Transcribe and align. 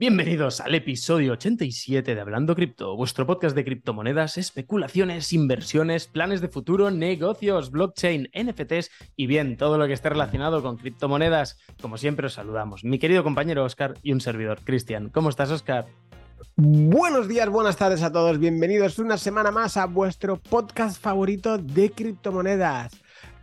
Bienvenidos 0.00 0.62
al 0.62 0.74
episodio 0.74 1.34
87 1.34 2.14
de 2.14 2.20
Hablando 2.22 2.54
Cripto, 2.54 2.96
vuestro 2.96 3.26
podcast 3.26 3.54
de 3.54 3.66
criptomonedas, 3.66 4.38
especulaciones, 4.38 5.30
inversiones, 5.34 6.06
planes 6.06 6.40
de 6.40 6.48
futuro, 6.48 6.90
negocios, 6.90 7.70
blockchain, 7.70 8.30
NFTs 8.32 8.90
y 9.14 9.26
bien, 9.26 9.58
todo 9.58 9.76
lo 9.76 9.86
que 9.86 9.92
esté 9.92 10.08
relacionado 10.08 10.62
con 10.62 10.78
criptomonedas. 10.78 11.58
Como 11.82 11.98
siempre 11.98 12.28
os 12.28 12.32
saludamos, 12.32 12.82
mi 12.82 12.98
querido 12.98 13.22
compañero 13.22 13.62
Oscar 13.62 13.92
y 14.02 14.12
un 14.12 14.22
servidor, 14.22 14.60
Cristian. 14.64 15.10
¿Cómo 15.10 15.28
estás, 15.28 15.50
Oscar? 15.50 15.84
Buenos 16.56 17.28
días, 17.28 17.50
buenas 17.50 17.76
tardes 17.76 18.02
a 18.02 18.10
todos. 18.10 18.38
Bienvenidos 18.38 18.98
una 18.98 19.18
semana 19.18 19.50
más 19.50 19.76
a 19.76 19.84
vuestro 19.84 20.38
podcast 20.38 20.98
favorito 20.98 21.58
de 21.58 21.90
criptomonedas. 21.90 22.92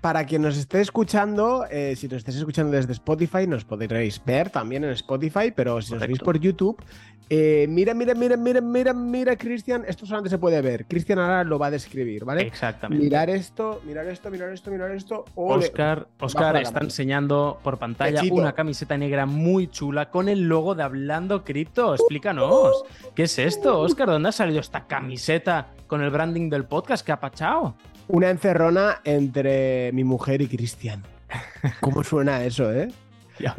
Para 0.07 0.25
quien 0.25 0.41
nos 0.41 0.55
esté 0.55 0.79
escuchando, 0.79 1.65
eh, 1.69 1.93
si 1.97 2.07
nos 2.07 2.19
estéis 2.19 2.37
escuchando 2.37 2.71
desde 2.71 2.93
Spotify, 2.93 3.45
nos 3.45 3.65
podréis 3.65 4.23
ver 4.23 4.49
también 4.49 4.85
en 4.85 4.91
Spotify, 4.91 5.51
pero 5.53 5.81
si 5.81 5.95
os 5.95 5.99
veis 5.99 6.19
por 6.19 6.39
YouTube, 6.39 6.81
eh, 7.29 7.65
mira, 7.67 7.93
mira, 7.93 8.15
mira, 8.15 8.37
mira, 8.37 8.61
mira, 8.61 8.93
mira, 8.93 9.35
Cristian, 9.35 9.83
esto 9.85 10.05
solamente 10.05 10.29
se 10.29 10.37
puede 10.37 10.61
ver. 10.61 10.85
Cristian 10.85 11.19
ahora 11.19 11.43
lo 11.43 11.59
va 11.59 11.67
a 11.67 11.71
describir, 11.71 12.23
¿vale? 12.23 12.43
Exactamente. 12.43 13.03
Mirar 13.03 13.29
esto, 13.29 13.81
mirar 13.85 14.07
esto, 14.07 14.31
mirar 14.31 14.49
esto, 14.53 14.71
mirar 14.71 14.91
esto. 14.91 15.25
Oscar, 15.35 16.07
Oscar 16.21 16.55
está 16.55 16.79
enseñando 16.79 17.59
por 17.61 17.77
pantalla 17.77 18.21
una 18.31 18.53
camiseta 18.53 18.97
negra 18.97 19.25
muy 19.25 19.67
chula 19.67 20.09
con 20.09 20.29
el 20.29 20.47
logo 20.47 20.73
de 20.73 20.83
Hablando 20.83 21.43
Cripto. 21.43 21.95
Explícanos, 21.95 22.85
¿qué 23.13 23.23
es 23.23 23.37
esto, 23.39 23.77
Oscar? 23.81 24.07
¿Dónde 24.07 24.29
ha 24.29 24.31
salido 24.31 24.61
esta 24.61 24.87
camiseta 24.87 25.67
con 25.85 26.01
el 26.01 26.11
branding 26.11 26.49
del 26.49 26.63
podcast? 26.63 27.05
¿Qué 27.05 27.11
ha 27.11 27.19
pachado? 27.19 27.75
Una 28.09 28.29
encerrona 28.29 29.01
entre 29.03 29.91
mi 29.91 30.03
mujer 30.03 30.41
y 30.41 30.47
Cristian. 30.47 31.03
¿Cómo 31.81 32.03
suena 32.03 32.43
eso, 32.45 32.71
eh? 32.71 32.89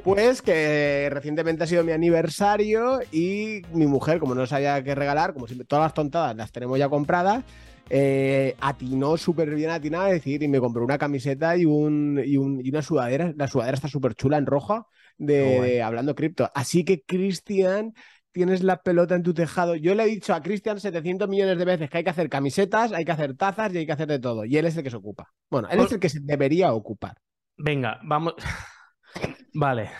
Pues 0.02 0.42
que 0.42 1.08
recientemente 1.10 1.64
ha 1.64 1.66
sido 1.66 1.84
mi 1.84 1.92
aniversario 1.92 3.00
y 3.12 3.62
mi 3.72 3.86
mujer, 3.86 4.18
como 4.18 4.34
no 4.34 4.46
sabía 4.46 4.82
qué 4.82 4.94
regalar, 4.94 5.34
como 5.34 5.46
siempre, 5.46 5.66
todas 5.66 5.84
las 5.84 5.94
tontadas 5.94 6.34
las 6.34 6.50
tenemos 6.50 6.78
ya 6.78 6.88
compradas, 6.88 7.44
eh, 7.90 8.56
atinó 8.60 9.16
súper 9.16 9.54
bien 9.54 9.70
atinada 9.70 10.06
a 10.06 10.12
decir 10.12 10.42
y 10.42 10.48
me 10.48 10.60
compró 10.60 10.84
una 10.84 10.98
camiseta 10.98 11.56
y, 11.56 11.64
un, 11.64 12.20
y, 12.24 12.36
una 12.36 12.82
sudadera. 12.82 13.32
La 13.36 13.48
sudadera 13.48 13.76
está 13.76 13.88
súper 13.88 14.14
chula 14.14 14.38
en 14.38 14.46
roja 14.46 14.86
de 15.16 15.82
Hablando 15.82 16.14
Cripto. 16.14 16.50
Así 16.54 16.84
que 16.84 17.02
Cristian 17.02 17.94
tienes 18.38 18.62
la 18.62 18.80
pelota 18.80 19.16
en 19.16 19.24
tu 19.24 19.34
tejado. 19.34 19.74
Yo 19.74 19.96
le 19.96 20.04
he 20.04 20.06
dicho 20.06 20.32
a 20.32 20.40
Cristian 20.40 20.78
700 20.78 21.28
millones 21.28 21.58
de 21.58 21.64
veces 21.64 21.90
que 21.90 21.98
hay 21.98 22.04
que 22.04 22.10
hacer 22.10 22.28
camisetas, 22.28 22.92
hay 22.92 23.04
que 23.04 23.10
hacer 23.10 23.36
tazas 23.36 23.74
y 23.74 23.78
hay 23.78 23.86
que 23.86 23.90
hacer 23.90 24.06
de 24.06 24.20
todo. 24.20 24.44
Y 24.44 24.56
él 24.56 24.64
es 24.64 24.76
el 24.76 24.84
que 24.84 24.90
se 24.90 24.96
ocupa. 24.96 25.28
Bueno, 25.50 25.66
él 25.68 25.80
es 25.80 25.90
el 25.90 25.98
que 25.98 26.08
se 26.08 26.20
debería 26.20 26.72
ocupar. 26.72 27.16
Venga, 27.56 27.98
vamos. 28.04 28.34
vale. 29.54 29.90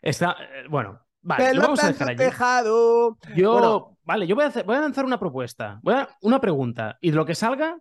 Está. 0.00 0.34
Eh, 0.40 0.66
bueno, 0.70 0.98
vale. 1.20 1.58
vamos 1.58 1.84
a 1.84 1.88
dejar 1.88 2.08
allí. 2.08 2.16
Tejado. 2.16 3.18
Yo. 3.36 3.98
Vale, 4.02 4.26
yo 4.26 4.34
voy 4.34 4.44
a, 4.44 4.48
hacer, 4.48 4.64
voy 4.64 4.76
a 4.76 4.80
lanzar 4.80 5.04
una 5.04 5.18
propuesta. 5.18 5.78
Voy 5.82 5.94
a, 5.94 6.08
una 6.22 6.40
pregunta. 6.40 6.96
Y 7.02 7.10
de 7.10 7.16
lo 7.16 7.26
que 7.26 7.34
salga, 7.34 7.78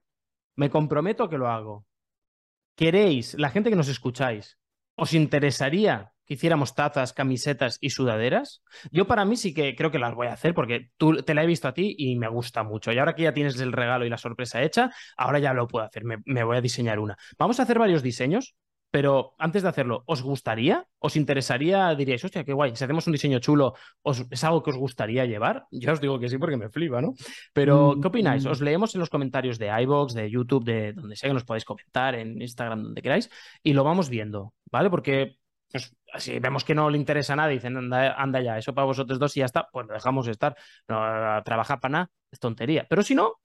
me 0.58 0.70
comprometo 0.70 1.30
que 1.30 1.38
lo 1.38 1.48
hago. 1.48 1.86
¿Queréis, 2.76 3.36
la 3.36 3.50
gente 3.50 3.70
que 3.70 3.78
nos 3.78 3.88
escucháis, 3.88 4.58
os 4.96 5.14
interesaría 5.14 6.13
que 6.26 6.36
hiciéramos 6.36 6.76
tazas, 6.76 7.14
camisetas 7.14 7.78
y 7.82 7.90
sudaderas. 7.90 8.64
Yo 8.92 9.08
para 9.08 9.26
mí 9.26 9.36
sí 9.36 9.54
que 9.54 9.76
creo 9.76 9.92
que 9.92 10.00
las 10.00 10.14
voy 10.14 10.28
a 10.28 10.34
hacer 10.34 10.54
porque 10.54 10.92
tú 10.98 11.22
te 11.24 11.34
la 11.34 11.44
he 11.44 11.48
visto 11.48 11.68
a 11.68 11.74
ti 11.74 11.96
y 11.98 12.16
me 12.16 12.28
gusta 12.28 12.64
mucho. 12.64 12.92
Y 12.92 13.00
ahora 13.00 13.16
que 13.16 13.24
ya 13.24 13.34
tienes 13.34 13.60
el 13.60 13.72
regalo 13.72 14.06
y 14.06 14.10
la 14.10 14.18
sorpresa 14.18 14.62
hecha, 14.62 14.92
ahora 15.18 15.40
ya 15.40 15.54
lo 15.54 15.68
puedo 15.68 15.86
hacer. 15.86 16.04
Me, 16.04 16.44
voy 16.44 16.58
a 16.58 16.62
diseñar 16.62 17.00
una. 17.00 17.18
Vamos 17.38 17.60
a 17.60 17.64
hacer 17.64 17.80
varios 17.80 18.04
diseños, 18.04 18.56
pero 18.92 19.34
antes 19.40 19.64
de 19.64 19.70
hacerlo, 19.70 20.04
¿os 20.06 20.22
gustaría? 20.22 20.86
¿Os 21.00 21.16
interesaría? 21.16 21.96
Diríais, 21.96 22.24
hostia, 22.24 22.44
qué 22.44 22.54
guay, 22.54 22.76
si 22.76 22.84
hacemos 22.84 23.08
un 23.08 23.14
diseño 23.14 23.40
chulo, 23.40 23.74
¿es 24.30 24.44
algo 24.44 24.62
que 24.62 24.70
os 24.70 24.78
gustaría 24.78 25.26
llevar? 25.26 25.66
Yo 25.72 25.94
os 25.94 26.00
digo 26.00 26.20
que 26.20 26.30
sí 26.30 26.38
porque 26.38 26.58
me 26.58 26.70
flipa, 26.70 27.02
¿no? 27.02 27.16
Pero, 27.54 27.96
mm, 27.96 28.02
¿qué 28.02 28.08
opináis? 28.08 28.46
Mm. 28.46 28.50
Os 28.50 28.62
leemos 28.62 28.94
en 28.94 29.00
los 29.00 29.10
comentarios 29.10 29.58
de 29.58 29.72
iBox, 29.82 30.14
de 30.14 30.30
YouTube, 30.30 30.64
de 30.64 30.94
donde 30.94 31.16
sea 31.16 31.28
que 31.28 31.34
nos 31.34 31.44
podáis 31.44 31.66
comentar, 31.66 32.14
en 32.14 32.40
Instagram, 32.40 32.84
donde 32.84 33.02
queráis, 33.02 33.32
y 33.64 33.74
lo 33.74 33.84
vamos 33.84 34.10
viendo, 34.10 34.54
¿vale? 34.70 34.92
Porque 34.92 35.38
pues 35.74 35.92
si 36.20 36.38
vemos 36.38 36.64
que 36.64 36.76
no 36.76 36.88
le 36.88 37.00
interesa 37.00 37.34
a 37.34 37.36
nadie, 37.36 37.56
dicen, 37.56 37.76
anda, 37.92 38.42
ya, 38.42 38.60
eso 38.60 38.76
para 38.76 38.86
vosotros 38.86 39.18
dos 39.18 39.36
y 39.36 39.40
ya 39.40 39.48
está, 39.48 39.68
pues 39.72 39.88
lo 39.88 39.96
dejamos 39.96 40.28
estar. 40.28 40.56
No, 40.88 41.42
trabajar 41.44 41.80
para 41.80 41.92
nada 41.92 42.12
es 42.32 42.40
tontería. 42.40 42.86
Pero 42.88 43.02
si 43.02 43.16
no, 43.16 43.40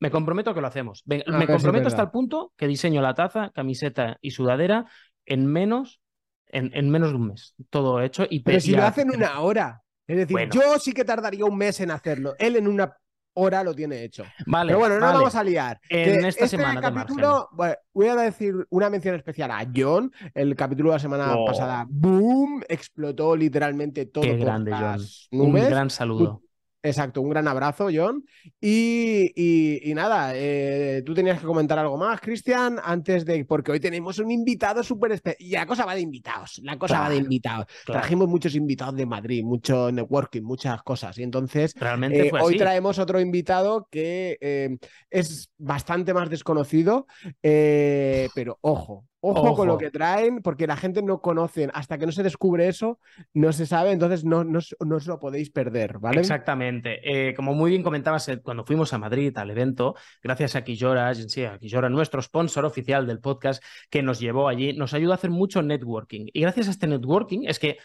me 0.00 0.10
comprometo 0.10 0.50
a 0.50 0.54
que 0.54 0.60
lo 0.60 0.66
hacemos. 0.66 1.04
me 1.06 1.46
comprometo 1.46 1.86
hasta 1.86 2.02
el 2.02 2.10
punto 2.10 2.52
que 2.56 2.66
diseño 2.66 3.00
la 3.00 3.14
taza, 3.14 3.52
camiseta 3.54 4.18
y 4.20 4.32
sudadera 4.32 4.86
en 5.26 5.46
menos, 5.46 6.00
en, 6.48 6.90
menos 6.90 7.10
de 7.10 7.14
un 7.14 7.28
mes. 7.28 7.54
Todo 7.70 8.02
hecho. 8.02 8.26
Y 8.28 8.40
Pero 8.40 8.58
si 8.58 8.72
lo 8.72 8.82
hacen 8.82 9.10
una 9.14 9.38
hora. 9.38 9.80
Es 10.08 10.16
decir, 10.16 10.50
yo 10.50 10.78
sí 10.80 10.92
que 10.92 11.04
tardaría 11.04 11.44
un 11.44 11.56
mes 11.56 11.78
en 11.78 11.92
hacerlo. 11.92 12.34
Él 12.38 12.56
en 12.56 12.66
una 12.66 12.96
hora 13.34 13.62
lo 13.62 13.74
tiene 13.74 14.02
hecho. 14.02 14.24
Vale. 14.46 14.68
Pero 14.68 14.78
bueno, 14.78 14.98
no 14.98 15.06
vamos 15.06 15.34
a 15.34 15.44
liar. 15.44 15.80
En 15.88 16.24
esta 16.24 16.44
este 16.44 16.56
semana 16.56 16.80
capítulo, 16.80 17.48
voy 17.92 18.06
a 18.08 18.16
decir 18.16 18.54
una 18.70 18.90
mención 18.90 19.14
especial 19.14 19.50
a 19.50 19.66
John. 19.74 20.12
El 20.34 20.54
capítulo 20.56 20.90
de 20.90 20.96
la 20.96 21.00
semana 21.00 21.36
oh. 21.36 21.44
pasada, 21.44 21.86
boom, 21.88 22.62
explotó 22.68 23.36
literalmente 23.36 24.06
todo. 24.06 24.24
Qué 24.24 24.36
grande, 24.36 24.72
John. 24.72 25.00
Un 25.32 25.52
gran 25.52 25.90
saludo. 25.90 26.43
Exacto, 26.84 27.22
un 27.22 27.30
gran 27.30 27.48
abrazo, 27.48 27.88
John. 27.90 28.22
Y, 28.60 29.90
nada, 29.94 30.32
eh, 30.34 31.02
tú 31.04 31.14
tenías 31.14 31.40
que 31.40 31.46
comentar 31.46 31.78
algo 31.78 31.96
más, 31.96 32.20
Cristian, 32.20 32.78
antes 32.84 33.24
de. 33.24 33.46
Porque 33.46 33.72
hoy 33.72 33.80
tenemos 33.80 34.18
un 34.18 34.30
invitado 34.30 34.82
súper 34.82 35.12
especial. 35.12 35.48
Y 35.48 35.52
la 35.52 35.64
cosa 35.64 35.86
va 35.86 35.94
de 35.94 36.02
invitados. 36.02 36.60
La 36.62 36.78
cosa 36.78 37.00
va 37.00 37.08
de 37.08 37.16
invitados. 37.16 37.66
Trajimos 37.86 38.28
muchos 38.28 38.54
invitados 38.54 38.96
de 38.96 39.06
Madrid, 39.06 39.42
mucho 39.42 39.90
networking, 39.90 40.42
muchas 40.42 40.82
cosas. 40.82 41.16
Y 41.16 41.22
entonces, 41.22 41.74
Realmente 41.74 42.28
eh, 42.28 42.32
hoy 42.38 42.58
traemos 42.58 42.98
otro 42.98 43.18
invitado 43.18 43.88
que 43.90 44.36
eh, 44.42 44.76
es 45.08 45.48
bastante 45.56 46.12
más 46.12 46.28
desconocido. 46.28 47.06
pero 47.40 48.58
ojo, 48.60 49.06
Ojo, 49.26 49.54
con 49.54 49.68
lo 49.68 49.78
que 49.78 49.90
traen, 49.90 50.42
porque 50.42 50.66
la 50.66 50.76
gente 50.76 51.02
no 51.02 51.22
conoce, 51.22 51.70
hasta 51.72 51.96
que 51.96 52.04
no 52.04 52.12
se 52.12 52.22
descubre 52.22 52.68
eso, 52.68 52.98
no 53.32 53.54
se 53.54 53.64
sabe, 53.64 53.92
entonces 53.92 54.22
no, 54.22 54.44
no, 54.44 54.58
os 54.58 55.06
lo 55.06 55.18
podéis 55.18 55.50
perder, 55.50 55.98
¿vale? 55.98 56.20
Exactamente. 56.20 57.00
Eh, 57.02 57.34
como 57.34 57.54
muy 57.54 57.70
bien 57.70 57.82
comentabas 57.82 58.28
eh, 58.28 58.42
cuando 58.42 58.64
fuimos 58.64 58.92
a 58.92 58.98
Madrid 58.98 59.36
al 59.38 59.50
evento, 59.50 59.94
gracias 60.22 60.56
a 60.56 60.62
Quillora, 60.62 61.10
Quillora, 61.58 61.88
nuestro 61.88 62.20
sponsor 62.20 62.66
oficial 62.66 63.06
del 63.06 63.20
podcast, 63.20 63.64
que 63.88 64.02
nos 64.02 64.20
llevó 64.20 64.46
allí, 64.46 64.74
nos 64.74 64.92
ayudó 64.92 65.12
a 65.12 65.14
hacer 65.14 65.30
mucho 65.30 65.62
networking. 65.62 66.26
Y 66.32 66.42
gracias 66.42 66.68
a 66.68 66.72
este 66.72 66.86
networking 66.86 67.44
es 67.46 67.58
que 67.58 67.78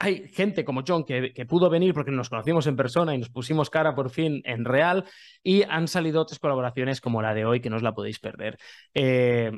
hay 0.00 0.26
gente 0.30 0.64
como 0.64 0.82
John 0.84 1.04
que, 1.04 1.32
que, 1.32 1.46
pudo 1.46 1.70
venir 1.70 1.94
porque 1.94 2.10
nos 2.10 2.28
conocimos 2.28 2.66
en 2.66 2.74
persona 2.74 3.14
y 3.14 3.18
nos 3.18 3.30
pusimos 3.30 3.70
cara 3.70 3.94
por 3.94 4.10
fin 4.10 4.42
en 4.44 4.64
real 4.64 5.04
y 5.44 5.62
han 5.62 5.86
salido 5.86 6.20
otras 6.20 6.40
colaboraciones 6.40 7.00
como 7.00 7.22
la 7.22 7.34
de 7.34 7.44
hoy 7.44 7.60
que 7.60 7.70
no 7.70 7.76
os 7.76 7.82
la 7.82 7.94
podéis 7.94 8.18
perder. 8.18 8.58
Eh, 8.94 9.52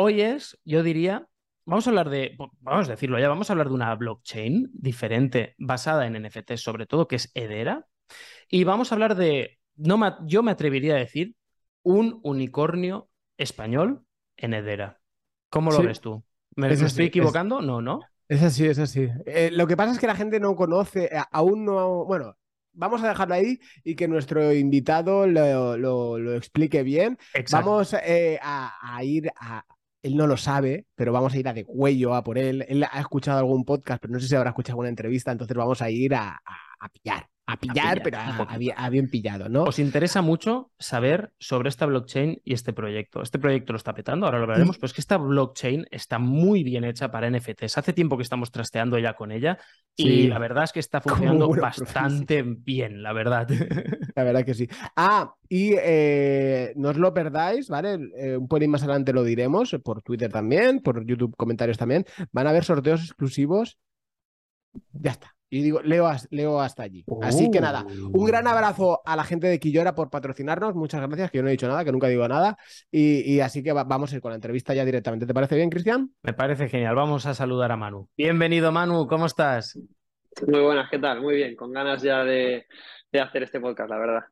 Hoy 0.00 0.20
es, 0.20 0.56
yo 0.64 0.84
diría, 0.84 1.26
vamos 1.64 1.88
a 1.88 1.90
hablar 1.90 2.08
de, 2.08 2.36
vamos 2.60 2.86
a 2.86 2.92
decirlo 2.92 3.18
ya, 3.18 3.28
vamos 3.28 3.50
a 3.50 3.52
hablar 3.52 3.66
de 3.66 3.74
una 3.74 3.92
blockchain 3.96 4.70
diferente 4.72 5.56
basada 5.58 6.06
en 6.06 6.22
NFT, 6.22 6.52
sobre 6.54 6.86
todo, 6.86 7.08
que 7.08 7.16
es 7.16 7.32
Edera. 7.34 7.84
Y 8.48 8.62
vamos 8.62 8.92
a 8.92 8.94
hablar 8.94 9.16
de, 9.16 9.58
no 9.74 9.98
yo 10.24 10.44
me 10.44 10.52
atrevería 10.52 10.94
a 10.94 10.98
decir, 10.98 11.34
un 11.82 12.20
unicornio 12.22 13.10
español 13.38 14.04
en 14.36 14.54
Edera. 14.54 15.00
¿Cómo 15.50 15.72
lo 15.72 15.82
ves 15.82 16.00
tú? 16.00 16.22
¿Me, 16.54 16.72
estoy 16.72 17.06
equivocando? 17.06 17.60
no, 17.60 17.82
¿no? 17.82 17.98
Es 18.28 18.44
así, 18.44 18.66
es 18.66 18.78
así. 18.78 19.08
Eh, 19.26 19.50
lo 19.52 19.66
que 19.66 19.76
pasa 19.76 19.90
es 19.90 19.98
que 19.98 20.06
la 20.06 20.14
gente 20.14 20.38
no 20.38 20.54
conoce, 20.54 21.06
eh, 21.06 21.22
aún 21.32 21.64
no, 21.64 22.04
bueno, 22.04 22.36
vamos 22.72 23.02
a 23.02 23.08
dejarlo 23.08 23.34
ahí 23.34 23.58
y 23.82 23.96
que 23.96 24.06
nuestro 24.06 24.52
invitado 24.52 25.26
lo, 25.26 26.36
explique 26.36 26.84
bien. 26.84 27.18
Vamos 27.50 27.94
eh, 27.94 28.38
a, 28.40 29.02
ir 29.02 29.32
a, 29.40 29.64
él 30.02 30.16
no 30.16 30.26
lo 30.26 30.36
sabe, 30.36 30.86
pero 30.94 31.12
vamos 31.12 31.34
a 31.34 31.38
ir 31.38 31.48
a 31.48 31.52
de 31.52 31.64
cuello 31.64 32.14
a 32.14 32.22
por 32.22 32.38
él. 32.38 32.64
Él 32.68 32.84
ha 32.84 33.00
escuchado 33.00 33.38
algún 33.38 33.64
podcast, 33.64 34.00
pero 34.00 34.12
no 34.12 34.20
sé 34.20 34.28
si 34.28 34.34
habrá 34.36 34.50
escuchado 34.50 34.74
alguna 34.74 34.88
entrevista, 34.88 35.32
entonces 35.32 35.56
vamos 35.56 35.82
a 35.82 35.90
ir 35.90 36.14
a, 36.14 36.40
pillar. 36.92 37.28
A 37.50 37.56
pillar, 37.56 38.02
pero 38.02 38.18
a, 38.18 38.90
bien 38.90 39.08
pillado, 39.08 39.48
¿no? 39.48 39.62
Os 39.62 39.78
interesa 39.78 40.20
mucho 40.20 40.70
saber 40.78 41.32
sobre 41.38 41.70
esta 41.70 41.86
blockchain 41.86 42.42
y 42.44 42.52
este 42.52 42.74
proyecto. 42.74 43.22
Este 43.22 43.38
proyecto 43.38 43.72
lo 43.72 43.78
está 43.78 43.94
petando, 43.94 44.26
ahora 44.26 44.38
lo 44.38 44.46
veremos, 44.46 44.76
pero 44.76 44.84
es 44.84 44.92
que 44.92 45.00
esta 45.00 45.16
blockchain 45.16 45.86
está 45.90 46.18
muy 46.18 46.62
bien 46.62 46.84
hecha 46.84 47.10
para 47.10 47.30
NFTs. 47.30 47.78
Hace 47.78 47.94
tiempo 47.94 48.18
que 48.18 48.22
estamos 48.22 48.50
trasteando 48.50 48.98
ya 48.98 49.14
con 49.14 49.32
ella 49.32 49.56
y 49.96 50.26
la 50.26 50.38
verdad 50.38 50.64
es 50.64 50.72
que 50.72 50.80
está 50.80 51.00
funcionando 51.00 51.48
bastante 51.48 52.42
bien, 52.42 53.02
la 53.02 53.14
verdad. 53.14 53.48
La 54.14 54.24
verdad 54.24 54.44
que 54.44 54.54
sí. 54.54 54.68
Ah, 54.96 55.32
y 55.48 55.74
eh, 55.78 56.72
no 56.74 56.88
os 56.88 56.96
lo 56.96 57.14
perdáis, 57.14 57.68
¿vale? 57.68 57.98
Eh, 58.16 58.36
un 58.36 58.48
poquito 58.48 58.70
más 58.72 58.82
adelante 58.82 59.12
lo 59.12 59.22
diremos, 59.22 59.76
por 59.84 60.02
Twitter 60.02 60.32
también, 60.32 60.80
por 60.80 61.06
YouTube 61.06 61.36
comentarios 61.36 61.78
también. 61.78 62.04
Van 62.32 62.48
a 62.48 62.50
haber 62.50 62.64
sorteos 62.64 63.04
exclusivos. 63.04 63.78
Ya 64.92 65.12
está. 65.12 65.37
Y 65.50 65.62
digo, 65.62 65.80
leo, 65.82 66.10
leo 66.30 66.60
hasta 66.60 66.82
allí. 66.82 67.04
Así 67.22 67.50
que 67.50 67.60
nada, 67.60 67.84
un 67.84 68.24
gran 68.26 68.46
uh. 68.46 68.50
abrazo 68.50 69.00
a 69.04 69.16
la 69.16 69.24
gente 69.24 69.46
de 69.46 69.58
Quillora 69.58 69.94
por 69.94 70.10
patrocinarnos. 70.10 70.74
Muchas 70.74 71.00
gracias, 71.00 71.30
que 71.30 71.38
yo 71.38 71.42
no 71.42 71.48
he 71.48 71.52
dicho 71.52 71.68
nada, 71.68 71.84
que 71.84 71.92
nunca 71.92 72.08
digo 72.08 72.28
nada. 72.28 72.58
Y, 72.90 73.40
así 73.40 73.62
que 73.62 73.72
vamos 73.72 74.12
a 74.12 74.16
ir 74.16 74.20
con 74.20 74.30
la 74.30 74.36
entrevista 74.36 74.74
ya 74.74 74.84
directamente. 74.84 75.26
¿Te 75.26 75.34
parece 75.34 75.56
bien, 75.56 75.70
Cristian? 75.70 76.10
Me 76.22 76.34
parece 76.34 76.68
genial. 76.68 76.94
Vamos 76.94 77.24
a 77.26 77.34
saludar 77.34 77.72
a 77.72 77.76
Manu. 77.76 78.08
Bienvenido, 78.16 78.72
Manu. 78.72 79.06
¿Cómo 79.06 79.26
estás? 79.26 79.78
Muy 80.46 80.60
buenas, 80.60 80.90
¿qué 80.90 80.98
tal? 80.98 81.20
Muy 81.20 81.36
bien, 81.36 81.56
con 81.56 81.72
ganas 81.72 82.02
ya 82.02 82.22
de, 82.24 82.66
hacer 83.20 83.42
este 83.42 83.60
podcast, 83.60 83.90
la 83.90 83.98
verdad. 83.98 84.22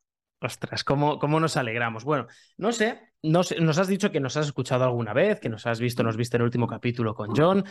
Ostras, 0.41 0.85
¿cómo, 0.85 1.19
¿cómo, 1.19 1.41
nos 1.41 1.57
alegramos? 1.57 2.05
Bueno, 2.05 2.27
no 2.59 2.71
sé, 2.71 3.01
no 3.23 3.43
sé, 3.43 3.59
nos 3.61 3.79
has 3.79 3.89
dicho 3.89 4.13
que 4.13 4.21
nos 4.21 4.37
has 4.37 4.47
escuchado 4.47 4.85
alguna 4.85 5.15
vez, 5.15 5.41
que 5.41 5.49
nos 5.49 5.67
has 5.67 5.81
visto, 5.81 6.03
nos 6.03 6.17
viste 6.17 6.37
en 6.37 6.43
el 6.43 6.47
último 6.47 6.67
capítulo 6.67 7.15
con 7.15 7.35
John. 7.35 7.65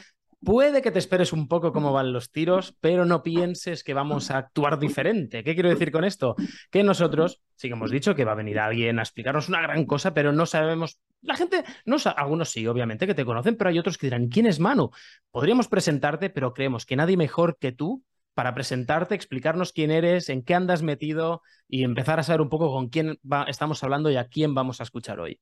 Puede 0.45 0.83
que 0.83 0.91
te 0.91 0.99
esperes 0.99 1.33
un 1.33 1.47
poco 1.47 1.73
cómo 1.73 1.91
van 1.91 2.13
los 2.13 2.31
tiros, 2.31 2.77
pero 2.79 3.03
no 3.03 3.23
pienses 3.23 3.83
que 3.83 3.95
vamos 3.95 4.29
a 4.29 4.37
actuar 4.37 4.77
diferente. 4.77 5.43
¿Qué 5.43 5.55
quiero 5.55 5.69
decir 5.69 5.91
con 5.91 6.05
esto? 6.05 6.35
Que 6.69 6.83
nosotros 6.83 7.41
sí 7.55 7.67
que 7.67 7.73
hemos 7.73 7.89
dicho 7.89 8.13
que 8.13 8.25
va 8.25 8.33
a 8.33 8.35
venir 8.35 8.59
alguien 8.59 8.99
a 8.99 9.01
explicarnos 9.01 9.49
una 9.49 9.61
gran 9.61 9.85
cosa, 9.85 10.13
pero 10.13 10.31
no 10.31 10.45
sabemos. 10.45 10.99
La 11.21 11.35
gente, 11.35 11.63
no 11.85 11.97
algunos 12.15 12.49
sí, 12.51 12.67
obviamente, 12.67 13.07
que 13.07 13.15
te 13.15 13.25
conocen, 13.25 13.57
pero 13.57 13.71
hay 13.71 13.79
otros 13.79 13.97
que 13.97 14.05
dirán, 14.05 14.27
¿quién 14.27 14.45
es 14.45 14.59
Manu? 14.59 14.91
Podríamos 15.31 15.67
presentarte, 15.67 16.29
pero 16.29 16.53
creemos 16.53 16.85
que 16.85 16.95
nadie 16.95 17.17
mejor 17.17 17.57
que 17.57 17.71
tú 17.71 18.03
para 18.35 18.53
presentarte, 18.53 19.15
explicarnos 19.15 19.71
quién 19.71 19.89
eres, 19.89 20.29
en 20.29 20.43
qué 20.43 20.53
andas 20.53 20.83
metido 20.83 21.41
y 21.67 21.83
empezar 21.83 22.19
a 22.19 22.23
saber 22.23 22.41
un 22.41 22.49
poco 22.49 22.71
con 22.71 22.89
quién 22.89 23.19
estamos 23.47 23.83
hablando 23.83 24.11
y 24.11 24.17
a 24.17 24.27
quién 24.27 24.53
vamos 24.53 24.79
a 24.79 24.83
escuchar 24.83 25.19
hoy. 25.19 25.39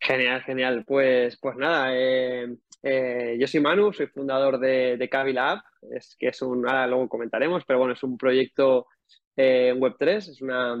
Genial, 0.00 0.42
genial. 0.42 0.84
Pues, 0.86 1.38
pues 1.40 1.56
nada, 1.56 1.90
eh, 1.92 2.56
eh, 2.82 3.36
yo 3.38 3.46
soy 3.46 3.60
Manu, 3.60 3.92
soy 3.92 4.06
fundador 4.06 4.58
de, 4.58 4.96
de 4.96 5.10
es 5.92 6.16
que 6.18 6.28
es 6.28 6.42
un, 6.42 6.66
ahora 6.66 6.86
luego 6.86 7.08
comentaremos, 7.08 7.64
pero 7.66 7.80
bueno, 7.80 7.94
es 7.94 8.02
un 8.02 8.16
proyecto 8.16 8.86
eh, 9.36 9.68
en 9.68 9.80
Web3, 9.80 10.16
es 10.16 10.40
una, 10.40 10.76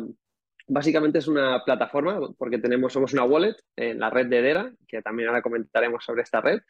Básicamente 0.70 1.18
es 1.18 1.28
una 1.28 1.64
plataforma 1.64 2.20
porque 2.36 2.58
tenemos, 2.58 2.92
somos 2.92 3.14
una 3.14 3.24
wallet 3.24 3.56
en 3.74 3.98
la 3.98 4.10
red 4.10 4.26
de 4.26 4.38
Edera, 4.38 4.70
que 4.86 5.00
también 5.00 5.28
ahora 5.28 5.40
comentaremos 5.40 6.04
sobre 6.04 6.22
esta 6.22 6.42
red. 6.42 6.60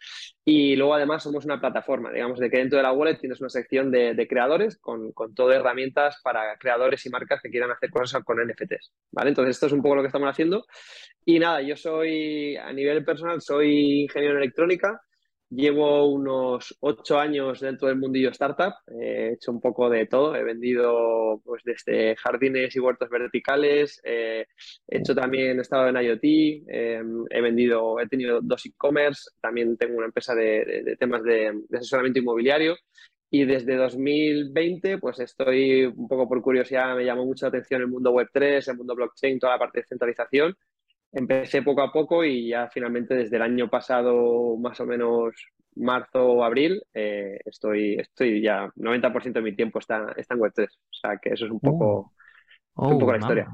Y 0.44 0.76
luego 0.76 0.94
además 0.94 1.24
somos 1.24 1.44
una 1.44 1.60
plataforma, 1.60 2.12
digamos, 2.12 2.38
de 2.38 2.48
que 2.48 2.58
dentro 2.58 2.76
de 2.76 2.84
la 2.84 2.92
wallet 2.92 3.18
tienes 3.18 3.40
una 3.40 3.50
sección 3.50 3.90
de, 3.90 4.26
creadores 4.28 4.78
con, 4.78 5.12
con 5.12 5.34
todo 5.34 5.52
herramientas 5.52 6.20
para 6.22 6.56
creadores 6.58 7.04
y 7.06 7.10
marcas 7.10 7.40
que 7.42 7.50
quieran 7.50 7.72
hacer 7.72 7.90
cosas 7.90 8.22
con 8.22 8.38
NFTs. 8.38 8.92
¿vale? 9.10 9.30
Entonces 9.30 9.56
esto 9.56 9.66
es 9.66 9.72
un 9.72 9.82
poco 9.82 9.96
lo 9.96 10.02
que 10.02 10.08
estamos 10.08 10.30
haciendo. 10.30 10.64
Y 11.24 11.38
nada, 11.38 11.60
yo 11.60 11.76
soy, 11.76 12.56
a 12.56 12.72
nivel 12.72 13.04
personal, 13.04 13.40
soy 13.40 14.02
ingeniero 14.02 14.36
en 14.36 14.42
electrónica. 14.42 15.00
Llevo 15.50 16.06
unos 16.12 16.76
ocho 16.80 17.18
años 17.18 17.60
dentro 17.60 17.88
del 17.88 17.96
mundillo 17.96 18.28
startup, 18.30 18.74
he 19.00 19.32
hecho 19.32 19.50
un 19.50 19.62
poco 19.62 19.88
de 19.88 20.04
todo, 20.04 20.36
he 20.36 20.44
vendido 20.44 21.40
pues 21.42 21.62
desde 21.64 22.16
jardines 22.16 22.76
y 22.76 22.80
huertos 22.80 23.08
verticales, 23.08 23.98
eh, 24.04 24.44
he 24.86 24.98
hecho 24.98 25.14
también, 25.14 25.58
he 25.58 25.62
estado 25.62 25.88
en 25.88 25.96
IoT, 25.96 26.22
eh, 26.22 27.02
he 27.30 27.40
vendido, 27.40 27.98
he 27.98 28.06
tenido 28.06 28.40
dos 28.42 28.66
e-commerce, 28.66 29.30
también 29.40 29.78
tengo 29.78 29.96
una 29.96 30.06
empresa 30.06 30.34
de, 30.34 30.96
temas 31.00 31.22
de, 31.22 31.50
asesoramiento 31.72 32.18
inmobiliario 32.18 32.76
y 33.30 33.46
desde 33.46 33.76
2020 33.76 34.98
pues 34.98 35.18
estoy 35.20 35.86
un 35.86 36.08
poco 36.08 36.28
por 36.28 36.42
curiosidad, 36.42 36.94
me 36.94 37.06
llamó 37.06 37.24
mucho 37.24 37.46
la 37.46 37.50
atención 37.50 37.80
el 37.80 37.88
mundo 37.88 38.12
Web3, 38.12 38.68
el 38.68 38.76
mundo 38.76 38.94
blockchain, 38.94 39.38
toda 39.38 39.54
la 39.54 39.58
parte 39.58 39.80
de 39.80 39.86
centralización 39.86 40.54
empecé 41.12 41.62
poco 41.62 41.82
a 41.82 41.92
poco 41.92 42.24
y 42.24 42.48
ya 42.48 42.68
finalmente 42.68 43.14
desde 43.14 43.36
el 43.36 43.42
año 43.42 43.68
pasado, 43.68 44.56
más 44.56 44.80
o 44.80 44.86
menos 44.86 45.34
marzo 45.76 46.24
o 46.24 46.44
abril, 46.44 46.82
eh, 46.92 47.38
estoy, 47.44 47.94
estoy 47.94 48.42
ya 48.42 48.68
90% 48.76 49.32
de 49.32 49.42
mi 49.42 49.54
tiempo 49.54 49.78
está, 49.78 50.12
está 50.16 50.34
en 50.34 50.40
Web3. 50.40 50.66
O 50.66 50.92
sea 50.92 51.16
que 51.18 51.30
eso 51.30 51.46
es 51.46 51.50
un 51.50 51.60
poco, 51.60 52.12
un 52.74 52.98
poco 52.98 53.12
la 53.12 53.18
oh, 53.18 53.20
historia. 53.20 53.48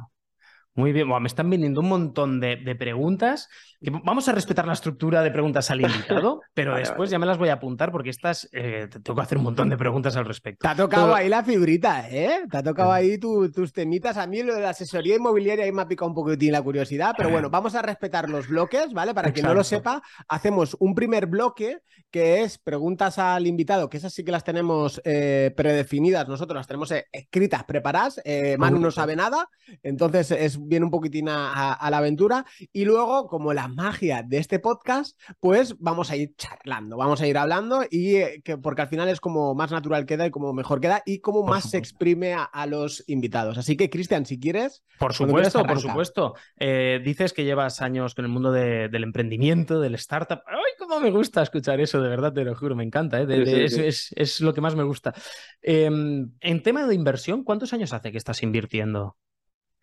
Muy 0.77 0.93
bien, 0.93 1.07
me 1.09 1.29
están 1.29 1.49
viniendo 1.49 1.83
un 1.83 1.89
montón 1.89 2.41
de, 2.41 2.57
preguntas. 2.77 3.49
vamos 3.81 4.29
a 4.29 4.33
respetar 4.33 4.67
la 4.67 4.73
estructura 4.73 5.23
de 5.23 5.31
preguntas 5.31 5.71
al 5.71 5.83
invitado, 5.83 6.41
pero 6.55 6.75
después 6.75 7.11
ya 7.11 7.19
me 7.21 7.27
las 7.27 7.39
voy 7.39 7.51
a 7.51 7.55
apuntar 7.55 7.93
porque 7.93 8.11
estas 8.11 8.49
eh, 8.53 8.89
tengo 8.91 9.15
que 9.15 9.23
hacer 9.23 9.39
un 9.39 9.45
montón 9.45 9.69
de 9.69 9.77
preguntas 9.77 10.17
al 10.17 10.25
respecto. 10.25 10.63
Te 10.63 10.69
ha 10.69 10.75
tocado 10.75 11.15
ahí 11.15 11.29
la 11.29 11.45
figurita, 11.45 12.11
¿eh? 12.11 12.41
Te 12.51 12.57
ha 12.57 12.63
tocado 12.65 12.91
ahí 12.91 13.19
tus 13.19 13.73
temitas. 13.73 14.17
A 14.17 14.27
mí 14.27 14.43
lo 14.43 14.53
de 14.53 14.63
la 14.63 14.71
asesoría 14.71 15.15
inmobiliaria 15.15 15.65
ahí 15.65 15.71
me 15.71 15.83
ha 15.83 15.87
picado 15.87 16.09
un 16.09 16.15
poquitín 16.17 16.51
la 16.51 16.63
curiosidad, 16.63 17.15
pero 17.17 17.31
bueno, 17.31 17.51
vamos 17.51 17.77
a 17.77 17.83
respetar 17.83 18.29
los 18.29 18.49
bloques, 18.49 18.93
¿vale? 18.93 19.15
Para 19.15 19.33
quien 19.33 19.47
no 19.47 19.55
lo 19.55 19.63
sepa, 19.63 20.03
hacemos 20.27 20.77
un 20.81 20.97
primer 20.97 21.27
bloque 21.27 21.79
que 22.11 22.43
es 22.43 22.59
preguntas 22.59 23.19
al 23.19 23.47
invitado, 23.47 23.89
que 23.89 23.99
esas 23.99 24.13
sí 24.13 24.25
que 24.25 24.33
las 24.33 24.43
tenemos 24.43 25.01
eh, 25.05 25.53
predefinidas, 25.57 26.27
nosotros 26.29 26.57
las 26.57 26.67
tenemos 26.67 26.91
eh, 26.91 27.07
escritas, 27.13 27.63
preparadas. 27.63 28.21
Manu 28.59 28.81
no 28.81 28.91
sabe 28.91 29.15
nada, 29.15 29.49
entonces 29.83 30.33
es 30.33 30.59
viene 30.65 30.85
un 30.85 30.91
poquitín 30.91 31.29
a, 31.29 31.89
la 31.91 31.99
aventura. 31.99 32.45
Y 32.73 32.85
luego, 32.85 33.27
como 33.27 33.53
la 33.53 33.69
magia 33.69 34.23
de 34.23 34.39
este 34.39 34.59
podcast, 34.59 35.19
pues 35.41 35.77
vamos 35.79 36.11
a 36.11 36.17
ir 36.17 36.35
charlando, 36.37 36.97
vamos 36.97 37.21
a 37.21 37.27
ir 37.27 37.39
hablando 37.39 37.85
y 37.91 38.17
eh, 38.17 38.43
que, 38.45 38.57
porque 38.59 38.83
al 38.83 38.89
final 38.89 39.09
es 39.09 39.21
como 39.21 39.55
más 39.55 39.71
natural 39.71 40.07
queda 40.07 40.27
y 40.27 40.31
como 40.31 40.53
mejor 40.53 40.81
queda 40.81 41.03
y 41.05 41.21
como 41.21 41.43
más 41.43 41.71
se 41.71 41.79
exprime 41.79 42.35
a, 42.35 42.67
los 42.67 43.05
invitados. 43.09 43.59
Así 43.59 43.77
que, 43.77 43.91
Cristian, 43.91 44.25
si 44.25 44.41
quieres. 44.41 44.83
Por 44.99 45.13
supuesto, 45.13 45.63
por 45.65 45.81
supuesto. 45.81 46.35
Eh, 46.59 47.01
dices 47.05 47.33
que 47.33 47.45
llevas 47.45 47.83
años 47.83 48.15
con 48.15 48.25
el 48.25 48.31
mundo 48.31 48.53
del 48.53 49.03
emprendimiento, 49.03 49.81
del 49.81 49.95
startup. 49.97 50.41
¡Ay, 50.47 50.73
cómo 50.79 51.01
me 51.01 51.11
gusta 51.11 51.43
escuchar 51.43 51.81
eso! 51.81 52.01
De 52.01 52.09
verdad, 52.09 52.33
te 52.33 52.45
lo 52.45 52.55
juro, 52.55 52.75
me 52.75 52.85
encanta. 52.85 53.21
¿eh? 53.21 53.27
es, 53.27 54.41
lo 54.41 54.55
que 54.55 54.61
más 54.61 54.75
me 54.75 54.83
gusta. 54.83 55.15
Em, 55.61 56.33
en 56.41 56.63
tema 56.63 56.87
de 56.87 56.95
inversión, 56.95 57.45
¿cuántos 57.45 57.73
años 57.73 57.93
hace 57.93 58.13
que 58.13 58.19
estás 58.19 58.43
invirtiendo? 58.43 59.17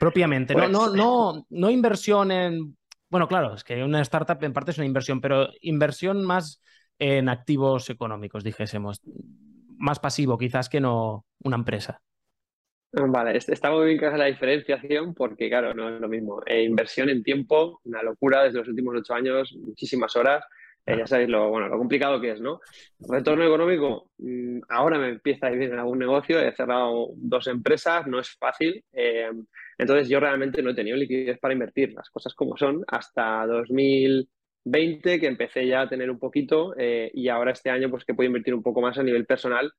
Propiamente, 0.02 0.56
no, 0.56 0.68
no, 0.68 0.90
no, 0.90 1.46
no 1.48 1.70
inversión 1.70 2.32
en. 2.32 2.76
Bueno, 3.08 3.28
claro, 3.28 3.54
es 3.54 3.64
que 3.64 3.84
una 3.84 4.02
startup 4.02 4.44
en 4.44 4.52
parte 4.52 4.72
es 4.72 4.80
una 4.80 4.88
inversión, 4.88 5.22
pero 5.22 5.50
inversión 5.62 6.26
más 6.26 6.60
en 6.98 7.30
activos 7.30 7.88
económicos, 7.92 8.44
dijésemos. 8.44 9.00
Más 9.78 10.00
pasivo, 10.00 10.40
quizás, 10.40 10.70
que 10.70 10.82
no 10.82 11.28
una 11.44 11.58
empresa. 11.58 12.02
Vale, 12.92 13.38
está 13.38 13.70
muy 13.70 13.86
bien 13.86 14.00
que 14.00 14.08
haga 14.08 14.18
la 14.18 14.26
diferenciación 14.26 15.14
porque, 15.14 15.50
claro, 15.50 15.76
no 15.76 15.90
es 15.94 16.02
lo 16.02 16.10
mismo. 16.10 16.42
Eh, 16.48 16.64
inversión 16.64 17.08
en 17.10 17.22
tiempo, 17.22 17.80
una 17.84 18.02
locura 18.02 18.42
desde 18.42 18.58
los 18.58 18.70
últimos 18.70 18.96
ocho 18.98 19.14
años, 19.14 19.56
muchísimas 19.56 20.16
horas. 20.16 20.44
Eh, 20.84 20.98
ya 20.98 21.06
sabéis 21.06 21.30
lo, 21.30 21.48
bueno, 21.50 21.68
lo 21.68 21.78
complicado 21.78 22.20
que 22.20 22.32
es, 22.32 22.42
¿no? 22.42 22.60
Retorno 23.08 23.46
económico, 23.46 24.10
mm, 24.18 24.62
ahora 24.70 24.98
me 24.98 25.10
empieza 25.10 25.46
a 25.46 25.52
ir 25.52 25.60
bien 25.60 25.74
en 25.74 25.78
algún 25.78 26.00
negocio, 26.00 26.40
he 26.40 26.56
cerrado 26.56 27.10
dos 27.18 27.46
empresas, 27.46 28.08
no 28.08 28.20
es 28.20 28.36
fácil. 28.36 28.84
Eh, 28.94 29.30
entonces 29.82 30.08
yo 30.08 30.20
realmente 30.20 30.62
no 30.62 30.70
he 30.70 30.76
tenido 30.76 30.96
liquidez 30.96 31.40
para 31.40 31.54
invertir, 31.54 31.94
las 31.94 32.10
cosas 32.10 32.34
como 32.34 32.56
son, 32.56 32.84
hasta 32.88 33.46
2020 33.48 35.20
que 35.20 35.28
empecé 35.28 35.68
ya 35.68 35.82
a 35.82 35.90
tener 35.90 36.10
un 36.10 36.20
poquito 36.20 36.74
eh, 36.78 37.12
y 37.14 37.28
ahora 37.28 37.52
este 37.52 37.70
año 37.70 37.90
pues 37.90 38.06
que 38.06 38.14
puedo 38.14 38.28
invertir 38.28 38.54
un 38.54 38.64
poco 38.64 38.82
más 38.82 38.98
a 38.98 39.04
nivel 39.04 39.26
personal, 39.26 39.72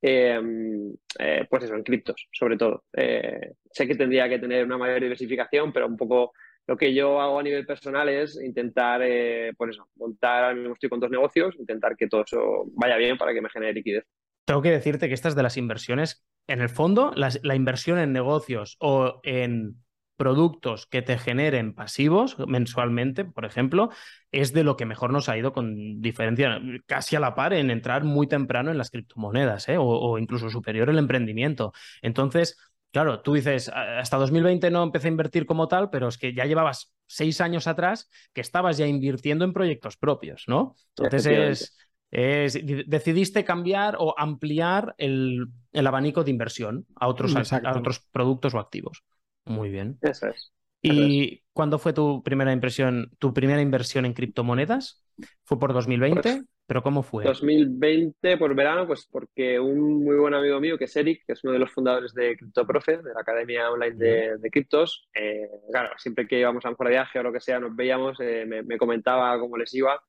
pues 0.00 1.64
eso, 1.64 1.74
en 1.74 1.82
criptos 1.82 2.28
sobre 2.32 2.56
todo. 2.56 2.84
sé 2.92 3.86
que 3.86 3.94
tendría 3.96 4.28
que 4.28 4.38
tener 4.38 4.64
una 4.64 4.78
mayor 4.78 5.00
diversificación, 5.00 5.72
pero 5.72 5.86
un 5.86 5.96
poco 5.96 6.32
lo 6.66 6.76
que 6.76 6.92
yo 6.92 7.20
hago 7.20 7.38
a 7.38 7.42
nivel 7.42 7.64
personal 7.64 8.08
es 8.08 8.40
intentar, 8.42 9.00
eh, 9.02 9.52
pues 9.56 9.70
eso, 9.70 9.88
montar, 9.96 10.44
ahora 10.44 10.56
mismo 10.56 10.74
estoy 10.74 10.88
con 10.88 11.00
dos 11.00 11.10
negocios, 11.10 11.54
intentar 11.58 11.96
que 11.96 12.08
todo 12.08 12.22
eso 12.22 12.64
vaya 12.72 12.96
bien 12.96 13.16
para 13.16 13.32
que 13.32 13.40
me 13.40 13.48
genere 13.48 13.72
liquidez. 13.72 14.04
Tengo 14.44 14.62
que 14.62 14.70
decirte 14.70 15.08
que 15.08 15.14
estas 15.14 15.36
de 15.36 15.42
las 15.44 15.56
inversiones, 15.56 16.24
en 16.46 16.60
el 16.60 16.68
fondo, 16.68 17.12
la 17.14 17.54
inversión 17.54 17.98
en 17.98 18.12
negocios 18.12 18.76
o 18.80 19.20
en 19.22 19.76
productos 20.16 20.86
que 20.86 21.02
te 21.02 21.18
generen 21.18 21.74
pasivos 21.74 22.36
mensualmente, 22.46 23.24
por 23.24 23.44
ejemplo, 23.44 23.90
es 24.32 24.52
de 24.52 24.64
lo 24.64 24.76
que 24.76 24.86
mejor 24.86 25.12
nos 25.12 25.28
ha 25.28 25.36
ido 25.36 25.52
con 25.52 26.00
diferencia, 26.00 26.60
casi 26.86 27.16
a 27.16 27.20
la 27.20 27.34
par 27.34 27.52
en 27.52 27.70
entrar 27.70 28.04
muy 28.04 28.26
temprano 28.26 28.70
en 28.70 28.78
las 28.78 28.90
criptomonedas 28.90 29.68
¿eh? 29.68 29.76
o, 29.76 29.84
o, 29.84 30.18
incluso 30.18 30.50
superior 30.50 30.88
el 30.88 30.98
emprendimiento. 30.98 31.72
Entonces, 32.02 32.56
Claro, 32.92 33.20
tú 33.20 33.34
dices, 33.34 33.68
hasta 33.68 34.16
2020 34.16 34.70
no 34.70 34.82
empecé 34.82 35.08
a 35.08 35.10
invertir 35.10 35.44
como 35.44 35.68
tal, 35.68 35.90
pero 35.90 36.08
es 36.08 36.16
que 36.16 36.32
ya 36.32 36.46
llevabas 36.46 36.94
seis 37.06 37.42
años 37.42 37.66
atrás 37.66 38.08
que 38.32 38.40
estabas 38.40 38.78
ya 38.78 38.86
invirtiendo 38.86 39.44
en 39.44 39.52
proyectos 39.52 39.98
propios, 39.98 40.44
¿no? 40.46 40.76
Entonces 40.96 41.26
es, 41.26 41.76
decidiste 42.10 43.44
cambiar 43.44 43.96
o 43.98 44.14
ampliar 44.16 44.94
el, 44.98 45.48
abanico 45.72 46.24
de 46.24 46.30
inversión 46.30 46.86
a 46.94 47.08
otros, 47.08 47.34
a 47.52 47.78
otros 47.78 48.00
productos 48.12 48.54
o 48.54 48.58
activos. 48.58 49.04
Muy 49.44 49.70
bien. 49.70 49.98
Eso 50.02 50.28
es. 50.28 50.52
¿Y 50.82 51.42
cuándo 51.52 51.78
fue 51.78 51.92
tu 51.92 52.22
primera 52.22 52.52
impresión, 52.52 53.10
tu 53.18 53.34
primera 53.34 53.60
inversión 53.60 54.04
en 54.04 54.12
criptomonedas? 54.12 55.04
¿Fue 55.44 55.58
por 55.58 55.72
2020? 55.72 56.42
¿Pero 56.66 56.82
cómo 56.82 57.02
fue? 57.04 57.24
2020 57.24 58.36
por 58.38 58.54
verano, 58.54 58.88
pues 58.88 59.06
porque 59.10 59.58
un 59.60 60.04
muy 60.04 60.16
buen 60.16 60.34
amigo 60.34 60.58
mío, 60.58 60.76
que 60.76 60.84
es 60.84 60.96
Eric, 60.96 61.22
que 61.24 61.34
es 61.34 61.44
uno 61.44 61.52
de 61.52 61.60
los 61.60 61.70
fundadores 61.70 62.12
de 62.12 62.36
CryptoProfe, 62.36 62.98
de 62.98 63.14
la 63.14 63.20
Academia 63.20 63.70
Online 63.70 63.94
de, 63.94 64.50
Criptos, 64.50 65.08
eh, 65.14 65.48
claro, 65.70 65.90
siempre 65.96 66.26
que 66.26 66.40
íbamos 66.40 66.64
a 66.64 66.70
un 66.70 66.76
viaje 66.76 67.20
o 67.20 67.22
lo 67.22 67.32
que 67.32 67.40
sea, 67.40 67.60
nos 67.60 67.74
veíamos, 67.74 68.18
eh, 68.20 68.44
me, 68.46 68.78
comentaba 68.78 69.38
cómo 69.38 69.56
les 69.56 69.72
iba. 69.74 70.00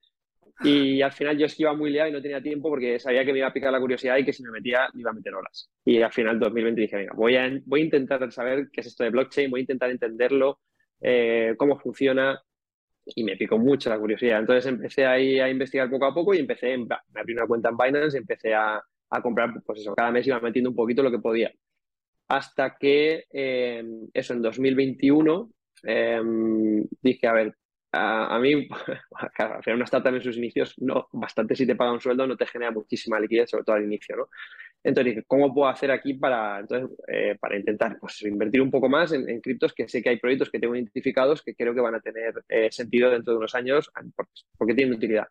Y 0.63 1.01
al 1.01 1.11
final 1.11 1.37
yo 1.37 1.45
es 1.45 1.55
que 1.55 1.63
iba 1.63 1.73
muy 1.73 1.91
liado 1.91 2.09
y 2.09 2.11
no 2.11 2.21
tenía 2.21 2.41
tiempo 2.41 2.69
porque 2.69 2.99
sabía 2.99 3.23
que 3.23 3.31
me 3.31 3.39
iba 3.39 3.47
a 3.47 3.53
picar 3.53 3.71
la 3.71 3.79
curiosidad 3.79 4.17
y 4.17 4.25
que 4.25 4.33
si 4.33 4.43
me 4.43 4.49
metía 4.49 4.87
me 4.93 5.01
iba 5.01 5.11
a 5.11 5.13
meter 5.13 5.33
horas. 5.35 5.69
Y 5.85 6.01
al 6.01 6.11
final 6.11 6.39
2020 6.39 6.81
dije, 6.81 6.97
venga, 6.97 7.13
voy 7.15 7.35
a, 7.35 7.49
voy 7.65 7.81
a 7.81 7.85
intentar 7.85 8.31
saber 8.31 8.69
qué 8.71 8.81
es 8.81 8.87
esto 8.87 9.03
de 9.03 9.11
blockchain, 9.11 9.51
voy 9.51 9.59
a 9.59 9.61
intentar 9.61 9.91
entenderlo, 9.91 10.59
eh, 11.01 11.53
cómo 11.57 11.77
funciona 11.77 12.41
y 13.05 13.23
me 13.23 13.37
picó 13.37 13.57
mucho 13.57 13.89
la 13.89 13.99
curiosidad. 13.99 14.39
Entonces 14.39 14.65
empecé 14.65 15.05
ahí 15.05 15.39
a 15.39 15.49
investigar 15.49 15.89
poco 15.89 16.05
a 16.05 16.13
poco 16.13 16.33
y 16.33 16.39
empecé, 16.39 16.77
me 16.77 16.87
abrí 17.13 17.33
una 17.33 17.47
cuenta 17.47 17.69
en 17.69 17.77
Binance 17.77 18.17
empecé 18.17 18.53
a, 18.53 18.81
a 19.09 19.21
comprar, 19.21 19.53
pues 19.65 19.81
eso, 19.81 19.95
cada 19.95 20.11
mes 20.11 20.27
iba 20.27 20.39
metiendo 20.39 20.69
un 20.69 20.75
poquito 20.75 21.03
lo 21.03 21.11
que 21.11 21.19
podía. 21.19 21.51
Hasta 22.27 22.75
que, 22.77 23.25
eh, 23.31 23.83
eso, 24.13 24.33
en 24.33 24.41
2021, 24.41 25.49
em, 25.83 26.83
dije, 27.01 27.27
a 27.27 27.33
ver, 27.33 27.55
a, 27.97 28.39
mí, 28.39 28.67
claro, 29.35 29.55
al 29.55 29.63
final 29.63 29.77
una 29.77 29.85
startup 29.85 30.15
en 30.15 30.23
sus 30.23 30.37
inicios, 30.37 30.73
no, 30.77 31.07
bastante 31.11 31.55
si 31.55 31.65
te 31.65 31.75
paga 31.75 31.91
un 31.91 32.01
sueldo, 32.01 32.27
no 32.27 32.37
te 32.37 32.45
genera 32.45 32.71
muchísima 32.71 33.19
liquidez, 33.19 33.49
sobre 33.49 33.63
todo 33.63 33.75
al 33.75 33.83
inicio, 33.83 34.15
¿no? 34.15 34.29
Entonces 34.83 35.23
¿cómo 35.27 35.53
puedo 35.53 35.67
hacer 35.67 35.91
aquí 35.91 36.13
para, 36.13 36.59
entonces, 36.59 36.97
eh, 37.07 37.37
para 37.39 37.57
intentar 37.57 37.97
pues, 37.99 38.21
invertir 38.21 38.61
un 38.61 38.71
poco 38.71 38.87
más 38.87 39.11
en, 39.11 39.41
criptos 39.41 39.73
que 39.73 39.87
sé 39.87 40.01
que 40.01 40.09
hay 40.09 40.17
proyectos 40.17 40.49
que 40.49 40.59
tengo 40.59 40.75
identificados 40.75 41.41
que 41.41 41.55
creo 41.55 41.73
que 41.73 41.81
van 41.81 41.95
a 41.95 41.99
tener 41.99 42.43
eh, 42.47 42.69
sentido 42.71 43.09
dentro 43.09 43.33
de 43.33 43.39
unos 43.39 43.55
años 43.55 43.91
porque, 44.57 44.73
tienen 44.75 44.95
utilidad? 44.95 45.27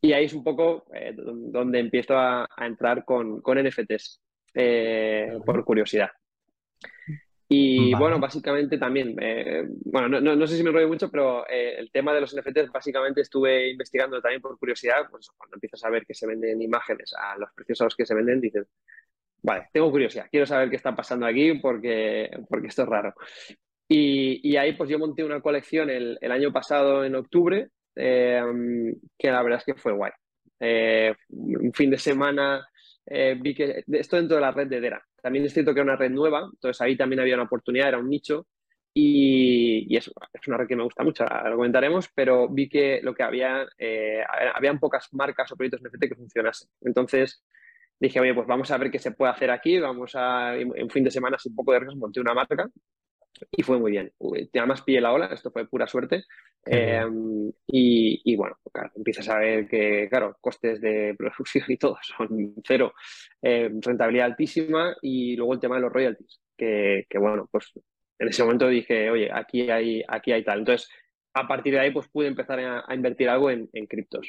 Y 0.00 0.12
ahí 0.12 0.24
es 0.24 0.32
un 0.32 0.44
poco 0.44 0.86
eh, 0.94 1.14
donde 1.16 1.80
empiezo 1.80 2.16
a, 2.16 2.48
entrar 2.58 3.04
con, 3.04 3.40
con 3.40 3.58
NFTs, 3.58 4.20
por 5.44 5.64
curiosidad. 5.64 6.10
Y 7.50 7.94
bueno, 7.94 8.20
básicamente 8.20 8.76
también, 8.76 9.16
eh, 9.18 9.64
bueno, 9.86 10.20
no, 10.20 10.36
no, 10.36 10.46
sé 10.46 10.54
si 10.54 10.62
me 10.62 10.68
enrollo 10.68 10.88
mucho, 10.88 11.10
pero 11.10 11.48
eh, 11.48 11.76
el 11.78 11.90
tema 11.90 12.12
de 12.12 12.20
los 12.20 12.36
NFTs 12.36 12.70
básicamente 12.70 13.22
estuve 13.22 13.70
investigando 13.70 14.20
también 14.20 14.42
por 14.42 14.58
curiosidad, 14.58 15.08
pues 15.10 15.30
cuando 15.34 15.56
empiezas 15.56 15.82
a 15.82 15.88
ver 15.88 16.04
que 16.04 16.12
se 16.12 16.26
venden 16.26 16.60
imágenes 16.60 17.14
a 17.18 17.38
los 17.38 17.50
precios 17.54 17.80
a 17.80 17.84
los 17.84 17.96
que 17.96 18.04
se 18.04 18.14
venden, 18.14 18.42
dices, 18.42 18.66
vale, 19.42 19.68
tengo 19.72 19.90
curiosidad, 19.90 20.26
quiero 20.30 20.44
saber 20.44 20.68
qué 20.68 20.76
está 20.76 20.94
pasando 20.94 21.24
aquí 21.24 21.54
porque, 21.54 22.28
porque 22.50 22.66
esto 22.66 22.82
es 22.82 22.88
raro. 22.88 23.14
Y, 23.88 24.46
y 24.46 24.56
ahí 24.58 24.74
pues 24.74 24.90
yo 24.90 24.98
monté 24.98 25.24
una 25.24 25.40
colección 25.40 25.88
el, 25.88 26.18
el 26.20 26.32
año 26.32 26.52
pasado 26.52 27.02
en 27.02 27.14
octubre, 27.14 27.68
eh, 27.96 28.42
que 29.16 29.30
la 29.30 29.42
verdad 29.42 29.60
es 29.60 29.64
que 29.64 29.80
fue 29.80 29.92
guay. 29.94 30.12
un 31.30 31.72
fin 31.72 31.88
de 31.88 31.98
semana 31.98 32.68
vi 33.06 33.54
que 33.54 33.84
esto 33.90 34.16
dentro 34.16 34.36
de 34.36 34.42
la 34.42 34.50
red 34.50 34.66
de 34.66 34.82
Dera. 34.82 35.07
También 35.22 35.44
es 35.44 35.52
cierto 35.52 35.74
que 35.74 35.80
era 35.80 35.90
una 35.90 35.96
red 35.96 36.10
nueva, 36.10 36.48
entonces 36.52 36.80
ahí 36.80 36.96
también 36.96 37.20
había 37.20 37.34
una 37.34 37.44
oportunidad, 37.44 37.88
era 37.88 37.98
un 37.98 38.08
nicho. 38.08 38.46
Y, 38.94 39.96
es, 39.96 40.10
una 40.46 40.56
red 40.56 40.66
que 40.66 40.76
me 40.76 40.82
gusta 40.82 41.04
mucho, 41.04 41.24
lo 41.24 41.56
comentaremos, 41.56 42.08
pero 42.14 42.48
vi 42.48 42.68
que 42.68 43.00
lo 43.02 43.14
que 43.14 43.22
había, 43.22 43.66
eh, 43.78 44.22
habían 44.54 44.80
pocas 44.80 45.08
marcas 45.12 45.52
o 45.52 45.56
proyectos 45.56 45.82
NFT 45.82 46.08
que 46.08 46.16
funcionasen. 46.16 46.68
Entonces 46.80 47.44
dije, 48.00 48.18
oye, 48.20 48.34
pues 48.34 48.46
vamos 48.46 48.70
a 48.70 48.78
ver 48.78 48.90
qué 48.90 48.98
se 48.98 49.12
puede 49.12 49.32
hacer 49.32 49.50
aquí, 49.50 49.78
vamos 49.78 50.12
a, 50.14 50.56
en 50.56 50.90
fin 50.90 51.04
de 51.04 51.10
semana, 51.10 51.38
sin 51.38 51.54
poco 51.54 51.72
de 51.72 51.80
riesgo, 51.80 51.96
monté 51.98 52.20
una 52.20 52.34
marca 52.34 52.68
y 53.50 53.62
fue 53.62 53.78
muy 53.78 53.92
bien. 53.92 54.12
Además 54.54 54.82
pillé 54.82 55.00
la 55.00 55.12
ola, 55.12 55.26
esto 55.26 55.50
fue 55.50 55.68
pura 55.68 55.86
suerte. 55.86 56.24
Em, 56.64 57.50
y, 57.66 58.36
bueno, 58.36 58.56
claro, 58.72 58.90
empiezas 58.94 59.28
a 59.28 59.38
ver 59.38 59.68
que, 59.68 60.06
claro, 60.10 60.36
costes 60.40 60.80
de 60.80 61.14
producción 61.18 61.64
y 61.68 61.76
todo 61.76 61.96
son 62.02 62.54
cero, 62.64 62.92
em, 63.42 63.80
rentabilidad 63.80 64.26
altísima 64.26 64.94
y 65.00 65.36
luego 65.36 65.54
el 65.54 65.60
tema 65.60 65.76
de 65.76 65.82
los 65.82 65.92
royalties, 65.92 66.40
que, 66.56 67.06
bueno, 67.18 67.48
pues 67.50 67.72
en 68.18 68.28
ese 68.28 68.42
momento 68.42 68.68
dije, 68.68 69.10
oye, 69.10 69.30
aquí 69.32 69.70
hay, 69.70 70.02
aquí 70.06 70.32
hay 70.32 70.44
tal. 70.44 70.60
Entonces, 70.60 70.90
a 71.34 71.46
partir 71.46 71.74
de 71.74 71.80
ahí, 71.80 71.90
pues 71.92 72.08
pude 72.08 72.26
empezar 72.26 72.58
a, 72.60 72.94
invertir 72.94 73.28
algo 73.28 73.50
en, 73.50 73.68
criptos. 73.88 74.26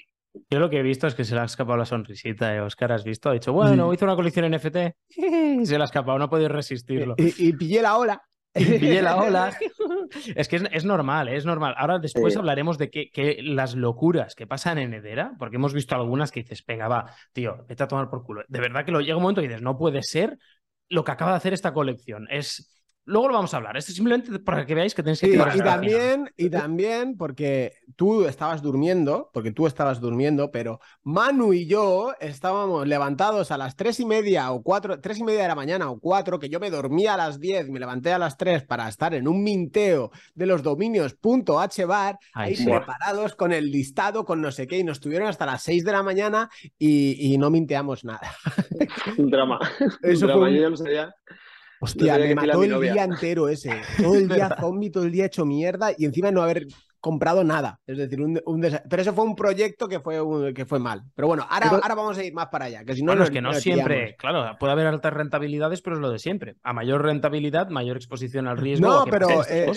Yo 0.52 0.60
lo 0.60 0.70
que 0.70 0.78
he 0.78 0.84
visto 0.84 1.08
es 1.08 1.16
que 1.16 1.24
se 1.24 1.34
le 1.34 1.42
ha 1.42 1.46
escapado 1.46 1.76
la 1.76 1.86
sonrisita, 1.86 2.56
¿eh? 2.56 2.62
Oscar, 2.62 2.92
¿has 2.92 3.04
visto? 3.04 3.30
Ha 3.30 3.34
dicho, 3.34 3.52
bueno, 3.52 3.92
hizo 3.92 4.06
una 4.06 4.16
colección 4.16 4.50
NFT 4.52 4.78
y 5.10 5.66
se 5.66 5.76
le 5.76 5.82
ha 5.82 5.86
escapado, 5.86 6.20
no 6.20 6.26
ha 6.26 6.30
podido 6.30 6.50
resistirlo. 6.50 7.16
y 7.18 7.52
pillé 7.54 7.82
la 7.82 7.98
ola. 7.98 8.22
Pillé 8.80 9.02
la 9.02 9.18
ola. 9.18 9.58
Es 10.36 10.48
que 10.48 10.56
es, 10.72 10.86
normal, 10.86 11.28
es 11.28 11.46
normal. 11.46 11.76
Ahora 11.78 12.00
después 12.00 12.36
hablaremos 12.36 12.80
de 12.80 12.90
que, 12.90 13.40
las 13.44 13.76
locuras 13.76 14.34
que 14.34 14.48
pasan 14.48 14.80
en 14.80 14.96
Edera, 14.96 15.34
porque 15.38 15.58
hemos 15.58 15.74
visto 15.74 15.94
algunas 15.96 16.32
que 16.32 16.42
dices, 16.42 16.64
venga, 16.66 16.88
va, 16.88 17.14
tío, 17.32 17.64
vete 17.68 17.84
a 17.84 17.88
tomar 17.88 18.10
por 18.10 18.24
culo. 18.24 18.44
De 18.48 18.60
verdad 18.60 18.86
que 18.86 18.92
lo 18.92 19.02
llega 19.02 19.18
un 19.18 19.22
momento 19.22 19.42
y 19.42 19.48
dices, 19.48 19.62
no 19.62 19.78
puede 19.78 20.02
ser 20.02 20.40
lo 20.90 21.04
que 21.04 21.12
acaba 21.12 21.32
de 21.32 21.38
hacer 21.38 21.54
esta 21.54 21.74
colección. 21.74 22.28
Es 22.32 22.79
Luego 23.06 23.30
lo 23.30 23.34
vamos 23.34 23.54
a 23.54 23.58
hablar. 23.58 23.76
Esto 23.76 23.92
es 23.92 23.96
simplemente 23.96 24.38
para 24.40 24.66
que 24.66 24.76
veáis 24.76 24.94
que 24.94 25.02
tenéis 25.02 25.20
que 25.20 25.30
y, 25.30 25.34
y 25.34 25.64
también 25.64 26.32
Y 26.38 26.50
también 26.50 27.18
porque 27.18 27.74
tú 27.96 28.26
estabas 28.26 28.62
durmiendo, 28.62 29.32
porque 29.34 29.52
tú 29.52 29.66
estabas 29.66 30.00
durmiendo, 30.00 30.52
pero 30.52 30.80
Manu 31.02 31.54
y 31.54 31.66
yo 31.66 32.14
estábamos 32.20 32.88
levantados 32.88 33.52
a 33.52 33.58
las 33.58 33.76
tres 33.76 34.00
y 34.00 34.06
media 34.06 34.52
o 34.52 34.62
cuatro, 34.62 35.00
tres 35.02 35.18
y 35.18 35.24
media 35.24 35.42
de 35.42 35.48
la 35.48 35.56
mañana 35.56 35.90
o 35.90 36.00
cuatro, 36.00 36.38
que 36.38 36.50
yo 36.50 36.60
me 36.60 36.70
dormía 36.70 37.16
a 37.16 37.18
las 37.18 37.40
diez, 37.40 37.68
me 37.70 37.80
levanté 37.80 38.14
a 38.14 38.20
las 38.20 38.38
tres 38.38 38.64
para 38.64 38.88
estar 38.88 39.16
en 39.16 39.28
un 39.28 39.44
minteo 39.44 40.12
de 40.36 40.46
los 40.46 40.62
dominios 40.62 41.18
.hbar, 41.20 42.20
ahí 42.34 42.64
preparados 42.64 43.36
con 43.36 43.52
el 43.54 43.72
listado, 43.72 44.24
con 44.24 44.40
no 44.40 44.52
sé 44.52 44.68
qué, 44.68 44.78
y 44.78 44.84
nos 44.84 45.00
tuvieron 45.00 45.28
hasta 45.28 45.48
las 45.48 45.64
seis 45.64 45.84
de 45.84 45.92
la 45.92 46.04
mañana 46.04 46.50
y, 46.78 47.38
no 47.40 47.50
minteamos 47.50 48.04
nada. 48.04 48.34
un 49.18 49.30
drama. 49.30 49.60
Eso 50.04 50.26
un 50.26 50.32
drama. 50.32 50.50
Yo 50.52 50.62
ya 50.62 50.70
no 50.70 50.78
sabía 50.78 51.16
Hostia, 51.82 52.18
me 52.18 52.36
mató 52.36 52.64
el 52.64 52.80
día 52.82 53.04
entero 53.04 53.48
ese. 53.48 53.72
Todo 53.98 54.16
el 54.16 54.28
día 54.28 54.56
zombie, 54.60 54.90
todo 54.90 55.04
el 55.04 55.12
día 55.12 55.26
hecho 55.26 55.46
mierda 55.46 55.92
y 55.98 56.06
encima 56.06 56.32
no 56.32 56.42
haber 56.42 56.68
comprado 57.00 57.44
nada. 57.44 57.80
Es 57.88 57.98
decir, 57.98 58.22
un, 58.22 58.62
pero 58.90 59.02
eso 59.02 59.14
fue 59.14 59.24
un 59.24 59.36
proyecto 59.36 59.88
que 59.88 60.00
fue, 60.00 60.54
que 60.54 60.66
fue 60.66 60.80
mal. 60.80 61.04
Pero 61.16 61.28
bueno, 61.28 61.46
ahora, 61.50 61.70
ahora 61.70 61.96
vamos 61.96 62.18
a 62.18 62.24
ir 62.24 62.34
más 62.34 62.48
para 62.48 62.66
allá. 62.66 62.84
Que 62.84 62.94
si 62.94 63.04
no, 63.04 63.14
es 63.14 63.30
que 63.30 63.42
no 63.42 63.54
siempre, 63.54 64.16
claro, 64.18 64.58
puede 64.60 64.74
haber 64.74 64.88
altas 64.88 65.14
rentabilidades, 65.14 65.82
pero 65.82 65.96
es 65.96 66.02
lo 66.02 66.12
de 66.12 66.20
siempre. 66.20 66.56
A 66.64 66.74
mayor 66.74 67.04
rentabilidad, 67.04 67.70
mayor 67.70 67.98
exposición 67.98 68.48
al 68.48 68.58
riesgo. 68.58 68.88
No, 68.88 69.06
pero 69.06 69.30
eh, 69.50 69.72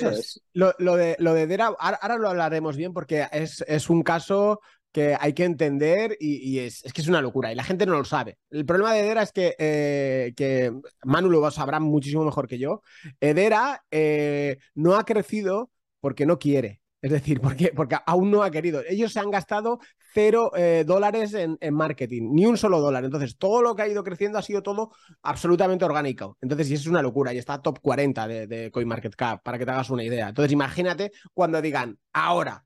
lo, 0.52 0.96
de, 0.96 1.16
lo 1.18 1.34
de 1.34 1.46
Dera, 1.46 1.70
ahora, 1.78 2.18
lo 2.18 2.28
hablaremos 2.28 2.76
bien 2.76 2.92
porque 2.92 3.26
es, 3.30 3.64
es 3.66 3.88
un 3.88 4.02
caso 4.02 4.60
que 4.92 5.16
hay 5.18 5.32
que 5.32 5.44
entender 5.44 6.16
y, 6.20 6.58
es, 6.58 6.82
que 6.82 7.00
es 7.00 7.08
una 7.08 7.22
locura 7.22 7.50
y 7.50 7.54
la 7.54 7.64
gente 7.64 7.86
no 7.86 7.96
lo 7.96 8.04
sabe. 8.04 8.38
El 8.50 8.66
problema 8.66 8.92
de 8.92 9.00
Edera 9.00 9.22
es 9.22 9.32
que, 9.32 9.56
eh, 9.58 10.34
que 10.36 10.72
Manu 11.04 11.30
lo 11.30 11.50
sabrá 11.50 11.80
muchísimo 11.80 12.24
mejor 12.24 12.46
que 12.46 12.58
yo. 12.58 12.82
Edera 13.20 13.82
eh, 13.90 14.58
no 14.74 14.94
ha 14.94 15.04
crecido 15.04 15.70
porque 16.00 16.26
no 16.26 16.38
quiere. 16.38 16.80
Es 17.00 17.10
decir, 17.10 17.40
porque, 17.40 17.72
porque 17.74 17.96
aún 18.06 18.30
no 18.30 18.42
ha 18.42 18.50
querido. 18.50 18.82
Ellos 18.88 19.12
se 19.12 19.18
han 19.18 19.30
gastado 19.30 19.80
cero 20.14 20.52
eh, 20.54 20.84
dólares 20.86 21.34
en, 21.34 21.58
marketing, 21.74 22.30
ni 22.32 22.46
un 22.46 22.56
solo 22.56 22.80
dólar. 22.80 23.04
Entonces, 23.04 23.36
todo 23.38 23.62
lo 23.62 23.74
que 23.74 23.82
ha 23.82 23.88
ido 23.88 24.04
creciendo 24.04 24.38
ha 24.38 24.42
sido 24.42 24.62
todo 24.62 24.92
absolutamente 25.22 25.84
orgánico. 25.84 26.36
Entonces, 26.40 26.70
y 26.70 26.74
eso 26.74 26.82
es 26.82 26.88
una 26.88 27.02
locura. 27.02 27.32
Y 27.34 27.38
está 27.38 27.60
top 27.60 27.80
40 27.80 28.28
de, 28.28 28.46
de 28.46 28.70
CoinMarketCap, 28.70 29.42
para 29.42 29.58
que 29.58 29.64
te 29.64 29.70
hagas 29.72 29.90
una 29.90 30.04
idea. 30.04 30.28
Entonces, 30.28 30.52
imagínate 30.52 31.10
cuando 31.34 31.60
digan, 31.60 31.98
ahora 32.12 32.64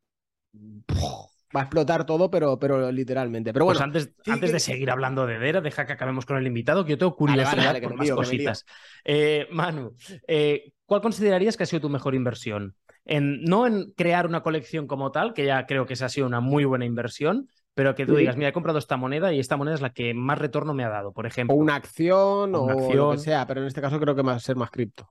va 1.54 1.60
a 1.60 1.62
explotar 1.64 2.06
todo, 2.06 2.30
pero, 2.30 2.58
pero 2.58 2.90
literalmente. 2.90 3.52
Pero 3.52 3.64
pues 3.64 3.78
bueno, 3.78 3.86
antes, 3.86 4.12
antes 4.26 4.52
de 4.52 4.60
seguir 4.60 4.90
hablando 4.90 5.26
de 5.26 5.38
Dera, 5.38 5.60
deja 5.60 5.86
que 5.86 5.92
acabemos 5.92 6.26
con 6.26 6.36
el 6.36 6.46
invitado, 6.46 6.84
que 6.84 6.92
yo 6.92 6.98
tengo 6.98 7.16
curiosidad 7.16 7.80
por 7.80 7.94
más 7.94 8.10
cositas. 8.10 8.64
Eh, 9.04 9.46
Manu, 9.50 9.94
eh, 10.26 10.72
¿cuál 10.84 11.00
considerarías 11.00 11.56
que 11.56 11.62
ha 11.62 11.66
sido 11.66 11.82
tu 11.82 11.88
mejor 11.88 12.14
inversión? 12.14 12.74
En, 13.04 13.42
no 13.42 13.66
en 13.66 13.92
crear 13.92 14.26
una 14.26 14.42
colección 14.42 14.86
como 14.86 15.12
tal, 15.12 15.32
que 15.32 15.46
ya 15.46 15.66
creo 15.66 15.86
que 15.86 15.94
esa 15.94 16.06
ha 16.06 16.08
sido 16.08 16.26
una 16.26 16.40
muy 16.40 16.64
buena 16.64 16.84
inversión, 16.84 17.48
pero 17.74 17.94
que 17.94 18.06
tú 18.06 18.16
digas, 18.16 18.36
mira, 18.36 18.48
he 18.48 18.52
comprado 18.52 18.78
esta 18.78 18.96
moneda 18.96 19.32
y 19.32 19.38
esta 19.38 19.56
moneda 19.56 19.74
es 19.74 19.82
la 19.82 19.92
que 19.92 20.14
más 20.14 20.38
retorno 20.38 20.74
me 20.74 20.82
ha 20.82 20.88
dado, 20.88 21.12
por 21.12 21.26
ejemplo. 21.26 21.54
O 21.54 21.58
una 21.58 21.76
acción 21.76 22.54
o, 22.54 22.68
lo 22.94 23.12
que 23.12 23.18
sea, 23.18 23.46
pero 23.46 23.60
en 23.60 23.66
este 23.66 23.80
caso 23.80 24.00
creo 24.00 24.16
que 24.16 24.22
va 24.22 24.32
a 24.32 24.40
ser 24.40 24.56
más 24.56 24.70
cripto. 24.70 25.08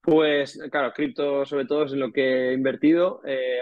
Pues 0.00 0.58
claro, 0.70 0.92
cripto 0.92 1.44
sobre 1.44 1.66
todo 1.66 1.84
es 1.84 1.92
en 1.92 2.00
lo 2.00 2.12
que 2.12 2.50
he 2.50 2.52
invertido. 2.54 3.20
Eh, 3.26 3.60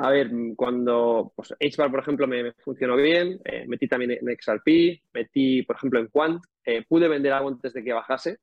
a 0.00 0.10
ver, 0.10 0.30
cuando 0.56 1.32
pues, 1.34 1.54
HBAR, 1.58 1.90
por 1.90 2.00
ejemplo, 2.00 2.26
me, 2.28 2.52
funcionó 2.52 2.94
bien, 2.96 3.40
eh, 3.44 3.64
metí 3.66 3.88
también 3.88 4.12
en 4.12 4.36
XRP, 4.40 5.02
metí, 5.12 5.62
por 5.64 5.76
ejemplo, 5.76 5.98
en 5.98 6.06
Quant, 6.06 6.40
eh, 6.64 6.84
pude 6.88 7.08
vender 7.08 7.32
algo 7.32 7.48
antes 7.48 7.72
de 7.72 7.82
que 7.82 7.92
bajase. 7.92 8.38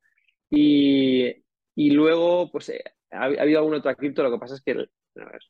Y, 0.50 1.34
luego, 1.76 2.50
pues, 2.52 2.68
eh, 2.68 2.84
ha, 3.10 3.24
habido 3.24 3.60
alguna 3.60 3.78
otra 3.78 3.94
cripto, 3.94 4.22
lo 4.22 4.30
que 4.32 4.38
pasa 4.38 4.56
es 4.56 4.62
que, 4.62 4.74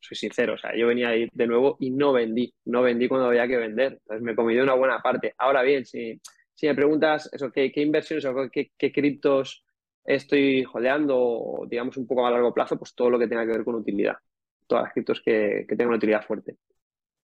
soy 0.00 0.16
sincero, 0.16 0.54
o 0.54 0.58
sea, 0.58 0.76
yo 0.76 0.86
venía 0.86 1.08
ahí 1.08 1.28
de 1.32 1.46
nuevo 1.48 1.76
y 1.80 1.90
no 1.90 2.12
vendí, 2.12 2.54
no 2.66 2.82
vendí 2.82 3.08
cuando 3.08 3.26
había 3.26 3.48
que 3.48 3.56
vender, 3.56 3.94
entonces 3.94 4.22
me 4.22 4.36
comí 4.36 4.54
de 4.54 4.62
una 4.62 4.75
buena 4.75 5.00
parte. 5.00 5.34
Ahora 5.38 5.62
bien, 5.62 5.84
si, 5.84 6.20
si 6.54 6.68
me 6.68 6.75
preguntas 6.76 7.28
eso, 7.32 7.50
¿qué, 7.50 7.72
inversiones 7.75 8.25
o 8.26 8.48
qué, 8.52 8.70
qué 8.78 8.92
criptos 8.92 9.64
estoy 10.04 10.62
jodeando, 10.62 11.66
digamos, 11.68 11.96
un 11.96 12.06
poco 12.06 12.25
a 12.25 12.30
largo 12.30 12.54
plazo, 12.54 12.78
pues 12.78 12.94
todo 12.94 13.10
lo 13.10 13.18
que 13.18 13.26
tenga 13.26 13.44
que 13.44 13.52
ver 13.52 13.64
con 13.64 13.75
utilidad 13.75 14.16
todas 14.66 14.85
las 14.85 14.92
criptos 14.92 15.23
que, 15.25 15.64
tengan 15.68 15.88
una 15.88 15.96
utilidad 15.96 16.25
fuerte. 16.25 16.56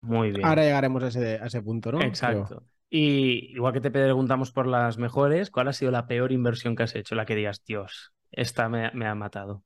Muy 0.01 0.31
bien. 0.31 0.47
Ahora 0.47 0.63
llegaremos 0.63 1.03
a 1.03 1.09
ese, 1.09 1.39
a 1.41 1.47
ese 1.47 1.63
punto, 1.63 1.93
¿no? 1.93 2.01
Exacto. 2.03 2.65
Y 2.91 3.53
igual 3.53 3.75
que 3.75 3.81
te 3.81 3.91
preguntamos 3.91 4.51
por 4.51 4.67
las 4.67 4.97
mejores, 4.97 5.51
¿cuál 5.51 5.69
ha 5.69 5.73
sido 5.73 5.91
la 5.91 6.07
peor 6.07 6.33
inversión 6.33 6.75
que 6.75 6.85
has 6.85 6.95
hecho? 6.95 7.15
La 7.15 7.27
que 7.27 7.35
digas, 7.35 7.63
Dios, 7.65 8.15
esta 8.31 8.69
me, 8.69 9.07
ha 9.07 9.15
matado. 9.15 9.63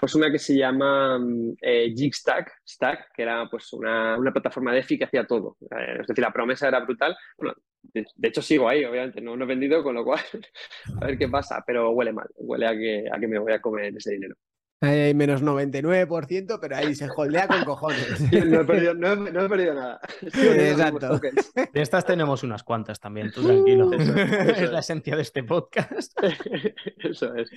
Pues 0.00 0.14
una 0.14 0.30
que 0.30 0.38
se 0.38 0.56
llama 0.56 1.18
eh, 1.62 1.92
Jigstack, 1.94 2.60
Stack, 2.66 3.12
que 3.14 3.22
era 3.22 3.48
pues 3.48 3.72
una, 3.72 4.18
plataforma 4.32 4.72
de 4.72 4.80
EFI 4.80 4.98
que 4.98 5.04
hacía 5.04 5.26
todo. 5.26 5.56
Eh, 5.62 5.98
es 6.00 6.06
decir, 6.06 6.22
la 6.22 6.32
promesa 6.32 6.68
era 6.68 6.80
brutal. 6.80 7.16
Bueno, 7.38 7.54
de, 7.82 8.06
hecho 8.22 8.42
sigo 8.42 8.68
ahí, 8.68 8.84
obviamente, 8.84 9.20
no, 9.20 9.36
no, 9.36 9.44
he 9.44 9.48
vendido, 9.48 9.82
con 9.82 9.94
lo 9.94 10.04
cual 10.04 10.20
a 11.00 11.06
ver 11.06 11.18
qué 11.18 11.28
pasa, 11.28 11.62
pero 11.66 11.90
huele 11.90 12.12
mal, 12.12 12.28
huele 12.36 12.66
a 12.66 12.72
que, 12.72 13.04
a 13.10 13.18
que 13.18 13.28
me 13.28 13.38
voy 13.38 13.52
a 13.52 13.60
comer 13.60 13.94
ese 13.96 14.12
dinero. 14.12 14.36
Hay 14.80 15.14
menos 15.14 15.42
99%, 15.42 16.58
pero 16.60 16.76
ahí 16.76 16.94
se 16.94 17.08
holdea 17.08 17.48
con 17.48 17.64
cojones. 17.64 18.20
No 18.46 18.60
he 18.60 18.64
perdido, 18.64 18.94
nada. 18.94 20.00
Exacto. 20.22 21.18
De 21.18 21.80
estas 21.80 22.04
tenemos 22.04 22.42
unas 22.42 22.62
cuantas 22.62 23.00
también, 23.00 23.32
tú 23.32 23.42
tranquilo. 23.42 23.90
es 23.92 24.70
la 24.70 24.80
esencia 24.80 25.16
de 25.16 25.22
este 25.22 25.42
podcast. 25.44 26.12
Eso 26.98 27.34
es. 27.34 27.50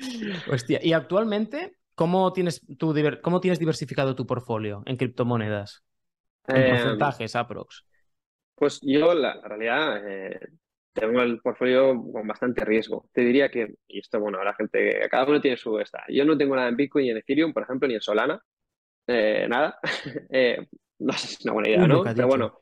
Hostia, 0.49 0.79
y 0.81 0.93
actualmente, 0.93 1.75
¿cómo 1.93 2.31
tienes, 2.31 2.61
tu, 2.77 2.95
cómo 3.21 3.41
tienes 3.41 3.59
diversificado 3.59 4.15
tu 4.15 4.25
portfolio 4.25 4.83
en 4.85 4.95
criptomonedas? 4.95 5.83
En 6.47 6.57
eh, 6.57 6.69
porcentajes, 6.69 7.35
aprox. 7.35 7.85
Pues 8.55 8.79
yo, 8.81 9.13
la, 9.13 9.41
realidad, 9.41 10.07
eh, 10.07 10.39
tengo 10.93 11.21
el 11.21 11.39
portfolio 11.39 12.01
con 12.11 12.27
bastante 12.27 12.65
riesgo. 12.65 13.09
Te 13.13 13.21
diría 13.21 13.49
que, 13.49 13.75
y 13.87 13.99
esto, 13.99 14.19
bueno, 14.19 14.43
la 14.43 14.53
gente, 14.53 15.07
cada 15.09 15.25
uno 15.25 15.41
tiene 15.41 15.57
su 15.57 15.79
esta. 15.79 16.03
Yo 16.09 16.25
no 16.25 16.37
tengo 16.37 16.55
nada 16.55 16.69
en 16.69 16.75
Bitcoin 16.75 17.05
ni 17.05 17.11
en 17.11 17.17
Ethereum, 17.17 17.53
por 17.53 17.63
ejemplo, 17.63 17.87
ni 17.87 17.95
en 17.95 18.01
Solana. 18.01 18.41
Eh, 19.07 19.47
nada. 19.47 19.79
Eh, 20.31 20.67
no 20.99 21.13
sé 21.13 21.27
si 21.27 21.33
es 21.35 21.45
una 21.45 21.53
buena 21.53 21.69
idea, 21.69 21.87
¿no? 21.87 22.03
Pero 22.03 22.27
bueno, 22.27 22.59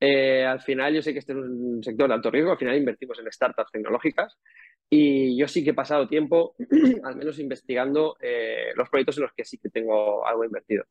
eh, 0.00 0.44
al 0.44 0.60
final 0.60 0.92
yo 0.92 1.02
sé 1.02 1.12
que 1.12 1.20
este 1.20 1.32
es 1.32 1.38
un 1.38 1.80
sector 1.82 2.08
de 2.08 2.14
alto 2.14 2.30
riesgo. 2.30 2.52
Al 2.52 2.58
final 2.58 2.76
invertimos 2.76 3.18
en 3.20 3.30
startups 3.30 3.70
tecnológicas. 3.70 4.36
Y 4.88 5.38
yo 5.38 5.46
sí 5.46 5.62
que 5.62 5.70
he 5.70 5.74
pasado 5.74 6.08
tiempo, 6.08 6.56
al 7.04 7.16
menos 7.16 7.38
investigando 7.38 8.16
los 8.74 8.88
proyectos 8.88 9.18
en 9.18 9.22
los 9.22 9.32
que 9.32 9.44
sí 9.44 9.58
que 9.58 9.68
tengo 9.68 10.26
algo 10.26 10.44
invertido. 10.44 10.84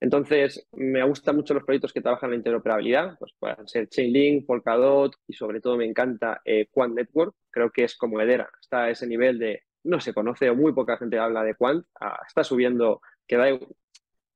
Entonces, 0.00 0.66
me 0.72 1.02
gustan 1.04 1.36
mucho 1.36 1.54
los 1.54 1.64
proyectos 1.64 1.92
que 1.92 2.00
trabajan 2.00 2.28
en 2.28 2.32
la 2.32 2.36
interoperabilidad, 2.38 3.18
pues 3.18 3.32
pueden 3.38 3.66
ser 3.66 3.88
Chainlink, 3.88 4.46
Polkadot 4.46 5.14
y 5.26 5.32
sobre 5.32 5.60
todo 5.60 5.76
me 5.76 5.86
encanta 5.86 6.40
eh, 6.44 6.68
Quant 6.70 6.94
Network. 6.94 7.34
Creo 7.50 7.70
que 7.70 7.84
es 7.84 7.96
como 7.96 8.20
Edera, 8.20 8.48
está 8.60 8.84
a 8.84 8.90
ese 8.90 9.06
nivel 9.06 9.38
de 9.38 9.62
no 9.84 10.00
se 10.00 10.12
conoce 10.12 10.50
o 10.50 10.54
muy 10.56 10.72
poca 10.72 10.96
gente 10.96 11.18
habla 11.18 11.42
de 11.42 11.54
Quant, 11.54 11.86
ah, 12.00 12.18
está 12.26 12.42
subiendo, 12.42 13.00
que 13.26 13.36
da 13.36 13.48
Es 13.48 13.60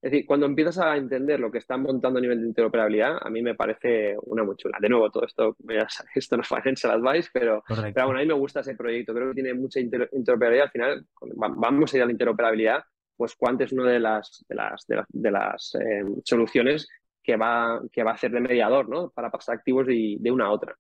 decir, 0.01 0.27
cuando 0.27 0.47
empiezas 0.47 0.79
a 0.79 0.97
entender 0.97 1.41
lo 1.41 1.51
que 1.51 1.59
están 1.59 1.83
montando 1.83 2.19
a 2.19 2.23
nivel 2.23 2.41
de 2.41 2.47
interoperabilidad, 2.47 3.19
a 3.21 3.29
mí 3.31 3.43
me 3.43 3.55
parece 3.55 4.17
una 4.23 4.45
muy 4.45 4.57
chula. 4.57 4.79
De 4.81 4.89
nuevo, 4.89 5.11
todo 5.11 5.27
esto, 5.27 5.57
esto 6.15 6.37
no 6.37 6.43
es 6.43 6.49
financial 6.49 6.93
advice, 6.93 7.31
pero, 7.33 7.63
pero 7.67 8.07
bueno, 8.07 8.21
a 8.21 8.23
mí 8.23 8.27
me 8.27 8.35
gusta 8.35 8.61
ese 8.61 8.77
proyecto. 8.77 9.13
Creo 9.13 9.29
que 9.29 9.35
tiene 9.35 9.55
mucha 9.55 9.81
interoperabilidad. 9.81 10.67
Al 10.67 10.71
final, 10.71 11.07
vamos 11.37 11.93
a 11.93 11.97
ir 11.97 12.03
a 12.03 12.07
la 12.07 12.13
interoperabilidad 12.13 12.85
pues 13.19 13.35
Quant 13.35 13.61
es 13.61 13.73
una 13.73 13.91
de 13.91 13.99
las, 13.99 14.47
de 14.49 14.55
las, 14.55 14.87
de 14.87 15.31
las, 15.31 15.75
eh, 15.75 16.05
soluciones 16.25 16.89
que 17.23 17.37
va, 17.37 17.83
que 17.93 18.05
va 18.05 18.13
a 18.13 18.15
hacer 18.15 18.31
de 18.31 18.41
mediador 18.41 18.89
¿no? 18.89 19.11
para 19.11 19.31
pasar 19.31 19.57
activos 19.57 19.87
de, 19.87 20.17
de, 20.21 20.31
una 20.31 20.47
a 20.47 20.51
otra. 20.51 20.77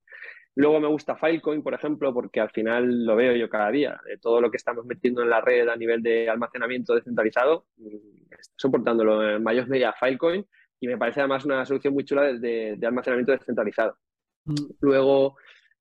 Luego 0.54 0.80
me 0.80 0.86
gusta 0.88 1.16
Filecoin, 1.16 1.62
por 1.62 1.74
ejemplo, 1.74 2.14
porque 2.14 2.40
al 2.40 2.50
final 2.50 3.04
lo 3.04 3.16
veo 3.16 3.34
yo 3.34 3.48
cada 3.48 3.70
día. 3.70 4.00
De 4.06 4.18
todo 4.18 4.40
lo 4.40 4.50
que 4.50 4.56
estamos 4.56 4.86
metiendo 4.86 5.22
en 5.22 5.30
la 5.30 5.40
red 5.40 5.68
a 5.68 5.76
nivel 5.76 6.00
de 6.00 6.30
almacenamiento 6.30 6.94
descentralizado, 6.94 7.66
mm, 7.76 7.96
está 8.30 8.52
soportándolo 8.56 9.36
en 9.36 9.42
mayor 9.42 9.68
medida 9.68 9.94
Filecoin 9.98 10.46
y 10.80 10.86
me 10.86 10.96
parece 10.96 11.20
además 11.20 11.44
una 11.44 11.66
solución 11.66 11.92
muy 11.92 12.04
chula 12.04 12.32
de, 12.32 12.76
de 12.76 12.86
almacenamiento 12.86 13.32
descentralizado. 13.32 13.96
Mm. 14.44 14.54
Luego, 14.80 15.36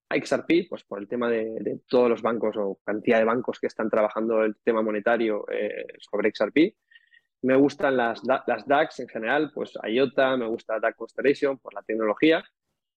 XRP, 0.10 0.70
pues 0.70 0.84
por 0.84 1.00
el 1.00 1.08
tema 1.08 1.30
de, 1.30 1.80
todos 1.88 2.10
los 2.10 2.22
bancos 2.22 2.56
o 2.58 2.80
cantidad 2.84 3.20
de 3.20 3.26
bancos 3.26 3.60
que 3.60 3.68
están 3.68 3.90
trabajando 3.90 4.44
el 4.44 4.56
tema 4.58 4.82
monetario 4.82 5.46
eh, 5.52 5.86
sobre 6.00 6.32
XRP. 6.34 6.76
Me 7.44 7.56
gustan 7.56 7.98
las, 7.98 8.22
las 8.24 8.68
DAX 8.68 9.00
en 9.00 9.08
general, 9.08 9.52
pues 9.54 9.74
IOTA, 9.84 10.38
me 10.38 10.48
gusta 10.48 10.80
DAX 10.80 10.98
Constellation 10.98 11.60
por 11.60 11.74
la 11.74 11.84
tecnología 11.84 12.44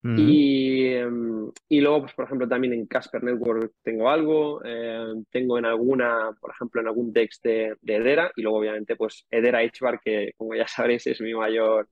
y, 0.02 0.86
em, 0.94 1.50
y, 1.68 1.80
luego, 1.80 2.02
pues, 2.02 2.14
por 2.14 2.24
ejemplo, 2.24 2.48
también 2.48 2.72
en 2.72 2.86
Casper 2.86 3.22
Network 3.22 3.74
tengo 3.82 4.08
algo, 4.08 4.64
em, 4.64 5.24
tengo 5.30 5.58
en 5.58 5.66
alguna, 5.66 6.30
por 6.40 6.52
ejemplo, 6.52 6.80
en 6.80 6.86
algún 6.86 7.12
DEX 7.12 7.42
de, 7.42 7.76
de, 7.82 7.96
Edera 7.96 8.32
y 8.34 8.42
luego, 8.42 8.58
obviamente, 8.58 8.96
pues 8.96 9.26
Edera 9.30 9.60
HBAR, 9.62 10.00
que 10.00 10.32
como 10.38 10.54
ya 10.54 10.66
sabréis 10.88 11.06
es 11.06 11.20
mi 11.20 11.34
mayor, 11.34 11.88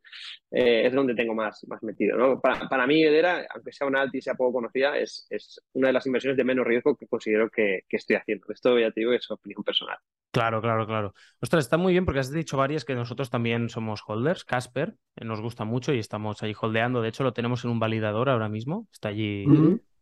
eh, 0.51 0.87
es 0.87 0.93
donde 0.95 1.15
tengo 1.15 1.35
más, 1.35 1.63
más 1.69 1.83
metido. 1.83 2.17
¿no? 2.17 2.41
Para, 2.41 2.67
para, 2.69 2.87
mí, 2.87 3.03
Edera, 3.05 3.47
aunque 3.55 3.73
sea 3.73 3.87
una 3.87 4.01
alta 4.01 4.17
y 4.17 4.23
sea 4.23 4.35
poco 4.35 4.55
conocida, 4.55 4.97
es, 4.97 5.27
es, 5.29 5.61
una 5.75 5.89
de 5.89 5.93
las 5.93 6.07
inversiones 6.07 6.39
de 6.39 6.45
menos 6.45 6.67
riesgo 6.67 6.97
que 6.97 7.07
considero 7.07 7.51
que, 7.51 7.81
que 7.89 7.97
estoy 7.99 8.17
haciendo. 8.17 8.47
Esto 8.49 8.79
ya 8.79 8.91
te 8.91 9.01
digo, 9.01 9.13
es 9.13 9.31
opinión 9.31 9.63
personal. 9.63 9.99
Claro, 10.39 10.63
claro, 10.63 10.87
claro. 10.87 11.15
Ostras, 11.41 11.65
está 11.65 11.77
muy 11.79 11.93
bien 11.93 12.05
porque 12.05 12.21
has 12.21 12.31
dicho 12.31 12.57
varias 12.57 12.85
que 12.85 12.95
nosotros 12.95 13.29
también 13.29 13.69
somos 13.69 14.03
holders. 14.07 14.45
Casper 14.45 14.95
eh, 15.17 15.25
nos 15.25 15.41
gusta 15.41 15.65
mucho 15.65 15.93
y 15.93 15.99
estamos 15.99 16.45
ahí 16.45 16.55
holdeando. 16.59 17.03
De 17.03 17.09
hecho, 17.09 17.25
lo 17.25 17.33
tenemos 17.33 17.65
en 17.65 17.73
un 17.73 17.81
validador 17.81 18.29
ahora 18.29 18.49
mismo. 18.49 18.87
Está 18.93 19.09
allí 19.09 19.47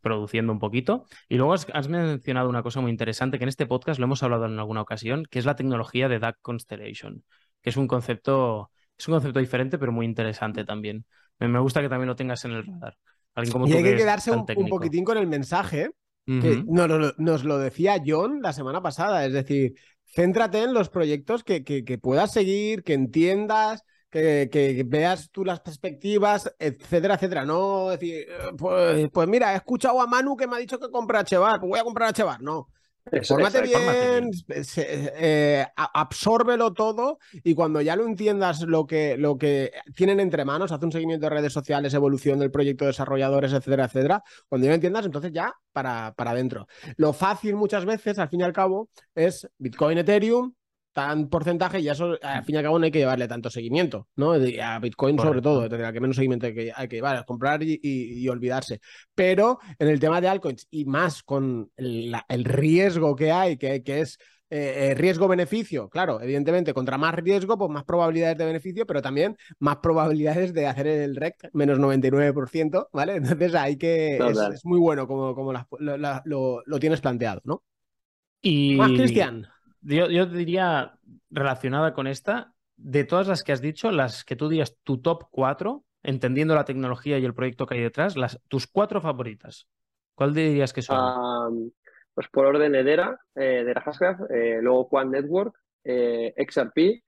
produciendo 0.03 0.53
un 0.53 0.59
poquito. 0.59 1.07
Y 1.27 1.39
luego 1.39 1.55
has, 1.55 1.89
mencionado 1.89 2.51
una 2.51 2.63
cosa 2.63 2.83
muy 2.83 2.91
interesante 2.91 3.39
que 3.39 3.45
en 3.45 3.49
este 3.49 3.65
podcast 3.65 3.99
lo 3.99 4.05
hemos 4.05 4.23
hablado 4.23 4.45
en 4.45 4.59
alguna 4.59 4.83
ocasión, 4.83 5.25
que 5.31 5.39
es 5.39 5.47
la 5.47 5.57
tecnología 5.57 6.07
de 6.11 6.19
DAC 6.19 6.37
Constellation, 6.43 7.25
que 7.63 7.71
es 7.71 7.79
un 7.79 7.89
concepto, 7.89 8.71
es 8.99 9.09
un 9.09 9.15
concepto 9.15 9.41
diferente, 9.41 9.79
pero 9.79 9.91
muy 9.91 10.05
interesante 10.05 10.67
también. 10.67 11.07
Me, 11.39 11.59
gusta 11.61 11.81
que 11.81 11.89
también 11.89 12.09
lo 12.09 12.17
tengas 12.17 12.45
en 12.45 12.51
el 12.51 12.67
radar. 12.67 12.99
y 13.37 13.73
hay 13.73 13.83
que, 13.83 13.97
quedarse 13.97 14.33
un, 14.33 14.45
poquitín 14.69 15.03
con 15.03 15.17
el 15.17 15.27
mensaje. 15.27 15.93
Que 16.27 16.65
nos 16.67 17.45
lo 17.45 17.59
decía 17.59 18.03
John 18.05 18.41
la 18.43 18.53
semana 18.53 18.83
pasada, 18.83 19.25
es 19.25 19.33
decir, 19.33 19.75
céntrate 20.15 20.63
en 20.63 20.75
los 20.75 20.89
proyectos 20.89 21.45
que, 21.45 21.65
que, 21.65 21.99
puedas 21.99 22.33
seguir, 22.33 22.83
que 22.83 22.95
entiendas, 22.95 23.83
que, 24.11 24.85
veas 24.87 25.31
tú 25.31 25.45
las 25.45 25.61
perspectivas, 25.61 26.53
etcétera, 26.59 27.15
etcétera. 27.15 27.45
No 27.45 27.91
decir, 27.91 28.27
eh, 28.29 28.53
pues, 28.57 29.09
pues, 29.13 29.29
mira, 29.29 29.53
he 29.53 29.57
escuchado 29.57 30.01
a 30.01 30.07
Manu 30.07 30.37
que 30.37 30.47
me 30.47 30.57
ha 30.57 30.59
dicho 30.59 30.79
que 30.79 30.91
compra 30.91 31.25
Chevar, 31.25 31.61
pues 31.61 31.71
voy 31.71 31.81
a 31.81 31.85
comprar 31.85 32.11
a 32.11 32.13
Chevar. 32.13 32.41
No. 32.41 32.69
Fórmate 33.27 33.63
bien, 33.63 34.31
eh, 34.77 35.65
absórbelo 35.77 36.73
todo 36.73 37.19
y 37.33 37.55
cuando 37.55 37.81
ya 37.81 37.95
lo 37.95 38.05
entiendas 38.05 38.63
lo 38.63 38.85
que, 38.85 39.17
lo 39.17 39.39
que 39.39 39.71
tienen 39.95 40.19
entre 40.19 40.45
manos, 40.45 40.73
haz 40.73 40.83
un 40.83 40.91
seguimiento 40.91 41.27
de 41.27 41.31
redes 41.31 41.53
sociales, 41.53 41.95
evolución 41.95 42.41
del 42.41 42.51
proyecto, 42.51 42.85
desarrolladores, 42.85 43.53
etcétera, 43.53 43.85
etcétera. 43.85 44.25
Cuando 44.49 44.65
ya 44.65 44.71
lo 44.73 44.75
entiendas, 44.75 45.07
entonces 45.07 45.33
ya 45.33 45.55
para, 45.73 46.15
para 46.17 46.33
adentro. 46.33 46.67
Lo 46.97 47.13
fácil 47.13 47.55
muchas 47.55 47.85
veces, 47.85 48.19
al 48.19 48.29
fin 48.29 48.41
y 48.41 48.45
al 48.45 48.53
cabo, 48.53 48.89
es 49.15 49.49
Bitcoin, 49.57 49.99
Ethereum, 49.99 50.53
tan 50.97 51.29
porcentaje 51.29 51.81
y 51.81 51.91
eso 51.91 52.17
al 52.23 52.43
fin 52.43 52.55
y 52.55 52.59
al 52.59 52.65
cabo 52.65 52.79
no 52.79 52.87
hay 52.87 52.91
que 52.91 53.01
llevarle 53.01 53.29
tanto 53.29 53.51
seguimiento, 53.51 54.09
¿no? 54.17 54.33
A 54.33 54.79
Bitcoin 54.79 55.19
sobre 55.19 55.43
todo, 55.43 55.65
a 55.65 55.93
que 55.93 56.01
menos 56.01 56.17
seguimiento 56.17 56.47
hay 56.47 56.55
que, 56.55 56.73
hay 56.75 56.89
que 56.89 56.97
llevar, 56.97 57.23
comprar 57.27 57.61
y, 57.63 58.27
olvidarse. 58.31 58.81
Pero 59.15 59.59
en 59.79 59.89
el 59.89 60.01
tema 60.01 60.23
de 60.23 60.29
altcoins 60.29 60.67
y 60.71 60.87
más 60.87 61.23
con 61.23 61.71
el, 61.77 62.45
riesgo 62.45 63.15
que 63.15 63.31
hay, 63.31 63.59
que, 63.59 63.83
que 63.83 64.01
es 64.01 64.17
eh, 64.49 64.93
eh, 64.93 64.95
riesgo-beneficio, 64.95 65.91
claro, 65.91 66.19
evidentemente, 66.23 66.73
contra 66.73 66.97
más 66.97 67.15
riesgo, 67.15 67.59
pues 67.59 67.71
más 67.71 67.85
probabilidades 67.85 68.39
de 68.39 68.47
beneficio, 68.47 68.87
pero 68.87 69.03
también 69.03 69.37
más 69.59 69.77
probabilidades 69.83 70.55
de 70.55 70.67
hacer 70.67 70.87
el 70.87 71.15
REC 71.15 71.51
menos 71.53 71.79
99%, 71.79 72.89
¿vale? 72.91 73.17
Entonces 73.17 73.55
hay 73.55 73.77
que... 73.77 74.17
Es, 74.17 74.65
muy 74.65 74.79
bueno 74.79 75.07
como, 75.07 75.35
como 75.35 75.53
lo, 75.53 76.63
lo, 76.65 76.79
tienes 76.81 77.03
planteado, 77.03 77.43
¿no? 77.45 77.63
Y... 78.41 78.77
Más, 78.77 78.93
Cristian 78.93 79.47
yo, 79.87 80.27
diría, 80.27 80.99
relacionada 81.31 81.93
con 81.93 82.07
esta, 82.07 82.53
de 82.77 83.05
todas 83.05 83.29
las 83.29 83.43
que 83.43 83.53
has 83.53 83.61
dicho, 83.61 83.91
las 83.91 84.25
que 84.25 84.37
tú 84.37 84.49
dirías 84.49 84.77
tu 84.83 85.01
top 85.01 85.25
4, 85.31 85.85
entendiendo 86.03 86.55
la 86.55 86.65
tecnología 86.65 87.19
y 87.19 87.25
el 87.25 87.35
proyecto 87.35 87.67
que 87.67 87.77
hay 87.77 87.83
detrás, 87.83 88.17
las, 88.17 88.41
tus 88.49 88.67
cuatro 88.67 89.01
favoritas. 89.01 89.69
¿Cuál 90.15 90.35
dirías 90.35 90.73
que 90.73 90.83
son? 90.83 91.73
pues 92.15 92.29
por 92.29 92.47
orden 92.47 92.75
Edera, 92.75 93.21
eh, 93.35 93.63
de 93.63 93.75
la 93.75 93.85
eh, 94.31 94.59
luego 94.63 94.89
Quant 94.89 95.13
Network, 95.13 95.55
eh, 95.85 96.33
XRP 96.49 97.03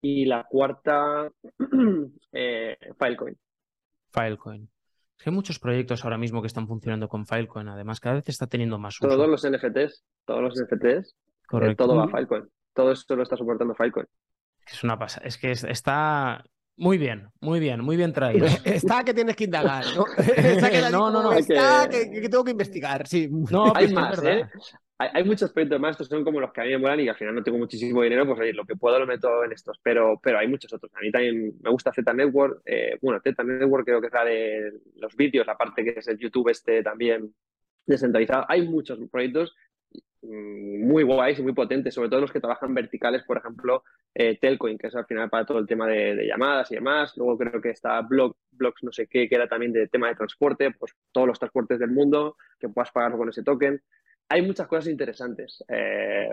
y 0.00 0.24
la 0.24 0.46
cuarta 0.48 1.30
eh, 2.32 2.78
Filecoin. 2.98 3.38
Filecoin. 4.10 4.70
hay 5.22 5.32
muchos 5.32 5.58
proyectos 5.58 6.02
ahora 6.02 6.16
mismo 6.16 6.40
que 6.40 6.46
están 6.46 6.66
funcionando 6.66 7.10
con 7.10 7.26
Filecoin, 7.26 7.68
además 7.68 8.00
cada 8.00 8.14
vez 8.14 8.28
está 8.30 8.46
teniendo 8.46 8.78
más 8.78 8.98
uso. 8.98 9.08
Todos 9.08 9.28
los 9.28 9.46
NFTs, 9.46 10.02
todos 10.24 10.40
los 10.40 10.54
NFTs 10.54 11.14
Correcto. 11.48 11.86
todo 11.86 11.96
va 11.96 12.08
Filecoin. 12.08 12.44
Todo 12.74 12.92
esto 12.92 13.16
lo 13.16 13.22
está 13.22 13.36
soportando 13.36 13.74
Filecoin. 13.74 14.06
Es 14.70 14.84
una 14.84 14.98
pasada. 14.98 15.26
Es 15.26 15.38
que 15.38 15.50
está 15.50 16.44
muy 16.76 16.96
bien, 16.96 17.28
muy 17.40 17.58
bien, 17.58 17.80
muy 17.80 17.96
bien 17.96 18.12
traído. 18.12 18.46
Está 18.64 19.02
que 19.02 19.12
tienes 19.12 19.34
que 19.34 19.44
indagar, 19.44 19.84
¿no? 19.96 20.04
Está 20.36 20.70
que 20.70 20.80
no, 20.92 21.10
no, 21.10 21.22
no. 21.22 21.32
Está 21.32 21.88
que... 21.88 22.28
tengo 22.28 22.44
que 22.44 22.52
investigar, 22.52 23.06
sí. 23.08 23.28
No, 23.50 23.72
hay 23.74 23.92
más, 23.92 24.22
¿eh? 24.22 24.46
Hay, 25.00 25.22
muchos 25.22 25.52
proyectos 25.52 25.80
más, 25.80 25.92
estos 25.92 26.08
son 26.08 26.24
como 26.24 26.40
los 26.40 26.52
que 26.52 26.60
a 26.60 26.64
mí 26.64 26.70
me 26.70 26.78
molan 26.78 26.98
y 26.98 27.08
al 27.08 27.14
final 27.14 27.32
no 27.32 27.42
tengo 27.42 27.56
muchísimo 27.56 28.02
dinero, 28.02 28.26
pues 28.26 28.40
oye, 28.40 28.52
lo 28.52 28.64
que 28.64 28.74
puedo 28.74 28.98
lo 28.98 29.06
meto 29.06 29.44
en 29.44 29.52
estos, 29.52 29.78
pero, 29.80 30.18
pero 30.20 30.40
hay 30.40 30.48
muchos 30.48 30.72
otros. 30.72 30.92
A 30.96 31.00
mí 31.00 31.12
también 31.12 31.54
me 31.62 31.70
gusta 31.70 31.92
Z 31.92 32.12
Network, 32.12 32.62
eh, 32.64 32.98
bueno, 33.00 33.20
Z 33.22 33.44
Network 33.44 33.84
creo 33.84 34.00
que 34.00 34.08
es 34.08 34.12
la 34.12 34.24
de 34.24 34.72
los 34.96 35.14
vídeos, 35.14 35.46
la 35.46 35.56
parte 35.56 35.84
que 35.84 36.00
es 36.00 36.08
el 36.08 36.18
YouTube 36.18 36.48
este 36.48 36.82
también 36.82 37.32
descentralizado. 37.86 38.44
Hay 38.48 38.66
muchos 38.66 38.98
proyectos 39.10 39.54
muy 40.22 41.04
guays 41.04 41.38
y 41.38 41.42
muy 41.42 41.52
potentes, 41.52 41.94
sobre 41.94 42.08
todo 42.08 42.20
los 42.20 42.32
que 42.32 42.40
trabajan 42.40 42.74
verticales, 42.74 43.22
por 43.22 43.38
ejemplo, 43.38 43.84
eh, 44.14 44.38
Telcoin, 44.40 44.78
que 44.78 44.88
es 44.88 44.96
al 44.96 45.06
final 45.06 45.30
para 45.30 45.44
todo 45.44 45.58
el 45.58 45.66
tema 45.66 45.86
de, 45.86 46.26
llamadas 46.26 46.70
y 46.72 46.76
demás. 46.76 47.16
Luego 47.16 47.38
creo 47.38 47.60
que 47.60 47.70
está 47.70 48.00
Blog, 48.02 48.36
Blogs 48.50 48.82
no 48.82 48.92
sé 48.92 49.06
qué, 49.06 49.28
que 49.28 49.34
era 49.34 49.48
también 49.48 49.72
de 49.72 49.88
tema 49.88 50.08
de 50.08 50.16
transporte, 50.16 50.72
pues 50.72 50.94
todos 51.12 51.26
los 51.26 51.38
transportes 51.38 51.78
del 51.78 51.90
mundo, 51.90 52.36
que 52.58 52.68
puedas 52.68 52.90
pagar 52.90 53.16
con 53.16 53.28
ese 53.28 53.42
token. 53.42 53.80
Hay 54.28 54.42
muchas 54.42 54.66
cosas 54.66 54.88
interesantes. 54.88 55.64
Eh, 55.68 56.28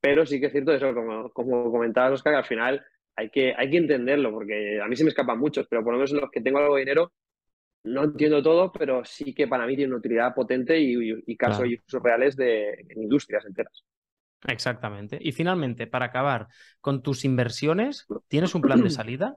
pero 0.00 0.26
sí 0.26 0.38
que 0.38 0.46
es 0.46 0.52
cierto 0.52 0.72
eso, 0.72 0.94
como, 0.94 1.30
como 1.30 1.70
comentabas, 1.72 2.12
Oscar, 2.12 2.34
que 2.34 2.38
al 2.38 2.44
final 2.44 2.86
hay 3.16 3.30
que, 3.30 3.54
hay 3.56 3.70
que 3.70 3.78
entenderlo, 3.78 4.32
porque 4.32 4.80
a 4.80 4.86
mí 4.86 4.96
se 4.96 5.04
me 5.04 5.10
escapan 5.10 5.38
muchos, 5.38 5.66
pero 5.68 5.82
por 5.82 5.92
lo 5.92 5.98
menos 5.98 6.12
los 6.12 6.30
que 6.30 6.40
tengo 6.40 6.58
algo 6.58 6.74
de 6.74 6.80
dinero, 6.80 7.12
no 7.84 8.04
entiendo 8.04 8.42
todo, 8.42 8.72
pero 8.72 9.04
sí 9.04 9.34
que 9.34 9.46
para 9.46 9.66
mí 9.66 9.76
tiene 9.76 9.90
una 9.90 9.98
utilidad 9.98 10.34
potente 10.34 10.80
y, 10.80 11.36
casos 11.36 11.66
y 11.66 11.76
usos 11.86 12.02
reales 12.02 12.36
de 12.36 12.86
industrias 12.96 13.44
enteras. 13.44 13.84
Exactamente. 14.46 15.18
Y 15.20 15.32
finalmente, 15.32 15.86
para 15.86 16.06
acabar, 16.06 16.48
con 16.80 17.02
tus 17.02 17.24
inversiones, 17.24 18.06
¿tienes 18.28 18.54
un 18.54 18.62
plan 18.62 18.82
de 18.82 18.90
salida? 18.90 19.36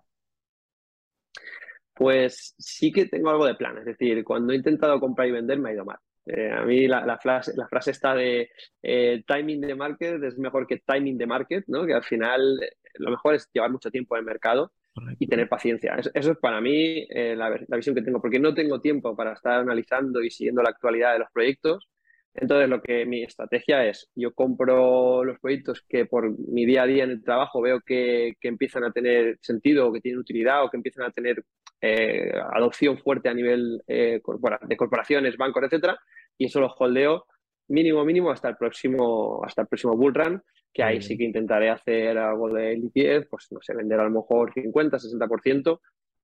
Pues 1.94 2.56
sí 2.58 2.92
que 2.92 3.06
tengo 3.06 3.30
algo 3.30 3.46
de 3.46 3.56
plan. 3.56 3.78
Es 3.80 3.86
decir, 3.86 4.24
cuando 4.24 4.54
he 4.54 4.56
intentado 4.56 5.00
comprar 5.00 5.28
y 5.28 5.32
vender 5.32 5.60
me 5.60 5.70
ha 5.70 5.74
ido 5.74 5.86
mal. 5.86 5.98
Eh, 6.26 6.52
a 6.52 6.64
mí 6.64 6.88
la, 6.88 7.18
frase, 7.18 7.54
la 7.56 7.68
frase 7.68 7.92
está 7.92 8.14
de 8.14 8.50
eh, 8.82 9.24
timing 9.26 9.62
de 9.62 9.76
market 9.76 10.22
es 10.22 10.38
mejor 10.38 10.68
que 10.68 10.80
timing 10.80 11.18
de 11.18 11.26
market, 11.26 11.64
¿no? 11.68 11.86
Que 11.86 11.94
al 11.94 12.04
final 12.04 12.60
eh, 12.62 12.70
lo 12.96 13.12
mejor 13.12 13.36
es 13.36 13.50
llevar 13.54 13.72
mucho 13.72 13.90
tiempo 13.90 14.16
en 14.16 14.20
el 14.20 14.26
mercado 14.26 14.74
y 15.20 15.28
tener 15.28 15.50
paciencia. 15.50 15.96
Eso, 16.14 16.32
es 16.32 16.38
para 16.38 16.62
mí 16.62 17.08
la, 17.10 17.50
visión 17.76 17.96
que 17.96 18.02
tengo, 18.02 18.22
porque 18.22 18.40
no 18.40 18.54
tengo 18.54 18.80
tiempo 18.82 19.16
para 19.16 19.34
estar 19.34 19.60
analizando 19.60 20.22
y 20.24 20.30
siguiendo 20.30 20.62
la 20.62 20.70
actualidad 20.70 21.14
de 21.14 21.20
los 21.20 21.32
proyectos. 21.32 21.88
Entonces, 22.34 22.70
lo 22.70 22.82
que 22.82 23.06
mi 23.06 23.24
estrategia 23.24 23.86
es, 23.86 24.10
yo 24.14 24.34
compro 24.34 25.24
los 25.24 25.40
proyectos 25.40 25.84
que 25.90 26.06
por 26.06 26.38
mi 26.38 26.66
día 26.66 26.84
a 26.84 26.86
día 26.86 27.04
en 27.04 27.10
el 27.10 27.24
trabajo 27.24 27.62
veo 27.62 27.82
que, 27.82 28.36
que 28.40 28.48
empiezan 28.48 28.84
a 28.84 28.92
tener 28.92 29.40
sentido 29.42 29.88
o 29.88 29.94
que 29.94 30.02
tienen 30.02 30.20
utilidad 30.20 30.64
o 30.64 30.70
que 30.70 30.78
empiezan 30.78 31.06
a 31.06 31.12
tener 31.12 31.44
eh, 31.80 32.32
adopción 32.54 32.98
fuerte 32.98 33.30
a 33.30 33.34
nivel 33.34 33.84
eh, 33.88 34.20
de 34.68 34.78
corporaciones, 34.78 35.38
bancos, 35.38 35.64
etcétera, 35.64 36.00
y 36.38 36.46
eso 36.46 36.60
lo 36.60 36.74
holdeo 36.74 37.26
mínimo, 37.68 38.04
mínimo 38.04 38.32
hasta 38.32 38.50
el 38.50 38.56
próximo, 38.56 39.44
hasta 39.46 39.62
el 39.62 39.68
próximo 39.68 39.96
bull 39.96 40.16
run, 40.16 40.42
que 40.78 40.84
ahí 40.84 41.02
sí 41.02 41.18
que 41.18 41.24
intentaré 41.24 41.72
hacer 41.72 42.20
algo 42.20 42.54
de 42.54 42.76
liquidez, 42.78 43.26
pues 43.28 43.48
no 43.52 43.60
sé, 43.64 43.74
vender 43.74 44.00
a 44.00 44.04
lo 44.04 44.12
mejor 44.12 44.54
50, 44.54 45.00
60% 45.00 45.82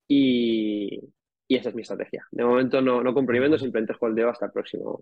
y, 0.07 0.99
y 1.47 1.55
esa 1.55 1.69
es 1.69 1.75
mi 1.75 1.81
estrategia. 1.81 2.27
De 2.29 2.45
momento 2.45 2.79
no, 2.79 3.01
no 3.01 3.15
compro 3.15 3.33
ni 3.33 3.39
vendo, 3.39 3.57
simplemente 3.57 3.95
holdeo 3.99 4.29
hasta 4.29 4.45
el 4.45 4.51
próximo, 4.51 4.99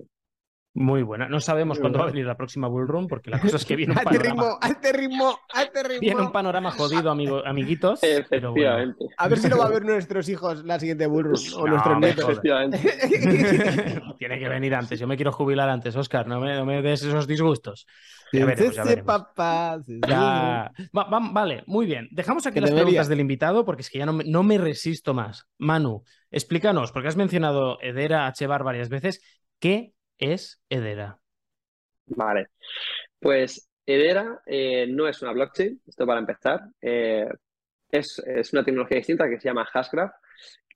muy 0.74 1.04
buena. 1.04 1.28
No 1.28 1.42
sabemos 1.42 1.80
cuándo 1.80 2.00
va 2.00 2.06
a 2.06 2.08
venir 2.08 2.26
la 2.26 2.38
próxima 2.38 2.68
Bull 2.68 2.88
Run, 2.88 3.08
porque 3.08 3.30
la 3.30 3.40
cosa 3.40 3.58
es 3.58 3.66
que 3.66 3.76
viene 3.76 3.94
un 3.94 4.00
panorama. 4.04 4.60
Ritmo, 4.64 4.90
ritmo, 4.94 5.40
ritmo. 5.84 6.00
Viene 6.00 6.22
un 6.22 6.32
panorama 6.32 6.72
jodido, 6.72 7.12
amigo, 7.12 7.46
amiguitos. 7.46 8.02
Efectivamente. 8.02 9.06
A 9.18 9.28
ver 9.28 9.40
si 9.40 9.50
lo 9.50 9.58
va 9.58 9.66
a 9.66 9.70
ver 9.70 9.84
nuestros 9.84 10.30
hijos 10.30 10.64
la 10.64 10.80
siguiente 10.80 11.08
Bull 11.08 11.26
Run 11.26 11.40
o 11.58 11.68
nuestros 11.68 12.00
nietos. 12.00 12.30
Efectivamente. 12.30 12.78
Tiene 14.18 14.40
que 14.40 14.48
venir 14.48 14.74
antes. 14.74 14.98
Yo 14.98 15.08
me 15.08 15.18
quiero 15.18 15.34
jubilar 15.34 15.70
antes, 15.70 15.96
Oscar. 15.96 16.26
No 16.28 16.40
me, 16.40 16.56
no 16.56 16.66
me 16.66 16.82
des 16.82 17.04
esos 17.04 17.28
disgustos. 17.28 17.86
Ya 18.32 18.46
veremos, 18.46 18.76
ya 18.76 19.04
Papá, 19.04 19.78
vale, 21.34 21.64
muy 21.68 21.86
bien. 21.86 22.08
Dejamos 22.12 22.48
aquí 22.48 22.62
las 22.62 22.72
preguntas 22.72 23.10
del 23.10 23.20
invitado 23.20 23.66
porque 23.66 23.82
es 23.82 23.90
que 23.90 24.00
ya 24.00 24.06
no 24.06 24.14
me, 24.14 24.24
no 24.24 24.42
me 24.44 24.58
resisto 24.58 25.14
más. 25.14 25.48
Manu, 25.58 26.04
explícanos, 26.30 26.94
porque 26.94 27.10
has 27.10 27.18
mencionado 27.18 27.78
Edera, 27.82 28.28
H-Bar 28.28 28.64
varias 28.64 28.88
veces. 28.88 29.22
¿Qué 29.60 29.94
es 30.22 30.62
Edera? 30.70 31.20
Vale, 32.06 32.48
pues 33.20 33.70
Edera 33.86 34.42
eh, 34.46 34.88
no 34.88 35.08
es 35.08 35.22
una 35.22 35.34
blockchain, 35.34 35.82
esto 35.86 36.06
para 36.06 36.20
empezar. 36.20 36.62
Eh, 36.80 37.28
es, 37.90 38.22
una 38.54 38.64
tecnología 38.64 38.98
distinta 38.98 39.30
que 39.30 39.40
se 39.40 39.50
llama 39.50 39.66
Hashgraph, 39.66 40.14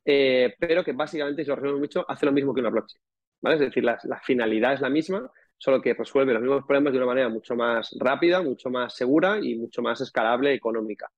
eh, 0.03 0.55
pero 0.59 0.83
que 0.83 0.91
básicamente, 0.91 1.43
si 1.43 1.49
lo 1.49 1.55
resumo 1.55 1.79
mucho, 1.79 2.05
hace 2.09 2.25
lo 2.25 2.31
mismo 2.31 2.53
que 2.53 2.61
una 2.61 2.69
blockchain. 2.69 3.01
¿vale? 3.41 3.55
Es 3.55 3.61
decir, 3.61 3.83
la, 3.83 3.97
finalidad 4.23 4.73
es 4.73 4.81
la 4.81 4.89
misma, 4.89 5.29
solo 5.57 5.81
que 5.81 5.93
resuelve 5.93 6.33
los 6.33 6.41
mismos 6.41 6.65
problemas 6.65 6.91
de 6.93 6.97
una 6.97 7.07
manera 7.07 7.29
mucho 7.29 7.55
más 7.55 7.95
rápida, 7.99 8.41
mucho 8.41 8.69
más 8.69 8.95
segura 8.95 9.39
y 9.41 9.55
mucho 9.55 9.81
más 9.81 10.01
escalable 10.01 10.53
económica. 10.53 11.09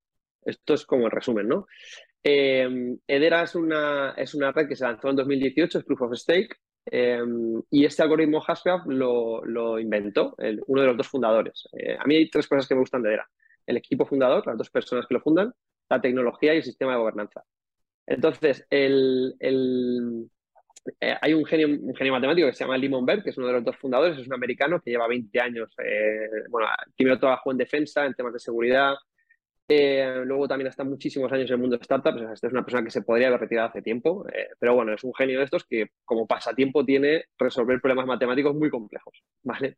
Esto 0.42 0.74
es 0.74 0.86
como 0.86 1.06
el 1.06 1.10
resumen, 1.10 1.48
¿no? 1.48 1.66
Edera 2.22 3.42
es 3.42 3.54
una, 3.54 4.12
es 4.16 4.34
una 4.34 4.52
red 4.52 4.68
que 4.68 4.76
se 4.76 4.84
lanzó 4.84 5.08
en 5.08 5.16
2018, 5.16 5.78
es 5.78 5.84
Proof 5.84 6.02
of 6.02 6.14
Stake, 6.14 6.56
Em, 6.90 7.62
y 7.70 7.84
este 7.84 8.02
algoritmo 8.02 8.40
Hashgraph 8.40 8.86
lo, 8.86 9.78
inventó 9.78 10.34
uno 10.66 10.80
de 10.80 10.86
los 10.86 10.96
dos 10.96 11.08
fundadores. 11.08 11.68
Eh, 11.72 11.96
a 11.98 12.04
mí 12.04 12.16
hay 12.16 12.30
tres 12.30 12.48
cosas 12.48 12.66
que 12.66 12.74
me 12.74 12.80
gustan 12.80 13.02
de 13.02 13.14
ERA. 13.14 13.28
El 13.66 13.76
equipo 13.76 14.06
fundador, 14.06 14.46
las 14.46 14.56
dos 14.56 14.70
personas 14.70 15.06
que 15.06 15.14
lo 15.14 15.20
fundan, 15.20 15.52
la 15.88 16.00
tecnología 16.00 16.54
y 16.54 16.58
el 16.58 16.64
sistema 16.64 16.92
de 16.92 16.98
gobernanza. 16.98 17.44
Entonces, 18.06 18.66
el, 18.70 19.34
eh, 21.00 21.14
hay 21.20 21.34
un 21.34 21.44
genio, 21.44 21.68
un 21.68 21.94
genio 21.94 22.12
matemático 22.14 22.48
que 22.48 22.54
se 22.54 22.64
llama 22.64 22.78
Limon 22.78 23.04
Berg, 23.04 23.22
que 23.22 23.30
es 23.30 23.38
uno 23.38 23.48
de 23.48 23.54
los 23.54 23.64
dos 23.64 23.76
fundadores, 23.76 24.18
es 24.18 24.26
un 24.26 24.34
americano 24.34 24.80
que 24.80 24.90
lleva 24.90 25.06
20 25.06 25.40
años, 25.40 25.70
eh, 25.84 26.46
bueno, 26.48 26.68
primero 26.96 27.18
trabajó 27.18 27.52
en 27.52 27.58
defensa, 27.58 28.06
en 28.06 28.14
temas 28.14 28.32
de 28.32 28.38
seguridad, 28.38 28.94
eh, 29.70 30.22
luego 30.24 30.48
también 30.48 30.68
está 30.68 30.82
muchísimos 30.82 31.30
años 31.30 31.50
en 31.50 31.54
el 31.54 31.60
mundo 31.60 31.76
de 31.76 31.84
startups. 31.84 32.22
esta 32.32 32.46
es 32.46 32.52
una 32.52 32.64
persona 32.64 32.82
que 32.82 32.90
se 32.90 33.02
podría 33.02 33.28
haber 33.28 33.40
retirado 33.40 33.68
hace 33.68 33.82
tiempo, 33.82 34.26
eh, 34.32 34.48
pero 34.58 34.74
bueno, 34.74 34.94
es 34.94 35.04
un 35.04 35.12
genio 35.14 35.38
de 35.38 35.44
estos 35.44 35.64
que 35.64 35.90
como 36.06 36.26
pasatiempo 36.26 36.86
tiene 36.86 37.26
resolver 37.38 37.78
problemas 37.78 38.06
matemáticos 38.06 38.54
muy 38.54 38.70
complejos, 38.70 39.22
¿vale? 39.42 39.76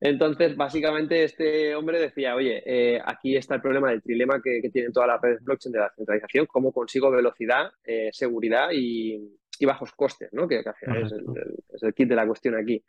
Entonces, 0.00 0.56
básicamente 0.56 1.22
este 1.22 1.74
hombre 1.76 2.00
decía, 2.00 2.34
oye, 2.34 2.62
eh, 2.66 3.00
aquí 3.04 3.36
está 3.36 3.54
el 3.54 3.62
problema 3.62 3.90
del 3.90 4.02
trilema 4.02 4.42
que, 4.42 4.60
tienen 4.70 4.92
todas 4.92 5.08
las 5.08 5.20
redes 5.22 5.44
blockchain 5.44 5.72
de 5.72 5.78
la 5.78 5.92
centralización, 5.96 6.46
cómo 6.46 6.72
consigo 6.72 7.10
velocidad, 7.10 7.70
seguridad 8.10 8.68
y, 8.72 9.38
bajos 9.64 9.92
costes, 9.92 10.30
¿no? 10.32 10.46
Que, 10.48 10.58
es, 10.58 11.82
el, 11.82 11.94
kit 11.94 12.08
de 12.08 12.16
la 12.16 12.26
cuestión 12.26 12.56
aquí. 12.56 12.84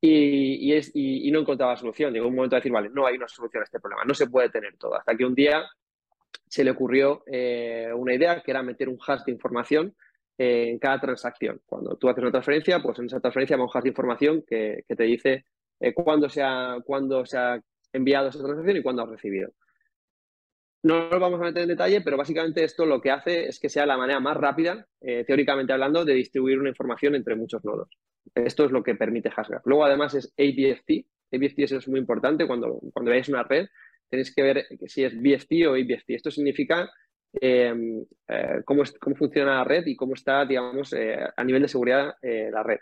Y, 0.00 0.72
es, 0.72 0.92
y, 0.94 1.30
no 1.32 1.40
encontraba 1.40 1.76
solución. 1.76 2.12
Llegó 2.12 2.28
un 2.28 2.34
momento 2.36 2.54
de 2.54 2.60
decir, 2.60 2.72
vale, 2.72 2.88
no 2.88 3.06
hay 3.06 3.16
una 3.16 3.26
solución 3.26 3.62
a 3.62 3.64
este 3.64 3.80
problema, 3.80 4.04
no 4.04 4.14
se 4.14 4.28
puede 4.28 4.48
tener 4.48 4.76
todo. 4.76 4.94
Hasta 4.94 5.16
que 5.16 5.24
un 5.24 5.34
día 5.34 5.64
se 6.46 6.62
le 6.62 6.70
ocurrió 6.70 7.24
eh, 7.26 7.90
una 7.94 8.14
idea 8.14 8.40
que 8.42 8.50
era 8.52 8.62
meter 8.62 8.88
un 8.88 8.98
hash 9.04 9.24
de 9.24 9.32
información 9.32 9.94
en 10.38 10.78
cada 10.78 11.00
transacción. 11.00 11.60
Cuando 11.66 11.96
tú 11.96 12.08
haces 12.08 12.22
una 12.22 12.30
transferencia, 12.30 12.80
pues 12.80 12.98
en 13.00 13.06
esa 13.06 13.20
transferencia 13.20 13.56
va 13.56 13.64
un 13.64 13.70
hash 13.74 13.82
de 13.82 13.88
información 13.88 14.44
que, 14.46 14.84
te 14.86 15.02
dice 15.02 15.44
eh, 15.80 15.92
cuándo, 15.92 16.28
se 16.28 16.42
ha, 16.42 16.76
cuándo 16.84 17.26
se 17.26 17.36
ha 17.36 17.60
enviado 17.92 18.28
esa 18.28 18.38
transacción 18.38 18.76
y 18.76 18.82
cuándo 18.82 19.02
has 19.02 19.10
recibido. 19.10 19.50
No 20.88 21.10
nos 21.10 21.20
vamos 21.20 21.38
a 21.42 21.44
meter 21.44 21.64
en 21.64 21.68
detalle, 21.68 22.00
pero 22.00 22.16
básicamente 22.16 22.64
esto 22.64 22.86
lo 22.86 22.98
que 22.98 23.10
hace 23.10 23.46
es 23.46 23.60
que 23.60 23.68
sea 23.68 23.84
la 23.84 23.98
manera 23.98 24.20
más 24.20 24.38
rápida, 24.38 24.86
eh, 25.02 25.22
teóricamente 25.26 25.74
hablando, 25.74 26.02
de 26.02 26.14
distribuir 26.14 26.58
una 26.58 26.70
información 26.70 27.14
entre 27.14 27.36
muchos 27.36 27.62
nodos. 27.62 27.90
Esto 28.34 28.64
es 28.64 28.70
lo 28.70 28.82
que 28.82 28.94
permite 28.94 29.30
Hashgraph. 29.30 29.66
Luego, 29.66 29.84
además, 29.84 30.14
es 30.14 30.32
ABFT. 30.38 31.04
ABFT 31.30 31.58
es 31.64 31.88
muy 31.88 32.00
importante 32.00 32.46
cuando, 32.46 32.80
cuando 32.94 33.10
veáis 33.10 33.28
una 33.28 33.42
red. 33.42 33.66
Tenéis 34.08 34.34
que 34.34 34.42
ver 34.42 34.66
si 34.86 35.04
es 35.04 35.14
BFT 35.14 35.66
o 35.66 35.74
ABFT. 35.74 36.14
Esto 36.14 36.30
significa 36.30 36.90
em, 37.34 38.02
eh, 38.26 38.62
cómo, 38.64 38.82
cómo, 38.98 39.14
funciona 39.14 39.56
la 39.56 39.64
red 39.64 39.84
y 39.84 39.94
cómo 39.94 40.14
está, 40.14 40.46
digamos, 40.46 40.94
eh, 40.94 41.18
a 41.36 41.44
nivel 41.44 41.60
de 41.60 41.68
seguridad 41.68 42.14
la 42.22 42.62
red. 42.62 42.78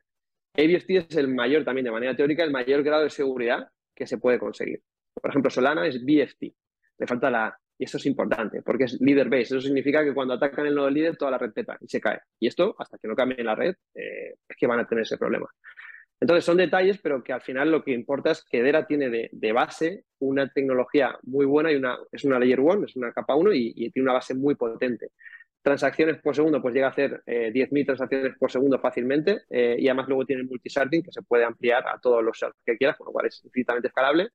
ABFT 0.55 0.91
es 0.91 1.17
el 1.17 1.27
mayor, 1.27 1.65
también 1.65 1.87
de 1.87 1.91
manera 1.91 2.15
teórica, 2.15 2.45
el 2.45 2.53
mayor 2.53 2.85
grado 2.85 3.03
de 3.03 3.11
seguridad 3.11 3.69
que 3.97 4.07
se 4.07 4.19
puede 4.19 4.39
conseguir. 4.39 4.81
Por 5.13 5.29
ejemplo, 5.29 5.51
Solana 5.51 5.89
es 5.89 6.05
BFT. 6.05 6.55
Le 6.99 7.07
falta 7.09 7.31
la 7.31 7.59
y 7.79 7.85
eso 7.85 7.99
es 7.99 8.07
importante, 8.07 8.63
porque 8.63 8.85
es 8.85 9.01
leader 9.01 9.29
base. 9.29 9.43
Eso 9.43 9.61
significa 9.61 10.03
que 10.03 10.15
cuando 10.15 10.35
atacan 10.35 10.67
el 10.67 10.75
nodo 10.75 10.91
líder, 10.91 11.17
toda 11.17 11.31
la 11.31 11.39
red 11.39 11.53
peta 11.53 11.77
y 11.81 11.89
se 11.89 12.01
cae. 12.01 12.21
Y 12.39 12.47
esto, 12.47 12.75
hasta 12.79 12.99
que 12.99 13.09
no 13.09 13.15
cambie 13.15 13.43
la 13.45 13.55
red, 13.55 13.75
eh, 13.95 14.37
es 14.49 14.57
que 14.57 14.67
van 14.67 14.81
a 14.81 14.87
tener 14.87 15.03
ese 15.03 15.19
problema. 15.19 15.47
Entonces, 16.19 16.45
son 16.45 16.57
detalles, 16.57 16.99
pero 16.99 17.23
que 17.23 17.35
al 17.35 17.43
final 17.43 17.71
lo 17.71 17.85
que 17.85 17.93
importa 17.93 18.31
es 18.31 18.43
que 18.43 18.63
Dera 18.63 18.87
tiene 18.87 19.11
de, 19.31 19.53
base 19.53 20.05
una 20.19 20.49
tecnología 20.49 21.19
muy 21.25 21.45
buena 21.45 21.71
y 21.71 21.77
una, 21.77 21.99
es 22.11 22.25
una 22.25 22.39
layer 22.39 22.61
1, 22.61 22.87
es 22.87 22.97
una 22.97 23.13
capa 23.13 23.35
1 23.35 23.53
y, 23.53 23.91
tiene 23.91 24.05
una 24.05 24.15
base 24.15 24.35
muy 24.35 24.55
potente. 24.55 25.11
Transacciones 25.61 26.23
por 26.23 26.35
segundo, 26.35 26.63
pues 26.63 26.73
llega 26.75 26.87
a 26.87 26.91
hacer 26.91 27.23
10.000 27.27 27.81
eh, 27.81 27.85
transacciones 27.85 28.39
por 28.39 28.51
segundo 28.51 28.79
fácilmente 28.79 29.43
eh, 29.51 29.77
y 29.79 29.89
además 29.89 30.09
luego 30.09 30.25
tiene 30.25 30.45
multisarding 30.45 31.03
que 31.03 31.13
se 31.13 31.23
puede 31.23 31.45
ampliar 31.45 31.87
a 31.87 31.99
todos 31.99 32.25
los 32.25 32.39
shards 32.39 32.57
que 32.65 32.79
quieras, 32.79 32.97
con 32.97 33.07
lo 33.07 33.13
cual 33.13 33.27
es 33.27 33.45
infinitamente 33.45 33.89
escalable 33.89 34.31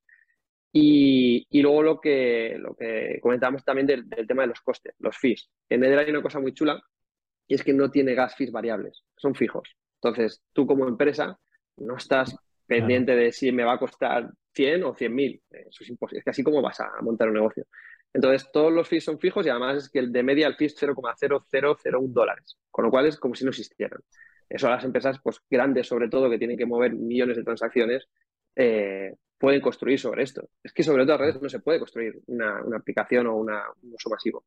y, 0.74 1.62
luego 1.62 1.84
lo 1.84 2.00
que, 2.00 2.56
lo 2.58 2.76
que 2.76 3.20
comentábamos 3.22 3.64
también 3.66 3.88
del, 3.88 4.08
tema 4.28 4.44
de 4.44 4.50
los 4.50 4.62
costes, 4.62 4.96
los 5.00 5.18
fees. 5.18 5.50
En 5.70 5.84
Edera 5.84 6.02
hay 6.02 6.10
una 6.10 6.22
cosa 6.22 6.40
muy 6.40 6.54
chula 6.54 6.82
y 7.48 7.56
es 7.56 7.64
que 7.64 7.74
no 7.74 7.92
tiene 7.92 8.16
gas 8.16 8.36
fees 8.36 8.52
variables, 8.52 9.04
son 9.18 9.36
fijos. 9.36 9.76
Entonces, 10.02 10.42
tú 10.54 10.66
como 10.66 10.88
empresa 10.88 11.38
no 11.78 11.98
estás 11.98 12.36
pendiente 12.66 13.16
de 13.16 13.32
si 13.32 13.52
me 13.52 13.64
va 13.64 13.74
a 13.74 13.80
costar 13.80 14.32
100 14.54 14.84
o 14.84 14.96
100 14.96 15.14
mil. 15.14 15.42
Eso 15.50 15.84
es 15.84 15.90
imposible. 15.90 16.20
Es 16.20 16.24
que 16.24 16.30
así 16.30 16.44
como 16.44 16.62
vas 16.62 16.80
a 16.80 16.90
montar 17.02 17.28
un 17.28 17.36
negocio. 17.36 17.66
Entonces, 18.14 18.50
todos 18.52 18.72
los 18.72 18.88
fees 18.88 19.04
son 19.04 19.20
fijos 19.20 19.46
y 19.46 19.50
además 19.50 19.78
es 19.78 19.90
que 19.90 20.00
el 20.00 20.12
de 20.12 20.24
media 20.24 20.48
el 20.48 20.56
fee 20.56 20.66
es 20.66 20.82
0,0001 20.82 22.14
dólares, 22.14 22.58
con 22.70 22.86
lo 22.86 22.92
cual 22.92 23.08
es 23.08 23.18
como 23.18 23.36
si 23.36 23.44
no 23.44 23.52
existieran. 23.52 24.02
Eso 24.50 24.68
a 24.68 24.72
las 24.72 24.84
empresas 24.84 25.20
pues, 25.24 25.42
grandes, 25.50 25.88
sobre 25.88 26.10
todo, 26.10 26.30
que 26.30 26.38
tienen 26.38 26.58
que 26.58 26.66
mover 26.66 26.94
millones 26.94 27.38
de 27.38 27.44
transacciones, 27.44 28.10
eh, 28.56 29.16
pueden 29.42 29.60
construir 29.60 30.00
sobre 30.00 30.24
esto. 30.24 30.48
Es 30.64 30.72
que 30.72 30.84
sobre 30.84 31.04
otras 31.04 31.20
redes 31.20 31.42
no 31.42 31.50
se 31.50 31.60
puede 31.60 31.80
construir 31.80 32.22
una, 32.28 32.62
aplicación 32.78 33.26
o 33.28 33.36
un 33.36 33.50
uso 33.92 34.10
masivo. 34.10 34.46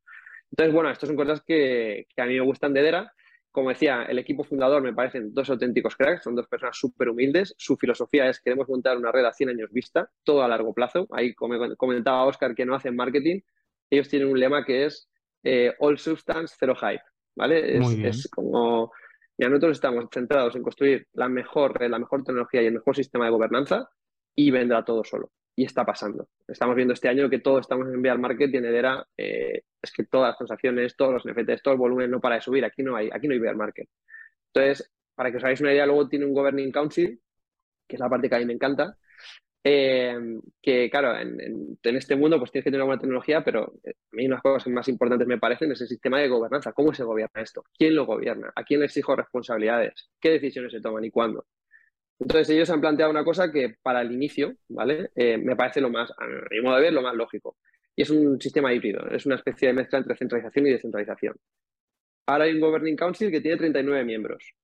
Entonces, 0.50 0.72
bueno, 0.72 0.90
estas 0.90 1.08
son 1.08 1.16
cosas 1.16 1.42
que, 1.42 2.06
a 2.16 2.26
mí 2.26 2.34
me 2.34 2.40
gustan 2.40 2.72
de 2.72 2.82
Dera 2.82 3.12
como 3.50 3.68
decía, 3.68 4.02
el 4.02 4.18
equipo 4.18 4.42
fundador 4.42 4.82
me 4.82 4.92
parecen 4.92 5.32
dos 5.32 5.48
auténticos 5.48 5.94
cracks, 5.94 6.24
son 6.24 6.34
dos 6.34 6.48
personas 6.48 6.76
súper 6.76 7.08
humildes. 7.08 7.54
Su 7.56 7.76
filosofía 7.76 8.28
es 8.28 8.40
queremos 8.40 8.68
montar 8.68 8.96
una 8.96 9.12
red 9.12 9.24
a 9.24 9.32
100 9.32 9.50
años 9.50 9.70
vista, 9.70 10.10
todo 10.24 10.42
a 10.42 10.48
largo 10.48 10.74
plazo. 10.74 11.06
Ahí 11.12 11.34
comentaba 11.34 12.24
Oscar 12.24 12.52
que 12.56 12.66
no 12.66 12.74
hacen 12.74 12.96
marketing. 12.96 13.42
Ellos 13.88 14.08
tienen 14.08 14.26
un 14.26 14.40
lema 14.40 14.64
que 14.64 14.86
es 14.86 15.08
eh, 15.44 15.72
All 15.78 15.98
Substance, 15.98 16.56
Zero 16.58 16.74
Hype. 16.74 17.04
¿Vale? 17.36 17.78
Es, 18.08 18.28
como. 18.28 18.90
Ya 19.38 19.48
nosotros 19.48 19.76
estamos 19.76 20.06
centrados 20.12 20.56
en 20.56 20.62
construir 20.64 21.06
la 21.12 21.28
mejor 21.28 21.78
red, 21.78 21.90
la 21.90 22.00
mejor 22.00 22.24
tecnología 22.24 22.60
y 22.60 22.66
el 22.66 22.74
mejor 22.74 22.96
sistema 22.96 23.26
de 23.26 23.30
gobernanza 23.30 23.88
y 24.34 24.50
vendrá 24.50 24.84
todo 24.84 25.04
solo. 25.04 25.30
Y 25.56 25.64
está 25.64 25.84
pasando. 25.84 26.28
Estamos 26.48 26.74
viendo 26.74 26.94
este 26.94 27.08
año 27.08 27.30
que 27.30 27.38
todo 27.38 27.60
estamos 27.60 27.86
en 27.88 27.94
enviar 27.94 28.18
marketing, 28.18 28.62
Edera, 28.62 29.06
eh, 29.16 29.62
es 29.80 29.92
que 29.92 30.04
todas 30.04 30.30
las 30.30 30.38
transacciones, 30.38 30.96
todos 30.96 31.12
los 31.12 31.24
NFTs, 31.24 31.62
todo 31.62 31.74
el 31.74 31.80
volumen 31.80 32.10
no 32.10 32.20
para 32.20 32.36
de 32.36 32.40
subir. 32.40 32.64
Aquí 32.64 32.82
no 32.82 32.96
hay, 32.96 33.08
aquí 33.12 33.28
no 33.28 33.34
hay 33.34 33.40
bear 33.40 33.56
market. 33.56 33.88
Entonces, 34.52 34.90
para 35.14 35.30
que 35.30 35.36
os 35.36 35.44
hagáis 35.44 35.60
una 35.60 35.72
idea, 35.72 35.86
luego 35.86 36.08
tiene 36.08 36.26
un 36.26 36.34
governing 36.34 36.72
council, 36.72 37.20
que 37.86 37.96
es 37.96 38.00
la 38.00 38.08
parte 38.08 38.28
que 38.28 38.34
a 38.34 38.38
mí 38.38 38.46
me 38.46 38.54
encanta, 38.54 38.96
eh, 39.66 40.14
que 40.60 40.90
claro, 40.90 41.18
en, 41.18 41.78
este 41.82 42.16
mundo 42.16 42.38
pues 42.38 42.50
tienes 42.50 42.64
que 42.64 42.70
tener 42.70 42.82
una 42.82 42.86
buena 42.86 43.00
tecnología, 43.00 43.42
pero 43.42 43.72
eh, 43.82 43.94
a 44.12 44.16
mí 44.16 44.26
unas 44.26 44.42
cosas 44.42 44.70
más 44.72 44.88
importantes 44.88 45.26
me 45.26 45.38
parecen 45.38 45.72
es 45.72 45.80
el 45.80 45.88
sistema 45.88 46.20
de 46.20 46.28
gobernanza. 46.28 46.72
¿Cómo 46.72 46.92
se 46.92 47.04
gobierna 47.04 47.40
esto? 47.42 47.64
¿Quién 47.76 47.94
lo 47.94 48.04
gobierna? 48.04 48.52
¿A 48.54 48.64
quién 48.64 48.80
le 48.80 48.86
exijo 48.86 49.16
responsabilidades? 49.16 50.10
¿Qué 50.20 50.30
decisiones 50.30 50.72
se 50.72 50.80
toman 50.80 51.04
y 51.04 51.10
cuándo? 51.10 51.46
Entonces 52.18 52.50
ellos 52.50 52.70
han 52.70 52.80
planteado 52.80 53.10
una 53.10 53.24
cosa 53.24 53.50
que 53.50 53.76
para 53.82 54.00
el 54.02 54.12
inicio, 54.12 54.56
¿vale? 54.68 55.10
Eh, 55.14 55.36
me 55.36 55.56
parece 55.56 55.80
lo 55.80 55.90
más, 55.90 56.10
a 56.12 56.26
mi 56.26 56.60
modo 56.60 56.76
de 56.76 56.82
ver, 56.82 56.92
lo 56.92 57.02
más 57.02 57.14
lógico. 57.14 57.56
Y 57.96 58.02
es 58.02 58.10
un 58.10 58.40
sistema 58.40 58.72
híbrido, 58.72 59.06
es 59.10 59.26
una 59.26 59.36
especie 59.36 59.68
de 59.68 59.74
mezcla 59.74 59.98
entre 59.98 60.16
centralización 60.16 60.66
y 60.66 60.70
descentralización. 60.70 61.36
Ahora 62.26 62.44
hay 62.44 62.52
un 62.52 62.60
Governing 62.60 62.96
Council 62.96 63.30
que 63.30 63.40
tiene 63.40 63.58
39 63.58 64.04
miembros. 64.04 64.54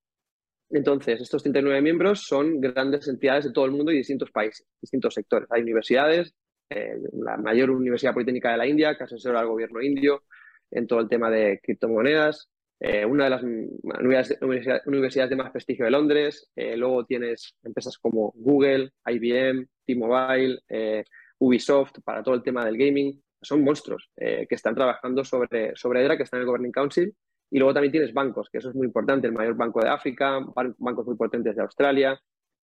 Entonces, 0.71 1.21
estos 1.21 1.43
39 1.43 1.83
miembros 1.83 2.21
son 2.27 2.61
grandes 2.61 3.09
entidades 3.09 3.45
de 3.45 3.53
todo 3.53 3.65
el 3.65 3.73
mundo 3.73 3.91
y 3.91 3.99
distintos 3.99 4.31
países, 4.31 4.67
distintos 4.81 5.15
sectores. 5.15 5.49
Hay 5.51 5.63
universidades, 5.63 6.35
eh, 6.71 6.97
la 7.13 7.37
mayor 7.37 7.71
universidad 7.71 8.15
politécnica 8.15 8.53
de 8.53 8.57
la 8.57 8.67
India, 8.67 8.97
que 8.97 9.05
asesora 9.05 9.41
al 9.41 9.49
gobierno 9.49 9.83
indio 9.83 10.23
en 10.71 10.87
todo 10.87 11.01
el 11.01 11.09
tema 11.09 11.31
de 11.31 11.61
criptomonedas, 11.63 12.49
eh, 12.83 13.05
una 13.05 13.25
de 13.25 13.31
las 13.31 13.43
universidades, 13.43 15.29
de 15.31 15.37
más 15.37 15.51
prestigio 15.51 15.85
de 15.85 15.91
Londres. 15.91 16.51
Eh, 16.57 16.79
luego 16.79 17.05
tienes 17.05 17.55
empresas 17.63 17.99
como 17.99 18.33
Google, 18.35 18.91
IBM, 19.07 19.67
T-Mobile, 19.85 20.61
eh, 20.67 21.05
Ubisoft 21.39 22.01
para 22.03 22.23
todo 22.23 22.35
el 22.35 22.43
tema 22.43 22.65
del 22.65 22.79
gaming. 22.79 23.23
Son 23.43 23.63
monstruos 23.63 24.11
que 24.17 24.47
están 24.51 24.75
trabajando 24.75 25.25
sobre, 25.25 25.75
sobre 25.75 26.03
EDRA, 26.03 26.19
que 26.19 26.25
están 26.25 26.39
en 26.39 26.43
el 26.43 26.47
Governing 26.47 26.73
Council. 26.73 27.15
Y 27.51 27.59
luego 27.59 27.73
también 27.73 27.91
tienes 27.91 28.13
bancos, 28.13 28.51
que 28.51 28.59
eso 28.59 28.69
es 28.69 28.75
muy 28.75 28.87
importante, 28.87 29.27
el 29.27 29.33
mayor 29.33 29.55
banco 29.57 29.81
de 29.81 29.89
África, 29.89 30.41
bancos 30.79 31.07
muy 31.07 31.17
potentes 31.17 31.57
de 31.57 31.63
Australia. 31.63 32.21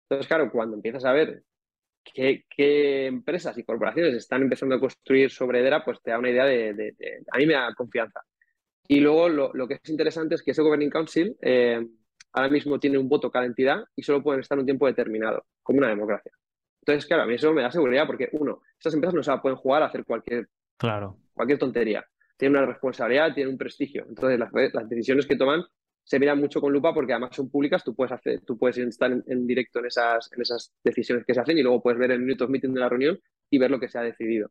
Entonces, 0.09 0.27
claro, 0.27 0.51
cuando 0.51 0.77
empiezas 0.77 1.05
a 1.05 1.13
ver 1.13 1.43
qué, 2.03 3.07
empresas 3.07 3.57
y 3.59 3.65
corporaciones 3.65 4.15
están 4.15 4.41
empezando 4.41 4.75
a 4.75 4.81
construir 4.81 5.31
sobre 5.31 5.61
EDRA, 5.61 5.85
pues 5.85 6.01
te 6.03 6.11
da 6.11 6.19
una 6.19 6.31
idea 6.31 6.47
de, 6.47 6.73
de, 6.73 6.93
de 6.99 7.23
a 7.31 7.37
mí 7.37 7.45
me 7.45 7.53
da 7.53 7.75
confianza. 7.75 8.23
Y 8.89 9.01
luego 9.01 9.29
lo, 9.29 9.69
que 9.69 9.75
es 9.75 9.91
interesante 9.91 10.35
es 10.35 10.43
que 10.43 10.51
ese 10.51 10.63
Governing 10.63 10.91
Council 10.91 11.37
eh, 11.41 11.87
ahora 12.33 12.49
mismo 12.49 12.79
tiene 12.79 12.99
un 12.99 13.09
voto 13.09 13.31
cada 13.31 13.47
entidad 13.47 13.85
y 13.95 14.03
solo 14.03 14.23
pueden 14.23 14.41
estar 14.41 14.59
un 14.59 14.65
tiempo 14.65 14.87
determinado, 14.87 15.45
como 15.63 15.79
una 15.79 15.89
democracia. 15.89 16.33
Entonces, 16.81 17.07
claro, 17.07 17.23
a 17.23 17.27
mí 17.27 17.35
eso 17.35 17.53
me 17.53 17.63
da 17.63 17.71
seguridad 17.71 18.07
porque, 18.07 18.29
uno, 18.33 18.61
estas 18.77 18.95
empresas 18.95 19.15
no 19.15 19.23
se 19.23 19.33
pueden 19.41 19.57
jugar 19.57 19.83
a 19.83 19.87
hacer 19.87 20.05
cualquier, 20.05 20.49
claro. 20.77 21.17
cualquier 21.33 21.59
tontería. 21.59 22.05
Tienen 22.37 22.59
una 22.59 22.67
responsabilidad, 22.67 23.35
tienen 23.35 23.53
un 23.53 23.59
prestigio. 23.59 24.05
Entonces, 24.09 24.39
las, 24.39 24.89
decisiones 24.89 25.27
que 25.27 25.37
toman 25.37 25.65
se 26.03 26.19
miran 26.19 26.41
mucho 26.41 26.61
con 26.61 26.73
lupa 26.73 26.93
porque 26.93 27.13
además 27.13 27.37
son 27.37 27.49
públicas, 27.49 27.85
tú 27.85 27.95
puedes, 27.95 28.11
hacer, 28.11 28.41
tú 28.41 28.59
puedes 28.59 28.77
estar 28.79 29.13
en, 29.13 29.47
directo 29.47 29.79
en 29.79 29.87
esas, 29.87 30.29
en 30.33 30.43
esas 30.43 30.75
decisiones 30.83 31.25
que 31.25 31.35
se 31.35 31.41
hacen 31.41 31.57
y 31.57 31.63
luego 31.63 31.81
puedes 31.81 32.01
ver 32.01 32.11
el 32.11 32.19
minutos 32.19 32.51
meeting 32.51 32.75
de 32.75 32.81
la 32.81 32.89
reunión 32.89 33.21
y 33.49 33.59
ver 33.59 33.71
lo 33.71 33.79
que 33.79 33.89
se 33.89 33.99
ha 33.99 34.03
decidido. 34.03 34.51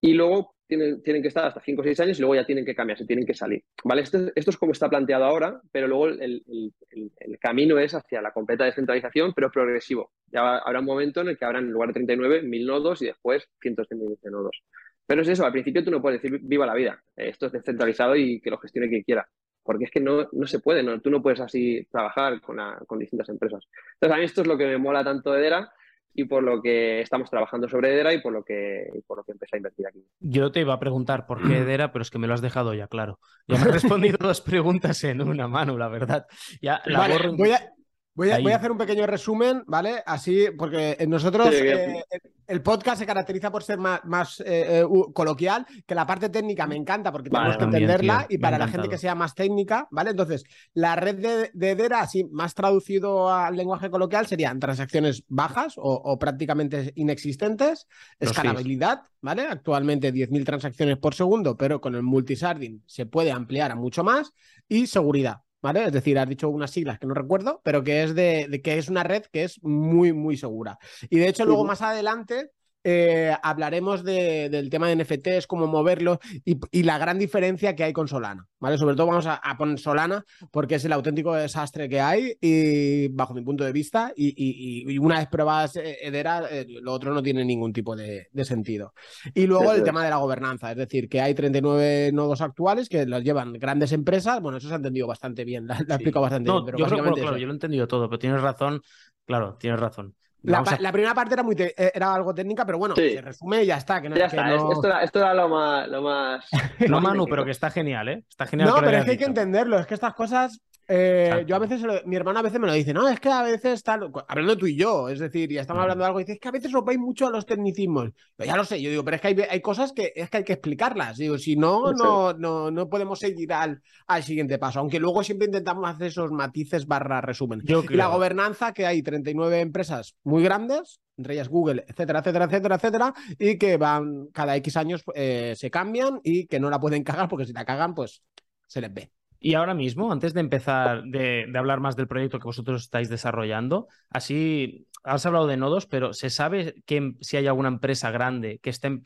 Y 0.00 0.14
luego 0.14 0.56
tienen, 0.68 1.02
tienen 1.02 1.22
que 1.22 1.28
estar 1.28 1.46
hasta 1.46 1.60
5 1.60 1.80
o 1.80 1.84
6 1.84 2.00
años 2.00 2.18
y 2.18 2.20
luego 2.20 2.34
ya 2.34 2.44
tienen 2.44 2.64
que 2.64 2.74
cambiarse, 2.74 3.06
tienen 3.06 3.26
que 3.26 3.34
salir. 3.34 3.64
¿Vale? 3.82 4.02
Esto, 4.02 4.18
esto 4.34 4.50
es 4.50 4.56
como 4.56 4.72
está 4.72 4.88
planteado 4.88 5.24
ahora, 5.24 5.60
pero 5.72 5.88
luego 5.88 6.08
el, 6.08 6.42
el, 6.90 7.38
camino 7.40 7.78
es 7.78 7.94
hacia 7.94 8.20
la 8.20 8.32
completa 8.32 8.64
descentralización, 8.64 9.32
pero 9.32 9.50
progresivo. 9.50 10.12
Ya 10.30 10.58
habrá 10.58 10.80
un 10.80 10.84
momento 10.84 11.22
en 11.22 11.28
el 11.28 11.38
que 11.38 11.44
habrán 11.44 11.64
en 11.64 11.72
lugar 11.72 11.88
de 11.88 11.94
39, 11.94 12.42
1000 12.42 12.66
nodos 12.66 13.02
y 13.02 13.06
después 13.06 13.48
cientos 13.60 13.88
de 13.88 13.96
miles 13.96 14.20
de 14.20 14.30
nodos. 14.30 14.62
Pero 15.06 15.22
es 15.22 15.28
eso, 15.28 15.46
al 15.46 15.52
principio 15.52 15.82
tú 15.82 15.90
no 15.90 16.02
puedes 16.02 16.20
decir 16.20 16.38
viva 16.42 16.66
la 16.66 16.74
vida, 16.74 17.02
esto 17.16 17.46
es 17.46 17.52
descentralizado 17.52 18.14
y 18.14 18.40
que 18.40 18.50
lo 18.50 18.58
gestione 18.58 18.90
quien 18.90 19.02
quiera, 19.04 19.26
porque 19.62 19.84
es 19.84 19.90
que 19.90 20.00
no, 20.00 20.28
no 20.32 20.46
se 20.46 20.58
puede, 20.58 20.82
no, 20.82 21.00
tú 21.00 21.08
no 21.10 21.22
puedes 21.22 21.40
así 21.40 21.86
trabajar 21.90 22.42
con, 22.42 22.58
con 22.86 22.98
distintas 22.98 23.30
empresas. 23.30 23.64
Entonces 23.94 24.14
a 24.14 24.18
mí 24.18 24.24
esto 24.24 24.42
es 24.42 24.46
lo 24.46 24.58
que 24.58 24.66
me 24.66 24.76
mola 24.76 25.02
tanto 25.02 25.32
de 25.32 25.40
Dera, 25.40 25.72
y 26.14 26.24
por 26.24 26.42
lo 26.42 26.60
que 26.60 27.00
estamos 27.00 27.30
trabajando 27.30 27.68
sobre 27.68 27.94
Edera 27.94 28.12
y 28.12 28.20
por 28.20 28.32
lo 28.32 28.42
que, 28.44 28.88
por 29.06 29.18
lo 29.18 29.24
que 29.24 29.32
empecé 29.32 29.56
a 29.56 29.58
invertir 29.58 29.86
aquí. 29.86 30.04
Yo 30.20 30.50
te 30.50 30.60
iba 30.60 30.74
a 30.74 30.80
preguntar 30.80 31.26
por 31.26 31.46
qué 31.46 31.58
Edera, 31.58 31.92
pero 31.92 32.02
es 32.02 32.10
que 32.10 32.18
me 32.18 32.26
lo 32.26 32.34
has 32.34 32.40
dejado 32.40 32.74
ya 32.74 32.88
claro. 32.88 33.18
Ya 33.46 33.56
me 33.56 33.62
has 33.62 33.72
respondido 33.72 34.18
dos 34.20 34.40
preguntas 34.40 35.02
en 35.04 35.22
una 35.22 35.48
mano, 35.48 35.78
la 35.78 35.88
verdad. 35.88 36.26
Ya 36.60 36.82
la 36.86 37.06
voy, 37.36 37.52
a, 37.52 37.72
voy, 38.18 38.30
a, 38.30 38.40
voy, 38.40 38.52
a, 38.52 38.56
hacer 38.56 38.72
un 38.72 38.78
pequeño 38.78 39.06
resumen, 39.06 39.62
¿vale? 39.66 40.02
Así, 40.04 40.46
porque 40.56 40.96
nosotros 41.08 41.54
eh, 41.54 42.02
el 42.48 42.62
podcast 42.62 42.98
se 42.98 43.06
caracteriza 43.06 43.52
por 43.52 43.62
ser 43.62 43.78
más, 43.78 44.04
más 44.04 44.40
eh, 44.40 44.80
eh, 44.80 44.84
coloquial, 45.14 45.64
que 45.86 45.94
la 45.94 46.06
parte 46.06 46.28
técnica 46.28 46.66
me 46.66 46.74
encanta 46.74 47.12
porque 47.12 47.30
tenemos 47.30 47.56
que 47.56 47.64
entenderla 47.64 48.26
y 48.28 48.38
para 48.38 48.58
la 48.58 48.66
gente 48.66 48.88
que 48.88 48.98
sea 48.98 49.14
más 49.14 49.34
técnica, 49.34 49.86
¿vale? 49.92 50.10
Entonces, 50.10 50.44
la 50.74 50.96
red 50.96 51.16
de, 51.16 51.50
de 51.54 51.70
Edera, 51.70 52.00
así 52.00 52.24
más 52.24 52.54
traducido 52.54 53.32
al 53.32 53.56
lenguaje 53.56 53.88
coloquial, 53.88 54.26
serían 54.26 54.58
transacciones 54.58 55.22
bajas 55.28 55.74
o, 55.76 56.18
prácticamente 56.18 56.92
inexistentes, 56.96 57.86
escalabilidad, 58.18 59.02
¿vale? 59.20 59.42
Actualmente 59.42 60.12
10.000 60.12 60.44
transacciones 60.44 60.98
por 60.98 61.14
segundo, 61.14 61.56
pero 61.56 61.80
con 61.80 61.94
el 61.94 62.02
multisarding 62.02 62.82
se 62.86 63.06
puede 63.06 63.30
ampliar 63.30 63.70
a 63.70 63.76
mucho 63.76 64.02
más 64.02 64.32
y 64.66 64.88
seguridad. 64.88 65.42
¿Vale? 65.62 65.84
Es 65.84 65.92
decir, 65.92 66.18
has 66.18 66.28
dicho 66.28 66.48
unas 66.48 66.70
siglas 66.70 66.98
que 66.98 67.06
no 67.06 67.14
recuerdo, 67.14 67.60
pero 67.64 67.82
que 67.82 68.02
es 68.02 68.14
de, 68.14 68.60
que 68.62 68.78
es 68.78 68.88
una 68.88 69.02
red 69.02 69.24
que 69.32 69.44
es 69.44 69.62
muy, 69.62 70.12
muy 70.12 70.36
segura. 70.36 70.78
Y 71.10 71.18
de 71.18 71.28
hecho, 71.28 71.44
luego 71.44 71.64
más 71.64 71.82
adelante 71.82 72.50
eh, 72.90 73.36
hablaremos 73.42 74.02
del 74.02 74.70
tema 74.70 74.88
de 74.88 74.96
NFTs, 74.96 75.46
cómo 75.46 75.66
moverlo 75.66 76.20
y, 76.42 76.82
la 76.82 76.96
gran 76.96 77.18
diferencia 77.18 77.76
que 77.76 77.84
hay 77.84 77.92
con 77.92 78.08
Solana, 78.08 78.46
¿vale? 78.58 78.78
Sobre 78.78 78.96
todo 78.96 79.08
vamos 79.08 79.26
a, 79.26 79.40
poner 79.58 79.78
Solana 79.78 80.24
porque 80.50 80.76
es 80.76 80.84
el 80.86 80.94
auténtico 80.94 81.34
desastre 81.34 81.86
que 81.90 82.00
hay 82.00 82.38
y 82.40 83.08
bajo 83.08 83.34
mi 83.34 83.42
punto 83.42 83.62
de 83.62 83.72
vista 83.72 84.14
y, 84.16 84.96
una 84.96 85.18
vez 85.18 85.28
probadas 85.28 85.76
Edera, 85.76 86.44
eh, 86.50 86.64
lo 86.80 86.94
otro 86.94 87.12
no 87.12 87.22
tiene 87.22 87.44
ningún 87.44 87.74
tipo 87.74 87.94
de, 87.94 88.28
sentido. 88.42 88.94
Y 89.34 89.46
luego 89.46 89.70
el 89.74 89.82
tema 89.82 90.02
de 90.02 90.08
la 90.08 90.16
gobernanza, 90.16 90.70
es 90.70 90.78
decir, 90.78 91.10
que 91.10 91.20
hay 91.20 91.34
39 91.34 92.10
nodos 92.14 92.40
actuales 92.40 92.88
que 92.88 93.04
los 93.04 93.22
llevan 93.22 93.52
grandes 93.52 93.92
empresas, 93.92 94.40
bueno, 94.40 94.56
eso 94.56 94.68
se 94.68 94.72
ha 94.72 94.78
entendido 94.78 95.06
bastante 95.06 95.44
bien, 95.44 95.66
lo 95.66 95.74
he 95.74 95.76
explicado 95.76 96.22
bastante 96.22 96.50
bien. 96.50 96.64
Pero 96.64 96.78
yo, 96.78 96.86
claro, 96.86 97.36
yo 97.36 97.46
lo 97.46 97.52
he 97.52 97.54
entendido 97.54 97.86
todo, 97.86 98.08
pero 98.08 98.18
tienes 98.18 98.40
razón, 98.40 98.80
claro, 99.26 99.58
tienes 99.60 99.78
razón. 99.78 100.14
La, 100.48 100.92
primera 100.92 101.14
parte 101.14 101.34
era, 101.34 101.42
muy 101.42 101.54
eh, 101.58 101.92
era 101.94 102.14
algo 102.14 102.34
técnica, 102.34 102.64
pero 102.64 102.78
bueno, 102.78 102.94
se 102.94 103.20
resume 103.20 103.62
y 103.62 103.66
ya 103.66 103.76
está. 103.76 104.00
Que 104.00 104.08
ya 104.10 104.26
está, 104.26 105.02
Esto, 105.02 105.18
era, 105.20 105.34
lo 105.34 105.48
más. 105.48 105.88
Lo 105.88 106.02
más... 106.02 106.44
no, 106.88 107.00
Manu, 107.00 107.26
pero 107.26 107.44
que 107.44 107.50
está 107.50 107.70
genial, 107.70 108.08
¿eh? 108.08 108.24
Está 108.28 108.46
genial. 108.46 108.68
No, 108.68 108.76
pero 108.76 108.98
es 108.98 109.04
que 109.04 109.10
hay 109.12 109.18
que 109.18 109.24
entenderlo. 109.24 109.78
Es 109.78 109.86
que 109.86 109.94
estas 109.94 110.14
cosas 110.14 110.60
eh, 110.88 111.44
yo 111.46 111.54
a 111.54 111.58
veces, 111.58 111.82
mi 112.06 112.16
hermano 112.16 112.38
a 112.38 112.42
veces 112.42 112.58
me 112.58 112.66
lo 112.66 112.72
dice, 112.72 112.94
no, 112.94 113.06
es 113.08 113.20
que 113.20 113.28
a 113.28 113.42
veces 113.42 113.82
tal, 113.82 114.10
hablando 114.26 114.56
tú 114.56 114.66
y 114.66 114.74
yo, 114.74 115.10
es 115.10 115.18
decir, 115.18 115.50
ya 115.50 115.60
estamos 115.60 115.82
hablando 115.82 116.02
de 116.02 116.06
algo, 116.06 116.20
y 116.20 116.24
dice, 116.24 116.32
es 116.32 116.40
que 116.40 116.48
a 116.48 116.52
veces 116.52 116.74
os 116.74 116.82
vais 116.82 116.98
mucho 116.98 117.26
a 117.26 117.30
los 117.30 117.44
tecnicismos. 117.44 118.10
ya 118.38 118.56
lo 118.56 118.64
sé, 118.64 118.80
yo 118.80 118.88
digo, 118.88 119.04
pero 119.04 119.16
es 119.16 119.20
que 119.20 119.28
hay, 119.28 119.36
hay, 119.50 119.60
cosas 119.60 119.92
que 119.92 120.12
es 120.16 120.30
que 120.30 120.38
hay 120.38 120.44
que 120.44 120.54
explicarlas. 120.54 121.18
Digo, 121.18 121.36
si 121.36 121.56
no, 121.56 121.92
no, 121.92 122.32
no, 122.32 122.70
no 122.70 122.88
podemos 122.88 123.18
seguir 123.18 123.52
al, 123.52 123.82
al 124.06 124.22
siguiente 124.22 124.58
paso. 124.58 124.80
Aunque 124.80 124.98
luego 124.98 125.22
siempre 125.22 125.46
intentamos 125.46 125.88
hacer 125.88 126.06
esos 126.06 126.30
matices 126.32 126.86
barra 126.86 127.20
resumen. 127.20 127.62
y 127.66 127.94
la 127.94 128.06
gobernanza, 128.06 128.72
que 128.72 128.86
hay 128.86 129.02
39 129.02 129.60
empresas 129.60 130.16
muy 130.24 130.42
grandes, 130.42 131.00
entre 131.18 131.34
ellas 131.34 131.48
Google, 131.48 131.84
etcétera, 131.86 132.20
etcétera, 132.20 132.44
etcétera, 132.46 132.74
etcétera, 132.76 133.14
y 133.38 133.58
que 133.58 133.76
van 133.76 134.28
cada 134.32 134.56
X 134.56 134.76
años 134.78 135.04
eh, 135.14 135.52
se 135.54 135.70
cambian 135.70 136.20
y 136.22 136.46
que 136.46 136.60
no 136.60 136.70
la 136.70 136.80
pueden 136.80 137.04
cagar 137.04 137.28
porque 137.28 137.44
si 137.44 137.52
la 137.52 137.66
cagan, 137.66 137.94
pues 137.94 138.22
se 138.66 138.80
les 138.80 138.94
ve. 138.94 139.10
Y 139.40 139.54
ahora 139.54 139.74
mismo, 139.74 140.10
antes 140.10 140.34
de 140.34 140.40
empezar 140.40 141.04
de, 141.04 141.50
hablar 141.54 141.80
más 141.80 141.94
del 141.96 142.08
proyecto 142.08 142.38
que 142.38 142.48
vosotros 142.48 142.82
estáis 142.82 143.08
desarrollando, 143.08 143.86
así 144.10 144.88
has 145.04 145.24
hablado 145.26 145.46
de 145.46 145.56
nodos, 145.56 145.86
pero 145.86 146.12
¿se 146.12 146.28
sabe 146.28 146.74
que 146.86 147.12
si 147.20 147.36
hay 147.36 147.46
alguna 147.46 147.68
empresa 147.68 148.10
grande 148.10 148.58
que 148.60 148.70
esté 148.70 149.00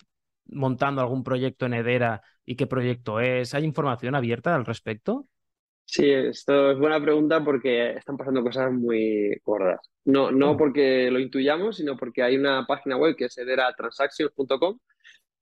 montando 0.46 1.02
algún 1.02 1.22
proyecto 1.22 1.66
en 1.66 1.74
Edera 1.74 2.22
y 2.46 2.56
qué 2.56 2.66
proyecto 2.66 3.20
es? 3.20 3.54
¿Hay 3.54 3.64
información 3.64 4.14
abierta 4.14 4.54
al 4.54 4.64
respecto? 4.64 5.28
Sí, 5.84 6.10
esto 6.10 6.70
es 6.70 6.78
buena 6.78 7.02
pregunta 7.02 7.44
porque 7.44 7.92
están 7.92 8.16
pasando 8.16 8.42
cosas 8.42 8.72
muy 8.72 9.38
gordas. 9.44 9.80
No, 10.04 10.30
no 10.30 10.56
porque 10.56 11.10
lo 11.10 11.20
intuyamos, 11.20 11.76
sino 11.76 11.96
porque 11.96 12.22
hay 12.22 12.36
una 12.36 12.64
página 12.66 12.96
web 12.96 13.14
que 13.16 13.26
es 13.26 13.36
ederatransactions.com 13.36 14.78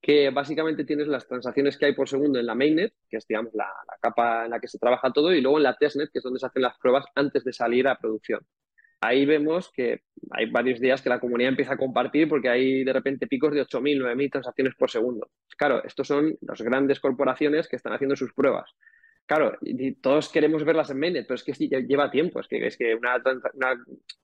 que 0.00 0.30
básicamente 0.30 0.84
tienes 0.84 1.08
las 1.08 1.26
transacciones 1.26 1.76
que 1.76 1.86
hay 1.86 1.94
por 1.94 2.08
segundo 2.08 2.38
en 2.38 2.46
la 2.46 2.54
mainnet, 2.54 2.94
que 3.08 3.18
es 3.18 3.26
digamos 3.26 3.52
la, 3.54 3.68
capa 4.00 4.46
en 4.46 4.50
la 4.50 4.60
que 4.60 4.68
se 4.68 4.78
trabaja 4.78 5.12
todo, 5.12 5.32
y 5.34 5.40
luego 5.40 5.58
en 5.58 5.64
la 5.64 5.76
testnet, 5.76 6.10
que 6.10 6.18
es 6.20 6.24
donde 6.24 6.40
se 6.40 6.46
hacen 6.46 6.62
las 6.62 6.78
pruebas 6.78 7.04
antes 7.14 7.44
de 7.44 7.52
salir 7.52 7.86
a 7.86 7.98
producción. 7.98 8.40
Ahí 9.02 9.24
vemos 9.24 9.70
que 9.72 10.02
hay 10.30 10.50
varios 10.50 10.78
días 10.78 11.00
que 11.00 11.08
la 11.08 11.20
comunidad 11.20 11.50
empieza 11.50 11.74
a 11.74 11.78
compartir 11.78 12.28
porque 12.28 12.50
hay 12.50 12.84
de 12.84 12.92
repente 12.92 13.26
picos 13.26 13.52
de 13.54 13.62
8.000, 13.62 14.02
9.000 14.02 14.30
transacciones 14.30 14.74
por 14.74 14.90
segundo. 14.90 15.30
Claro, 15.56 15.82
estos 15.84 16.06
son 16.06 16.36
las 16.42 16.60
grandes 16.60 17.00
corporaciones 17.00 17.66
que 17.66 17.76
están 17.76 17.94
haciendo 17.94 18.14
sus 18.14 18.34
pruebas. 18.34 18.74
Claro, 19.24 19.56
todos 20.02 20.28
queremos 20.28 20.64
verlas 20.64 20.90
en 20.90 20.98
mainnet, 20.98 21.26
pero 21.26 21.36
es 21.36 21.44
que 21.44 21.52
lleva 21.52 22.10
tiempo. 22.10 22.40
Es 22.40 22.48
que, 22.48 22.66
es 22.66 22.76
que 22.76 22.94
una, 22.94 23.16
una, 23.54 23.72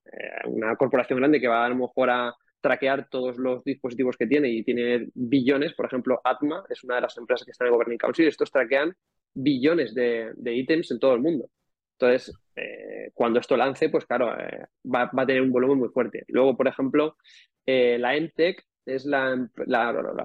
eh, 0.05 0.47
una 0.47 0.77
corporación 0.77 1.21
grande 1.21 1.41
que 1.41 1.49
va 1.49 1.65
a 1.65 1.69
lo 1.69 1.77
mejor 1.77 2.11
a, 2.11 2.35
traquear 2.67 3.09
todos 3.09 3.39
los 3.39 3.63
dispositivos 3.63 4.17
que 4.17 4.27
tiene 4.27 4.49
y 4.49 4.65
tiene 4.65 5.07
billones, 5.15 5.73
por 5.75 5.87
ejemplo, 5.87 6.21
Atma 6.25 6.65
es 6.69 6.83
una 6.83 6.97
de 6.97 7.03
las 7.03 7.17
empresas 7.17 7.45
que 7.45 7.53
está 7.53 7.65
en 7.65 7.69
el 7.69 7.75
Governing 7.75 7.99
Council, 7.99 8.27
estos 8.27 8.51
traquean 8.51 8.93
billones 9.33 9.95
de, 9.95 10.35
ítems 10.45 10.91
en 10.91 10.99
todo 10.99 11.15
el 11.15 11.21
mundo. 11.21 11.49
Entonces, 11.93 12.37
eh, 12.57 13.11
cuando 13.15 13.39
esto 13.39 13.57
lance, 13.57 13.89
pues 13.89 14.05
claro, 14.05 14.37
eh, 14.37 14.67
va, 14.85 15.09
a 15.17 15.27
tener 15.27 15.43
un 15.43 15.53
volumen 15.53 15.79
muy 15.79 15.91
fuerte. 15.91 16.25
Luego, 16.27 16.57
por 16.57 16.67
ejemplo, 16.67 17.17
eh, 17.65 17.99
la 18.01 18.17
ENTEC 18.17 18.65
es 18.85 19.05
la, 19.05 19.49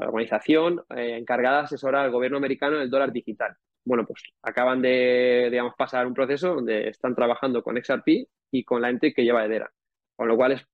organización 0.02 0.82
encargada 0.90 1.60
de 1.60 1.64
asesorar 1.66 2.06
al 2.06 2.12
gobierno 2.12 2.38
americano 2.38 2.78
en 2.78 2.84
el 2.84 2.90
dólar 2.90 3.12
digital. 3.12 3.56
Bueno, 3.86 4.04
pues 4.08 4.24
acaban 4.42 4.82
de, 4.82 5.50
digamos, 5.52 5.76
pasar 5.78 6.08
un 6.08 6.16
proceso 6.16 6.56
donde 6.56 6.90
están 6.90 7.14
trabajando 7.14 7.62
con 7.62 7.78
XRP 7.78 8.28
y 8.52 8.64
con 8.64 8.82
la 8.82 8.90
ENTEC 8.90 9.16
que 9.16 9.24
lleva 9.24 9.46
Edera. 9.46 9.72
Con 10.16 10.28
lo 10.28 10.36
cual 10.36 10.54
es, 10.54 10.66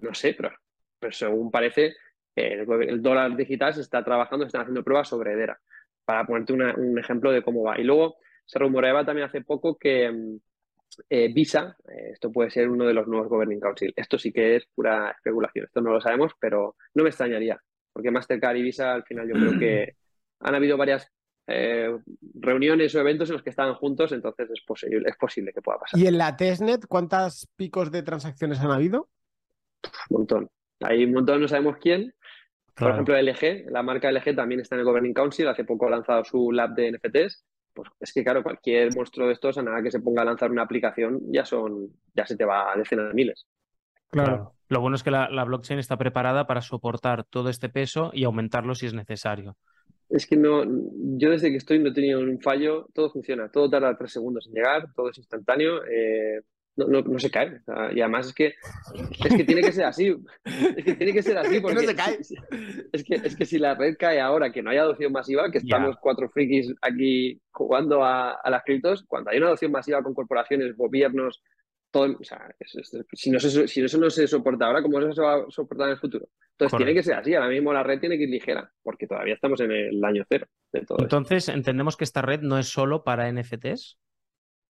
no 0.00 0.12
sé, 0.12 0.34
pero 0.34 0.50
pero 0.98 1.12
según 1.12 1.50
parece, 1.50 1.94
el, 2.34 3.02
dólar 3.02 3.36
digital 3.36 3.74
se 3.74 3.80
está 3.80 4.04
trabajando, 4.04 4.44
se 4.44 4.48
están 4.48 4.62
haciendo 4.62 4.84
pruebas 4.84 5.08
sobre 5.08 5.32
Edera, 5.32 5.58
para 6.04 6.26
ponerte 6.26 6.52
un 6.52 6.98
ejemplo 6.98 7.32
de 7.32 7.42
cómo 7.42 7.62
va. 7.62 7.78
Y 7.80 7.84
luego 7.84 8.16
se 8.44 8.58
rumoreaba 8.58 9.04
también 9.04 9.26
hace 9.28 9.40
poco 9.40 9.76
que 9.76 10.38
eh, 11.10 11.32
Visa, 11.32 11.76
eh, 11.88 12.10
esto 12.12 12.30
puede 12.30 12.50
ser 12.50 12.68
uno 12.68 12.86
de 12.86 12.94
los 12.94 13.06
nuevos 13.06 13.28
Governing 13.28 13.60
Council. 13.60 13.92
Esto 13.96 14.18
sí 14.18 14.32
que 14.32 14.56
es 14.56 14.66
pura 14.74 15.10
especulación, 15.10 15.66
esto 15.66 15.80
no 15.80 15.92
lo 15.92 16.00
sabemos, 16.00 16.32
pero 16.38 16.76
no 16.94 17.02
me 17.02 17.10
extrañaría, 17.10 17.60
porque 17.92 18.10
Mastercard 18.10 18.56
y 18.56 18.62
Visa 18.62 18.94
al 18.94 19.04
final 19.04 19.28
yo 19.28 19.34
creo 19.34 19.58
que 19.58 19.96
han 20.40 20.54
habido 20.54 20.76
varias 20.76 21.10
eh, 21.48 21.96
reuniones 22.34 22.94
o 22.94 23.00
eventos 23.00 23.28
en 23.28 23.34
los 23.34 23.42
que 23.42 23.50
estaban 23.50 23.74
juntos, 23.74 24.12
entonces 24.12 24.48
es 24.50 24.60
posible, 24.64 25.08
es 25.08 25.16
posible 25.16 25.52
que 25.52 25.62
pueda 25.62 25.78
pasar. 25.78 25.98
¿Y 25.98 26.06
en 26.06 26.18
la 26.18 26.36
testnet 26.36 26.86
cuántos 26.86 27.48
picos 27.56 27.90
de 27.90 28.02
transacciones 28.02 28.60
han 28.60 28.70
habido? 28.70 29.08
Un 30.10 30.18
montón. 30.18 30.50
Hay 30.80 31.04
un 31.04 31.12
montón, 31.12 31.40
no 31.40 31.48
sabemos 31.48 31.76
quién. 31.80 32.12
Por 32.74 32.90
ejemplo, 32.90 33.16
LG, 33.16 33.70
la 33.70 33.82
marca 33.82 34.10
LG 34.10 34.36
también 34.36 34.60
está 34.60 34.74
en 34.74 34.80
el 34.80 34.84
Governing 34.84 35.14
Council, 35.14 35.48
hace 35.48 35.64
poco 35.64 35.86
ha 35.86 35.90
lanzado 35.90 36.24
su 36.24 36.52
lab 36.52 36.74
de 36.74 36.92
NFTs. 36.92 37.44
Pues 37.72 37.90
es 38.00 38.12
que, 38.12 38.22
claro, 38.22 38.42
cualquier 38.42 38.94
monstruo 38.94 39.26
de 39.26 39.32
estos, 39.32 39.56
a 39.56 39.62
nada 39.62 39.82
que 39.82 39.90
se 39.90 40.00
ponga 40.00 40.22
a 40.22 40.26
lanzar 40.26 40.50
una 40.50 40.62
aplicación, 40.62 41.20
ya 41.30 41.44
son, 41.44 41.88
ya 42.14 42.26
se 42.26 42.36
te 42.36 42.44
va 42.44 42.72
a 42.72 42.76
decenas 42.76 43.08
de 43.08 43.14
miles. 43.14 43.46
Claro. 44.08 44.52
Lo 44.68 44.80
bueno 44.80 44.96
es 44.96 45.02
que 45.02 45.10
la, 45.10 45.44
blockchain 45.44 45.78
está 45.78 45.96
preparada 45.96 46.46
para 46.46 46.60
soportar 46.60 47.24
todo 47.24 47.48
este 47.50 47.68
peso 47.68 48.10
y 48.12 48.24
aumentarlo 48.24 48.74
si 48.74 48.86
es 48.86 48.94
necesario. 48.94 49.56
Es 50.08 50.26
que 50.26 50.36
no, 50.36 50.64
yo 50.64 51.30
desde 51.30 51.50
que 51.50 51.56
estoy 51.56 51.78
no 51.78 51.90
he 51.90 51.94
tenido 51.94 52.20
un 52.20 52.40
fallo, 52.40 52.88
todo 52.92 53.10
funciona, 53.10 53.48
todo 53.48 53.68
tarda 53.70 53.96
tres 53.96 54.12
segundos 54.12 54.46
en 54.46 54.54
llegar, 54.54 54.92
todo 54.94 55.10
es 55.10 55.18
instantáneo. 55.18 55.84
Eh, 55.84 56.42
no, 56.76 56.86
no, 56.86 57.00
no 57.00 57.18
se 57.18 57.30
cae. 57.30 57.60
y 57.94 58.00
además 58.00 58.28
es 58.28 58.34
que, 58.34 58.54
es 59.24 59.34
que 59.34 59.44
tiene 59.44 59.62
que 59.62 59.72
ser 59.72 59.84
así. 59.84 60.14
Es 60.44 60.84
que 60.84 60.94
tiene 60.94 61.12
que 61.12 61.22
ser 61.22 61.38
así 61.38 61.60
porque 61.60 61.74
no 61.74 61.80
se 61.80 61.96
cae. 61.96 62.18
Es, 62.92 63.04
que, 63.04 63.14
es 63.14 63.36
que 63.36 63.46
si 63.46 63.58
la 63.58 63.74
red 63.74 63.96
cae 63.98 64.20
ahora, 64.20 64.52
que 64.52 64.62
no 64.62 64.70
hay 64.70 64.78
adopción 64.78 65.12
masiva, 65.12 65.50
que 65.50 65.58
estamos 65.58 65.96
cuatro 66.00 66.28
frikis 66.28 66.72
aquí 66.82 67.40
jugando 67.50 68.04
a, 68.04 68.32
a, 68.32 68.50
las 68.50 68.62
criptos, 68.64 69.04
cuando 69.08 69.30
hay 69.30 69.38
una 69.38 69.46
adopción 69.46 69.72
masiva 69.72 70.02
con 70.02 70.14
corporaciones, 70.14 70.76
gobiernos, 70.76 71.42
todo, 71.90 72.16
o 72.20 72.24
sea, 72.24 72.54
si, 73.12 73.30
no 73.30 73.38
si 73.38 73.80
eso 73.80 73.98
no 73.98 74.10
se 74.10 74.26
soporta 74.26 74.66
ahora, 74.66 74.82
¿cómo 74.82 75.00
se 75.12 75.22
va 75.22 75.36
a 75.36 75.44
soportar 75.48 75.88
en 75.88 75.92
el 75.94 75.98
futuro? 75.98 76.28
Entonces 76.52 76.76
tiene 76.76 76.94
que 76.94 77.02
ser 77.02 77.14
así. 77.14 77.34
Ahora 77.34 77.48
mismo 77.48 77.72
la 77.72 77.82
red 77.82 78.00
tiene 78.00 78.16
que 78.16 78.24
ir 78.24 78.30
ligera, 78.30 78.70
porque 78.82 79.06
todavía 79.06 79.34
estamos 79.34 79.60
en 79.60 79.70
el 79.72 80.04
año 80.04 80.24
cero 80.28 80.46
de 80.72 80.80
todo. 80.82 80.98
Entonces, 81.00 81.48
¿entendemos 81.48 81.96
que 81.96 82.04
esta 82.04 82.22
red 82.22 82.40
no 82.40 82.58
es 82.58 82.68
solo 82.68 83.04
para 83.04 83.30
NFTs? 83.30 83.98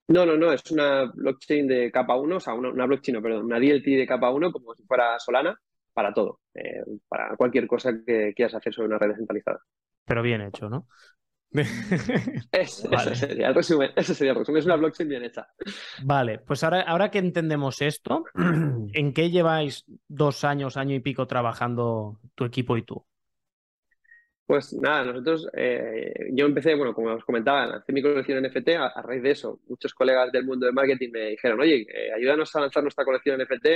No, 0.09 0.25
no, 0.25 0.35
no, 0.37 0.51
es 0.51 0.69
una 0.71 1.05
blockchain 1.13 1.67
de 1.67 1.91
capa 1.91 2.15
1, 2.15 2.37
o 2.37 2.39
sea, 2.39 2.55
una, 2.55 2.85
blockchain, 2.87 3.15
no, 3.15 3.21
perdón, 3.21 3.45
una 3.45 3.59
DLT 3.59 3.85
de 3.85 4.07
capa 4.07 4.31
1 4.31 4.51
como 4.51 4.73
si 4.73 4.83
fuera 4.83 5.19
Solana 5.19 5.55
para 5.93 6.11
todo, 6.11 6.39
eh, 6.55 6.81
para 7.07 7.35
cualquier 7.35 7.67
cosa 7.67 7.93
que 8.05 8.33
quieras 8.35 8.55
hacer 8.55 8.73
sobre 8.73 8.87
una 8.87 8.97
red 8.97 9.09
descentralizada. 9.09 9.59
Pero 10.05 10.23
bien 10.23 10.41
hecho, 10.41 10.67
¿no? 10.67 10.87
es, 12.51 12.87
Ese 12.91 13.15
sería 13.15 13.49
el 13.49 13.55
resumen, 13.55 13.91
ese 13.95 14.15
sería 14.15 14.31
el 14.31 14.39
resumen, 14.39 14.59
es 14.59 14.65
una 14.65 14.77
blockchain 14.77 15.09
bien 15.09 15.23
hecha. 15.23 15.47
Vale, 16.03 16.39
pues 16.39 16.63
ahora, 16.63 16.81
ahora 16.81 17.11
que 17.11 17.19
entendemos 17.19 17.79
esto, 17.81 18.23
¿en 18.35 19.13
qué 19.13 19.29
lleváis 19.29 19.85
dos 20.07 20.43
años, 20.43 20.75
año 20.75 20.95
y 20.95 21.01
pico 21.01 21.27
trabajando 21.27 22.19
tu 22.33 22.45
equipo 22.45 22.77
y 22.77 22.81
tú? 22.81 23.05
Pues 24.49 24.73
nada, 24.73 25.05
nosotros, 25.05 25.47
eh, 25.53 26.11
yo 26.31 26.47
empecé, 26.47 26.73
bueno, 26.73 26.91
como 26.95 27.13
os 27.13 27.23
comentaba, 27.23 27.67
lancé 27.67 27.93
mi 27.93 28.01
colección 28.01 28.43
NFT, 28.43 28.69
a, 28.79 28.99
raíz 29.03 29.21
de 29.21 29.29
eso, 29.29 29.59
muchos 29.67 29.93
colegas 29.93 30.31
del 30.31 30.43
mundo 30.43 30.65
de 30.65 30.71
marketing 30.71 31.11
me 31.11 31.29
dijeron, 31.29 31.59
oye, 31.59 31.85
eh, 31.87 32.11
ayúdanos 32.11 32.55
a 32.55 32.61
lanzar 32.61 32.81
nuestra 32.81 33.05
colección 33.05 33.39
NFT 33.39 33.67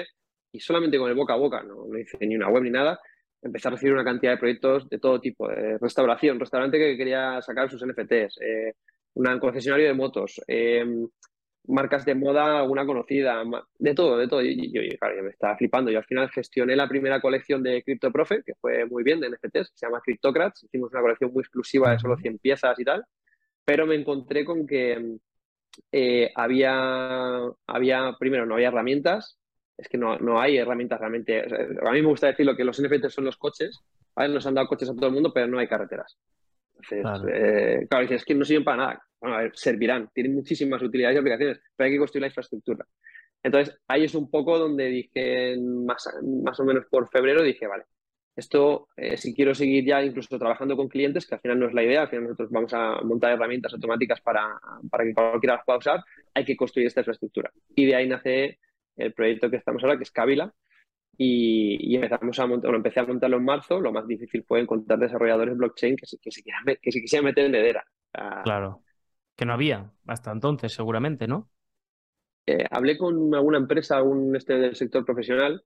y 0.52 0.60
solamente 0.60 0.98
con 0.98 1.12
el 1.12 1.16
boca 1.16 1.36
a 1.36 1.38
boca, 1.38 1.62
no, 1.62 1.86
no 1.88 2.00
hice 2.00 2.18
ni 2.26 2.36
una 2.36 2.50
web 2.50 2.64
ni 2.64 2.72
nada, 2.72 3.00
empecé 3.44 3.68
a 3.68 3.72
recibir 3.72 3.94
una 3.94 4.04
cantidad 4.04 4.32
de 4.32 4.40
proyectos 4.40 4.90
de 4.90 4.98
todo 4.98 5.22
tipo, 5.22 5.48
de 5.48 5.78
restauración, 5.78 6.40
restaurante 6.40 6.80
que 6.80 6.98
quería 6.98 7.40
sacar 7.44 7.70
sus 7.70 7.86
NFTs, 7.86 8.42
eh, 8.42 8.74
un 9.14 9.38
concesionario 9.38 9.86
de 9.86 9.94
motos, 9.94 10.42
marcas 11.68 12.06
de 12.06 12.16
moda, 12.16 12.60
alguna 12.60 12.86
conocida, 12.86 13.44
de 13.80 13.94
todo, 13.94 14.18
de 14.18 14.28
todo. 14.28 14.42
Y 14.42 14.72
yo, 14.72 14.82
claro, 15.00 15.16
yo 15.18 15.24
me 15.24 15.30
estaba 15.30 15.58
flipando. 15.58 15.92
Yo 15.92 16.00
al 16.00 16.06
final 16.06 16.30
gestioné 16.30 16.76
la 16.76 16.88
primera 16.88 17.22
colección 17.22 17.64
de 17.64 17.84
CryptoProfe, 17.84 18.44
que 18.44 18.54
fue 18.56 18.86
muy 18.86 19.04
bien, 19.04 19.20
de 19.20 19.30
NFTs, 19.30 19.72
se 19.74 19.86
llama 19.86 20.02
Cryptocrats. 20.04 20.64
Hicimos 20.64 20.92
una 20.92 21.02
colección 21.02 21.32
muy 21.34 21.42
exclusiva 21.42 21.92
de 21.92 22.00
solo 22.00 22.18
100 22.18 22.40
piezas 22.40 22.78
y 22.80 22.84
tal. 22.84 23.06
Pero 23.66 23.86
me 23.86 23.96
encontré 23.96 24.44
con 24.44 24.68
que 24.68 25.18
eh, 25.92 26.32
había, 26.36 27.40
había, 27.68 28.16
primero, 28.20 28.46
no 28.46 28.56
había 28.56 28.68
herramientas. 28.68 29.40
Es 29.78 29.88
que 29.88 29.98
no, 29.98 30.18
no 30.20 30.40
hay 30.40 30.58
herramientas 30.58 31.00
realmente. 31.00 31.42
a 31.42 31.92
mí 31.92 32.02
me 32.02 32.08
gusta 32.08 32.28
decirlo 32.28 32.56
que 32.56 32.64
los 32.64 32.82
NFTs 32.82 33.14
son 33.14 33.26
los 33.26 33.38
coches. 33.38 33.80
Nos 34.16 34.46
han 34.46 34.54
dado 34.54 34.68
coches 34.68 34.90
a 34.90 34.96
todo 34.96 35.08
el 35.08 35.14
mundo, 35.14 35.32
pero 35.34 35.48
no 35.48 35.60
hay 35.60 35.68
carreteras. 35.68 36.18
Entonces, 36.76 37.02
claro, 37.02 37.28
eh, 37.30 37.88
claro 37.90 38.08
es 38.10 38.26
que 38.26 38.36
no 38.36 38.44
sirven 38.44 38.64
para 38.64 38.78
nada 38.78 39.04
bueno, 39.24 39.38
a 39.38 39.42
ver, 39.44 39.52
servirán, 39.56 40.10
tienen 40.14 40.36
muchísimas 40.36 40.82
utilidades 40.82 41.16
y 41.16 41.20
aplicaciones, 41.20 41.62
pero 41.78 41.86
hay 41.86 41.94
que 41.94 41.98
construir 41.98 42.24
la 42.24 42.28
infraestructura. 42.28 42.86
Entonces, 43.42 43.80
ahí 43.88 44.04
es 44.04 44.16
un 44.16 44.30
poco 44.30 44.60
donde 44.60 44.88
dije, 44.88 45.56
más, 45.62 46.10
más 46.44 46.60
o 46.60 46.66
menos 46.66 46.86
por 46.92 47.08
febrero, 47.08 47.42
dije, 47.42 47.66
vale, 47.66 47.86
esto, 48.36 48.90
eh, 48.98 49.16
si 49.16 49.34
quiero 49.34 49.56
seguir 49.56 49.86
ya 49.86 50.04
incluso 50.04 50.38
trabajando 50.38 50.76
con 50.76 50.90
clientes, 50.90 51.26
que 51.26 51.36
al 51.36 51.42
final 51.42 51.58
no 51.58 51.68
es 51.68 51.74
la 51.74 51.84
idea, 51.84 52.02
al 52.02 52.10
final 52.10 52.24
nosotros 52.24 52.52
vamos 52.52 52.74
a 52.74 53.02
montar 53.02 53.32
herramientas 53.32 53.74
automáticas 53.74 54.20
para, 54.20 54.60
para 54.92 55.06
que 55.06 55.14
cualquiera 55.14 55.56
las 55.56 55.66
pueda 55.66 55.80
usar, 55.80 56.04
hay 56.34 56.44
que 56.44 56.58
construir 56.58 56.88
esta 56.88 57.00
infraestructura. 57.00 57.50
Y 57.74 57.86
de 57.86 57.96
ahí 57.96 58.10
nace 58.10 58.60
el 58.98 59.14
proyecto 59.14 59.50
que 59.50 59.56
estamos 59.56 59.82
ahora, 59.84 59.96
que 59.96 60.04
es 60.04 60.12
Kabila, 60.12 60.54
y, 61.18 61.96
empezamos 61.96 62.38
a 62.40 62.46
montar, 62.46 62.72
bueno, 62.72 62.78
empecé 62.80 63.00
a 63.00 63.06
montarlo 63.06 63.38
en 63.38 63.46
marzo, 63.46 63.80
lo 63.80 63.94
más 63.94 64.06
difícil 64.06 64.44
fue 64.46 64.60
encontrar 64.60 65.00
desarrolladores 65.00 65.56
blockchain 65.56 65.96
que 65.96 66.08
se, 66.08 66.18
que 66.18 66.30
se, 66.30 66.44
quieran, 66.44 66.66
que 66.66 66.90
quisieran 66.92 67.24
meter 67.24 67.46
en 67.46 67.56
Edera. 67.56 67.86
claro 68.44 68.83
que 69.36 69.46
no 69.46 69.54
había 69.54 69.92
hasta 70.08 70.32
entonces, 70.32 70.74
seguramente, 70.74 71.28
¿no? 71.28 71.50
Eh, 72.46 72.66
hablé 72.70 72.98
con 72.98 73.34
alguna 73.34 73.58
empresa, 73.58 73.98
algún 73.98 74.36
este 74.36 74.56
del 74.56 74.76
sector 74.76 75.06
profesional. 75.06 75.64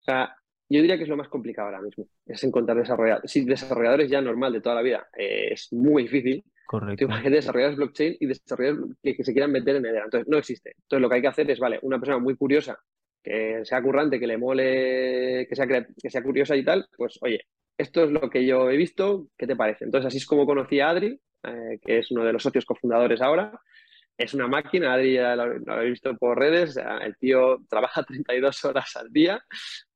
O 0.00 0.04
sea, 0.04 0.36
yo 0.68 0.80
diría 0.80 0.96
que 0.96 1.04
es 1.04 1.08
lo 1.08 1.16
más 1.16 1.28
complicado 1.28 1.68
ahora 1.68 1.82
mismo, 1.82 2.08
es 2.26 2.42
encontrar 2.44 2.78
desarrolladores. 2.78 3.30
Sí, 3.30 3.44
desarrolladores 3.44 4.10
ya 4.10 4.20
normal 4.20 4.52
de 4.52 4.60
toda 4.60 4.76
la 4.76 4.82
vida, 4.82 5.08
eh, 5.16 5.52
es 5.52 5.72
muy 5.72 6.04
difícil. 6.04 6.44
Correcto. 6.66 7.06
desarrolladores 7.28 7.76
blockchain 7.76 8.16
y 8.20 8.26
desarrolladores 8.26 8.96
que, 9.02 9.22
se 9.22 9.32
quieran 9.32 9.52
meter 9.52 9.76
en 9.76 9.84
Edera. 9.84 10.04
Entonces, 10.04 10.28
no 10.28 10.38
existe. 10.38 10.70
Entonces, 10.76 11.02
lo 11.02 11.08
que 11.08 11.16
hay 11.16 11.20
que 11.20 11.28
hacer 11.28 11.50
es, 11.50 11.58
vale, 11.58 11.78
una 11.82 11.98
persona 11.98 12.18
muy 12.18 12.36
curiosa, 12.36 12.78
que 13.22 13.60
sea 13.64 13.82
currante, 13.82 14.18
que 14.18 14.26
le 14.26 14.38
mole, 14.38 15.46
que 15.46 15.54
sea, 15.54 15.66
que 15.66 16.10
sea 16.10 16.22
curiosa 16.22 16.56
y 16.56 16.64
tal, 16.64 16.86
pues, 16.96 17.18
oye, 17.20 17.42
esto 17.76 18.04
es 18.04 18.10
lo 18.10 18.30
que 18.30 18.46
yo 18.46 18.70
he 18.70 18.76
visto, 18.76 19.28
¿qué 19.36 19.46
te 19.46 19.56
parece? 19.56 19.84
Entonces, 19.84 20.06
así 20.06 20.18
es 20.18 20.26
como 20.26 20.46
conocí 20.46 20.80
a 20.80 20.90
Adri, 20.90 21.20
eh, 21.46 21.78
que 21.80 21.98
es 21.98 22.10
uno 22.10 22.24
de 22.24 22.32
los 22.32 22.42
socios 22.42 22.64
cofundadores 22.64 23.20
ahora. 23.20 23.60
Es 24.16 24.32
una 24.32 24.46
máquina, 24.46 24.94
Adri 24.94 25.14
ya 25.14 25.34
lo, 25.34 25.42
habéis 25.72 25.92
visto 25.92 26.16
por 26.16 26.38
redes, 26.38 26.76
el 26.76 27.16
tío 27.16 27.64
trabaja 27.68 28.02
32 28.06 28.64
horas 28.64 28.94
al 28.96 29.12
día, 29.12 29.44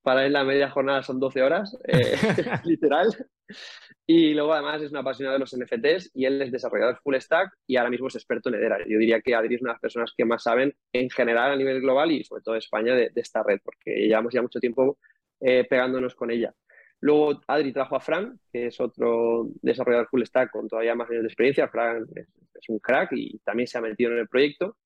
para 0.03 0.27
él 0.27 0.33
la 0.33 0.45
media 0.45 0.71
jornada 0.71 1.03
son 1.03 1.21
12 1.21 1.43
horas, 1.43 1.77
eh, 1.87 2.17
literal. 2.65 3.09
Y 4.07 4.35
luego 4.35 4.55
además 4.55 4.83
es 4.83 4.91
un 4.91 4.97
apasionado 4.97 5.35
de 5.35 5.41
los 5.41 5.55
NFTs 5.55 6.13
y 6.15 6.25
él 6.25 6.41
es 6.43 6.51
desarrollador 6.51 6.99
full 7.03 7.15
stack 7.17 7.53
y 7.67 7.77
ahora 7.77 7.91
mismo 7.91 8.09
es 8.09 8.15
experto 8.15 8.49
en 8.49 8.57
Edera. 8.57 8.79
Yo 8.79 8.99
diría 8.99 9.21
que 9.21 9.35
Adri 9.35 9.55
es 9.55 9.61
una 9.61 9.73
de 9.73 9.75
las 9.75 9.81
personas 9.81 10.13
que 10.17 10.25
más 10.25 10.43
saben 10.43 10.75
en 10.93 11.11
general 11.11 11.53
a 11.53 11.57
nivel 11.57 11.81
global 11.81 12.11
y 12.11 12.25
sobre 12.25 12.43
todo 12.43 12.55
en 12.55 12.61
España 12.61 12.95
de, 12.95 13.13
esta 13.15 13.43
red, 13.43 13.61
porque 13.63 14.07
llevamos 14.07 14.33
ya 14.33 14.43
mucho 14.43 14.61
tiempo 14.61 14.99
eh, 15.41 15.67
pegándonos 15.69 16.15
con 16.15 16.31
ella. 16.31 16.55
Luego 17.01 17.41
Adri 17.47 17.73
trajo 17.73 17.97
a 17.97 18.01
Fran, 18.01 18.39
que 18.53 18.67
es 18.67 18.81
otro 18.81 19.49
desarrollador 19.63 20.09
full 20.09 20.25
stack 20.25 20.51
con 20.51 20.69
todavía 20.69 20.95
más 20.95 21.09
años 21.11 21.23
de 21.23 21.29
experiencia. 21.29 21.69
Fran 21.69 22.05
es 22.15 22.69
un 22.69 22.79
crack 22.81 23.13
y 23.13 23.39
también 23.39 23.69
se 23.69 23.79
ha 23.79 23.81
metido 23.81 24.13
en 24.13 24.19
el 24.19 24.29
proyecto. 24.29 24.77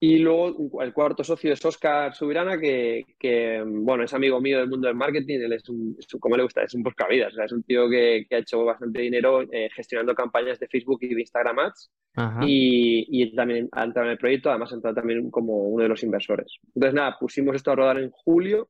Y 0.00 0.18
luego 0.18 0.82
el 0.82 0.92
cuarto 0.92 1.24
socio 1.24 1.52
es 1.52 1.64
Oscar 1.64 2.14
Subirana, 2.14 2.58
que, 2.58 3.64
bueno, 3.64 4.04
es 4.04 4.12
amigo 4.12 4.38
mío 4.38 4.58
del 4.58 4.68
mundo 4.68 4.86
del 4.86 4.96
marketing. 4.96 5.40
Él 5.40 5.52
es 5.54 5.66
un, 5.68 5.96
como 6.20 6.36
le 6.36 6.42
gusta, 6.42 6.62
es 6.62 6.74
un 6.74 6.82
buscavidas. 6.82 7.32
O 7.32 7.36
sea, 7.36 7.46
es 7.46 7.52
un 7.52 7.62
tío 7.62 7.88
que, 7.88 8.26
ha 8.30 8.36
hecho 8.36 8.64
bastante 8.64 9.00
dinero 9.00 9.42
eh, 9.50 9.70
gestionando 9.74 10.14
campañas 10.14 10.58
de 10.58 10.68
Facebook 10.68 10.98
y 11.02 11.14
de 11.14 11.20
Instagram 11.22 11.58
Ads. 11.58 11.90
Y, 12.42 13.06
y, 13.10 13.34
también 13.34 13.68
ha 13.72 13.84
entrado 13.84 14.06
en 14.06 14.12
el 14.12 14.18
proyecto, 14.18 14.50
además 14.50 14.72
ha 14.72 14.76
entrado 14.76 14.94
también 14.94 15.30
como 15.30 15.56
uno 15.68 15.82
de 15.82 15.88
los 15.88 16.02
inversores. 16.02 16.58
Entonces, 16.74 16.94
nada, 16.94 17.16
pusimos 17.18 17.56
esto 17.56 17.72
a 17.72 17.76
rodar 17.76 17.98
en 17.98 18.10
julio 18.10 18.68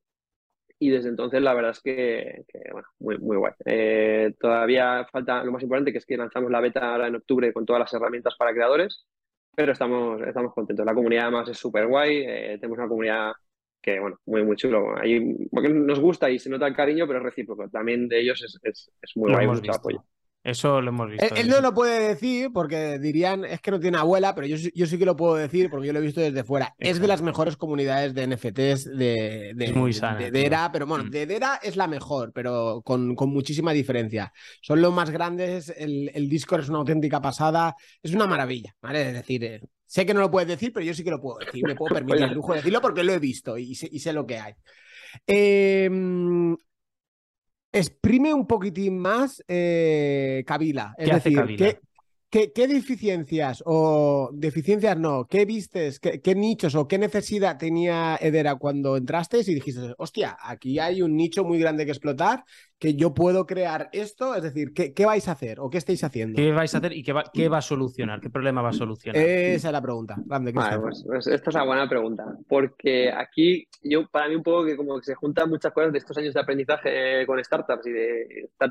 y 0.79 0.89
desde 0.89 1.09
entonces 1.09 1.41
la 1.41 1.53
verdad 1.53 1.71
es 1.71 1.81
que, 1.81 2.45
bueno, 2.71 2.87
muy, 2.99 3.17
muy 3.17 3.37
guay. 3.37 3.53
Eh, 3.65 4.33
todavía 4.39 5.05
falta 5.11 5.43
lo 5.43 5.51
más 5.51 5.63
importante, 5.63 5.91
que 5.91 5.99
es 5.99 6.05
que 6.05 6.17
lanzamos 6.17 6.51
la 6.51 6.61
beta 6.61 6.91
ahora 6.91 7.07
en 7.07 7.15
octubre 7.15 7.53
con 7.53 7.65
todas 7.65 7.79
las 7.79 7.93
herramientas 7.93 8.35
para 8.37 8.53
creadores 8.53 9.05
pero 9.55 9.71
estamos, 9.71 10.21
estamos 10.21 10.53
contentos. 10.53 10.85
La 10.85 10.93
comunidad 10.93 11.23
además 11.23 11.49
es 11.49 11.57
súper 11.57 11.87
guay, 11.87 12.23
eh, 12.27 12.57
tenemos 12.59 12.77
una 12.77 12.87
comunidad 12.87 13.31
que, 13.81 13.99
bueno, 13.99 14.19
muy, 14.25 14.43
muy 14.43 14.55
chulo. 14.55 14.97
Ahí, 14.97 15.47
porque 15.49 15.69
nos 15.69 15.99
gusta 15.99 16.29
y 16.29 16.39
se 16.39 16.49
nota 16.49 16.67
el 16.67 16.75
cariño, 16.75 17.07
pero 17.07 17.19
es 17.19 17.25
recíproco. 17.25 17.69
También 17.69 18.07
de 18.07 18.19
ellos 18.19 18.43
es, 18.43 18.59
es, 18.63 18.91
es 19.01 19.11
muy 19.15 19.31
guay, 19.31 19.47
mucho 19.47 19.71
apoyo. 19.71 20.03
Eso 20.45 20.79
lo 20.79 20.89
hemos 20.89 21.09
visto. 21.09 21.35
Él, 21.35 21.49
no 21.49 21.59
lo 21.59 21.73
puede 21.73 22.07
decir 22.07 22.51
porque 22.53 22.99
dirían, 22.99 23.43
es 23.45 23.61
que 23.61 23.71
no 23.71 23.79
tiene 23.79 23.97
abuela, 23.97 24.35
pero 24.35 24.45
yo, 24.45 24.57
yo 24.75 24.85
sí 24.85 24.99
que 24.99 25.05
lo 25.05 25.15
puedo 25.15 25.33
decir 25.33 25.71
porque 25.71 25.87
yo 25.87 25.93
lo 25.93 25.97
he 25.97 26.03
visto 26.03 26.21
desde 26.21 26.43
fuera. 26.43 26.75
Es 26.77 26.99
de 26.99 27.07
las 27.07 27.23
mejores 27.23 27.57
comunidades 27.57 28.13
de 28.13 28.27
NFTs 28.27 28.95
de, 28.95 29.53
de, 29.55 29.73
muy 29.73 29.91
de, 29.91 30.29
Dera, 30.29 30.69
pero 30.71 30.85
bueno, 30.85 31.05
mm. 31.05 31.09
de 31.09 31.25
Dera 31.25 31.59
es 31.63 31.75
la 31.75 31.87
mejor, 31.87 32.31
pero 32.31 32.83
con, 32.85 33.15
con 33.15 33.31
muchísima 33.31 33.71
diferencia. 33.71 34.31
Son 34.61 34.79
los 34.81 34.93
más 34.93 35.09
grandes, 35.09 35.73
el, 35.75 36.11
el, 36.13 36.29
Discord 36.29 36.61
es 36.61 36.69
una 36.69 36.77
auténtica 36.77 37.19
pasada, 37.19 37.75
es 38.03 38.13
una 38.13 38.27
maravilla, 38.27 38.75
¿vale? 38.83 39.01
Es 39.07 39.13
decir, 39.13 39.43
eh, 39.45 39.61
sé 39.87 40.05
que 40.05 40.13
no 40.13 40.19
lo 40.19 40.29
puedes 40.29 40.47
decir, 40.47 40.71
pero 40.71 40.85
yo 40.85 40.93
sí 40.93 41.03
que 41.03 41.09
lo 41.09 41.19
puedo 41.19 41.39
decir, 41.39 41.65
me 41.65 41.73
puedo 41.73 41.95
permitir 41.95 42.21
el 42.21 42.35
lujo 42.35 42.51
de 42.51 42.59
decirlo 42.59 42.81
porque 42.81 43.03
lo 43.03 43.13
he 43.13 43.19
visto 43.19 43.57
y 43.57 43.73
sé, 43.73 43.89
y 43.91 43.97
sé 43.97 44.13
lo 44.13 44.27
que 44.27 44.37
hay. 44.37 44.53
Eh, 45.25 45.89
exprime 47.75 48.33
un 48.33 48.47
poquitín 48.47 48.97
más 48.97 49.43
eh, 49.47 50.43
Kabila. 50.47 50.95
Es 50.97 51.09
decir, 51.09 51.55
¿qué, 51.57 51.79
deficiencias 52.67 53.63
o 53.65 54.29
deficiencias 54.33 54.97
no? 54.97 55.25
¿Qué 55.25 55.45
vistes, 55.45 55.99
qué, 55.99 56.35
nichos 56.35 56.75
o 56.75 56.87
qué 56.87 56.97
necesidad 56.97 57.57
tenía 57.57 58.17
Edera 58.19 58.55
cuando 58.55 58.97
entraste 58.97 59.39
y 59.39 59.53
dijiste, 59.53 59.93
hostia, 59.97 60.37
aquí 60.41 60.79
hay 60.79 61.01
un 61.01 61.15
nicho 61.15 61.43
muy 61.43 61.59
grande 61.59 61.85
que 61.85 61.91
explotar, 61.91 62.43
que 62.77 62.95
yo 62.95 63.13
puedo 63.13 63.45
crear 63.45 63.89
esto? 63.93 64.35
Es 64.35 64.43
decir, 64.43 64.73
¿qué, 64.73 65.05
vais 65.05 65.27
a 65.27 65.31
hacer 65.31 65.59
o 65.59 65.69
qué 65.69 65.77
estáis 65.77 66.03
haciendo? 66.03 66.35
¿Qué 66.35 66.51
vais 66.51 66.73
a 66.75 66.79
hacer 66.79 66.93
y 66.93 67.03
qué 67.03 67.13
va, 67.13 67.23
qué 67.33 67.47
va 67.47 67.59
a 67.59 67.61
solucionar? 67.61 68.19
¿Qué 68.19 68.29
problema 68.29 68.61
va 68.61 68.69
a 68.69 68.73
solucionar? 68.73 69.21
Esa 69.21 69.67
es 69.69 69.73
la 69.73 69.81
pregunta. 69.81 70.15
Pues, 70.27 71.03
pues, 71.05 71.27
esta 71.27 71.49
es 71.49 71.55
una 71.55 71.65
buena 71.65 71.87
pregunta, 71.87 72.25
porque 72.47 73.11
aquí 73.11 73.67
yo, 73.81 74.07
para 74.09 74.27
mí 74.27 74.35
un 74.35 74.43
poco 74.43 74.65
que 74.65 74.75
como 74.75 74.99
que 74.99 75.05
se 75.05 75.15
juntan 75.15 75.49
muchas 75.49 75.71
cosas 75.71 75.93
de 75.93 75.99
estos 75.99 76.17
años 76.17 76.33
de 76.33 76.39
aprendizaje 76.39 77.25
con 77.25 77.43
startups 77.43 77.87
y 77.87 77.91
de 77.91 78.21
estar 78.43 78.69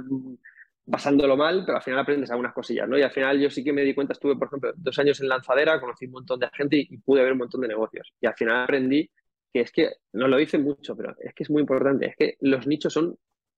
pasándolo 0.91 1.37
mal, 1.37 1.65
pero 1.65 1.79
al 1.79 1.83
final 1.83 2.01
aprendes 2.01 2.31
algunas 2.31 2.53
cosillas, 2.53 2.89
¿no? 2.89 2.99
Y 2.99 3.03
al 3.03 3.11
final 3.11 3.41
yo 3.41 3.51
sí 3.51 3.65
que 3.65 3.73
me 3.73 3.83
di 3.83 3.95
cuenta, 3.95 4.13
estuve, 4.13 4.37
por 4.37 4.49
ejemplo, 4.49 4.73
dos 4.77 4.99
años 4.99 5.21
en 5.21 5.29
lanzadera, 5.29 5.81
conocí 5.81 6.07
un 6.07 6.13
montón 6.13 6.41
de 6.41 6.49
gente 6.53 6.77
y, 6.77 6.99
pude 6.99 7.23
ver 7.23 7.33
un 7.33 7.39
montón 7.39 7.61
de 7.63 7.69
negocios. 7.69 8.13
Y 8.21 8.27
al 8.27 8.35
final 8.35 8.65
aprendí 8.65 9.11
que 9.53 9.61
es 9.61 9.73
que, 9.73 9.93
no 10.13 10.29
lo 10.29 10.41
hice 10.41 10.59
mucho, 10.59 10.97
pero 10.97 11.15
es 11.21 11.33
que 11.35 11.45
es 11.45 11.51
muy 11.51 11.61
importante, 11.61 12.07
es 12.07 12.17
que 12.17 12.37
los 12.41 12.67
nichos 12.67 12.93
son 12.93 13.17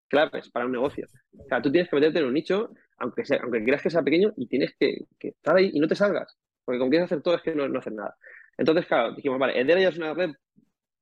claves 0.09 0.51
para 0.51 0.67
un 0.67 0.73
negocio. 0.73 1.07
O 1.39 1.49
sea, 1.49 1.63
tú 1.63 1.73
tienes 1.73 1.89
que 1.89 1.97
meterte 1.97 2.19
en 2.21 2.27
un 2.27 2.35
nicho, 2.35 2.71
aunque, 2.99 3.25
sea, 3.25 3.41
aunque 3.43 3.65
creas 3.65 3.83
que 3.83 3.91
sea 3.91 4.03
pequeño, 4.03 4.33
y 4.37 4.47
tienes 4.47 4.75
que, 4.79 5.07
estar 5.19 5.57
ahí 5.57 5.71
y 5.73 5.81
no 5.81 5.89
te 5.89 5.95
salgas, 5.95 6.37
porque 6.65 6.79
como 6.79 6.91
quieres 6.91 7.07
hacer 7.07 7.23
todo 7.23 7.37
es 7.37 7.43
que 7.43 7.55
no, 7.55 7.67
no 7.69 7.79
hacer 7.79 7.95
nada. 7.95 8.15
Entonces, 8.59 8.87
claro, 8.87 9.15
dijimos, 9.15 9.39
vale, 9.39 9.59
Edera 9.59 9.81
ya 9.81 9.89
es 9.89 9.99
una 9.99 10.15
red 10.15 10.31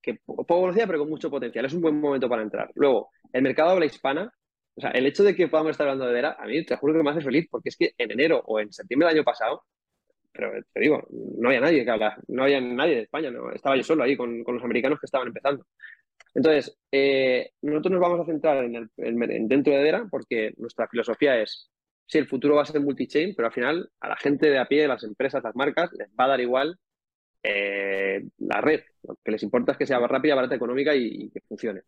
que 0.01 0.21
poco 0.25 0.45
conocida, 0.45 0.87
pero 0.87 1.01
con 1.01 1.09
mucho 1.09 1.31
potencial. 1.31 1.65
Es 1.65 1.73
un 1.73 1.81
buen 1.81 1.99
momento 1.99 2.29
para 2.29 2.43
entrar. 2.43 2.71
Luego, 2.75 3.11
el 3.33 3.43
mercado 3.43 3.71
habla 3.71 3.87
hispana 3.87 4.33
o 4.77 4.81
sea, 4.81 4.91
el 4.91 5.07
hecho 5.07 5.23
de 5.23 5.37
que 5.37 5.49
podamos 5.49 5.71
estar 5.73 5.87
hablando 5.87 6.07
de 6.07 6.13
Vera, 6.13 6.37
a 6.39 6.47
mí 6.47 6.65
te 6.65 6.77
juro 6.77 6.95
que 6.95 7.03
me 7.03 7.11
hace 7.11 7.21
feliz, 7.21 7.47
porque 7.51 7.69
es 7.69 7.77
que 7.77 7.93
en 7.97 8.11
enero 8.11 8.43
o 8.47 8.59
en 8.59 8.73
septiembre 8.73 9.09
del 9.09 9.19
año 9.19 9.25
pasado, 9.25 9.63
pero 10.33 10.53
te 10.73 10.81
digo, 10.81 11.07
no 11.11 11.49
había 11.49 11.61
nadie 11.61 11.85
que 11.85 11.91
habla, 11.91 12.17
no 12.27 12.43
había 12.43 12.61
nadie 12.61 12.97
de 12.97 13.03
España, 13.03 13.31
estaba 13.55 13.77
yo 13.77 13.85
solo 13.85 14.03
ahí 14.03 14.17
con, 14.17 14.43
los 14.45 14.65
americanos 14.65 14.99
que 14.99 15.07
estaban 15.07 15.29
empezando. 15.29 15.65
Entonces, 16.35 16.77
eh, 16.91 17.53
nosotros 17.63 17.93
nos 17.93 18.01
vamos 18.01 18.21
a 18.21 18.25
centrar 18.25 18.65
en 18.65 18.75
el, 18.75 19.49
dentro 19.49 19.73
de 19.73 19.83
Vera 19.83 20.09
porque 20.11 20.53
nuestra 20.57 20.89
filosofía 20.89 21.41
es, 21.41 21.71
sí, 22.07 22.19
el 22.19 22.27
futuro 22.27 22.57
va 22.57 22.63
a 22.63 22.67
ser 22.67 22.81
multi-chain, 22.81 23.35
pero 23.37 23.47
al 23.47 23.55
final 23.55 23.91
a 24.01 24.09
la 24.09 24.17
gente 24.17 24.51
de 24.51 24.59
a 24.59 24.67
pie, 24.67 24.89
las 24.89 25.05
empresas, 25.05 25.45
las 25.45 25.55
marcas, 25.55 25.93
les 25.93 26.09
va 26.09 26.25
a 26.25 26.29
dar 26.29 26.41
igual 26.41 26.77
eh, 27.45 28.25
la 28.39 28.61
red. 28.61 28.81
Lo 29.05 29.17
que 29.25 29.31
les 29.31 29.43
importa 29.45 29.73
es 29.73 29.79
que 29.79 29.87
sea 29.87 30.01
rápida, 30.01 30.35
barata, 30.35 30.57
económica 30.57 30.97
y 30.97 31.31
que 31.31 31.41
funcione. 31.43 31.83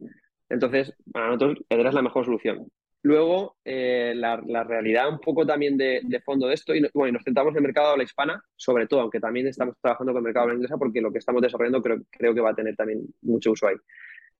Entonces, 0.49 0.94
para 1.12 1.26
nosotros, 1.26 1.59
Edera 1.68 1.88
es 1.88 1.94
la 1.94 2.03
mejor 2.03 2.24
solución. 2.24 2.66
Luego, 3.03 3.57
eh, 3.64 4.14
la, 4.16 4.36
realidad 4.64 5.09
un 5.09 5.20
poco 5.20 5.47
también 5.47 5.76
de, 5.76 6.20
fondo 6.24 6.49
de 6.49 6.55
esto, 6.55 6.74
y 6.74 6.84
bueno, 6.92 7.14
nos 7.14 7.24
centramos 7.24 7.53
en 7.53 7.59
el 7.59 7.62
mercado 7.62 7.92
de 7.92 7.99
la 7.99 8.05
hispana, 8.05 8.42
sobre 8.57 8.86
todo, 8.86 9.01
aunque 9.01 9.20
también 9.20 9.47
estamos 9.47 9.76
trabajando 9.80 10.12
con 10.12 10.20
el 10.20 10.24
mercado 10.24 10.47
de 10.47 10.53
la 10.53 10.57
inglesa, 10.57 10.76
porque 10.76 11.01
lo 11.01 11.12
que 11.12 11.18
estamos 11.18 11.40
desarrollando 11.40 11.82
creo, 11.82 11.99
creo 12.11 12.34
que 12.34 12.40
va 12.40 12.51
a 12.51 12.55
tener 12.55 12.74
también 12.74 13.03
mucho 13.22 13.53
uso 13.53 13.68
ahí. 13.68 13.76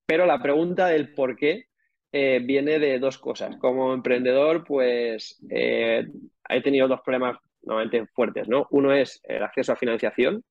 Pero 0.05 0.27
la 0.27 0.43
pregunta 0.43 0.89
del 0.89 1.15
por 1.15 1.37
qué 1.37 1.67
eh, 2.13 2.41
viene 2.43 2.79
de 2.79 2.99
dos 2.99 3.19
cosas. 3.19 3.57
Como 3.57 3.93
emprendedor, 3.93 4.65
pues 4.65 5.39
eh, 5.51 6.07
he 6.49 6.63
tenido 6.63 6.89
dos 6.89 7.01
problemas 7.03 7.39
normalmente 7.63 8.07
fuertes, 8.15 8.49
¿no? 8.49 8.67
Uno 8.71 8.93
es 8.93 9.21
el 9.25 9.43
acceso 9.43 9.73
a 9.73 9.77
financiación, 9.77 10.43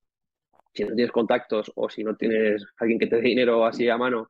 si 0.73 0.83
no 0.83 0.93
tienes 0.93 1.11
contactos 1.11 1.71
o 1.75 1.89
si 1.89 2.03
no 2.03 2.15
tienes 2.15 2.65
alguien 2.77 2.99
que 2.99 3.07
te 3.07 3.15
dé 3.15 3.21
dinero 3.21 3.65
así 3.65 3.89
a 3.89 3.97
mano 3.97 4.29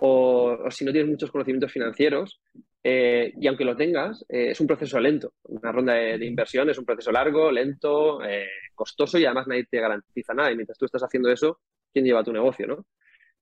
o, 0.00 0.70
si 0.70 0.84
no 0.84 0.92
tienes 0.92 1.10
muchos 1.10 1.30
conocimientos 1.30 1.72
financieros, 1.72 2.40
eh, 2.82 3.32
y 3.38 3.46
aunque 3.46 3.64
lo 3.64 3.76
tengas, 3.76 4.24
eh, 4.28 4.50
es 4.50 4.60
un 4.60 4.66
proceso 4.66 4.98
lento. 4.98 5.34
Una 5.44 5.72
ronda 5.72 5.94
de, 5.94 6.24
inversión 6.24 6.70
es 6.70 6.78
un 6.78 6.84
proceso 6.84 7.12
largo, 7.12 7.50
lento, 7.50 8.22
eh, 8.24 8.48
costoso 8.74 9.18
y 9.18 9.26
además 9.26 9.46
nadie 9.46 9.66
te 9.70 9.80
garantiza 9.80 10.34
nada. 10.34 10.50
Y 10.50 10.56
mientras 10.56 10.78
tú 10.78 10.86
estás 10.86 11.02
haciendo 11.02 11.30
eso, 11.30 11.60
¿quién 11.92 12.04
lleva 12.04 12.24
tu 12.24 12.32
negocio? 12.32 12.66
¿no? 12.66 12.86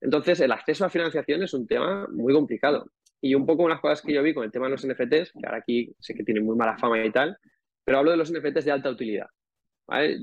Entonces, 0.00 0.40
el 0.40 0.52
acceso 0.52 0.84
a 0.84 0.90
financiación 0.90 1.42
es 1.42 1.54
un 1.54 1.66
tema 1.66 2.06
muy 2.10 2.32
complicado. 2.32 2.90
Y 3.20 3.34
un 3.34 3.46
poco 3.46 3.64
unas 3.64 3.80
cosas 3.80 4.02
que 4.02 4.12
yo 4.12 4.22
vi 4.22 4.34
con 4.34 4.44
el 4.44 4.52
tema 4.52 4.66
de 4.66 4.72
los 4.72 4.86
NFTs, 4.86 5.32
que 5.32 5.46
ahora 5.46 5.58
aquí 5.58 5.92
sé 5.98 6.14
que 6.14 6.24
tienen 6.24 6.44
muy 6.44 6.56
mala 6.56 6.78
fama 6.78 7.04
y 7.04 7.10
tal, 7.10 7.36
pero 7.84 7.98
hablo 7.98 8.12
de 8.12 8.16
los 8.16 8.32
NFTs 8.32 8.64
de 8.64 8.70
alta 8.70 8.90
utilidad. 8.90 9.26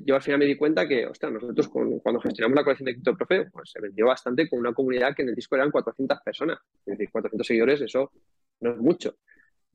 Yo 0.05 0.16
al 0.16 0.22
final 0.22 0.39
me 0.39 0.45
di 0.45 0.55
cuenta 0.55 0.88
que, 0.88 1.07
ostras, 1.07 1.32
nosotros 1.32 1.70
cuando 1.70 2.20
gestionamos 2.20 2.55
la 2.55 2.63
colección 2.63 2.86
de 2.86 2.93
CryptoProfe, 2.93 3.49
pues 3.51 3.72
se 3.72 3.82
vendió 3.82 4.05
bastante 4.05 4.47
con 4.47 4.59
una 4.59 4.74
comunidad 4.74 5.16
que 5.16 5.24
en 5.24 5.30
el 5.30 5.36
disco 5.36 5.55
eran 5.55 5.72
400 5.72 6.20
personas. 6.24 6.59
Es 6.86 6.97
decir, 6.97 7.09
400 7.11 7.47
seguidores, 7.47 7.82
eso 7.82 8.11
no 8.59 8.72
es 8.72 8.78
mucho. 8.78 9.16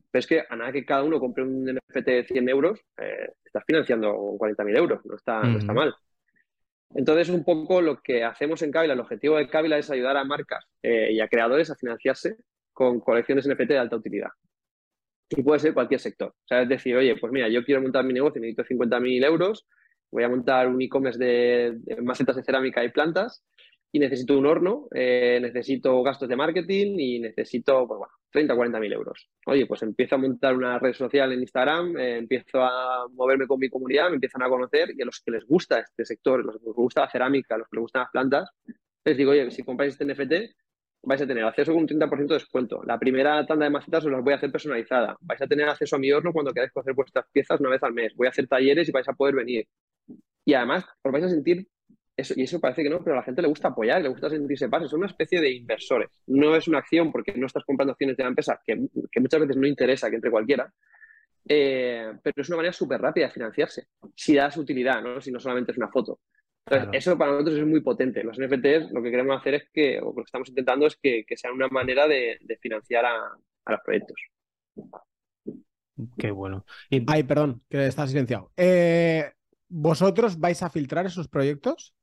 Pero 0.09 0.19
es 0.19 0.27
que 0.27 0.43
a 0.47 0.55
nada 0.55 0.71
que 0.71 0.85
cada 0.85 1.03
uno 1.03 1.19
compre 1.19 1.43
un 1.43 1.65
NFT 1.65 2.05
de 2.05 2.23
100 2.23 2.49
euros, 2.49 2.79
eh, 2.97 3.33
estás 3.43 3.63
financiando 3.65 4.13
40.000 4.13 4.77
euros, 4.77 5.05
no 5.05 5.15
está, 5.15 5.43
no 5.43 5.57
está 5.57 5.73
mal. 5.73 5.93
Entonces, 6.95 7.29
un 7.29 7.43
poco 7.43 7.81
lo 7.81 8.01
que 8.01 8.23
hacemos 8.23 8.61
en 8.61 8.71
Kabila, 8.71 8.93
el 8.93 8.99
objetivo 8.99 9.37
de 9.37 9.47
Kabila 9.47 9.77
es 9.77 9.89
ayudar 9.89 10.15
a 10.15 10.23
marcas 10.23 10.65
eh, 10.81 11.11
y 11.11 11.19
a 11.19 11.27
creadores 11.27 11.69
a 11.69 11.75
financiarse 11.75 12.35
con 12.71 13.01
colecciones 13.01 13.47
NFT 13.47 13.69
de 13.69 13.77
alta 13.77 13.97
utilidad. 13.97 14.29
Y 15.29 15.43
puede 15.43 15.59
ser 15.59 15.73
cualquier 15.73 15.99
sector. 15.99 16.29
O 16.29 16.47
sea, 16.47 16.61
es 16.61 16.69
decir, 16.69 16.95
oye, 16.95 17.15
pues 17.17 17.31
mira, 17.31 17.47
yo 17.47 17.63
quiero 17.63 17.81
montar 17.81 18.03
mi 18.03 18.13
negocio, 18.13 18.41
necesito 18.41 18.63
50.000 18.63 19.25
euros, 19.25 19.65
voy 20.11 20.23
a 20.23 20.29
montar 20.29 20.67
un 20.67 20.81
e-commerce 20.81 21.17
de, 21.17 21.79
macetas 22.01 22.35
de 22.35 22.43
cerámica 22.43 22.83
y 22.83 22.89
plantas 22.89 23.43
y 23.91 23.99
necesito 23.99 24.37
un 24.37 24.45
horno, 24.45 24.87
eh, 24.93 25.39
necesito 25.41 26.01
gastos 26.03 26.29
de 26.29 26.35
marketing 26.35 26.95
y 26.97 27.19
necesito, 27.19 27.87
pues 27.87 27.97
bueno, 27.97 28.13
30 28.31 28.53
o 28.53 28.57
40 28.57 28.79
mil 28.79 28.93
euros. 28.93 29.29
Oye, 29.45 29.65
pues 29.65 29.81
empiezo 29.83 30.15
a 30.15 30.17
montar 30.17 30.55
una 30.55 30.79
red 30.79 30.93
social 30.93 31.31
en 31.33 31.41
Instagram, 31.41 31.97
eh, 31.97 32.17
empiezo 32.17 32.61
a 32.61 33.07
moverme 33.09 33.47
con 33.47 33.59
mi 33.59 33.69
comunidad, 33.69 34.09
me 34.09 34.15
empiezan 34.15 34.43
a 34.43 34.49
conocer 34.49 34.91
y 34.95 35.01
a 35.01 35.05
los 35.05 35.19
que 35.19 35.31
les 35.31 35.45
gusta 35.45 35.79
este 35.79 36.05
sector, 36.05 36.43
los 36.45 36.57
que 36.57 36.65
les 36.67 36.75
gusta 36.75 37.01
la 37.01 37.09
cerámica, 37.09 37.57
los 37.57 37.67
que 37.67 37.77
les 37.77 37.81
gustan 37.81 38.03
las 38.03 38.11
plantas, 38.11 38.49
les 39.03 39.17
digo, 39.17 39.31
oye, 39.31 39.51
si 39.51 39.63
compráis 39.63 39.93
este 39.93 40.05
NFT, 40.05 40.55
vais 41.03 41.21
a 41.21 41.27
tener 41.27 41.43
acceso 41.43 41.73
con 41.73 41.81
un 41.81 41.87
30% 41.87 42.27
de 42.27 42.33
descuento. 42.35 42.83
La 42.85 42.99
primera 42.99 43.45
tanda 43.45 43.65
de 43.65 43.71
macetas 43.71 44.05
os 44.05 44.11
las 44.11 44.23
voy 44.23 44.33
a 44.33 44.35
hacer 44.37 44.51
personalizada. 44.51 45.17
Vais 45.21 45.41
a 45.41 45.47
tener 45.47 45.67
acceso 45.67 45.95
a 45.95 45.99
mi 45.99 46.11
horno 46.11 46.31
cuando 46.31 46.53
queráis 46.53 46.71
coger 46.71 46.93
vuestras 46.93 47.25
piezas 47.31 47.59
una 47.59 47.69
vez 47.69 47.81
al 47.83 47.93
mes. 47.93 48.13
Voy 48.15 48.27
a 48.27 48.29
hacer 48.29 48.47
talleres 48.47 48.87
y 48.87 48.91
vais 48.91 49.07
a 49.09 49.13
poder 49.13 49.35
venir. 49.35 49.67
Y 50.45 50.53
además 50.53 50.85
os 51.03 51.11
vais 51.11 51.25
a 51.25 51.29
sentir, 51.29 51.67
eso, 52.17 52.33
y 52.35 52.43
eso 52.43 52.59
parece 52.59 52.83
que 52.83 52.89
no, 52.89 53.03
pero 53.03 53.15
a 53.15 53.19
la 53.19 53.23
gente 53.23 53.41
le 53.41 53.47
gusta 53.47 53.69
apoyar, 53.69 54.01
le 54.01 54.09
gusta 54.09 54.29
sentirse 54.29 54.69
parte. 54.69 54.87
Son 54.87 54.99
una 54.99 55.07
especie 55.07 55.39
de 55.39 55.51
inversores. 55.51 56.09
No 56.27 56.55
es 56.55 56.67
una 56.67 56.79
acción 56.79 57.11
porque 57.11 57.33
no 57.33 57.47
estás 57.47 57.63
comprando 57.63 57.91
acciones 57.91 58.17
de 58.17 58.23
la 58.23 58.29
empresa, 58.29 58.59
que, 58.65 58.75
muchas 58.75 59.39
veces 59.39 59.57
no 59.57 59.67
interesa 59.67 60.09
que 60.09 60.15
entre 60.15 60.31
cualquiera. 60.31 60.71
Eh, 61.47 62.13
pero 62.21 62.41
es 62.41 62.49
una 62.49 62.57
manera 62.57 62.73
súper 62.73 63.01
rápida 63.01 63.25
de 63.25 63.31
financiarse, 63.31 63.87
si 64.15 64.35
das 64.35 64.57
utilidad, 64.57 65.01
¿no? 65.01 65.19
si 65.19 65.31
no 65.31 65.39
solamente 65.39 65.71
es 65.71 65.77
una 65.77 65.89
foto. 65.89 66.19
Entonces, 66.65 66.89
eso 66.93 67.17
para 67.17 67.31
nosotros 67.31 67.57
es 67.57 67.65
muy 67.65 67.81
potente. 67.81 68.23
Los 68.23 68.37
NFTs 68.37 68.91
lo 68.91 69.01
que 69.01 69.09
queremos 69.09 69.39
hacer 69.39 69.55
es 69.55 69.63
que, 69.73 69.99
o 69.99 70.05
lo 70.05 70.15
que 70.15 70.21
estamos 70.21 70.49
intentando 70.49 70.85
es 70.85 70.95
que, 71.01 71.23
que 71.25 71.35
sean 71.35 71.53
una 71.53 71.67
manera 71.69 72.07
de, 72.07 72.37
financiar 72.61 73.05
a, 73.05 73.15
a 73.65 73.71
los 73.71 73.81
proyectos. 73.83 74.21
Qué 76.17 76.31
bueno. 76.31 76.65
Ay, 77.07 77.23
perdón, 77.23 77.63
que 77.69 77.87
está 77.87 78.07
silenciado. 78.07 78.51
Eh, 78.55 79.31
¿Vosotros 79.73 80.37
vais 80.37 80.61
a 80.63 80.69
filtrar 80.69 81.05
esos 81.05 81.29
proyectos? 81.29 81.95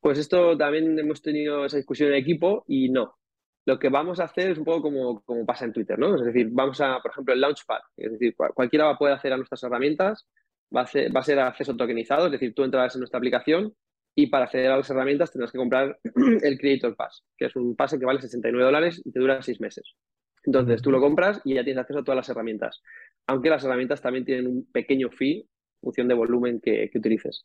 Pues 0.00 0.16
esto 0.16 0.56
también 0.56 0.98
hemos 0.98 1.20
tenido 1.20 1.66
esa 1.66 1.76
discusión 1.76 2.08
en 2.08 2.14
equipo 2.14 2.64
y 2.66 2.88
no. 2.88 3.18
Lo 3.66 3.78
que 3.78 3.90
vamos 3.90 4.20
a 4.20 4.24
hacer 4.24 4.50
es 4.50 4.56
un 4.56 4.64
poco 4.64 4.80
como, 4.80 5.20
como 5.20 5.44
pasa 5.44 5.66
en 5.66 5.74
Twitter, 5.74 5.98
¿no? 5.98 6.16
Es 6.16 6.24
decir, 6.24 6.48
vamos 6.50 6.80
a, 6.80 6.98
por 7.00 7.10
ejemplo, 7.10 7.34
el 7.34 7.42
Launchpad. 7.42 7.80
Es 7.94 8.12
decir, 8.12 8.34
cualquiera 8.54 8.86
va 8.86 8.92
a 8.92 8.96
poder 8.96 9.14
hacer 9.14 9.34
a 9.34 9.36
nuestras 9.36 9.62
herramientas, 9.64 10.26
va 10.74 10.80
a, 10.80 10.86
ser, 10.86 11.14
va 11.14 11.20
a 11.20 11.24
ser 11.24 11.38
acceso 11.40 11.76
tokenizado, 11.76 12.24
es 12.24 12.32
decir, 12.32 12.54
tú 12.54 12.64
entras 12.64 12.94
en 12.94 13.00
nuestra 13.00 13.18
aplicación 13.18 13.74
y 14.14 14.28
para 14.28 14.46
acceder 14.46 14.70
a 14.70 14.78
las 14.78 14.88
herramientas 14.88 15.32
tendrás 15.32 15.52
que 15.52 15.58
comprar 15.58 15.98
el 16.42 16.58
Creator 16.58 16.96
Pass, 16.96 17.22
que 17.36 17.44
es 17.44 17.56
un 17.56 17.76
pase 17.76 17.98
que 17.98 18.06
vale 18.06 18.22
69 18.22 18.64
dólares 18.64 19.02
y 19.04 19.12
te 19.12 19.20
dura 19.20 19.42
seis 19.42 19.60
meses. 19.60 19.94
Entonces 20.42 20.80
tú 20.80 20.90
lo 20.90 21.00
compras 21.00 21.42
y 21.44 21.56
ya 21.56 21.64
tienes 21.64 21.82
acceso 21.82 22.00
a 22.00 22.04
todas 22.04 22.16
las 22.16 22.28
herramientas. 22.30 22.80
Aunque 23.26 23.50
las 23.50 23.62
herramientas 23.62 24.00
también 24.00 24.24
tienen 24.24 24.46
un 24.46 24.72
pequeño 24.72 25.10
fee 25.10 25.46
función 25.80 26.08
de 26.08 26.14
volumen 26.14 26.60
que, 26.60 26.90
utilices. 26.94 27.44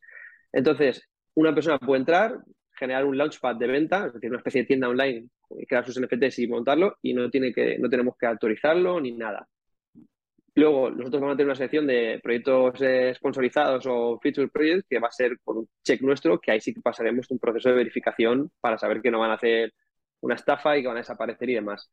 Entonces, 0.52 1.08
una 1.36 1.54
persona 1.54 1.80
puede 1.80 2.00
entrar, 2.00 2.40
generar 2.74 3.06
un 3.06 3.18
launchpad 3.18 3.56
de 3.56 3.68
venta, 3.68 4.08
es 4.08 4.14
decir, 4.14 4.30
una 4.30 4.40
especie 4.40 4.62
de 4.62 4.68
tienda 4.68 4.90
online, 4.90 5.28
crear 5.68 5.86
sus 5.86 6.00
NFTs 6.00 6.40
y 6.40 6.48
montarlo, 6.48 6.98
y 7.02 7.14
no, 7.14 7.30
tiene 7.30 7.54
que, 7.54 7.78
no 7.80 7.90
tenemos 7.90 8.16
que 8.18 8.26
autorizarlo 8.26 9.00
ni 9.00 9.12
nada. 9.12 9.48
Luego, 10.58 10.90
nosotros 10.90 11.22
vamos 11.22 11.34
a 11.34 11.38
tener 11.38 11.48
una 11.48 11.56
sección 11.56 11.86
de 11.86 12.20
proyectos 12.24 12.82
eh, 12.82 13.14
sponsorizados 13.14 13.86
o 13.88 14.18
feature 14.22 14.48
projects 14.48 14.86
que 14.90 15.00
va 15.00 15.10
a 15.10 15.12
ser 15.12 15.38
por 15.44 15.58
un 15.58 15.68
check 15.84 16.02
nuestro, 16.02 16.40
que 16.40 16.52
ahí 16.52 16.62
sí 16.62 16.74
que 16.74 16.80
pasaremos 16.80 17.30
un 17.30 17.40
proceso 17.40 17.70
de 17.70 17.76
verificación 17.76 18.50
para 18.62 18.78
saber 18.78 19.02
que 19.02 19.12
no 19.12 19.20
van 19.20 19.32
a 19.32 19.34
hacer 19.34 19.74
una 20.26 20.36
estafa 20.36 20.76
y 20.76 20.82
que 20.82 20.88
van 20.88 20.98
a 20.98 21.02
desaparecer 21.02 21.50
y 21.50 21.54
demás. 21.54 21.92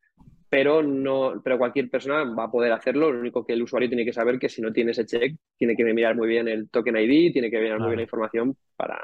Pero, 0.49 0.81
no, 0.83 1.41
pero 1.43 1.57
cualquier 1.57 1.89
persona 1.89 2.23
va 2.23 2.45
a 2.45 2.51
poder 2.51 2.71
hacerlo. 2.71 3.11
Lo 3.11 3.19
único 3.19 3.45
que 3.45 3.53
el 3.53 3.61
usuario 3.61 3.89
tiene 3.89 4.05
que 4.05 4.13
saber 4.13 4.39
que 4.39 4.49
si 4.49 4.61
no 4.61 4.73
tiene 4.73 4.91
ese 4.91 5.05
check, 5.05 5.35
tiene 5.57 5.75
que 5.75 5.83
mirar 5.83 6.15
muy 6.15 6.27
bien 6.27 6.47
el 6.47 6.69
token 6.69 6.97
ID, 6.97 7.31
tiene 7.31 7.49
que 7.49 7.59
mirar 7.59 7.79
muy 7.79 7.89
bien 7.89 7.97
la 7.97 8.03
información 8.03 8.57
para. 8.75 9.03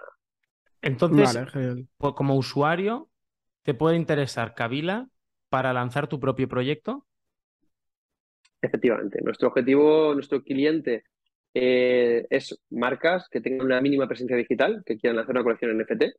Entonces, 0.82 1.48
como 1.98 2.36
usuario, 2.36 3.10
¿te 3.64 3.74
puede 3.74 3.98
interesar 3.98 4.56
Kabila 4.56 5.08
para 5.50 5.74
lanzar 5.74 6.08
tu 6.08 6.20
propio 6.20 6.48
proyecto? 6.48 7.06
Efectivamente. 8.62 9.20
Nuestro 9.24 9.50
objetivo, 9.50 10.14
nuestro 10.14 10.44
cliente 10.44 11.04
eh, 11.54 12.26
es 12.30 12.60
marcas 12.70 13.28
que 13.30 13.42
tengan 13.42 13.66
una 13.66 13.82
mínima 13.82 14.08
presencia 14.08 14.38
digital, 14.38 14.84
que 14.86 14.98
quieran 14.98 15.20
hacer 15.20 15.32
una 15.32 15.44
colección 15.44 15.72
en 15.72 15.80
NFT, 15.80 16.16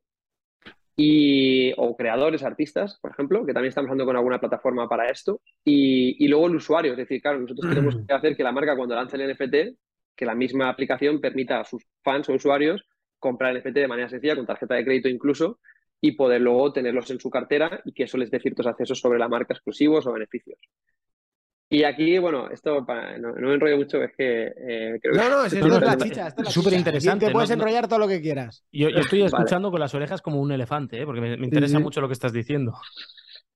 y, 1.03 1.73
o 1.77 1.97
creadores, 1.97 2.43
artistas, 2.43 2.99
por 3.01 3.09
ejemplo, 3.09 3.43
que 3.43 3.53
también 3.53 3.69
estamos 3.69 3.89
hablando 3.89 4.05
con 4.05 4.15
alguna 4.15 4.39
plataforma 4.39 4.87
para 4.87 5.09
esto, 5.09 5.41
y, 5.65 6.27
luego 6.27 6.45
el 6.45 6.57
usuario, 6.57 6.91
es 6.91 6.97
decir, 6.97 7.19
claro, 7.19 7.39
nosotros 7.39 7.73
tenemos 7.73 7.95
que 8.07 8.13
hacer 8.13 8.37
que 8.37 8.43
la 8.43 8.51
marca 8.51 8.75
cuando 8.75 8.93
lance 8.93 9.17
el 9.17 9.33
NFT, 9.33 9.77
que 10.15 10.25
la 10.27 10.35
misma 10.35 10.69
aplicación 10.69 11.19
permita 11.19 11.59
a 11.59 11.63
sus 11.63 11.83
fans 12.03 12.29
o 12.29 12.33
usuarios 12.33 12.85
comprar 13.17 13.55
el 13.55 13.63
NFT 13.63 13.77
de 13.77 13.87
manera 13.87 14.09
sencilla, 14.09 14.35
con 14.35 14.45
tarjeta 14.45 14.75
de 14.75 14.85
crédito 14.85 15.09
incluso, 15.09 15.59
y 15.99 16.11
poder 16.11 16.41
luego 16.41 16.71
tenerlos 16.71 17.09
en 17.09 17.19
su 17.19 17.31
cartera 17.31 17.81
y 17.83 17.93
que 17.93 18.03
eso 18.03 18.19
les 18.19 18.29
dé 18.29 18.39
ciertos 18.39 18.67
accesos 18.67 18.99
sobre 18.99 19.17
la 19.17 19.27
marca 19.27 19.55
exclusivos 19.55 20.05
o 20.05 20.13
beneficios. 20.13 20.59
Y 21.73 21.85
aquí, 21.85 22.17
bueno, 22.17 22.49
esto 22.49 22.85
no, 22.85 23.33
me 23.33 23.53
enrollo 23.53 23.77
mucho, 23.77 24.03
es 24.03 24.11
que 24.17 24.47
eh, 24.47 24.99
creo 25.01 25.15
No, 25.15 25.29
no, 25.29 25.45
es, 25.45 25.53
la 25.53 25.97
chicha, 25.97 26.27
es 26.27 26.53
súper 26.53 26.73
interesante. 26.73 27.27
Te 27.27 27.31
puedes 27.31 27.49
enrollar 27.49 27.87
todo 27.87 27.99
lo 27.99 28.09
que 28.09 28.19
quieras. 28.21 28.65
Yo, 28.73 28.89
estoy 28.89 29.21
escuchando 29.23 29.71
con 29.71 29.79
las 29.79 29.95
orejas 29.95 30.21
como 30.21 30.41
un 30.41 30.51
elefante, 30.51 31.01
¿eh? 31.01 31.05
porque 31.05 31.21
me, 31.21 31.35
interesa 31.35 31.79
mucho 31.79 32.01
lo 32.01 32.09
que 32.09 32.13
estás 32.13 32.33
diciendo. 32.33 32.73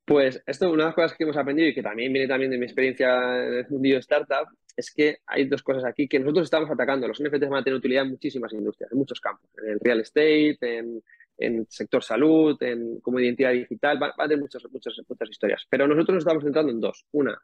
Pues 0.06 0.42
esto, 0.48 0.72
una 0.72 0.84
de 0.84 0.88
las 0.88 0.96
cosas 0.96 1.18
que 1.18 1.26
hemos 1.26 1.36
aprendido 1.36 1.68
y 1.68 1.74
que 1.74 1.84
también 1.84 2.14
viene 2.14 2.30
también 2.30 2.52
de 2.52 2.58
mi 2.58 2.64
experiencia 2.64 3.48
en 3.48 3.54
el 3.56 3.66
mundillo 3.70 3.98
startup, 3.98 4.48
es 4.78 4.94
que 4.94 5.18
hay 5.28 5.50
dos 5.50 5.62
cosas 5.62 5.84
aquí 5.84 6.08
que 6.08 6.18
nosotros 6.18 6.46
estamos 6.46 6.72
atacando. 6.72 7.10
Los 7.10 7.22
NFTs 7.22 7.50
van 7.50 7.60
a 7.60 7.64
tener 7.66 7.78
utilidad 7.78 8.06
en 8.06 8.12
muchísimas 8.12 8.54
industrias, 8.54 8.94
en 8.94 8.98
muchos 8.98 9.20
campos, 9.20 9.50
en 9.62 9.72
el 9.72 9.80
real 9.82 10.00
estate, 10.00 10.58
en, 10.62 11.04
en 11.38 11.66
sector 11.70 12.02
salud, 12.02 12.56
en 12.64 13.02
como 13.02 13.20
identidad 13.20 13.52
digital, 13.52 14.02
va, 14.02 14.14
a 14.18 14.24
tener 14.24 14.40
muchas, 14.40 14.64
muchas, 14.72 14.94
muchas 15.06 15.30
historias. 15.30 15.66
Pero 15.70 15.86
nosotros 15.86 16.16
nos 16.16 16.22
estamos 16.22 16.44
centrando 16.44 16.72
en 16.72 16.80
dos. 16.80 17.06
Una, 17.12 17.38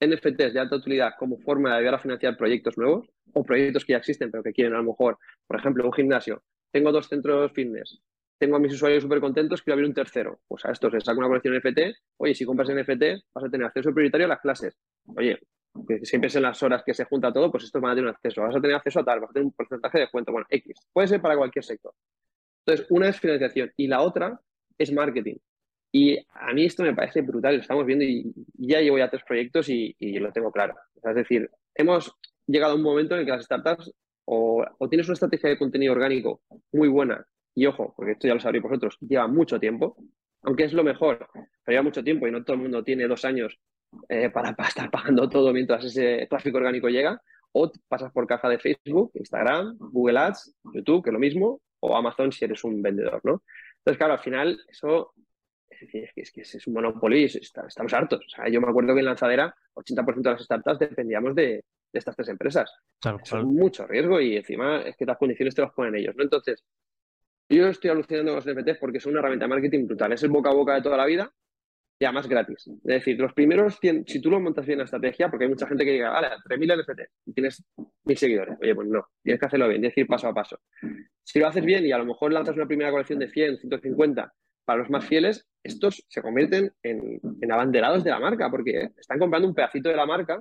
NFTs 0.00 0.52
de 0.52 0.60
alta 0.60 0.76
utilidad 0.76 1.12
como 1.18 1.38
forma 1.38 1.70
de 1.70 1.76
ayudar 1.76 1.94
a 1.94 1.98
financiar 1.98 2.36
proyectos 2.36 2.76
nuevos 2.76 3.06
o 3.32 3.44
proyectos 3.44 3.84
que 3.84 3.92
ya 3.92 3.98
existen 3.98 4.30
pero 4.30 4.42
que 4.42 4.52
quieren 4.52 4.74
a 4.74 4.78
lo 4.78 4.84
mejor, 4.84 5.18
por 5.46 5.58
ejemplo, 5.58 5.84
un 5.84 5.92
gimnasio. 5.92 6.42
Tengo 6.70 6.90
dos 6.92 7.08
centros 7.08 7.52
fitness, 7.52 8.00
tengo 8.38 8.56
a 8.56 8.58
mis 8.58 8.74
usuarios 8.74 9.02
súper 9.02 9.20
contentos, 9.20 9.62
quiero 9.62 9.74
abrir 9.74 9.88
un 9.88 9.94
tercero. 9.94 10.40
Pues 10.48 10.64
a 10.64 10.72
estos 10.72 10.92
les 10.92 11.04
saco 11.04 11.18
una 11.18 11.28
colección 11.28 11.56
NFT. 11.56 11.96
Oye, 12.18 12.34
si 12.34 12.44
compras 12.44 12.68
NFT, 12.68 13.24
vas 13.32 13.44
a 13.44 13.48
tener 13.48 13.66
acceso 13.66 13.92
prioritario 13.92 14.26
a 14.26 14.28
las 14.28 14.40
clases. 14.40 14.76
Oye, 15.16 15.38
que 15.88 16.04
siempre 16.04 16.28
es 16.28 16.36
en 16.36 16.42
las 16.42 16.62
horas 16.62 16.82
que 16.84 16.94
se 16.94 17.04
junta 17.04 17.32
todo, 17.32 17.50
pues 17.50 17.64
estos 17.64 17.80
van 17.80 17.92
a 17.92 17.94
tener 17.94 18.10
acceso. 18.10 18.42
Vas 18.42 18.54
a 18.54 18.60
tener 18.60 18.76
acceso 18.76 19.00
a 19.00 19.04
tal, 19.04 19.20
vas 19.20 19.30
a 19.30 19.32
tener 19.32 19.46
un 19.46 19.52
porcentaje 19.52 19.98
de 19.98 20.02
descuento. 20.02 20.32
Bueno, 20.32 20.46
X. 20.50 20.76
Puede 20.92 21.08
ser 21.08 21.20
para 21.20 21.36
cualquier 21.36 21.64
sector. 21.64 21.92
Entonces, 22.66 22.86
una 22.90 23.08
es 23.08 23.20
financiación 23.20 23.72
y 23.76 23.86
la 23.86 24.00
otra 24.00 24.40
es 24.78 24.92
marketing. 24.92 25.36
Y 25.96 26.18
a 26.34 26.52
mí 26.52 26.64
esto 26.64 26.82
me 26.82 26.92
parece 26.92 27.22
brutal, 27.22 27.54
lo 27.54 27.60
estamos 27.60 27.86
viendo 27.86 28.04
y 28.04 28.34
ya 28.54 28.80
llevo 28.80 28.98
ya 28.98 29.08
tres 29.08 29.22
proyectos 29.22 29.68
y, 29.68 29.94
lo 30.18 30.32
tengo 30.32 30.50
claro. 30.50 30.74
es 30.96 31.14
decir, 31.14 31.48
hemos 31.72 32.12
llegado 32.48 32.72
a 32.72 32.74
un 32.74 32.82
momento 32.82 33.14
en 33.14 33.20
el 33.20 33.26
que 33.26 33.30
las 33.30 33.44
startups 33.44 33.92
o, 34.24 34.66
tienes 34.90 35.06
una 35.06 35.12
estrategia 35.12 35.50
de 35.50 35.56
contenido 35.56 35.92
orgánico 35.92 36.42
muy 36.72 36.88
buena, 36.88 37.24
y 37.54 37.66
ojo, 37.66 37.94
porque 37.96 38.12
esto 38.12 38.26
ya 38.26 38.34
lo 38.34 38.40
sabréis 38.40 38.64
vosotros, 38.64 38.98
lleva 39.02 39.28
mucho 39.28 39.60
tiempo, 39.60 39.96
aunque 40.42 40.64
es 40.64 40.72
lo 40.72 40.82
mejor, 40.82 41.28
pero 41.32 41.74
lleva 41.76 41.82
mucho 41.84 42.02
tiempo 42.02 42.26
y 42.26 42.32
no 42.32 42.42
todo 42.42 42.56
el 42.56 42.62
mundo 42.62 42.82
tiene 42.82 43.06
dos 43.06 43.24
años 43.24 43.56
eh, 44.08 44.30
para, 44.30 44.50
estar 44.66 44.90
pagando 44.90 45.28
todo 45.28 45.52
mientras 45.52 45.84
ese 45.84 46.26
tráfico 46.28 46.58
orgánico 46.58 46.88
llega, 46.88 47.22
o 47.52 47.70
pasas 47.86 48.10
por 48.10 48.26
caja 48.26 48.48
de 48.48 48.58
Facebook, 48.58 49.12
Instagram, 49.14 49.76
Google 49.78 50.18
Ads, 50.18 50.56
YouTube, 50.72 51.04
que 51.04 51.10
es 51.10 51.14
lo 51.14 51.20
mismo, 51.20 51.60
o 51.78 51.96
Amazon 51.96 52.32
si 52.32 52.44
eres 52.44 52.64
un 52.64 52.82
vendedor, 52.82 53.20
¿no? 53.22 53.44
Entonces, 53.78 53.98
claro, 53.98 54.14
al 54.14 54.18
final 54.18 54.58
eso 54.68 55.12
es 55.92 56.32
que 56.32 56.40
es, 56.42 56.66
un 56.66 56.74
monopolio 56.74 57.18
y 57.18 57.24
estamos 57.24 57.92
hartos. 57.92 58.20
O 58.26 58.28
sea, 58.28 58.48
yo 58.48 58.60
me 58.60 58.68
acuerdo 58.68 58.94
que 58.94 59.00
en 59.00 59.06
Lanzadera 59.06 59.54
80% 59.74 60.22
de 60.22 60.30
las 60.30 60.42
startups 60.42 60.78
dependíamos 60.78 61.34
de, 61.34 61.64
estas 61.92 62.16
tres 62.16 62.28
empresas. 62.28 62.70
es 63.04 63.44
mucho 63.44 63.86
riesgo 63.86 64.20
y 64.20 64.36
encima 64.36 64.82
es 64.82 64.96
que 64.96 65.06
las 65.06 65.16
condiciones 65.16 65.54
te 65.54 65.62
las 65.62 65.72
ponen 65.72 65.94
ellos, 65.94 66.14
¿no? 66.16 66.24
Entonces, 66.24 66.64
yo 67.48 67.68
estoy 67.68 67.90
alucinando 67.90 68.32
con 68.32 68.44
los 68.44 68.46
NFTs 68.46 68.78
porque 68.78 68.98
son 68.98 69.12
una 69.12 69.20
herramienta 69.20 69.44
de 69.44 69.50
marketing 69.50 69.86
brutal. 69.86 70.12
Es 70.12 70.22
el 70.22 70.30
boca 70.30 70.50
a 70.50 70.54
boca 70.54 70.74
de 70.74 70.82
toda 70.82 70.96
la 70.96 71.06
vida 71.06 71.32
y 71.98 72.04
además 72.04 72.28
gratis. 72.28 72.66
Es 72.66 72.82
decir, 72.82 73.18
los 73.18 73.32
primeros 73.32 73.78
100, 73.78 74.06
si 74.06 74.20
tú 74.20 74.30
lo 74.30 74.40
montas 74.40 74.66
bien 74.66 74.78
la 74.78 74.84
estrategia, 74.84 75.30
porque 75.30 75.44
hay 75.44 75.50
mucha 75.50 75.66
gente 75.66 75.84
que 75.84 75.92
diga, 75.92 76.10
vale, 76.10 76.28
3.000 76.48 76.82
NFTs 76.82 77.12
y 77.26 77.32
tienes 77.32 77.64
1.000 77.76 78.16
seguidores. 78.16 78.58
Oye, 78.60 78.74
pues 78.74 78.88
no, 78.88 79.06
tienes 79.22 79.40
que 79.40 79.46
hacerlo 79.46 79.68
bien, 79.68 79.80
tienes 79.80 79.94
que 79.94 80.00
ir 80.00 80.06
paso 80.06 80.28
a 80.28 80.34
paso. 80.34 80.58
Si 81.22 81.38
lo 81.38 81.46
haces 81.46 81.64
bien 81.64 81.86
y 81.86 81.92
a 81.92 81.98
lo 81.98 82.06
mejor 82.06 82.32
lanzas 82.32 82.56
una 82.56 82.66
primera 82.66 82.90
colección 82.90 83.18
de 83.18 83.28
100, 83.28 83.58
150 83.58 84.34
para 84.64 84.80
los 84.80 84.90
más 84.90 85.04
fieles, 85.04 85.46
estos 85.62 86.04
se 86.08 86.22
convierten 86.22 86.72
en, 86.82 87.20
abanderados 87.50 88.04
de 88.04 88.10
la 88.10 88.20
marca, 88.20 88.50
porque 88.50 88.90
están 88.98 89.18
comprando 89.18 89.48
un 89.48 89.54
pedacito 89.54 89.88
de 89.88 89.96
la 89.96 90.06
marca 90.06 90.40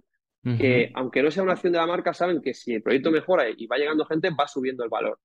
que, 0.57 0.91
aunque 0.95 1.23
no 1.23 1.31
sea 1.31 1.41
una 1.41 1.53
acción 1.53 1.71
de 1.71 1.79
la 1.79 1.87
marca, 1.87 2.13
saben 2.13 2.41
que 2.41 2.53
si 2.53 2.73
el 2.73 2.83
proyecto 2.83 3.11
mejora 3.11 3.45
y 3.49 3.65
va 3.65 3.77
llegando 3.77 4.05
gente, 4.05 4.29
va 4.37 4.45
subiendo 4.45 4.83
el 4.83 4.89
valor. 4.89 5.17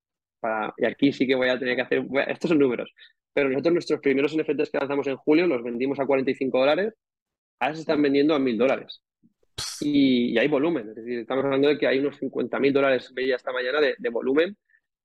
y 0.77 0.85
aquí 0.85 1.11
sí 1.11 1.27
que 1.27 1.35
voy 1.35 1.49
a 1.49 1.59
tener 1.59 1.75
que 1.75 1.81
hacer, 1.81 2.05
estos 2.27 2.49
son 2.49 2.59
números, 2.59 2.93
pero 3.33 3.49
nosotros 3.49 3.73
nuestros 3.73 3.99
primeros 3.99 4.33
NFTs 4.33 4.71
que 4.71 4.77
lanzamos 4.77 5.07
en 5.07 5.17
julio 5.17 5.45
los 5.45 5.61
vendimos 5.61 5.99
a 5.99 6.05
45 6.05 6.57
dólares, 6.57 6.93
ahora 7.59 7.75
se 7.75 7.81
están 7.81 8.01
vendiendo 8.01 8.33
a 8.33 8.39
1000 8.39 8.57
dólares. 8.57 9.03
Y, 9.81 10.37
hay 10.37 10.47
volumen, 10.47 10.87
es 10.87 10.95
decir, 10.95 11.19
estamos 11.19 11.43
hablando 11.43 11.67
de 11.67 11.77
que 11.77 11.85
hay 11.85 11.99
unos 11.99 12.17
50.000 12.17 12.71
dólares, 12.71 13.11
veía 13.13 13.35
esta 13.35 13.51
mañana, 13.51 13.79
de 13.81 14.09
volumen 14.09 14.55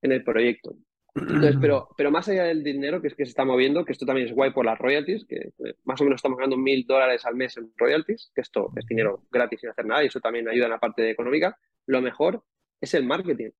en 0.00 0.12
el 0.12 0.22
proyecto. 0.22 0.76
Entonces, 1.14 1.56
pero, 1.60 1.88
pero 1.96 2.10
más 2.10 2.28
allá 2.28 2.44
del 2.44 2.62
dinero 2.62 3.00
que 3.00 3.08
es 3.08 3.14
que 3.14 3.24
se 3.24 3.30
está 3.30 3.44
moviendo, 3.44 3.84
que 3.84 3.92
esto 3.92 4.06
también 4.06 4.28
es 4.28 4.34
guay 4.34 4.52
por 4.52 4.64
las 4.64 4.78
royalties, 4.78 5.24
que 5.26 5.52
más 5.84 6.00
o 6.00 6.04
menos 6.04 6.18
estamos 6.18 6.38
ganando 6.38 6.56
mil 6.56 6.84
dólares 6.86 7.24
al 7.24 7.36
mes 7.36 7.56
en 7.56 7.72
royalties, 7.76 8.30
que 8.34 8.40
esto 8.40 8.72
es 8.76 8.86
dinero 8.86 9.24
gratis 9.30 9.60
sin 9.60 9.70
hacer 9.70 9.86
nada 9.86 10.02
y 10.02 10.08
eso 10.08 10.20
también 10.20 10.48
ayuda 10.48 10.66
en 10.66 10.72
la 10.72 10.80
parte 10.80 11.08
económica, 11.08 11.56
lo 11.86 12.00
mejor 12.00 12.42
es 12.80 12.94
el 12.94 13.04
marketing, 13.04 13.50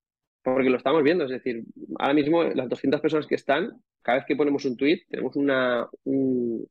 porque 0.43 0.69
lo 0.69 0.77
estamos 0.77 1.03
viendo, 1.03 1.25
es 1.25 1.31
decir, 1.31 1.65
ahora 1.99 2.15
mismo 2.15 2.45
las 2.45 2.69
200 2.69 3.01
personas 3.01 3.27
que 3.27 3.35
están, 3.35 3.81
cada 4.03 4.19
vez 4.19 4.27
que 4.27 4.37
ponemos 4.37 4.65
un 4.67 4.77
tweet, 4.77 5.03
tenemos 5.09 5.35
una, 5.37 5.89
un, 6.05 6.69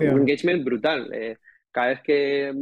engagement 0.00 0.64
brutal. 0.64 1.08
Eh, 1.14 1.36
cada 1.70 1.88
vez 1.90 2.00
que 2.02 2.52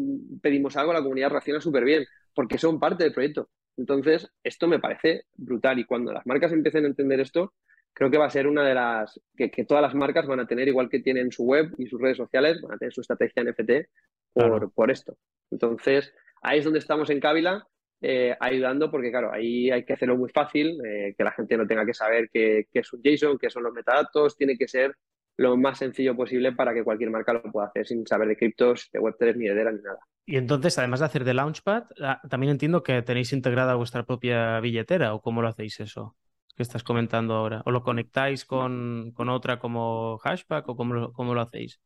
pedimos 0.42 0.76
algo, 0.76 0.92
la 0.92 1.02
comunidad 1.02 1.30
reacciona 1.30 1.62
súper 1.62 1.84
bien, 1.84 2.04
porque 2.34 2.58
son 2.58 2.78
parte 2.78 3.04
del 3.04 3.14
proyecto. 3.14 3.48
Entonces, 3.78 4.30
esto 4.42 4.68
me 4.68 4.80
parece 4.80 5.24
brutal 5.34 5.78
y 5.78 5.84
cuando 5.84 6.12
las 6.12 6.26
marcas 6.26 6.52
empiecen 6.52 6.84
a 6.84 6.88
entender 6.88 7.20
esto, 7.20 7.54
creo 7.94 8.10
que 8.10 8.18
va 8.18 8.26
a 8.26 8.30
ser 8.30 8.46
una 8.46 8.66
de 8.66 8.74
las 8.74 9.20
que, 9.36 9.64
todas 9.64 9.82
las 9.82 9.94
marcas 9.94 10.26
van 10.26 10.40
a 10.40 10.46
tener, 10.46 10.68
igual 10.68 10.88
que 10.88 11.00
tienen 11.00 11.32
su 11.32 11.44
web 11.44 11.72
y 11.78 11.86
sus 11.86 12.00
redes 12.00 12.16
sociales, 12.16 12.60
van 12.60 12.74
a 12.74 12.78
tener 12.78 12.92
su 12.92 13.00
estrategia 13.00 13.44
NFT 13.44 13.88
por, 14.32 14.72
por 14.72 14.90
esto. 14.90 15.16
Entonces, 15.50 16.12
ahí 16.42 16.58
es 16.58 16.64
donde 16.64 16.80
estamos 16.80 17.08
en 17.10 17.20
Kabila, 17.20 17.66
eh, 18.00 18.36
ayudando, 18.38 18.90
porque 18.90 19.10
claro, 19.10 19.32
ahí 19.32 19.70
hay 19.70 19.84
que 19.84 19.92
hacerlo 19.92 20.16
muy 20.16 20.28
fácil, 20.28 20.78
eh, 20.84 21.14
que 21.16 21.24
la 21.24 21.32
gente 21.32 21.56
no 21.56 21.66
tenga 21.66 21.84
que 21.84 21.94
saber 21.94 22.28
qué, 22.32 22.66
es 22.72 22.92
un 22.92 23.02
JSON, 23.02 23.38
qué 23.38 23.50
son 23.50 23.64
los 23.64 23.72
metadatos, 23.72 24.36
tiene 24.36 24.56
que 24.56 24.68
ser 24.68 24.94
lo 25.36 25.56
más 25.56 25.78
sencillo 25.78 26.16
posible 26.16 26.52
para 26.52 26.74
que 26.74 26.84
cualquier 26.84 27.10
marca 27.10 27.32
lo 27.32 27.42
pueda 27.42 27.66
hacer 27.66 27.86
sin 27.86 28.06
saber 28.06 28.28
de 28.28 28.36
criptos, 28.36 28.88
de 28.92 29.00
Web3, 29.00 29.36
ni 29.36 29.48
de 29.48 29.54
DERA, 29.54 29.72
ni 29.72 29.82
nada. 29.82 30.00
Y 30.30 30.36
entonces, 30.36 30.76
además 30.76 31.00
de 31.00 31.06
hacer 31.06 31.24
de 31.24 31.32
Launchpad, 31.32 31.84
ah, 32.02 32.20
también 32.28 32.50
entiendo 32.50 32.82
que 32.82 33.00
tenéis 33.00 33.32
integrada 33.32 33.76
vuestra 33.76 34.04
propia 34.04 34.60
billetera, 34.60 35.14
¿o 35.14 35.22
cómo 35.22 35.40
lo 35.40 35.48
hacéis 35.48 35.80
eso? 35.80 36.16
que 36.54 36.64
estás 36.64 36.82
comentando 36.82 37.34
ahora? 37.34 37.62
¿O 37.64 37.70
lo 37.70 37.82
conectáis 37.82 38.44
con, 38.44 39.12
con 39.14 39.30
otra 39.30 39.58
como 39.58 40.18
Hashpack 40.18 40.68
o 40.68 40.76
cómo 40.76 40.92
lo, 40.92 41.12
cómo 41.12 41.32
lo 41.32 41.40
hacéis? 41.40 41.80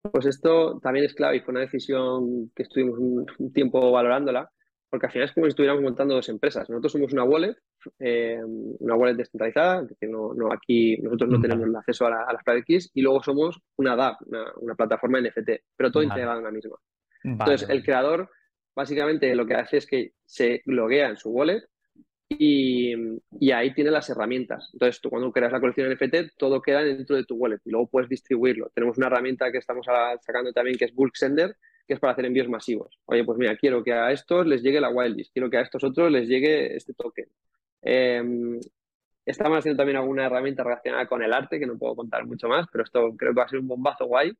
Pues 0.00 0.24
esto 0.24 0.78
también 0.80 1.04
es 1.04 1.14
clave 1.14 1.36
y 1.36 1.40
fue 1.40 1.52
una 1.52 1.60
decisión 1.60 2.50
que 2.54 2.62
estuvimos 2.62 2.98
un, 2.98 3.52
tiempo 3.52 3.90
valorándola, 3.90 4.48
porque 4.88 5.06
al 5.06 5.12
final 5.12 5.28
es 5.28 5.34
como 5.34 5.44
si 5.44 5.50
estuviéramos 5.50 5.82
montando 5.82 6.14
dos 6.14 6.28
empresas. 6.30 6.70
Nosotros 6.70 6.92
somos 6.92 7.12
una 7.12 7.24
wallet, 7.24 7.56
eh, 7.98 8.40
una 8.78 8.94
wallet 8.94 9.16
descentralizada, 9.16 9.86
que 10.00 10.06
no, 10.06 10.32
no, 10.32 10.52
aquí 10.52 10.96
nosotros 11.02 11.28
no 11.28 11.40
tenemos 11.40 11.66
el 11.66 11.76
acceso 11.76 12.06
a, 12.06 12.32
las 12.32 12.42
private 12.44 12.64
keys, 12.64 12.90
y 12.94 13.02
luego 13.02 13.22
somos 13.22 13.60
una 13.76 13.94
DApp, 13.94 14.20
una, 14.56 14.74
plataforma 14.74 15.20
NFT, 15.20 15.50
pero 15.76 15.90
todo 15.90 16.02
integrado 16.02 16.38
en 16.38 16.44
la 16.44 16.50
misma. 16.52 16.76
Entonces, 17.32 17.68
el 17.68 17.82
creador 17.82 18.30
básicamente 18.74 19.34
lo 19.34 19.46
que 19.46 19.54
hace 19.54 19.78
es 19.78 19.86
que 19.86 20.12
se 20.24 20.62
loguea 20.66 21.08
en 21.08 21.16
su 21.16 21.30
wallet 21.30 21.62
y, 22.28 22.94
ahí 23.52 23.72
tiene 23.74 23.90
las 23.90 24.08
herramientas. 24.10 24.70
Entonces, 24.72 25.00
tú 25.00 25.10
cuando 25.10 25.32
creas 25.32 25.52
la 25.52 25.60
colección 25.60 25.90
NFT, 25.92 26.36
todo 26.36 26.60
queda 26.60 26.82
dentro 26.82 27.16
de 27.16 27.24
tu 27.24 27.36
wallet 27.36 27.60
y 27.64 27.70
luego 27.70 27.88
puedes 27.88 28.08
distribuirlo. 28.08 28.70
Tenemos 28.74 28.98
una 28.98 29.06
herramienta 29.06 29.50
que 29.50 29.58
estamos 29.58 29.86
sacando 29.86 30.52
también 30.52 30.76
que 30.76 30.84
es 30.84 30.94
Bulk 30.94 31.16
Sender, 31.16 31.56
que 31.86 31.94
es 31.94 32.00
para 32.00 32.12
hacer 32.12 32.26
envíos 32.26 32.48
masivos. 32.48 33.00
Oye, 33.06 33.24
pues 33.24 33.38
mira, 33.38 33.56
quiero 33.56 33.82
que 33.82 33.92
a 33.92 34.12
estos 34.12 34.46
les 34.46 34.62
llegue 34.62 34.80
la 34.80 34.90
Wildlist, 34.90 35.32
quiero 35.32 35.48
que 35.48 35.56
a 35.56 35.62
estos 35.62 35.82
otros 35.82 36.12
les 36.12 36.28
llegue 36.28 36.76
este 36.76 36.92
token. 36.92 37.26
Em, 37.80 38.60
estamos 39.24 39.58
haciendo 39.58 39.78
también 39.78 39.96
alguna 39.96 40.26
herramienta 40.26 40.62
relacionada 40.62 41.06
con 41.06 41.22
el 41.22 41.32
arte, 41.32 41.58
que 41.58 41.66
no 41.66 41.78
puedo 41.78 41.96
contar 41.96 42.26
mucho 42.26 42.46
más, 42.46 42.66
pero 42.70 42.84
esto 42.84 43.16
creo 43.16 43.32
que 43.32 43.38
va 43.38 43.44
a 43.44 43.48
ser 43.48 43.60
un 43.60 43.68
bombazo 43.68 44.06
guay. 44.06 44.32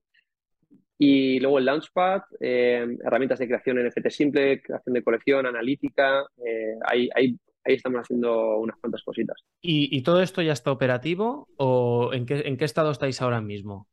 Y 0.98 1.38
luego 1.38 1.58
el 1.58 1.64
Launchpad, 1.64 2.22
em, 2.40 2.98
herramientas 3.04 3.38
de 3.38 3.46
creación 3.46 3.78
NFT 3.78 4.10
simple, 4.10 4.60
creación 4.60 4.94
de 4.94 5.02
colección, 5.02 5.46
analítica. 5.46 6.26
Eh, 6.44 6.74
hay, 6.86 7.08
hay 7.14 7.38
ahí 7.68 7.74
estamos 7.74 8.00
haciendo 8.00 8.58
unas 8.58 8.76
cuantas 8.78 9.02
cositas. 9.02 9.36
¿Y, 9.60 10.02
todo 10.02 10.22
esto 10.22 10.42
ya 10.42 10.52
está 10.52 10.72
operativo 10.72 11.48
o 11.56 12.10
en 12.12 12.26
qué, 12.26 12.42
en 12.46 12.56
qué, 12.56 12.64
estado 12.64 12.90
estáis 12.90 13.20
ahora 13.20 13.40
mismo? 13.40 13.86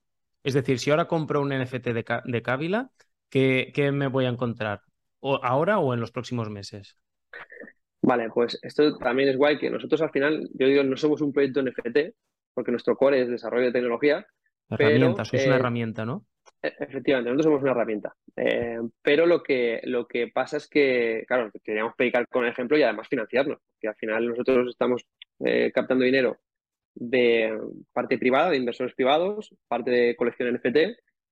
Es 0.43 0.53
decir, 0.53 0.79
si 0.79 0.91
ahora 0.91 1.07
compro 1.07 1.41
un 1.41 1.49
NFT 1.49 1.87
de, 1.87 2.05
de 2.25 2.41
Kabila, 2.41 2.89
¿qué, 3.29 3.91
me 3.93 4.07
voy 4.07 4.25
a 4.25 4.29
encontrar? 4.29 4.81
¿O 5.19 5.39
¿Ahora 5.43 5.79
o 5.79 5.93
en 5.93 5.99
los 5.99 6.11
próximos 6.11 6.49
meses? 6.49 6.97
Vale, 8.01 8.29
pues 8.33 8.59
esto 8.61 8.97
también 8.97 9.29
es 9.29 9.37
guay 9.37 9.57
que 9.57 9.69
nosotros 9.69 10.01
al 10.01 10.11
final, 10.11 10.47
yo 10.53 10.67
digo, 10.67 10.83
no 10.83 10.95
somos 10.95 11.21
un 11.21 11.33
proyecto 11.33 11.61
NFT, 11.63 12.13
porque 12.53 12.71
nuestro 12.71 12.95
core 12.95 13.21
es 13.21 13.29
desarrollo 13.29 13.65
de 13.65 13.71
tecnología. 13.71 14.25
Herramienta, 14.69 15.25
sois 15.25 15.45
una 15.45 15.55
eh, 15.55 15.59
herramienta, 15.59 16.05
¿no? 16.05 16.25
Efectivamente, 16.61 17.29
nosotros 17.29 17.45
somos 17.45 17.61
una 17.61 17.71
herramienta. 17.71 18.15
Eh, 18.35 18.79
pero 19.01 19.25
lo 19.25 19.43
que, 19.43 19.81
lo 19.83 20.07
que 20.07 20.27
pasa 20.27 20.57
es 20.57 20.67
que, 20.67 21.23
claro, 21.27 21.51
queríamos 21.63 21.95
predicar 21.95 22.27
con 22.27 22.43
el 22.43 22.51
ejemplo 22.51 22.77
y 22.77 22.83
además 22.83 23.07
financiarnos, 23.07 23.59
que 23.79 23.87
al 23.87 23.95
final 23.95 24.27
nosotros 24.27 24.69
estamos 24.69 25.05
eh, 25.43 25.71
captando 25.73 26.03
dinero 26.05 26.39
de 26.95 27.57
parte 27.93 28.17
privada, 28.17 28.49
de 28.49 28.57
inversores 28.57 28.95
privados, 28.95 29.53
parte 29.67 29.91
de 29.91 30.15
colección 30.15 30.53
NFT 30.53 30.77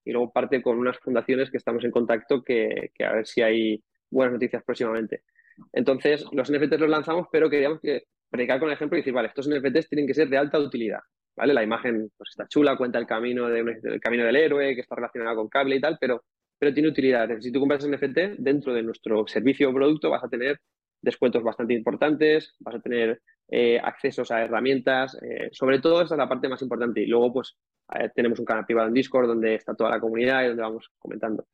y 0.05 0.11
luego 0.11 0.31
parte 0.31 0.61
con 0.61 0.77
unas 0.77 0.99
fundaciones 0.99 1.49
que 1.49 1.57
estamos 1.57 1.83
en 1.85 1.91
contacto 1.91 2.43
que, 2.43 2.91
que 2.93 3.05
a 3.05 3.13
ver 3.13 3.25
si 3.25 3.41
hay 3.41 3.83
buenas 4.09 4.33
noticias 4.33 4.63
próximamente. 4.63 5.23
Entonces, 5.71 6.25
los 6.31 6.51
NFTs 6.51 6.79
los 6.79 6.89
lanzamos, 6.89 7.27
pero 7.31 7.49
queríamos 7.49 7.79
que 7.79 8.03
predicar 8.29 8.59
con 8.59 8.69
el 8.69 8.75
ejemplo 8.75 8.97
y 8.97 9.01
decir, 9.01 9.13
vale, 9.13 9.29
estos 9.29 9.47
NFTs 9.47 9.89
tienen 9.89 10.07
que 10.07 10.13
ser 10.13 10.27
de 10.27 10.37
alta 10.37 10.59
utilidad. 10.59 10.99
¿Vale? 11.35 11.53
La 11.53 11.63
imagen 11.63 12.09
pues, 12.17 12.29
está 12.31 12.47
chula, 12.47 12.77
cuenta 12.77 12.99
el 12.99 13.07
camino, 13.07 13.47
del 13.47 13.99
camino 14.01 14.25
del 14.25 14.35
héroe, 14.35 14.75
que 14.75 14.81
está 14.81 14.95
relacionado 14.95 15.35
con 15.35 15.49
cable 15.49 15.75
y 15.75 15.81
tal, 15.81 15.97
pero, 15.99 16.23
pero 16.57 16.73
tiene 16.73 16.89
utilidad. 16.89 17.29
si 17.39 17.51
tú 17.51 17.59
compras 17.59 17.87
NFT, 17.87 18.37
dentro 18.39 18.73
de 18.73 18.83
nuestro 18.83 19.25
servicio 19.27 19.69
o 19.69 19.73
producto 19.73 20.09
vas 20.09 20.23
a 20.23 20.29
tener 20.29 20.59
descuentos 21.01 21.43
bastante 21.43 21.73
importantes, 21.73 22.55
vas 22.59 22.75
a 22.75 22.79
tener 22.79 23.21
eh, 23.49 23.79
accesos 23.83 24.31
a 24.31 24.41
herramientas, 24.41 25.17
eh, 25.21 25.49
sobre 25.51 25.79
todo 25.79 26.01
esa 26.01 26.15
es 26.15 26.17
la 26.17 26.29
parte 26.29 26.47
más 26.47 26.61
importante. 26.61 27.01
Y 27.01 27.07
luego, 27.07 27.33
pues, 27.33 27.57
eh, 27.99 28.09
tenemos 28.15 28.39
un 28.39 28.45
canal 28.45 28.65
privado 28.65 28.87
en 28.87 28.93
Discord 28.93 29.27
donde 29.27 29.55
está 29.55 29.75
toda 29.75 29.89
la 29.89 29.99
comunidad 29.99 30.43
y 30.43 30.47
donde 30.47 30.63
vamos 30.63 30.89
comentando. 30.97 31.45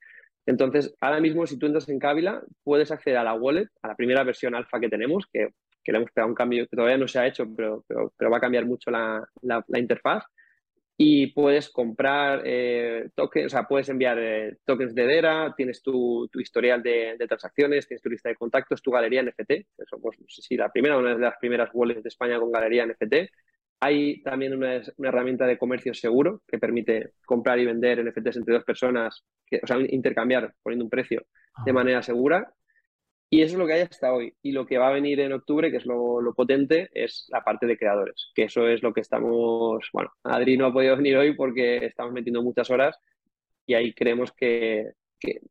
Entonces, 0.46 0.96
ahora 1.02 1.20
mismo, 1.20 1.46
si 1.46 1.58
tú 1.58 1.66
entras 1.66 1.90
en 1.90 2.00
Kabila, 2.00 2.42
puedes 2.64 2.92
acceder 2.92 3.18
a 3.18 3.24
la 3.24 3.34
wallet, 3.34 3.68
a 3.82 3.88
la 3.88 3.96
primera 3.96 4.24
versión 4.24 4.56
alfa 4.56 4.80
que 4.80 4.90
tenemos, 4.90 5.26
que 5.32 5.50
que 5.84 5.92
le 5.92 6.00
hemos 6.00 6.12
pegado 6.12 6.30
un 6.30 6.36
cambio 6.36 6.68
que 6.68 6.76
todavía 6.76 6.98
no 6.98 7.08
se 7.08 7.20
ha 7.20 7.28
hecho, 7.28 7.46
pero, 7.56 7.84
pero, 7.88 8.32
va 8.32 8.38
a 8.38 8.42
cambiar 8.42 8.66
mucho 8.66 8.92
la, 8.92 9.26
la, 9.42 9.80
interfaz. 9.80 10.24
Y 11.02 11.28
puedes 11.28 11.70
comprar 11.70 12.42
eh, 12.44 13.10
tokens, 13.16 13.46
o 13.46 13.50
sea, 13.50 13.64
puedes 13.64 13.88
enviar 13.88 14.18
eh, 14.20 14.58
tokens 14.66 14.94
de 14.94 15.06
DERA, 15.06 15.54
tienes 15.56 15.82
tu, 15.82 16.28
tu 16.30 16.42
historial 16.42 16.84
de, 16.84 17.16
de, 17.18 17.28
transacciones, 17.28 17.88
tienes 17.88 18.02
tu 18.02 18.10
lista 18.10 18.28
de 18.28 18.36
contactos, 18.36 18.82
tu 18.82 18.92
galería 18.92 19.24
NFT. 19.24 19.52
Eso, 19.78 19.98
pues, 20.02 20.20
no 20.20 20.26
sé 20.28 20.42
si 20.42 20.58
la 20.58 20.70
primera, 20.70 20.98
una 20.98 21.16
de 21.16 21.22
las 21.22 21.38
primeras 21.40 21.70
wallets 21.74 22.04
de 22.04 22.10
España 22.10 22.38
con 22.38 22.52
galería 22.52 22.86
NFT. 22.86 23.32
Hay 23.80 24.22
también 24.24 24.54
una, 24.54 24.82
una, 24.98 25.08
herramienta 25.08 25.48
de 25.48 25.58
comercio 25.58 25.94
seguro 25.94 26.42
que 26.46 26.60
permite 26.60 27.14
comprar 27.26 27.60
y 27.60 27.66
vender 27.66 28.04
NFTs 28.04 28.36
entre 28.36 28.56
dos 28.56 28.66
personas, 28.66 29.24
que, 29.46 29.62
o 29.64 29.68
sea, 29.68 29.78
intercambiar 29.80 30.54
poniendo 30.62 30.84
un 30.84 30.90
precio 30.90 31.26
de 31.64 31.74
manera 31.74 32.04
segura. 32.04 32.54
Y 33.32 33.44
eso 33.44 33.54
es 33.54 33.60
lo 33.60 33.68
que 33.68 33.74
hay 33.74 33.82
hasta 33.82 34.12
hoy. 34.12 34.34
Y 34.42 34.52
lo 34.52 34.66
que 34.66 34.80
va 34.80 34.88
a 34.88 34.94
venir 34.94 35.20
en 35.20 35.34
octubre, 35.34 35.70
que 35.70 35.78
es 35.78 35.86
lo, 35.86 36.34
potente, 36.36 36.90
es 36.94 37.28
la 37.30 37.44
parte 37.44 37.68
de 37.68 37.78
creadores, 37.78 38.32
que 38.34 38.44
eso 38.44 38.68
es 38.68 38.82
lo 38.82 38.92
que 38.92 39.02
estamos, 39.02 39.88
bueno, 39.94 40.12
Adri 40.24 40.58
no 40.58 40.66
ha 40.66 40.74
podido 40.74 40.98
venir 40.98 41.18
hoy 41.18 41.36
porque 41.36 41.86
estamos 41.86 42.12
metiendo 42.12 42.42
muchas 42.42 42.70
horas 42.72 42.98
y 43.68 43.76
ahí 43.76 43.94
creemos 43.94 44.32
que, 44.32 44.94
que, 45.20 45.42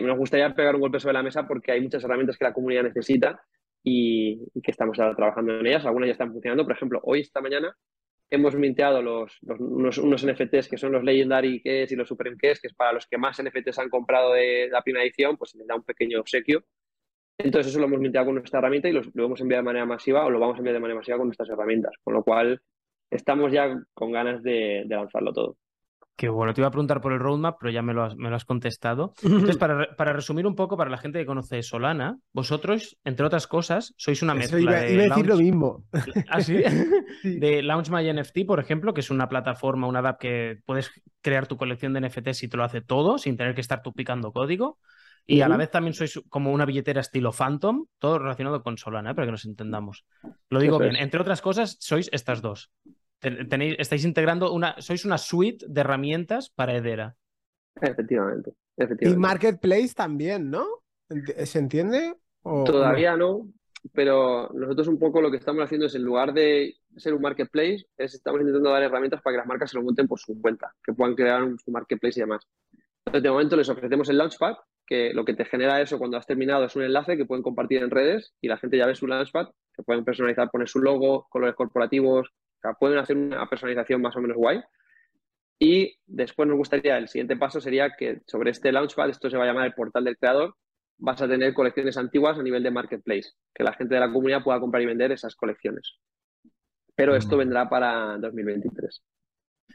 nos 0.00 0.16
gustaría 0.16 0.54
pegar 0.54 0.74
un 0.74 0.80
golpe 0.80 0.98
sobre 0.98 1.14
la 1.14 1.22
mesa 1.22 1.46
porque 1.46 1.72
hay 1.72 1.80
muchas 1.82 2.02
herramientas 2.02 2.38
que 2.38 2.44
la 2.44 2.54
comunidad 2.54 2.84
necesita 2.84 3.42
y, 3.82 4.40
que 4.62 4.70
estamos 4.70 4.98
ahora 4.98 5.14
trabajando 5.14 5.60
en 5.60 5.66
ellas. 5.66 5.84
Algunas 5.84 6.08
ya 6.08 6.12
están 6.12 6.32
funcionando. 6.32 6.64
Por 6.64 6.72
ejemplo, 6.72 7.00
hoy, 7.04 7.20
esta 7.20 7.42
mañana, 7.42 7.76
hemos 8.30 8.56
minteado 8.56 9.02
los, 9.02 9.38
unos, 9.42 9.98
unos, 9.98 10.26
NFTs 10.26 10.68
que 10.68 10.78
son 10.78 10.92
los 10.92 11.04
Legendary 11.04 11.60
Keys 11.62 11.92
y 11.92 11.96
los 11.96 12.08
Supreme 12.08 12.38
Keys, 12.38 12.60
que 12.60 12.68
es 12.68 12.74
para 12.74 12.94
los 12.94 13.06
que 13.06 13.18
más 13.18 13.40
NFTs 13.42 13.78
han 13.78 13.90
comprado 13.90 14.32
de 14.32 14.68
la 14.72 14.82
primera 14.82 15.04
edición, 15.04 15.36
pues 15.36 15.50
se 15.50 15.58
les 15.58 15.66
da 15.66 15.76
un 15.76 15.84
pequeño 15.84 16.20
obsequio 16.20 16.64
entonces 17.38 17.70
eso 17.70 17.80
lo 17.80 17.86
hemos 17.86 18.00
minteado 18.00 18.26
con 18.26 18.36
nuestra 18.36 18.58
herramienta 18.60 18.88
y 18.88 18.92
lo, 18.92 19.02
lo 19.14 19.26
hemos 19.26 19.40
enviado 19.40 19.62
de 19.62 19.66
manera 19.66 19.86
masiva 19.86 20.24
o 20.24 20.30
lo 20.30 20.38
vamos 20.38 20.56
a 20.56 20.58
enviar 20.58 20.74
de 20.74 20.80
manera 20.80 20.98
masiva 20.98 21.18
con 21.18 21.26
nuestras 21.26 21.48
herramientas, 21.50 21.94
con 22.02 22.14
lo 22.14 22.22
cual 22.22 22.60
estamos 23.10 23.52
ya 23.52 23.80
con 23.92 24.12
ganas 24.12 24.42
de, 24.42 24.84
lanzarlo 24.88 25.32
todo. 25.32 25.56
Qué 26.16 26.28
bueno, 26.28 26.54
te 26.54 26.60
iba 26.60 26.68
a 26.68 26.70
preguntar 26.70 27.00
por 27.00 27.12
el 27.12 27.18
roadmap, 27.18 27.56
pero 27.58 27.72
ya 27.72 27.82
me 27.82 27.92
lo 27.92 28.04
has, 28.04 28.14
me 28.14 28.30
lo 28.30 28.36
has 28.36 28.44
contestado. 28.44 29.14
Entonces, 29.24 29.56
para, 29.56 29.96
para, 29.96 30.12
resumir 30.12 30.46
un 30.46 30.54
poco, 30.54 30.76
para 30.76 30.88
la 30.88 30.96
gente 30.96 31.18
que 31.18 31.26
conoce 31.26 31.60
Solana, 31.64 32.18
vosotros, 32.32 32.96
entre 33.04 33.26
otras 33.26 33.48
cosas, 33.48 33.94
sois 33.96 34.22
una 34.22 34.34
mezcla 34.34 34.60
iba, 34.60 34.72
de. 34.74 34.92
Iba 34.92 35.02
a 35.02 35.08
decir 35.08 35.26
lo 35.26 35.36
mismo. 35.36 35.84
¿Ah, 36.28 36.40
sí? 36.40 36.62
De 37.24 37.62
Launch 37.62 37.90
My 37.90 38.12
NFT, 38.12 38.46
por 38.46 38.60
ejemplo, 38.60 38.94
que 38.94 39.00
es 39.00 39.10
una 39.10 39.28
plataforma, 39.28 39.88
una 39.88 40.00
app 40.00 40.20
que 40.20 40.58
puedes 40.64 40.92
crear 41.20 41.48
tu 41.48 41.56
colección 41.56 41.92
de 41.92 42.02
NFTs 42.02 42.44
y 42.44 42.48
te 42.48 42.56
lo 42.56 42.64
hace 42.64 42.80
todo, 42.80 43.18
sin 43.18 43.36
tener 43.36 43.56
que 43.56 43.60
estar 43.60 43.82
tú 43.82 43.92
picando 43.92 44.32
código. 44.32 44.78
Y 45.26 45.40
a 45.40 45.48
la 45.48 45.56
vez 45.56 45.70
también 45.70 45.94
sois 45.94 46.20
como 46.28 46.52
una 46.52 46.66
billetera 46.66 47.00
estilo 47.00 47.32
Phantom, 47.32 47.86
todo 47.98 48.18
relacionado 48.18 48.62
con 48.62 48.76
Solana, 48.76 49.12
¿eh? 49.12 49.14
para 49.14 49.26
que 49.26 49.32
nos 49.32 49.46
entendamos. 49.46 50.04
Lo 50.50 50.60
digo 50.60 50.78
bien. 50.78 50.96
Entre 50.96 51.20
otras 51.20 51.40
cosas, 51.40 51.76
sois 51.80 52.10
estas 52.12 52.42
dos. 52.42 52.70
Tenéis, 53.20 53.76
estáis 53.78 54.04
integrando 54.04 54.52
una, 54.52 54.80
sois 54.80 55.04
una 55.06 55.16
suite 55.16 55.64
de 55.66 55.80
herramientas 55.80 56.50
para 56.50 56.76
Edera. 56.76 57.16
Efectivamente, 57.80 58.52
Y 59.00 59.16
Marketplace 59.16 59.94
también, 59.94 60.50
¿no? 60.50 60.66
¿Se 61.08 61.58
entiende? 61.58 62.14
Todavía 62.42 63.16
no? 63.16 63.48
pero 63.92 64.48
nosotros 64.54 64.88
un 64.88 64.98
poco 64.98 65.20
lo 65.20 65.30
que 65.30 65.36
estamos 65.36 65.62
haciendo 65.62 65.86
es 65.86 65.94
en 65.94 66.02
lugar 66.02 66.32
de 66.32 66.76
ser 66.96 67.12
un 67.12 67.20
marketplace, 67.20 67.86
es 67.96 68.14
estamos 68.14 68.40
intentando 68.40 68.70
dar 68.70 68.82
herramientas 68.82 69.20
para 69.20 69.34
que 69.34 69.38
las 69.38 69.46
marcas 69.46 69.70
se 69.70 69.76
lo 69.76 69.82
monten 69.82 70.06
por 70.06 70.18
su 70.18 70.40
cuenta, 70.40 70.74
que 70.82 70.92
puedan 70.92 71.14
crear 71.14 71.42
un, 71.42 71.58
su 71.58 71.70
marketplace 71.70 72.20
y 72.20 72.22
demás. 72.22 72.46
Entonces, 73.04 73.22
de 73.22 73.30
momento 73.30 73.56
les 73.56 73.68
ofrecemos 73.68 74.08
el 74.08 74.18
Launchpad, 74.18 74.54
que 74.86 75.12
lo 75.14 75.24
que 75.24 75.34
te 75.34 75.44
genera 75.44 75.80
eso 75.80 75.98
cuando 75.98 76.16
has 76.16 76.26
terminado 76.26 76.64
es 76.64 76.76
un 76.76 76.82
enlace 76.82 77.16
que 77.16 77.24
pueden 77.24 77.42
compartir 77.42 77.82
en 77.82 77.90
redes 77.90 78.34
y 78.40 78.48
la 78.48 78.58
gente 78.58 78.76
ya 78.76 78.86
ve 78.86 78.94
su 78.94 79.06
Launchpad, 79.06 79.48
que 79.72 79.82
pueden 79.82 80.04
personalizar, 80.04 80.50
poner 80.50 80.68
su 80.68 80.80
logo, 80.80 81.26
colores 81.30 81.54
corporativos, 81.54 82.28
pueden 82.78 82.98
hacer 82.98 83.16
una 83.16 83.46
personalización 83.48 84.00
más 84.00 84.16
o 84.16 84.20
menos 84.20 84.36
guay. 84.36 84.60
Y 85.58 85.96
después 86.06 86.48
nos 86.48 86.58
gustaría, 86.58 86.98
el 86.98 87.08
siguiente 87.08 87.36
paso 87.36 87.60
sería 87.60 87.90
que 87.96 88.20
sobre 88.26 88.50
este 88.50 88.72
Launchpad, 88.72 89.10
esto 89.10 89.30
se 89.30 89.36
va 89.36 89.44
a 89.44 89.46
llamar 89.46 89.66
el 89.66 89.74
portal 89.74 90.04
del 90.04 90.16
creador, 90.16 90.54
vas 90.98 91.20
a 91.22 91.28
tener 91.28 91.54
colecciones 91.54 91.96
antiguas 91.96 92.38
a 92.38 92.42
nivel 92.42 92.62
de 92.62 92.70
marketplace, 92.70 93.30
que 93.54 93.64
la 93.64 93.72
gente 93.72 93.94
de 93.94 94.00
la 94.00 94.12
comunidad 94.12 94.42
pueda 94.42 94.60
comprar 94.60 94.82
y 94.82 94.86
vender 94.86 95.12
esas 95.12 95.34
colecciones. 95.36 95.98
Pero 96.94 97.16
esto 97.16 97.36
mm. 97.36 97.38
vendrá 97.38 97.68
para 97.68 98.18
2023. 98.18 99.02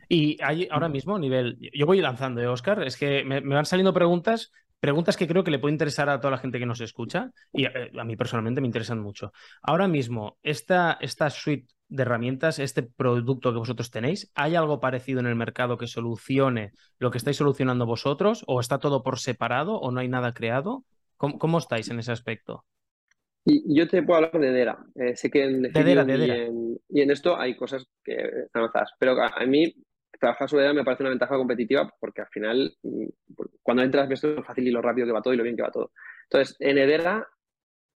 Y 0.07 0.37
hay 0.41 0.67
ahora 0.71 0.89
mismo, 0.89 1.19
nivel, 1.19 1.57
yo 1.59 1.85
voy 1.85 2.01
lanzando, 2.01 2.41
¿eh, 2.41 2.47
Oscar? 2.47 2.83
Es 2.83 2.97
que 2.97 3.23
me, 3.23 3.41
van 3.41 3.65
saliendo 3.65 3.93
preguntas 3.93 4.51
preguntas 4.79 5.17
que 5.17 5.27
creo 5.27 5.43
que 5.43 5.51
le 5.51 5.59
puede 5.59 5.73
interesar 5.73 6.09
a 6.09 6.19
toda 6.19 6.31
la 6.31 6.37
gente 6.37 6.59
que 6.59 6.65
nos 6.65 6.81
escucha 6.81 7.31
y 7.51 7.65
eh, 7.65 7.91
a, 7.97 8.03
mí 8.03 8.15
personalmente 8.15 8.61
me 8.61 8.67
interesan 8.67 8.99
mucho. 8.99 9.31
Ahora 9.61 9.87
mismo, 9.87 10.37
esta, 10.43 10.97
esta 11.01 11.29
suite 11.29 11.73
de 11.89 12.03
herramientas, 12.03 12.59
este 12.59 12.83
producto 12.83 13.51
que 13.51 13.59
vosotros 13.59 13.91
tenéis, 13.91 14.31
¿hay 14.35 14.55
algo 14.55 14.79
parecido 14.79 15.19
en 15.19 15.25
el 15.25 15.35
mercado 15.35 15.77
que 15.77 15.87
solucione 15.87 16.71
lo 16.99 17.11
que 17.11 17.17
estáis 17.17 17.37
solucionando 17.37 17.85
vosotros? 17.85 18.43
¿O 18.47 18.59
está 18.59 18.79
todo 18.79 19.03
por 19.03 19.19
separado 19.19 19.75
o 19.79 19.91
no 19.91 19.99
hay 19.99 20.07
nada 20.07 20.33
creado? 20.33 20.85
¿Cómo, 21.17 21.57
estáis 21.57 21.89
en 21.89 21.99
ese 21.99 22.13
aspecto? 22.13 22.63
Y 23.43 23.75
yo 23.77 23.89
te 23.89 24.03
puedo 24.03 24.17
hablar 24.17 24.39
de 24.39 24.51
Dera. 24.51 24.79
Eh, 24.95 25.17
sé 25.17 25.29
que 25.29 25.43
en, 25.43 25.65
Y, 26.89 27.01
en, 27.01 27.11
esto 27.11 27.37
hay 27.37 27.57
cosas 27.57 27.85
que 28.03 28.13
están 28.13 28.61
avanzadas, 28.61 28.91
pero 28.97 29.21
a, 29.21 29.45
mí 29.45 29.73
trabajar 30.19 30.49
sobre 30.49 30.63
Dera 30.63 30.73
me 30.73 30.83
parece 30.83 31.03
una 31.03 31.11
ventaja 31.11 31.35
competitiva 31.35 31.93
porque 31.99 32.21
al 32.21 32.27
final, 32.27 32.75
mm, 32.83 33.05
cuando 33.63 33.83
entras, 33.83 34.07
ves 34.07 34.23
lo 34.23 34.43
fácil 34.43 34.67
y 34.67 34.71
lo 34.71 34.81
rápido 34.81 35.07
que 35.07 35.13
va 35.13 35.21
todo 35.21 35.33
y 35.33 35.37
lo 35.37 35.43
bien 35.43 35.55
que 35.55 35.63
va 35.63 35.71
todo. 35.71 35.91
Entonces, 36.23 36.55
en 36.59 36.77
Edera 36.77 37.27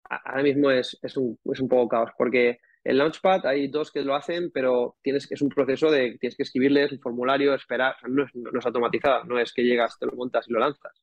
ahora 0.09 0.43
mismo 0.43 0.71
es, 0.71 0.99
es, 1.03 1.17
un, 1.17 1.39
es 1.45 1.61
un 1.61 1.69
poco 1.69 1.89
caos 1.89 2.11
porque 2.19 2.59
el 2.83 2.99
Launchpad 2.99 3.47
hay 3.47 3.69
dos 3.69 3.91
que 3.91 4.03
lo 4.03 4.15
hacen, 4.15 4.51
pero 4.53 4.97
tienes, 5.03 5.31
es 5.31 5.43
un 5.43 5.51
proceso 5.51 5.91
de 5.91 6.17
tienes 6.19 6.37
que 6.37 6.45
escribirles 6.45 6.93
un 6.93 7.01
formulario, 7.01 7.55
esperar, 7.55 7.97
no 8.09 8.25
es, 8.25 8.35
no 8.35 8.59
es 8.59 8.67
automatizado, 8.67 9.25
no 9.25 9.39
es 9.39 9.53
que 9.53 9.63
llegas, 9.63 9.99
te 9.99 10.07
lo 10.07 10.13
montas 10.13 10.49
y 10.49 10.53
lo 10.53 10.61
lanzas. 10.61 11.03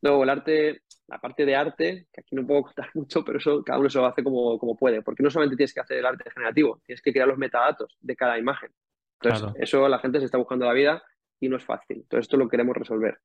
Luego 0.00 0.24
el 0.24 0.30
arte, 0.30 0.82
la 1.06 1.18
parte 1.18 1.46
de 1.46 1.54
arte, 1.54 2.08
que 2.12 2.20
aquí 2.22 2.34
no 2.34 2.44
puedo 2.44 2.62
contar 2.64 2.90
mucho, 2.94 3.24
pero 3.24 3.38
eso 3.38 3.62
cada 3.62 3.78
uno 3.78 3.88
se 3.88 3.98
lo 3.98 4.06
hace 4.06 4.24
como, 4.24 4.58
como 4.58 4.76
puede, 4.76 5.00
porque 5.02 5.22
no 5.22 5.30
solamente 5.30 5.56
tienes 5.56 5.72
que 5.72 5.80
hacer 5.80 5.98
el 5.98 6.06
arte 6.06 6.28
generativo, 6.30 6.80
tienes 6.84 7.00
que 7.00 7.12
crear 7.12 7.28
los 7.28 7.38
metadatos 7.38 7.96
de 8.00 8.16
cada 8.16 8.38
imagen. 8.38 8.70
Entonces, 9.22 9.48
eso 9.56 9.88
la 9.88 9.98
gente 9.98 10.18
se 10.18 10.26
está 10.26 10.38
buscando 10.38 10.66
la 10.66 10.72
vida 10.72 11.02
y 11.40 11.48
no 11.48 11.56
es 11.56 11.64
fácil. 11.64 11.98
Entonces, 11.98 12.24
esto 12.24 12.36
lo 12.36 12.48
queremos 12.48 12.76
resolver. 12.76 13.18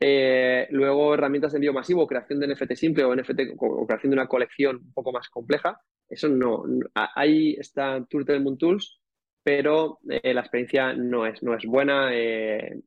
Eh, 0.00 0.68
luego, 0.70 1.14
herramientas 1.14 1.52
de 1.52 1.56
envío 1.56 1.72
masivo, 1.72 2.06
creación 2.06 2.38
de 2.38 2.48
NFT 2.48 2.74
simple 2.74 3.04
o 3.04 3.14
NFT 3.14 3.40
o 3.58 3.86
creación 3.86 4.10
de 4.10 4.16
una 4.16 4.28
colección 4.28 4.76
un 4.76 4.92
poco 4.92 5.12
más 5.12 5.28
compleja. 5.28 5.80
Eso 6.08 6.28
no. 6.28 6.64
ahí 6.94 7.54
está 7.58 8.04
Turtle 8.08 8.40
Moon 8.40 8.56
Tools, 8.56 9.00
pero 9.42 9.98
eh, 10.08 10.32
la 10.32 10.40
experiencia 10.40 10.92
no 10.94 11.26
es, 11.26 11.42
no 11.42 11.54
es 11.54 11.64
buena. 11.64 12.10
Eh, 12.12 12.80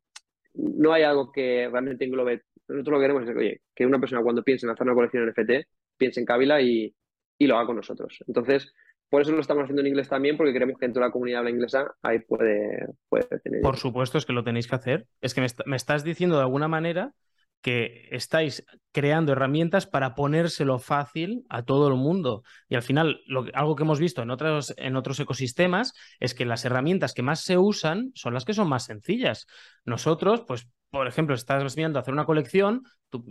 no 0.54 0.94
hay 0.94 1.04
algo 1.04 1.32
que 1.32 1.68
realmente 1.70 2.06
englobe. 2.06 2.44
Nosotros 2.68 2.94
lo 2.94 3.00
que 3.00 3.04
queremos 3.04 3.30
es 3.30 3.36
oye, 3.36 3.62
que 3.76 3.86
una 3.86 4.00
persona 4.00 4.24
cuando 4.24 4.44
piense 4.44 4.66
en 4.66 4.72
hacer 4.72 4.84
una 4.84 4.96
colección 4.96 5.28
NFT 5.28 5.68
piense 5.98 6.20
en 6.22 6.26
Kabila 6.26 6.62
y, 6.62 6.94
y 7.38 7.48
lo 7.48 7.58
haga 7.58 7.68
con 7.68 7.76
nosotros. 7.76 8.24
Entonces, 8.28 8.74
por 9.12 9.22
eso 9.22 9.34
lo 9.34 9.42
estamos 9.42 9.64
haciendo 9.64 9.82
en 9.82 9.90
inglés 9.90 10.08
también, 10.08 10.38
porque 10.38 10.54
creemos 10.54 10.80
que 10.80 10.86
en 10.86 10.94
toda 10.94 11.08
la 11.08 11.12
comunidad 11.12 11.40
habla 11.40 11.50
inglesa 11.50 11.94
ahí 12.02 12.20
puede, 12.20 12.88
puede 13.10 13.26
tener. 13.44 13.62
Por 13.62 13.76
supuesto, 13.76 14.18
es 14.18 14.26
que 14.26 14.32
lo 14.32 14.46
tenéis 14.46 14.70
que 14.70 14.76
hacer. 14.76 15.06
Es 15.20 15.34
que 15.34 15.46
me, 15.66 15.76
estás 15.76 16.06
diciendo 16.06 16.38
de 16.38 16.44
alguna 16.44 16.70
manera 16.70 17.12
que 17.60 18.08
estáis 18.12 18.66
creando 18.94 19.34
herramientas 19.34 19.86
para 19.86 20.16
ponérselo 20.16 20.80
fácil 20.80 21.44
a 21.50 21.64
todo 21.64 21.90
el 21.90 21.96
mundo. 21.96 22.44
Y 22.70 22.76
al 22.76 22.84
final, 22.84 23.20
algo 23.54 23.76
que 23.76 23.84
hemos 23.84 24.00
visto 24.00 24.22
en 24.22 24.32
otros, 24.32 24.74
en 24.78 24.96
otros 24.96 25.20
ecosistemas 25.20 25.94
es 26.22 26.34
que 26.34 26.46
las 26.46 26.64
herramientas 26.64 27.14
que 27.14 27.22
más 27.22 27.42
se 27.42 27.58
usan 27.58 28.12
son 28.16 28.34
las 28.34 28.46
que 28.46 28.54
son 28.54 28.70
más 28.70 28.86
sencillas. 28.86 29.46
Nosotros, 29.84 30.46
pues 30.48 30.70
por 30.92 31.08
ejemplo, 31.08 31.34
estás 31.36 31.76
viendo 31.76 32.00
hacer 32.00 32.14
una 32.14 32.26
colección, 32.26 32.84
tú, 33.10 33.24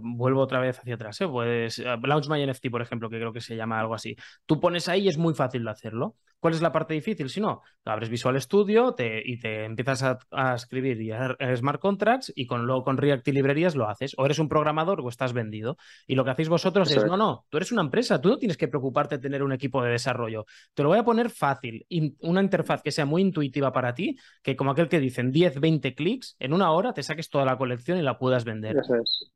vuelvo 0.00 0.40
otra 0.40 0.60
vez 0.60 0.78
hacia 0.78 0.94
atrás, 0.94 1.20
¿eh? 1.20 1.28
puedes, 1.28 1.80
eh, 1.80 1.96
Launch 2.02 2.28
My 2.28 2.46
NFT, 2.46 2.70
por 2.70 2.80
ejemplo, 2.80 3.10
que 3.10 3.16
creo 3.16 3.32
que 3.32 3.40
se 3.40 3.56
llama 3.56 3.80
algo 3.80 3.94
así. 3.94 4.16
Tú 4.46 4.60
pones 4.60 4.88
ahí 4.88 5.02
y 5.02 5.08
es 5.08 5.18
muy 5.18 5.34
fácil 5.34 5.64
de 5.64 5.70
hacerlo. 5.70 6.16
¿Cuál 6.40 6.54
es 6.54 6.62
la 6.62 6.70
parte 6.70 6.94
difícil? 6.94 7.28
Si 7.30 7.40
no, 7.40 7.62
abres 7.84 8.10
Visual 8.10 8.40
Studio 8.40 8.94
y 9.24 9.40
te 9.40 9.64
empiezas 9.64 10.04
a, 10.30 10.54
escribir 10.54 11.00
y 11.00 11.10
a, 11.10 11.36
smart 11.56 11.80
contracts 11.80 12.32
y 12.34 12.46
con, 12.46 12.64
luego 12.64 12.84
con 12.84 12.96
React 12.96 13.26
y 13.26 13.32
librerías 13.32 13.74
lo 13.74 13.88
haces. 13.88 14.14
O 14.18 14.24
eres 14.24 14.38
un 14.38 14.48
programador 14.48 15.00
o 15.00 15.08
estás 15.08 15.32
vendido. 15.32 15.76
Y 16.06 16.14
lo 16.14 16.24
que 16.24 16.30
hacéis 16.30 16.48
vosotros 16.48 16.90
es, 16.92 17.04
no, 17.04 17.16
no, 17.16 17.44
tú 17.48 17.56
eres 17.56 17.72
una 17.72 17.82
empresa, 17.82 18.20
tú 18.20 18.28
no 18.28 18.38
tienes 18.38 18.56
que 18.56 18.68
preocuparte 18.68 19.16
de 19.16 19.22
tener 19.22 19.42
un 19.42 19.52
equipo 19.52 19.82
de 19.82 19.90
desarrollo. 19.90 20.46
Te 20.74 20.84
lo 20.84 20.90
voy 20.90 20.98
a 20.98 21.04
poner 21.04 21.30
fácil, 21.30 21.84
una 22.20 22.40
interfaz 22.40 22.82
que 22.82 22.92
sea 22.92 23.04
muy 23.04 23.22
intuitiva 23.22 23.72
para 23.72 23.92
ti, 23.92 24.16
que 24.42 24.54
como 24.54 24.70
aquel 24.70 24.88
que 24.88 25.00
dicen 25.00 25.32
10, 25.32 25.58
20 25.58 25.94
clics, 25.94 26.36
en 26.38 26.52
una 26.52 26.70
hora 26.70 26.92
te 26.92 27.02
saques 27.08 27.30
toda 27.30 27.44
la 27.44 27.58
colección 27.58 27.98
y 27.98 28.02
la 28.02 28.18
puedas 28.18 28.44
vender. 28.44 28.76
Eso 28.76 28.96
es. 28.96 29.30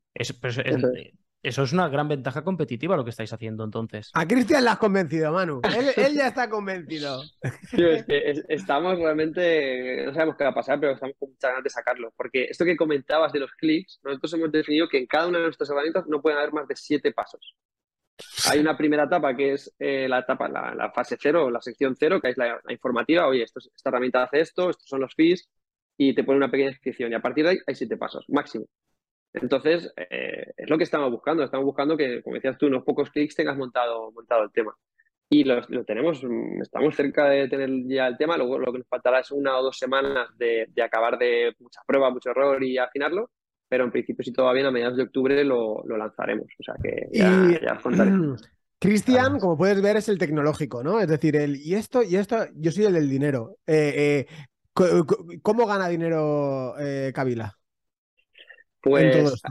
Eso 1.43 1.63
es 1.63 1.73
una 1.73 1.89
gran 1.89 2.07
ventaja 2.07 2.41
competitiva 2.45 2.95
lo 2.95 3.03
que 3.03 3.09
estáis 3.09 3.33
haciendo 3.33 3.65
entonces. 3.65 4.11
A 4.13 4.25
Cristian 4.25 4.63
la 4.63 4.71
has 4.71 4.77
convencido, 4.77 5.33
Manu. 5.33 5.59
Él, 5.97 6.13
ya 6.15 6.27
está 6.27 6.49
convencido. 6.49 7.21
es 7.41 8.05
que 8.05 8.33
estamos 8.47 8.97
realmente, 8.97 10.05
no 10.05 10.13
sabemos 10.13 10.37
qué 10.37 10.45
va 10.45 10.51
a 10.51 10.55
pasar, 10.55 10.79
pero 10.79 10.93
estamos 10.93 11.17
con 11.19 11.31
muchas 11.31 11.51
ganas 11.51 11.63
de 11.65 11.69
sacarlo. 11.69 12.13
Porque 12.15 12.45
esto 12.45 12.63
que 12.63 12.77
comentabas 12.77 13.33
de 13.33 13.39
los 13.39 13.51
clics, 13.51 13.99
nosotros 14.05 14.33
hemos 14.35 14.53
definido 14.53 14.87
que 14.87 14.99
en 14.99 15.05
cada 15.05 15.27
una 15.27 15.39
de 15.39 15.43
nuestras 15.43 15.69
herramientas 15.69 16.05
no 16.07 16.21
pueden 16.21 16.39
haber 16.39 16.53
más 16.53 16.65
de 16.65 16.77
siete 16.77 17.11
pasos. 17.11 17.57
Hay 18.49 18.59
una 18.59 18.77
primera 18.77 19.03
etapa 19.03 19.35
que 19.35 19.53
es 19.53 19.73
eh, 19.79 20.07
la 20.07 20.19
etapa, 20.19 20.47
la, 20.47 20.91
fase 20.95 21.17
cero, 21.19 21.49
la 21.49 21.61
sección 21.61 21.97
cero, 21.99 22.21
que 22.21 22.29
es 22.29 22.37
la, 22.37 22.61
informativa. 22.69 23.27
Oye, 23.27 23.43
esto, 23.43 23.59
esta 23.59 23.89
herramienta 23.89 24.23
hace 24.23 24.39
esto, 24.39 24.69
estos 24.69 24.87
son 24.87 25.01
los 25.01 25.13
fees, 25.13 25.49
y 25.97 26.13
te 26.15 26.23
pone 26.23 26.37
una 26.37 26.51
pequeña 26.51 26.69
descripción. 26.69 27.11
Y 27.11 27.15
a 27.15 27.21
partir 27.21 27.45
de 27.45 27.51
ahí 27.51 27.57
hay 27.65 27.75
siete 27.75 27.97
pasos, 27.97 28.25
máximo. 28.29 28.65
Entonces, 29.33 29.91
eh, 29.97 30.53
es 30.55 30.69
lo 30.69 30.77
que 30.77 30.83
estamos 30.83 31.09
buscando. 31.11 31.43
Estamos 31.43 31.65
buscando 31.65 31.97
que, 31.97 32.21
como 32.21 32.35
decías 32.35 32.57
tú, 32.57 32.67
unos 32.67 32.83
pocos 32.83 33.09
clics 33.09 33.35
tengas 33.35 33.57
montado, 33.57 34.11
montado 34.11 34.43
el 34.43 34.51
tema. 34.51 34.75
Y 35.29 35.43
lo, 35.43 35.65
tenemos, 35.85 36.23
mm, 36.23 36.61
estamos 36.61 36.95
cerca 36.95 37.27
de 37.27 37.47
tener 37.47 37.69
ya 37.87 38.07
el 38.07 38.17
tema. 38.17 38.37
Luego 38.37 38.59
lo 38.59 38.71
que 38.71 38.79
nos 38.79 38.87
faltará 38.87 39.19
es 39.19 39.31
una 39.31 39.57
o 39.57 39.63
dos 39.63 39.77
semanas 39.77 40.29
de, 40.37 40.67
acabar 40.83 41.17
de 41.17 41.55
muchas 41.59 41.83
pruebas, 41.87 42.13
mucho 42.13 42.29
error 42.29 42.63
y 42.63 42.77
afinarlo. 42.77 43.31
Pero 43.67 43.85
en 43.85 43.91
principio, 43.91 44.23
si 44.23 44.31
todo 44.31 44.45
va 44.45 44.53
bien, 44.53 44.67
a 44.67 44.71
mediados 44.71 44.97
de 44.97 45.03
octubre 45.03 45.43
lo, 45.43 45.83
lanzaremos. 45.87 46.45
O 46.59 46.63
sea 46.63 46.75
que 46.81 47.07
ya, 47.11 47.73
os 47.75 47.81
contaré. 47.81 48.11
Cristian, 48.79 49.39
como 49.39 49.57
puedes 49.57 49.81
ver, 49.81 49.95
es 49.95 50.09
el 50.09 50.17
tecnológico, 50.19 50.83
¿no? 50.83 50.99
Es 50.99 51.07
decir, 51.07 51.37
el 51.37 51.55
y 51.55 51.75
esto, 51.75 52.03
y 52.03 52.17
esto, 52.17 52.47
yo 52.53 52.69
soy 52.69 52.83
el 52.83 52.93
del 52.93 53.09
dinero. 53.09 53.55
Eh, 53.65 53.93
eh, 53.95 54.27
¿Cómo 54.73 55.65
gana 55.65 55.87
dinero 55.87 56.75
Kabila? 57.13 57.57
Pues 58.81 59.41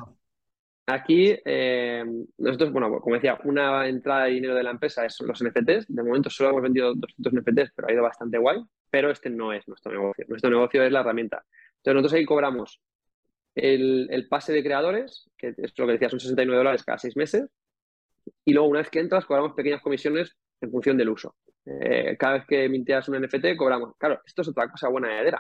aquí 0.87 1.35
eh, 1.45 2.05
nosotros, 2.39 2.73
bueno, 2.73 3.01
como 3.01 3.15
decía, 3.15 3.39
una 3.45 3.89
entrada 3.89 4.25
de 4.25 4.33
dinero 4.33 4.55
de 4.55 4.63
la 4.63 4.71
empresa 4.71 5.09
son 5.09 5.29
los 5.29 5.43
NFTs. 5.43 5.87
De 5.89 6.03
momento 6.03 6.31
solo 6.31 6.51
hemos 6.51 6.63
vendido 6.63 6.95
200 6.95 7.33
NFTs, 7.33 7.73
pero 7.75 7.89
ha 7.89 7.93
ido 7.93 8.03
bastante 8.03 8.39
guay. 8.39 8.63
Pero 8.91 9.11
este 9.11 9.31
no 9.31 9.53
es 9.53 9.67
nuestro 9.69 9.93
negocio. 9.93 10.25
Nuestro 10.29 10.51
negocio 10.51 10.83
es 10.83 10.93
la 10.93 11.01
herramienta. 11.01 11.45
Entonces 11.77 11.95
nosotros 11.95 12.13
ahí 12.13 12.25
cobramos 12.27 12.81
el, 13.55 14.27
pase 14.29 14.53
de 14.53 14.63
creadores, 14.63 15.31
que 15.37 15.55
es 15.57 15.73
lo 15.79 15.87
que 15.87 15.93
decía, 15.93 16.11
son 16.11 16.21
69 16.21 16.59
dólares 16.59 16.85
cada 16.85 16.99
seis 16.99 17.17
meses. 17.17 17.49
Y 18.45 18.53
luego 18.53 18.69
una 18.69 18.81
vez 18.81 18.91
que 18.91 19.01
entras, 19.01 19.25
cobramos 19.25 19.55
pequeñas 19.55 19.81
comisiones 19.81 20.37
en 20.61 20.71
función 20.71 20.97
del 20.97 21.09
uso. 21.09 21.35
Eh, 21.65 22.17
cada 22.19 22.35
vez 22.35 22.47
que 22.47 22.69
minteas 22.69 23.09
un 23.09 23.21
NFT, 23.21 23.57
cobramos. 23.57 23.95
Claro, 23.99 24.21
esto 24.25 24.43
es 24.43 24.49
otra 24.49 24.71
cosa 24.71 24.89
buena 24.89 25.09
de. 25.09 25.35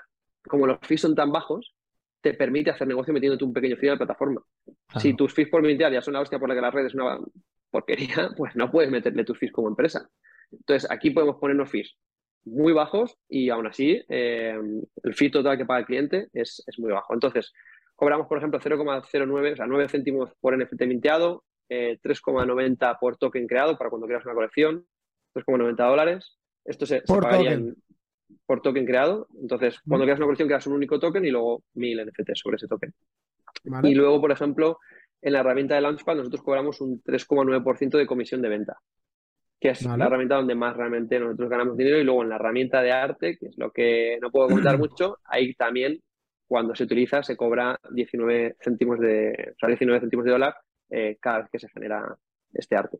Como 0.48 0.66
los 0.66 0.78
fees 0.82 1.00
son 1.00 1.14
tan 1.14 1.30
bajos, 1.30 1.74
te 2.20 2.34
permite 2.34 2.70
hacer 2.70 2.86
negocio 2.86 3.12
metiéndote 3.12 3.44
un 3.44 3.52
pequeño 3.52 3.76
fee 3.76 3.88
en 3.88 3.92
la 3.94 3.98
plataforma. 3.98 4.42
Si 4.98 5.14
tus 5.14 5.34
fees 5.34 5.48
por 5.48 5.62
mintear 5.62 5.92
ya 5.92 6.00
son 6.00 6.14
la 6.14 6.20
hostia 6.20 6.38
por 6.38 6.48
la 6.48 6.54
que 6.54 6.60
la 6.60 6.70
red 6.70 6.86
es 6.86 6.94
una 6.94 7.18
porquería, 7.70 8.30
pues 8.36 8.54
no 8.56 8.70
puedes 8.70 8.90
meterle 8.90 9.24
tus 9.24 9.38
fees 9.38 9.52
como 9.52 9.68
empresa. 9.68 10.08
Entonces, 10.50 10.88
aquí 10.90 11.10
podemos 11.10 11.36
ponernos 11.36 11.70
fees 11.70 11.96
muy 12.44 12.72
bajos 12.72 13.16
y 13.28 13.50
aún 13.50 13.66
así 13.66 14.02
eh, 14.08 14.58
el 15.02 15.14
fee 15.14 15.30
total 15.30 15.56
que 15.56 15.64
paga 15.64 15.80
el 15.80 15.86
cliente 15.86 16.28
es, 16.32 16.62
muy 16.78 16.92
bajo. 16.92 17.14
Entonces, 17.14 17.52
cobramos, 17.94 18.26
por 18.26 18.38
ejemplo, 18.38 18.60
0,09, 18.60 19.52
o 19.52 19.56
sea, 19.56 19.66
9 19.66 19.88
céntimos 19.88 20.30
por 20.40 20.56
NFT 20.56 20.82
minteado, 20.82 21.44
3,90 21.68 22.92
eh, 22.92 22.96
por 23.00 23.16
token 23.16 23.46
creado 23.46 23.78
para 23.78 23.90
cuando 23.90 24.06
creas 24.06 24.24
una 24.24 24.34
colección, 24.34 24.86
3,90 25.34 25.76
dólares. 25.76 26.38
Esto 26.64 26.86
se, 26.86 27.00
se 27.00 27.14
pagaría 27.14 27.52
en, 27.52 27.76
por 28.46 28.60
token 28.60 28.86
creado. 28.86 29.28
Entonces, 29.40 29.80
cuando 29.86 30.04
creas 30.04 30.18
una 30.18 30.26
colección, 30.26 30.48
creas 30.48 30.66
un 30.66 30.74
único 30.74 30.98
token 30.98 31.24
y 31.24 31.30
luego 31.30 31.62
mil 31.74 32.04
NFTs 32.04 32.38
sobre 32.38 32.56
ese 32.56 32.68
token. 32.68 32.92
Y 33.84 33.94
luego, 33.94 34.20
por 34.20 34.32
ejemplo, 34.32 34.78
en 35.20 35.32
la 35.32 35.40
herramienta 35.40 35.74
de 35.74 35.80
Launchpad 35.82 36.16
nosotros 36.16 36.42
cobramos 36.42 36.80
un 36.80 37.02
3,9% 37.02 37.96
de 37.96 38.06
comisión 38.06 38.42
de 38.42 38.48
venta, 38.48 38.76
que 39.60 39.70
es 39.70 39.82
la 39.84 40.06
herramienta 40.06 40.36
donde 40.36 40.54
más 40.54 40.76
realmente 40.76 41.20
nosotros 41.20 41.48
ganamos 41.48 41.76
dinero. 41.76 41.98
Y 41.98 42.04
luego 42.04 42.22
en 42.22 42.30
la 42.30 42.36
herramienta 42.36 42.82
de 42.82 42.92
arte, 42.92 43.38
que 43.38 43.46
es 43.46 43.58
lo 43.58 43.70
que 43.70 44.18
no 44.20 44.30
puedo 44.30 44.48
comentar 44.48 44.78
mucho, 44.78 45.18
ahí 45.24 45.54
también, 45.54 46.00
cuando 46.46 46.74
se 46.74 46.84
utiliza, 46.84 47.22
se 47.22 47.36
cobra 47.36 47.78
19 47.90 48.56
céntimos 48.60 48.98
de, 48.98 49.52
o 49.54 49.58
sea, 49.58 49.68
19 49.68 50.00
céntimos 50.00 50.24
de 50.24 50.32
dólar 50.32 50.54
eh, 50.90 51.16
cada 51.20 51.40
vez 51.40 51.48
que 51.50 51.58
se 51.58 51.68
genera 51.68 52.16
este 52.52 52.76
arte. 52.76 52.98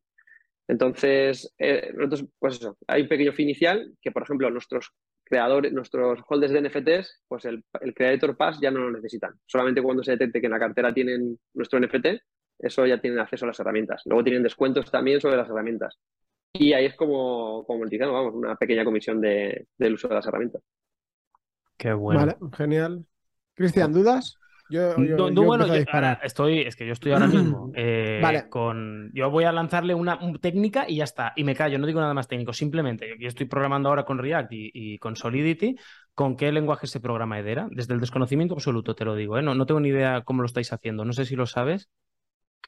Entonces, 0.72 1.52
eh, 1.58 1.92
nosotros, 1.94 2.24
pues 2.38 2.54
eso, 2.54 2.78
hay 2.86 3.02
un 3.02 3.08
pequeño 3.08 3.34
fin 3.34 3.44
inicial 3.44 3.92
que, 4.00 4.10
por 4.10 4.22
ejemplo, 4.22 4.50
nuestros 4.50 4.90
creadores, 5.22 5.70
nuestros 5.70 6.20
holders 6.26 6.50
de 6.50 6.62
NFTs, 6.62 7.24
pues 7.28 7.44
el, 7.44 7.62
Creator 7.94 8.34
Pass 8.38 8.58
ya 8.58 8.70
no 8.70 8.80
lo 8.80 8.90
necesitan. 8.90 9.34
Solamente 9.44 9.82
cuando 9.82 10.02
se 10.02 10.12
detecte 10.12 10.40
que 10.40 10.46
en 10.46 10.52
la 10.52 10.58
cartera 10.58 10.94
tienen 10.94 11.38
nuestro 11.52 11.78
NFT, 11.78 12.06
eso 12.58 12.86
ya 12.86 12.98
tienen 12.98 13.20
acceso 13.20 13.44
a 13.44 13.48
las 13.48 13.60
herramientas. 13.60 14.00
Luego 14.06 14.24
tienen 14.24 14.42
descuentos 14.42 14.90
también 14.90 15.20
sobre 15.20 15.36
las 15.36 15.50
herramientas. 15.50 15.98
Y 16.54 16.72
ahí 16.72 16.86
es 16.86 16.96
como, 16.96 17.66
como 17.66 17.84
vamos, 17.84 18.34
una 18.34 18.56
pequeña 18.56 18.82
comisión 18.82 19.20
de, 19.20 19.66
del 19.76 19.92
uso 19.92 20.08
de 20.08 20.14
las 20.14 20.26
herramientas. 20.26 20.62
Qué 21.76 21.92
bueno. 21.92 22.20
Vale, 22.20 22.36
genial. 22.56 23.04
Cristian, 23.52 23.92
¿dudas? 23.92 24.38
Yo, 24.72 24.94
bueno, 25.44 25.66
estoy, 26.22 26.60
es 26.60 26.76
que 26.76 26.86
yo 26.86 26.94
estoy 26.94 27.12
ahora 27.12 27.26
mismo 27.26 27.70
eh, 27.76 28.22
con. 28.48 29.10
Yo 29.12 29.30
voy 29.30 29.44
a 29.44 29.52
lanzarle 29.52 29.94
una, 29.94 30.18
técnica 30.40 30.86
y 30.88 30.96
ya 30.96 31.04
está. 31.04 31.34
Y 31.36 31.44
me 31.44 31.54
callo, 31.54 31.78
no 31.78 31.86
digo 31.86 32.00
nada 32.00 32.14
más 32.14 32.26
técnico. 32.26 32.54
Simplemente, 32.54 33.16
yo 33.18 33.28
estoy 33.28 33.44
programando 33.46 33.90
ahora 33.90 34.06
con 34.06 34.18
React 34.18 34.48
y, 34.50 34.98
con 34.98 35.14
Solidity. 35.14 35.76
¿Con 36.14 36.36
qué 36.36 36.50
lenguaje 36.52 36.86
se 36.86 37.00
programa 37.00 37.38
Edera? 37.38 37.68
Desde 37.70 37.92
el 37.92 38.00
desconocimiento 38.00 38.54
absoluto, 38.54 38.94
te 38.94 39.04
lo 39.04 39.14
digo. 39.14 39.38
¿eh? 39.38 39.42
No, 39.42 39.54
no 39.54 39.66
tengo 39.66 39.80
ni 39.80 39.90
idea 39.90 40.22
cómo 40.22 40.40
lo 40.40 40.46
estáis 40.46 40.72
haciendo. 40.72 41.04
No 41.04 41.12
sé 41.12 41.26
si 41.26 41.36
lo 41.36 41.44
sabes. 41.44 41.90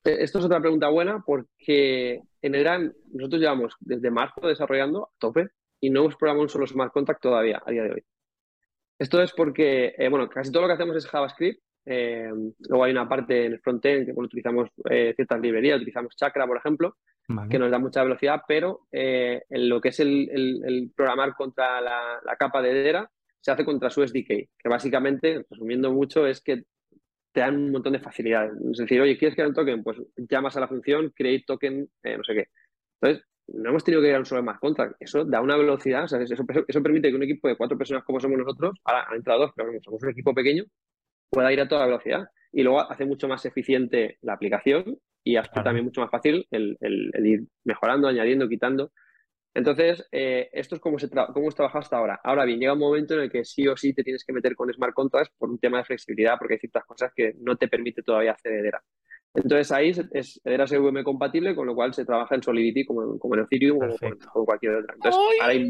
Eh, 0.05 0.19
esto 0.21 0.39
es 0.39 0.45
otra 0.45 0.61
pregunta 0.61 0.91
buena 0.91 1.23
porque 1.25 2.21
en 2.43 2.55
Edera 2.55 2.79
nosotros 3.13 3.41
llevamos 3.41 3.75
desde 3.81 4.11
marzo 4.11 4.47
desarrollando 4.47 5.05
a 5.05 5.19
tope 5.19 5.49
y 5.81 5.89
no 5.89 6.01
hemos 6.01 6.17
programado 6.17 6.43
un 6.43 6.49
solo 6.51 6.67
smart 6.67 6.93
contract 6.93 7.23
todavía, 7.23 7.63
a 7.65 7.71
día 7.71 7.85
de 7.85 7.93
hoy. 7.93 8.05
Esto 8.99 9.21
es 9.21 9.33
porque, 9.33 9.95
eh, 9.99 10.09
bueno, 10.09 10.29
casi 10.29 10.53
todo 10.53 10.63
lo 10.63 10.69
que 10.69 10.75
hacemos 10.75 10.97
es 10.97 11.07
JavaScript. 11.07 11.61
Eh, 11.87 12.31
luego 12.69 12.85
hay 12.85 12.93
una 12.93 13.09
parte 13.09 13.47
en 13.47 13.53
el 13.53 13.61
frontend 13.61 14.07
que 14.07 14.13
utilizamos 14.15 14.71
eh, 14.91 15.13
ciertas 15.15 15.41
librerías, 15.41 15.77
utilizamos 15.77 16.17
Chakra, 16.17 16.47
por 16.47 16.57
ejemplo, 16.57 16.97
que 17.49 17.59
nos 17.59 17.71
da 17.71 17.79
mucha 17.79 18.03
velocidad, 18.03 18.43
pero 18.47 18.87
en 18.91 19.69
lo 19.69 19.81
que 19.81 19.89
es 19.89 20.01
el, 20.01 20.93
programar 20.95 21.35
contra 21.35 21.81
la, 21.81 22.37
capa 22.39 22.61
de 22.61 22.71
Edera 22.71 23.11
se 23.41 23.51
hace 23.51 23.65
contra 23.65 23.89
su 23.89 24.07
SDK, 24.07 24.27
que 24.27 24.69
básicamente, 24.69 25.47
resumiendo 25.49 25.91
mucho, 25.91 26.27
es 26.27 26.43
que 26.43 26.65
te 27.33 27.41
dan 27.41 27.57
un 27.57 27.73
montón 27.73 27.95
de 27.95 27.99
facilidades. 27.99 28.53
Es 28.73 28.79
decir, 28.79 29.01
oye, 29.01 29.17
¿quieres 29.17 29.35
crear 29.35 29.49
un 29.49 29.55
token? 29.55 29.83
Pues 29.83 29.99
llamas 30.17 30.57
a 30.57 30.61
la 30.61 30.69
función 30.69 31.13
create 31.17 31.45
token, 31.47 31.89
no 32.03 32.25
sé 32.25 32.35
qué. 32.35 32.49
Entonces, 33.01 33.27
no 33.49 33.71
hemos 33.71 33.85
tenido 33.85 34.03
que 34.03 34.09
ir 34.09 34.15
a 34.15 34.19
un 34.19 34.27
solo 34.27 34.43
más 34.43 34.59
contra. 34.59 34.95
Eso 34.99 35.25
da 35.25 35.41
una 35.41 35.57
velocidad, 35.57 36.05
o 36.05 36.09
sea, 36.09 36.21
eso, 36.21 36.35
eso, 36.67 36.83
permite 36.83 37.09
que 37.09 37.15
un 37.15 37.23
equipo 37.23 37.49
de 37.49 37.57
cuatro 37.57 37.77
personas 37.77 38.05
como 38.05 38.21
somos 38.21 38.39
nosotros, 38.39 38.79
ahora 38.85 39.07
han 39.09 39.17
entrado 39.17 39.41
dos, 39.41 39.53
pero 39.55 39.71
somos 39.83 40.03
un 40.03 40.11
equipo 40.11 40.35
pequeño, 40.35 40.65
pueda 41.35 41.53
ir 41.53 41.61
a 41.61 41.69
toda 41.69 41.87
velocidad. 41.87 42.29
Y 42.53 42.63
luego 42.63 42.81
hace 42.81 43.05
mucho 43.05 43.29
más 43.29 43.45
eficiente 43.45 44.19
la 44.23 44.35
aplicación 44.35 44.99
y 45.25 45.37
hace 45.37 45.51
también 45.63 45.85
mucho 45.85 46.01
más 46.01 46.11
fácil 46.11 46.47
el, 46.51 46.79
ir 47.25 47.45
mejorando, 47.65 48.09
añadiendo, 48.09 48.49
quitando. 48.49 48.93
Entonces, 49.55 50.07
eh, 50.11 50.49
esto 50.53 50.75
es 50.75 50.81
como, 50.81 50.99
se 50.99 51.09
cómo 51.09 51.27
hemos 51.37 51.55
trabajado 51.55 51.81
hasta 51.81 51.97
ahora. 51.97 52.21
Ahora 52.23 52.45
bien, 52.45 52.59
llega 52.59 52.73
un 52.73 52.81
momento 52.81 53.15
en 53.15 53.21
el 53.21 53.31
que 53.31 53.45
sí 53.45 53.67
o 53.69 53.77
sí 53.77 53.93
te 53.93 54.03
tienes 54.03 54.25
que 54.25 54.33
meter 54.33 54.55
con 54.57 54.73
smart 54.73 54.95
contracts 54.95 55.33
por 55.39 55.49
un 55.49 55.59
tema 55.59 55.79
de 55.79 55.85
flexibilidad, 55.85 56.37
porque 56.39 56.55
hay 56.55 56.61
ciertas 56.61 56.85
cosas 56.85 57.13
que 57.15 57.35
no 57.41 57.57
te 57.57 57.69
permite 57.69 58.03
todavía 58.03 58.33
hacer 58.33 58.53
Edera. 58.53 58.83
Entonces 59.35 59.73
ahí 59.73 59.91
es, 59.91 60.41
era 60.45 60.67
SVM 60.67 61.03
compatible, 61.03 61.55
con 61.55 61.67
lo 61.67 61.75
cual 61.75 61.93
se 61.93 62.05
trabaja 62.05 62.37
en 62.37 62.43
Solidity 62.43 62.85
como, 62.85 63.19
como 63.19 63.35
en 63.35 63.43
Ethereum 63.43 63.79
o 63.79 63.97
como 64.33 64.45
cualquier 64.45 64.77
otra. 64.77 64.95
Entonces 64.95 65.21
ahora 65.41 65.53
hay 65.53 65.69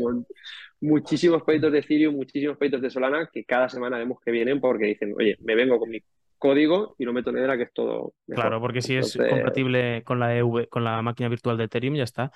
muchísimos 0.80 1.42
proyectos 1.42 1.72
de 1.72 1.78
Ethereum, 1.78 2.14
muchísimos 2.14 2.58
proyectos 2.58 2.82
de 2.82 2.90
Solana 2.90 3.30
que 3.32 3.44
cada 3.44 3.68
semana 3.68 3.96
vemos 3.96 4.18
que 4.22 4.30
vienen 4.30 4.60
porque 4.60 4.86
dicen, 4.86 5.14
oye, 5.16 5.36
me 5.40 5.54
vengo 5.54 5.78
con 5.78 5.88
mi 5.88 6.02
código 6.44 6.94
y 6.98 7.04
lo 7.06 7.14
meto 7.14 7.30
en 7.30 7.38
Edera, 7.38 7.56
que 7.56 7.62
es 7.62 7.72
todo. 7.72 8.12
Claro, 8.28 8.60
porque 8.60 8.82
si 8.82 8.96
es 8.96 9.16
compatible 9.16 10.02
con 10.04 10.20
la 10.20 10.36
EV, 10.36 10.68
con 10.68 10.84
la 10.84 11.00
máquina 11.00 11.30
virtual 11.30 11.56
de 11.56 11.64
Ethereum, 11.64 11.94
ya 11.94 12.04
está. 12.04 12.32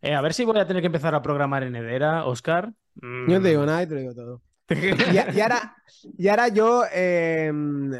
Eh, 0.00 0.14
a 0.14 0.20
ver 0.20 0.34
si 0.34 0.44
voy 0.44 0.58
a 0.58 0.66
tener 0.66 0.82
que 0.82 0.86
empezar 0.86 1.14
a 1.14 1.22
programar 1.22 1.62
en 1.62 1.76
Edera, 1.76 2.24
Oscar. 2.24 2.72
Yo 2.96 3.08
no 3.08 3.40
te 3.40 3.50
digo 3.50 3.64
nada 3.64 3.84
y 3.84 3.86
te 3.86 3.94
digo 3.94 4.14
todo. 4.14 4.42
y, 5.36 5.40
ahora, 5.40 5.76
y 6.18 6.26
ahora 6.26 6.48
yo 6.48 6.82
em, 6.92 7.92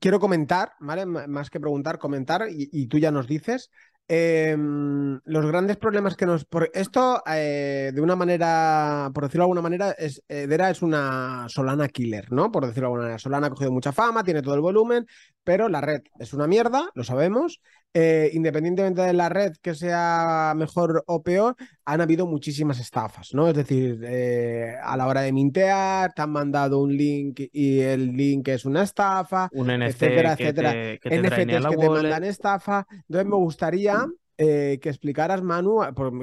quiero 0.00 0.20
comentar, 0.20 0.72
¿vale? 0.80 1.06
más 1.06 1.50
que 1.50 1.60
preguntar, 1.60 1.98
comentar, 1.98 2.46
y, 2.50 2.86
tú 2.86 2.98
ya 2.98 3.10
nos 3.10 3.26
dices. 3.26 3.70
Em, 4.06 5.18
los 5.24 5.46
grandes 5.46 5.78
problemas 5.78 6.14
que 6.14 6.26
nos. 6.26 6.46
Esto, 6.74 7.22
eh, 7.26 7.90
de 7.94 8.00
una 8.00 8.16
manera, 8.16 9.10
por 9.14 9.24
decirlo 9.24 9.42
de 9.42 9.44
alguna 9.44 9.62
manera, 9.62 9.92
es, 9.92 10.22
Dera 10.28 10.70
es 10.70 10.82
una 10.82 11.46
Solana 11.48 11.88
killer, 11.88 12.30
¿no? 12.30 12.52
Por 12.52 12.66
decirlo 12.66 12.82
de 12.82 12.86
alguna 12.86 13.02
manera. 13.02 13.18
Solana 13.18 13.46
ha 13.46 13.50
cogido 13.50 13.72
mucha 13.72 13.92
fama, 13.92 14.22
tiene 14.22 14.42
todo 14.42 14.54
el 14.54 14.60
volumen, 14.60 15.06
pero 15.42 15.68
la 15.68 15.80
red 15.80 16.02
es 16.18 16.34
una 16.34 16.46
mierda, 16.46 16.90
lo 16.94 17.04
sabemos. 17.04 17.60
Eh, 17.96 18.30
independientemente 18.32 19.02
de 19.02 19.12
la 19.12 19.28
red 19.28 19.52
que 19.62 19.72
sea 19.72 20.52
mejor 20.56 21.04
o 21.06 21.22
peor, 21.22 21.54
han 21.84 22.00
habido 22.00 22.26
muchísimas 22.26 22.80
estafas, 22.80 23.32
¿no? 23.34 23.46
Es 23.46 23.54
decir, 23.54 24.00
eh, 24.04 24.74
a 24.82 24.96
la 24.96 25.06
hora 25.06 25.20
de 25.20 25.32
mintear, 25.32 26.12
te 26.12 26.20
han 26.20 26.30
mandado 26.30 26.80
un 26.80 26.96
link 26.96 27.42
y 27.52 27.78
el 27.78 28.16
link 28.16 28.48
es 28.48 28.64
una 28.64 28.82
estafa, 28.82 29.48
un 29.52 29.68
NFT 29.68 30.02
etcétera, 30.02 30.32
etcétera. 30.32 30.72
NFTs 31.04 31.68
que 31.68 31.76
te 31.76 31.88
mandan 31.88 32.24
estafa. 32.24 32.84
Entonces 32.90 33.26
me 33.26 33.36
gustaría 33.36 34.04
eh, 34.36 34.78
que 34.82 34.88
explicaras, 34.88 35.42
Manu, 35.42 35.80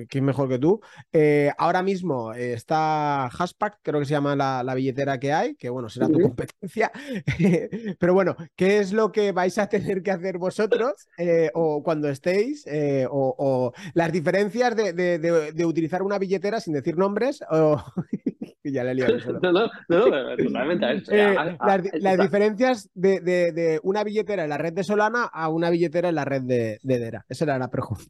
que 0.09 0.17
es 0.17 0.23
mejor 0.23 0.49
que 0.49 0.59
tú. 0.59 0.81
Eh, 1.13 1.51
ahora 1.57 1.81
mismo 1.81 2.33
está 2.33 3.29
Hashpack, 3.31 3.79
creo 3.81 3.99
que 3.99 4.05
se 4.05 4.11
llama 4.11 4.35
la, 4.35 4.73
billetera 4.75 5.19
que 5.19 5.31
hay, 5.33 5.55
que 5.55 5.69
bueno, 5.69 5.89
será 5.89 6.07
tu 6.07 6.19
competencia. 6.19 6.91
Pero 7.99 8.13
bueno, 8.13 8.35
¿qué 8.55 8.79
es 8.79 8.93
lo 8.93 9.11
que 9.11 9.31
vais 9.31 9.57
a 9.57 9.67
tener 9.67 10.03
que 10.03 10.11
hacer 10.11 10.37
vosotros 10.37 11.07
eh, 11.17 11.51
o 11.53 11.83
cuando 11.83 12.09
estéis? 12.09 12.65
O, 13.09 13.73
las 13.93 14.11
diferencias 14.11 14.75
de, 14.75 15.65
utilizar 15.65 16.01
una 16.03 16.19
billetera 16.19 16.59
sin 16.59 16.73
decir 16.73 16.97
nombres 16.97 17.41
o... 17.49 17.81
ya 18.63 18.83
le 18.83 18.91
he 18.91 18.95
No, 19.41 19.51
no, 19.51 19.69
no, 19.89 20.35
totalmente. 20.37 21.03
las, 21.99 22.19
diferencias 22.19 22.89
de, 22.93 23.79
una 23.83 24.03
billetera 24.03 24.43
en 24.43 24.49
la 24.49 24.57
red 24.57 24.73
de 24.73 24.83
Solana 24.83 25.25
a 25.25 25.49
una 25.49 25.69
billetera 25.69 26.09
en 26.09 26.15
la 26.15 26.25
red 26.25 26.41
de, 26.41 26.79
de 26.81 26.99
Dera. 26.99 27.25
Esa 27.27 27.45
era 27.45 27.57
la 27.57 27.69
pregunta. 27.69 28.00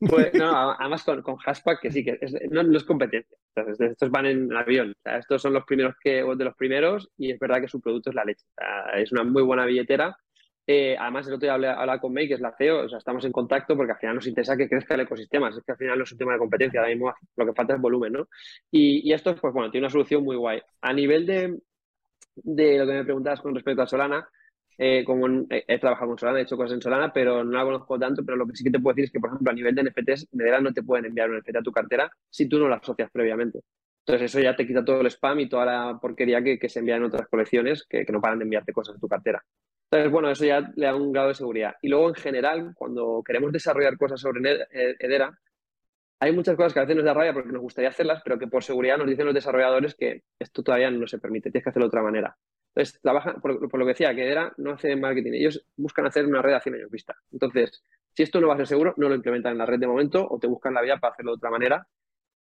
Pues, 0.00 0.32
no, 0.32 0.72
además 0.78 1.04
con, 1.04 1.20
con 1.20 1.36
que 1.82 1.90
sí, 1.92 2.02
que 2.02 2.18
no, 2.50 2.62
es 2.74 2.84
competencia. 2.84 3.36
estos 3.54 4.10
van 4.10 4.24
en 4.24 4.56
avión. 4.56 4.94
estos 5.04 5.42
son 5.42 5.52
los 5.52 5.64
primeros 5.64 5.94
que, 6.02 6.22
de 6.24 6.44
los 6.44 6.56
primeros 6.56 7.10
y 7.18 7.32
es 7.32 7.38
verdad 7.38 7.60
que 7.60 7.68
su 7.68 7.82
producto 7.82 8.08
es 8.08 8.16
la 8.16 8.24
leche. 8.24 8.46
es 8.94 9.12
una 9.12 9.24
muy 9.24 9.42
buena 9.42 9.66
billetera. 9.66 10.16
Eh, 10.66 10.96
además, 10.98 11.26
el 11.26 11.34
otro 11.34 11.46
día 11.46 11.74
hablé, 11.76 12.00
con 12.00 12.14
May, 12.14 12.28
que 12.28 12.34
es 12.34 12.40
la 12.40 12.54
CEO, 12.56 12.84
o 12.84 12.88
sea, 12.88 12.98
estamos 12.98 13.24
en 13.24 13.32
contacto 13.32 13.76
porque 13.76 13.92
al 13.92 13.98
final 13.98 14.14
nos 14.14 14.26
interesa 14.26 14.56
que 14.56 14.68
crezca 14.68 14.94
el 14.94 15.00
ecosistema. 15.00 15.48
Es 15.50 15.56
que 15.66 15.72
al 15.72 15.78
final 15.78 15.98
no 15.98 16.04
es 16.04 16.12
un 16.12 16.18
tema 16.18 16.32
de 16.32 16.38
competencia, 16.38 16.80
ahora 16.80 16.94
mismo 16.94 17.12
lo 17.36 17.46
que 17.46 17.52
falta 17.52 17.74
es 17.74 17.80
volumen, 17.80 18.12
¿no? 18.12 18.28
Y, 18.70 19.06
y 19.06 19.12
esto, 19.12 19.34
pues 19.34 19.52
bueno, 19.52 19.70
tiene 19.70 19.86
una 19.86 19.92
solución 19.92 20.22
muy 20.22 20.36
guay. 20.36 20.62
A 20.80 20.92
nivel 20.92 21.26
de, 21.26 21.58
de 22.36 22.78
lo 22.78 22.86
que 22.86 22.92
me 22.92 23.04
preguntabas 23.04 23.40
con 23.40 23.54
respecto 23.54 23.82
a 23.82 23.86
Solana, 23.86 24.28
eh, 24.82 25.04
como 25.04 25.26
he 25.50 25.78
trabajado 25.78 26.08
con 26.08 26.18
Solana, 26.18 26.38
he 26.38 26.42
hecho 26.44 26.56
cosas 26.56 26.72
en 26.72 26.80
Solana, 26.80 27.12
pero 27.12 27.44
no 27.44 27.50
la 27.50 27.64
conozco 27.64 27.98
tanto, 27.98 28.24
pero 28.24 28.38
lo 28.38 28.46
que 28.46 28.56
sí 28.56 28.64
que 28.64 28.70
te 28.70 28.80
puedo 28.80 28.94
decir 28.94 29.04
es 29.04 29.10
que, 29.12 29.20
por 29.20 29.28
ejemplo, 29.28 29.50
a 29.50 29.54
nivel 29.54 29.74
de 29.74 29.82
NFTs, 29.82 30.28
verdad 30.32 30.62
no 30.62 30.72
te 30.72 30.82
pueden 30.82 31.04
enviar 31.04 31.28
un 31.28 31.36
NFT 31.36 31.56
a 31.56 31.62
tu 31.62 31.70
cartera 31.70 32.10
si 32.30 32.48
tú 32.48 32.58
no 32.58 32.66
la 32.66 32.76
asocias 32.76 33.10
previamente. 33.10 33.60
Entonces 34.06 34.30
eso 34.30 34.40
ya 34.40 34.56
te 34.56 34.66
quita 34.66 34.82
todo 34.82 35.02
el 35.02 35.08
spam 35.08 35.40
y 35.40 35.50
toda 35.50 35.66
la 35.66 35.98
porquería 36.00 36.42
que, 36.42 36.66
se 36.70 36.78
envía 36.78 36.96
en 36.96 37.04
otras 37.04 37.28
colecciones 37.28 37.84
que, 37.86 38.06
no 38.10 38.22
paran 38.22 38.38
de 38.38 38.44
enviarte 38.44 38.72
cosas 38.72 38.96
a 38.96 38.98
tu 38.98 39.06
cartera. 39.06 39.44
Entonces, 39.90 40.10
bueno, 40.10 40.30
eso 40.30 40.46
ya 40.46 40.60
le 40.74 40.86
da 40.86 40.96
un 40.96 41.12
grado 41.12 41.28
de 41.28 41.34
seguridad. 41.34 41.74
Y 41.82 41.90
luego, 41.90 42.08
en 42.08 42.14
general, 42.14 42.72
cuando 42.74 43.22
queremos 43.22 43.52
desarrollar 43.52 43.98
cosas 43.98 44.18
sobre 44.18 44.40
Edera, 44.98 45.38
hay 46.20 46.32
muchas 46.32 46.56
cosas 46.56 46.72
que 46.72 46.78
a 46.78 46.84
veces 46.84 46.96
nos 46.96 47.04
da 47.04 47.12
rabia 47.12 47.34
porque 47.34 47.52
nos 47.52 47.60
gustaría 47.60 47.90
hacerlas, 47.90 48.22
pero 48.24 48.38
que 48.38 48.46
por 48.46 48.64
seguridad 48.64 48.96
nos 48.96 49.08
dicen 49.08 49.26
los 49.26 49.34
desarrolladores 49.34 49.94
que 49.94 50.22
esto 50.38 50.62
todavía 50.62 50.90
no 50.90 51.06
se 51.06 51.18
permite, 51.18 51.50
tienes 51.50 51.64
que 51.64 51.68
hacerlo 51.70 51.84
de 51.84 51.88
otra 51.88 52.02
manera. 52.02 52.34
Entonces, 52.74 53.00
trabajan, 53.00 53.40
por, 53.40 53.60
lo 53.60 53.84
que 53.84 53.92
decía, 53.92 54.14
que 54.14 54.30
era, 54.30 54.52
no 54.58 54.72
hace 54.72 54.94
marketing, 54.94 55.32
ellos 55.32 55.64
buscan 55.76 56.06
hacer 56.06 56.26
una 56.26 56.40
red 56.40 56.54
a 56.54 56.60
100 56.60 56.74
años 56.76 56.90
vista. 56.90 57.16
Entonces, 57.32 57.82
si 58.14 58.22
esto 58.22 58.40
no 58.40 58.48
va 58.48 58.54
a 58.54 58.58
ser 58.58 58.68
seguro, 58.68 58.94
no 58.96 59.08
lo 59.08 59.14
implementan 59.14 59.52
en 59.52 59.58
la 59.58 59.66
red 59.66 59.78
de 59.78 59.86
momento 59.86 60.26
o 60.28 60.38
te 60.38 60.46
buscan 60.46 60.74
la 60.74 60.82
vía 60.82 60.98
para 60.98 61.12
hacerlo 61.12 61.32
de 61.32 61.36
otra 61.36 61.50
manera. 61.50 61.86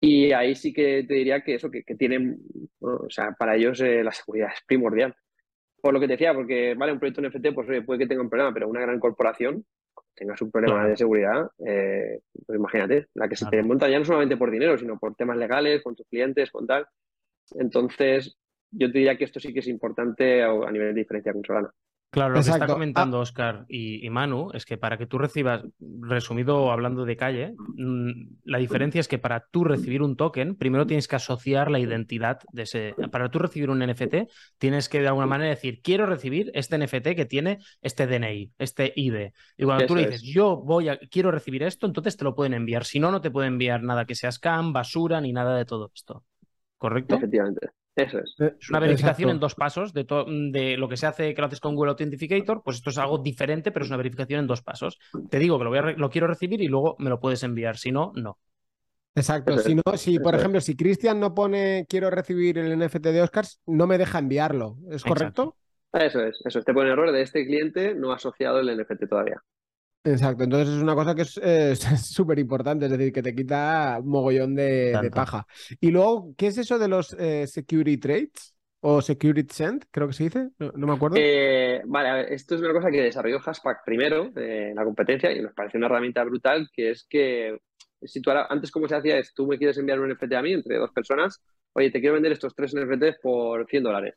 Y 0.01 0.33
ahí 0.33 0.55
sí 0.55 0.73
que 0.73 1.05
te 1.05 1.15
diría 1.15 1.43
que 1.43 1.55
eso, 1.55 1.71
que, 1.71 1.83
tienen, 1.97 2.39
o 2.81 3.09
sea, 3.09 3.33
para 3.33 3.57
ellos 3.57 3.81
eh, 3.81 4.03
la 4.03 4.13
seguridad 4.13 4.51
es 4.53 4.61
primordial. 4.67 5.15
Por 5.81 5.95
lo 5.95 6.01
que 6.01 6.07
te 6.07 6.15
decía, 6.15 6.35
porque, 6.35 6.75
vale, 6.75 6.93
un 6.93 6.99
proyecto 6.99 7.23
NFT, 7.23 7.55
pues 7.55 7.69
oye, 7.69 7.83
puede 7.83 8.01
que 8.01 8.07
tenga 8.07 8.23
un 8.23 8.29
problema, 8.29 8.53
pero 8.53 8.69
una 8.69 8.81
gran 8.81 8.99
corporación 8.99 9.65
tenga 10.15 10.37
su 10.37 10.51
problema 10.51 10.89
de 10.89 10.97
seguridad, 10.97 11.51
eh, 11.65 12.21
pues 12.47 12.59
imagínate, 12.59 13.09
la 13.15 13.29
que 13.29 13.37
se 13.37 13.47
te 13.47 13.63
monta 13.63 13.89
ya 13.89 13.99
no 13.99 14.05
solamente 14.05 14.37
por 14.37 14.51
dinero, 14.51 14.79
sino 14.79 14.99
por 14.99 15.15
temas 15.15 15.37
legales, 15.37 15.83
con 15.83 15.95
tus 15.95 16.07
clientes, 16.09 16.51
con 16.51 16.67
tal. 16.67 16.87
Entonces, 17.55 18.37
yo 18.77 18.93
te 18.93 18.99
diría 18.99 19.17
que 19.17 19.25
esto 19.25 19.41
sí 19.41 19.53
que 19.53 19.61
es 19.61 19.69
importante 19.69 20.43
a, 20.43 20.71
nivel 20.71 20.95
de 20.95 21.01
diferencia 21.01 21.33
con 21.33 21.45
Solana. 21.45 21.71
Claro, 22.11 22.35
lo 22.35 22.43
que 22.43 22.51
está 22.51 22.67
comentando 22.67 23.19
Oscar 23.19 23.67
y, 23.69 24.09
Manu 24.09 24.51
es 24.55 24.65
que 24.65 24.79
para 24.79 24.97
que 24.97 25.07
tú 25.07 25.19
recibas, 25.19 25.65
resumido 26.01 26.71
hablando 26.71 27.05
de 27.05 27.17
calle, 27.17 27.55
mm, 27.59 28.39
la 28.45 28.59
diferencia 28.59 29.01
es 29.01 29.09
que 29.09 29.19
para 29.19 29.47
tú 29.51 29.65
recibir 29.65 30.03
un 30.03 30.17
token, 30.17 30.57
primero 30.57 30.87
tienes 30.87 31.09
que 31.09 31.17
asociar 31.17 31.71
la 31.71 31.79
identidad 31.79 32.39
de 32.53 32.63
ese. 32.63 32.95
Para 33.11 33.29
tú 33.29 33.39
recibir 33.39 33.69
un 33.69 33.83
NFT, 33.83 34.29
tienes 34.57 34.89
que 34.89 35.01
de 35.01 35.09
alguna 35.09 35.27
manera 35.27 35.51
decir, 35.51 35.83
quiero 35.83 36.07
recibir 36.07 36.51
este 36.55 36.79
NFT 36.79 37.17
que 37.17 37.27
tiene 37.27 37.59
este 37.83 38.07
DNI, 38.07 38.53
este 38.57 38.93
ID. 38.97 39.33
Y 39.59 39.65
cuando 39.65 39.85
tú 39.85 39.97
le 39.97 40.07
dices, 40.07 40.23
yo 40.23 40.57
voy 40.57 40.89
a, 40.89 40.99
quiero 40.99 41.31
recibir 41.31 41.65
esto, 41.65 41.87
entonces 41.87 42.17
te 42.17 42.25
lo 42.25 42.35
pueden 42.35 42.55
enviar. 42.55 42.85
Si 42.85 42.99
no, 42.99 43.11
no 43.11 43.21
te 43.21 43.31
pueden 43.31 43.55
enviar 43.55 43.83
nada 43.83 44.07
que 44.07 44.15
sea 44.15 44.33
scam, 44.33 44.73
basura, 44.73 45.21
ni 45.21 45.33
nada 45.33 45.55
de 45.57 45.67
todo 45.67 45.91
esto. 45.95 46.25
¿Correcto? 46.79 47.17
Efectivamente. 47.17 47.69
Eso 47.97 48.19
es. 48.19 48.35
Eh, 48.39 48.55
es 48.61 48.69
una 48.69 48.79
verificación 48.79 49.31
en 49.31 49.41
dos 49.41 49.55
pasos 49.55 49.95
de, 49.95 50.05
de, 50.05 50.77
lo 50.77 50.87
que 50.87 50.99
se 50.99 51.07
hace 51.07 51.35
que 51.35 51.41
lo 51.41 51.47
haces 51.47 51.61
con 51.61 51.75
Google 51.75 51.93
Authenticator, 51.93 52.63
pues 52.63 52.77
esto 52.77 52.91
es 52.91 52.99
algo 52.99 53.19
diferente, 53.19 53.73
pero 53.73 53.85
es 53.85 53.91
una 53.91 53.97
verificación 53.97 54.41
en 54.41 54.47
dos 54.47 54.61
pasos. 54.63 54.99
Te 55.31 55.39
digo 55.39 55.59
que 55.59 55.65
lo, 55.65 55.71
voy 55.71 55.79
a 55.79 55.83
lo 55.83 56.11
quiero 56.11 56.27
recibir 56.27 56.61
y 56.61 56.69
luego 56.69 56.97
me 56.99 57.09
lo 57.09 57.19
puedes 57.19 57.43
enviar, 57.43 57.79
si 57.79 57.91
no, 57.91 58.13
no. 58.15 58.39
Exacto, 59.15 59.57
si 59.57 59.75
no, 59.75 59.83
si 59.95 60.19
por 60.19 60.35
ejemplo, 60.35 60.61
si 60.61 60.77
Cristian 60.77 61.19
no 61.19 61.35
pone 61.35 61.87
quiero 61.89 62.11
recibir 62.11 62.59
el 62.59 62.79
NFT 62.79 63.07
de 63.07 63.23
Oscars, 63.23 63.61
no 63.65 63.87
me 63.87 63.97
deja 63.97 64.19
enviarlo, 64.19 64.77
¿es 64.91 65.03
correcto? 65.03 65.57
Eso 65.91 66.21
es, 66.21 66.39
eso 66.45 66.59
es. 66.59 66.65
Te 66.67 66.75
pone 66.75 66.91
error 66.91 67.11
de 67.11 67.23
este 67.23 67.47
cliente 67.47 67.95
no 67.95 68.13
asociado 68.13 68.61
el 68.61 68.77
NFT 68.77 69.09
todavía. 69.09 69.43
Exacto, 70.07 70.45
entonces 70.45 70.77
es 70.77 70.83
una 70.83 70.95
cosa 70.95 71.15
que 71.15 71.23
es 71.23 71.81
súper 72.07 72.39
importante, 72.39 72.87
es 72.87 72.93
decir, 72.93 73.13
que 73.13 73.23
te 73.23 73.35
quita 73.35 73.99
un 74.01 74.09
mogollón 74.09 74.55
de, 74.55 75.11
paja. 75.13 75.47
Y 75.81 75.91
luego, 75.91 76.35
¿qué 76.37 76.47
es 76.49 76.59
eso 76.59 76.79
de 76.79 76.89
los 76.89 77.15
eh, 77.19 77.47
security 77.47 77.99
trades? 77.99 78.53
o 78.89 79.03
Security 79.03 79.53
Send, 79.53 79.87
creo 79.91 80.07
que 80.07 80.13
se 80.13 80.25
dice, 80.25 80.51
no, 80.59 80.87
me 80.87 80.93
acuerdo. 80.93 81.17
Eh, 81.19 81.83
vale, 81.87 82.33
esto 82.33 82.55
es 82.55 82.61
una 82.61 82.73
cosa 82.73 82.89
que 82.89 83.03
desarrolló 83.03 83.41
Haspack 83.45 83.85
primero 83.85 84.31
en 84.37 84.77
la 84.77 84.85
competencia 84.85 85.33
y 85.33 85.43
nos 85.43 85.55
parece 85.55 85.79
una 85.79 85.87
herramienta 85.87 86.23
brutal, 86.23 86.69
que 86.73 86.91
es 86.91 87.05
que 87.09 87.59
si 88.03 88.21
tú 88.21 88.31
antes 88.31 88.71
como 88.71 88.87
se 88.87 88.95
hacía 88.95 89.19
es, 89.19 89.35
tú 89.35 89.47
me 89.47 89.59
quieres 89.59 89.79
enviar 89.79 89.99
un 89.99 90.13
NFT 90.13 90.33
a 90.35 90.43
mí 90.43 90.53
entre 90.53 90.77
dos 90.77 90.93
personas, 90.93 91.43
oye, 91.73 91.91
te 91.91 92.01
quiero 92.01 92.15
vender 92.15 92.31
estos 92.31 92.55
tres 92.55 92.75
NFTs 92.77 93.19
por 93.21 93.67
100 93.67 93.83
dólares. 93.83 94.15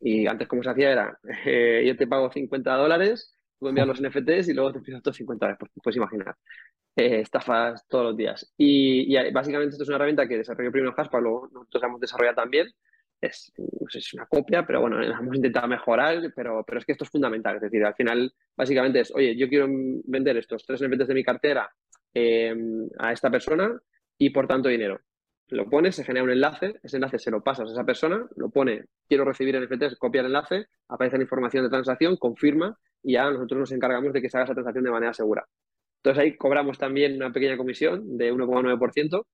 Y 0.00 0.26
antes 0.26 0.48
como 0.48 0.62
se 0.62 0.70
hacía 0.70 0.92
era, 0.92 1.18
eh, 1.46 1.84
yo 1.86 1.96
te 1.96 2.06
pago 2.06 2.30
50 2.30 2.74
dólares, 2.74 3.38
tú 3.60 3.68
envías 3.68 3.86
los 3.86 4.00
NFTs 4.00 4.48
y 4.48 4.54
luego 4.54 4.72
te 4.72 4.80
pido 4.80 4.98
otros 4.98 5.16
50 5.16 5.46
dólares, 5.46 5.58
pues 5.60 5.70
puedes 5.82 5.96
imaginar. 5.96 6.34
Eh, 6.96 7.20
estafas 7.20 7.86
todos 7.86 8.06
los 8.06 8.16
días. 8.16 8.52
Y, 8.56 9.14
básicamente 9.32 9.72
esto 9.72 9.84
es 9.84 9.88
una 9.88 9.96
herramienta 9.96 10.26
que 10.26 10.38
desarrolló 10.38 10.72
primero 10.72 10.94
Haspa, 10.96 11.20
luego 11.20 11.48
nosotros 11.52 11.82
hemos 11.84 12.00
desarrollado 12.00 12.36
también. 12.36 12.68
Es, 13.20 13.52
es 13.92 14.14
una 14.14 14.24
copia, 14.24 14.66
pero 14.66 14.80
bueno, 14.80 15.02
hemos 15.02 15.36
intentado 15.36 15.68
mejorar, 15.68 16.32
pero, 16.34 16.64
pero 16.66 16.78
es 16.78 16.86
que 16.86 16.92
esto 16.92 17.04
es 17.04 17.10
fundamental. 17.10 17.56
Es 17.56 17.62
decir, 17.62 17.84
al 17.84 17.94
final, 17.94 18.32
básicamente 18.56 19.00
es, 19.00 19.14
oye, 19.14 19.36
yo 19.36 19.46
quiero 19.48 19.68
vender 19.68 20.38
estos 20.38 20.64
tres 20.64 20.82
NFTs 20.82 21.08
de 21.08 21.14
mi 21.14 21.22
cartera 21.22 21.70
eh, 22.14 22.56
a 22.98 23.12
esta 23.12 23.30
persona 23.30 23.78
y 24.16 24.30
por 24.30 24.48
tanto 24.48 24.70
dinero 24.70 25.00
lo 25.50 25.68
pones, 25.68 25.96
se 25.96 26.04
genera 26.04 26.24
un 26.24 26.30
enlace, 26.30 26.74
ese 26.82 26.96
enlace 26.96 27.18
se 27.18 27.30
lo 27.30 27.42
pasas 27.42 27.68
a 27.68 27.72
esa 27.72 27.84
persona, 27.84 28.26
lo 28.36 28.50
pone, 28.50 28.84
quiero 29.08 29.24
recibir 29.24 29.60
NFTs, 29.60 29.96
copia 29.98 30.20
el 30.20 30.28
enlace, 30.28 30.66
aparece 30.88 31.16
la 31.16 31.24
información 31.24 31.64
de 31.64 31.70
transacción, 31.70 32.16
confirma 32.16 32.76
y 33.02 33.14
ya 33.14 33.30
nosotros 33.30 33.60
nos 33.60 33.72
encargamos 33.72 34.12
de 34.12 34.22
que 34.22 34.28
se 34.28 34.36
haga 34.36 34.44
esa 34.44 34.54
transacción 34.54 34.84
de 34.84 34.90
manera 34.90 35.14
segura. 35.14 35.44
Entonces 36.02 36.22
ahí 36.22 36.36
cobramos 36.36 36.78
también 36.78 37.16
una 37.16 37.30
pequeña 37.30 37.56
comisión 37.56 38.16
de 38.16 38.32
1,9%, 38.32 39.26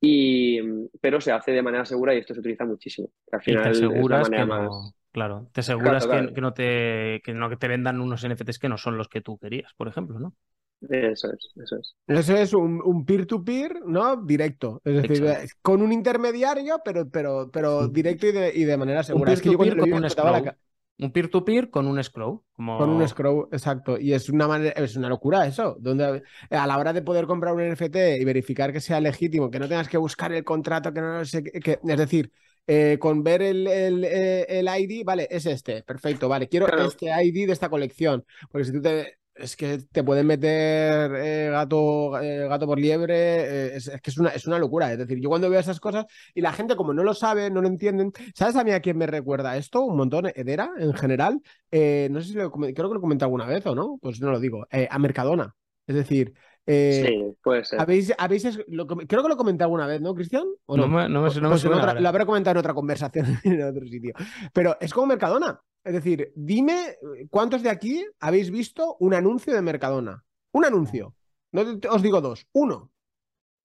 y, 0.00 0.60
pero 1.00 1.20
se 1.20 1.32
hace 1.32 1.52
de 1.52 1.62
manera 1.62 1.84
segura 1.84 2.14
y 2.14 2.18
esto 2.18 2.34
se 2.34 2.40
utiliza 2.40 2.64
muchísimo. 2.64 3.08
Al 3.32 3.42
final, 3.42 3.62
te 3.62 3.68
aseguras 3.70 4.28
que 4.28 4.44
no, 4.44 4.92
claro, 5.12 5.48
te 5.52 5.60
aseguras 5.60 6.06
Que, 6.06 6.40
no 6.40 6.52
te, 6.52 7.22
que 7.24 7.32
no 7.32 7.48
que 7.48 7.56
te 7.56 7.68
vendan 7.68 8.00
unos 8.00 8.26
NFTs 8.26 8.58
que 8.58 8.68
no 8.68 8.76
son 8.76 8.98
los 8.98 9.08
que 9.08 9.20
tú 9.20 9.38
querías, 9.38 9.72
por 9.74 9.88
ejemplo, 9.88 10.18
¿no? 10.18 10.34
Eso 10.80 11.32
es, 11.32 11.50
eso 11.62 11.76
es. 11.76 11.94
Eso 12.06 12.36
es 12.36 12.52
un 12.52 13.04
peer-to-peer, 13.06 13.80
¿no? 13.86 14.16
Directo. 14.16 14.80
Es 14.84 15.02
decir, 15.02 15.24
con 15.62 15.82
un 15.82 15.92
intermediario, 15.92 16.80
pero, 16.84 17.08
pero, 17.08 17.50
pero 17.50 17.88
directo 17.88 18.26
y 18.26 18.32
de, 18.32 18.52
y 18.54 18.64
de 18.64 18.76
manera 18.76 19.02
segura. 19.02 19.32
Un 19.32 19.40
peer-to-peer 19.40 19.76
con 19.76 19.92
un 19.92 20.10
scroll. 20.10 20.56
Un 20.96 21.10
peer-to-peer 21.10 21.70
con 21.70 21.86
un 21.86 22.02
scroll. 22.04 22.40
Como... 22.52 22.78
Con 22.78 22.90
un 22.90 23.08
scroll, 23.08 23.48
exacto. 23.50 23.98
Y 23.98 24.12
es 24.12 24.28
una 24.28 24.46
manera, 24.46 24.72
es 24.82 24.96
una 24.96 25.08
locura 25.08 25.46
eso. 25.46 25.76
Donde 25.80 26.22
a 26.50 26.66
la 26.66 26.78
hora 26.78 26.92
de 26.92 27.02
poder 27.02 27.26
comprar 27.26 27.54
un 27.54 27.62
NFT 27.62 27.96
y 28.20 28.24
verificar 28.24 28.72
que 28.72 28.80
sea 28.80 29.00
legítimo, 29.00 29.50
que 29.50 29.58
no 29.58 29.68
tengas 29.68 29.88
que 29.88 29.98
buscar 29.98 30.32
el 30.32 30.44
contrato, 30.44 30.92
que 30.92 31.00
no 31.00 31.24
sé 31.24 31.42
que, 31.42 31.80
es 31.82 31.98
decir, 31.98 32.30
eh, 32.66 32.96
con 33.00 33.24
ver 33.24 33.42
el, 33.42 33.66
el, 33.66 34.04
eh, 34.04 34.46
el, 34.48 34.68
ID, 34.68 35.04
vale, 35.04 35.26
es 35.30 35.46
este, 35.46 35.82
perfecto, 35.82 36.28
vale, 36.28 36.48
quiero 36.48 36.66
este 36.78 37.06
ID 37.06 37.46
de 37.46 37.52
esta 37.52 37.68
colección. 37.68 38.24
Porque 38.50 38.66
si 38.66 38.72
tú 38.72 38.80
te 38.80 39.18
es 39.34 39.56
que 39.56 39.78
te 39.78 40.04
pueden 40.04 40.26
meter 40.26 41.12
eh, 41.16 41.48
gato, 41.50 42.20
eh, 42.20 42.46
gato 42.48 42.66
por 42.66 42.78
liebre, 42.78 43.14
eh, 43.16 43.76
es, 43.76 43.90
que 44.02 44.10
es 44.10 44.18
una, 44.18 44.30
es 44.30 44.46
una 44.46 44.58
locura. 44.58 44.92
Es 44.92 44.98
decir, 44.98 45.20
yo 45.20 45.28
cuando 45.28 45.50
veo 45.50 45.60
esas 45.60 45.80
cosas 45.80 46.06
y 46.34 46.40
la 46.40 46.52
gente 46.52 46.76
como 46.76 46.94
no 46.94 47.02
lo 47.02 47.14
sabe, 47.14 47.50
no 47.50 47.60
lo 47.60 47.68
entienden, 47.68 48.12
¿sabes 48.34 48.56
a 48.56 48.64
mí 48.64 48.70
a 48.70 48.80
quién 48.80 48.96
me 48.96 49.06
recuerda 49.06 49.56
esto? 49.56 49.82
Un 49.82 49.96
montón, 49.96 50.26
Edera 50.34 50.70
en 50.78 50.94
general. 50.94 51.40
no 51.72 52.20
sé 52.20 52.28
si 52.28 52.34
lo, 52.34 52.50
creo 52.50 52.74
que 52.74 52.94
lo 52.94 53.00
comenté 53.00 53.24
alguna 53.24 53.46
vez 53.46 53.66
o 53.66 53.74
no, 53.74 53.98
pues 54.00 54.20
no 54.20 54.30
lo 54.30 54.40
digo, 54.40 54.66
a 54.70 54.98
Mercadona. 54.98 55.54
Es 55.86 55.96
decir, 55.96 56.32
sí, 56.66 57.36
puede 57.42 57.64
ser. 57.64 57.80
¿habéis, 57.80 58.14
creo 58.16 59.22
que 59.22 59.28
lo 59.28 59.36
comenté 59.36 59.64
alguna 59.64 59.86
vez, 59.86 60.00
¿no, 60.00 60.14
Cristian? 60.14 60.46
no? 60.68 60.88
me, 60.88 61.08
no 61.08 61.22
me, 61.22 61.30
pues 61.30 61.64
Lo 61.64 62.08
habré 62.08 62.24
comentado 62.24 62.52
en 62.52 62.58
otra 62.58 62.74
conversación 62.74 63.26
en 63.44 63.62
otro 63.62 63.86
sitio. 63.86 64.14
Pero 64.52 64.76
es 64.80 64.92
como 64.94 65.08
Mercadona. 65.08 65.60
Es 65.84 65.92
decir, 65.92 66.32
dime 66.34 66.96
cuántos 67.30 67.62
de 67.62 67.68
aquí 67.68 68.04
habéis 68.18 68.50
visto 68.50 68.96
un 69.00 69.12
anuncio 69.12 69.54
de 69.54 69.62
Mercadona. 69.62 70.24
Un 70.52 70.64
anuncio. 70.64 71.14
No 71.52 71.62
os 71.90 72.02
digo 72.02 72.20
dos, 72.20 72.46
uno. 72.52 72.90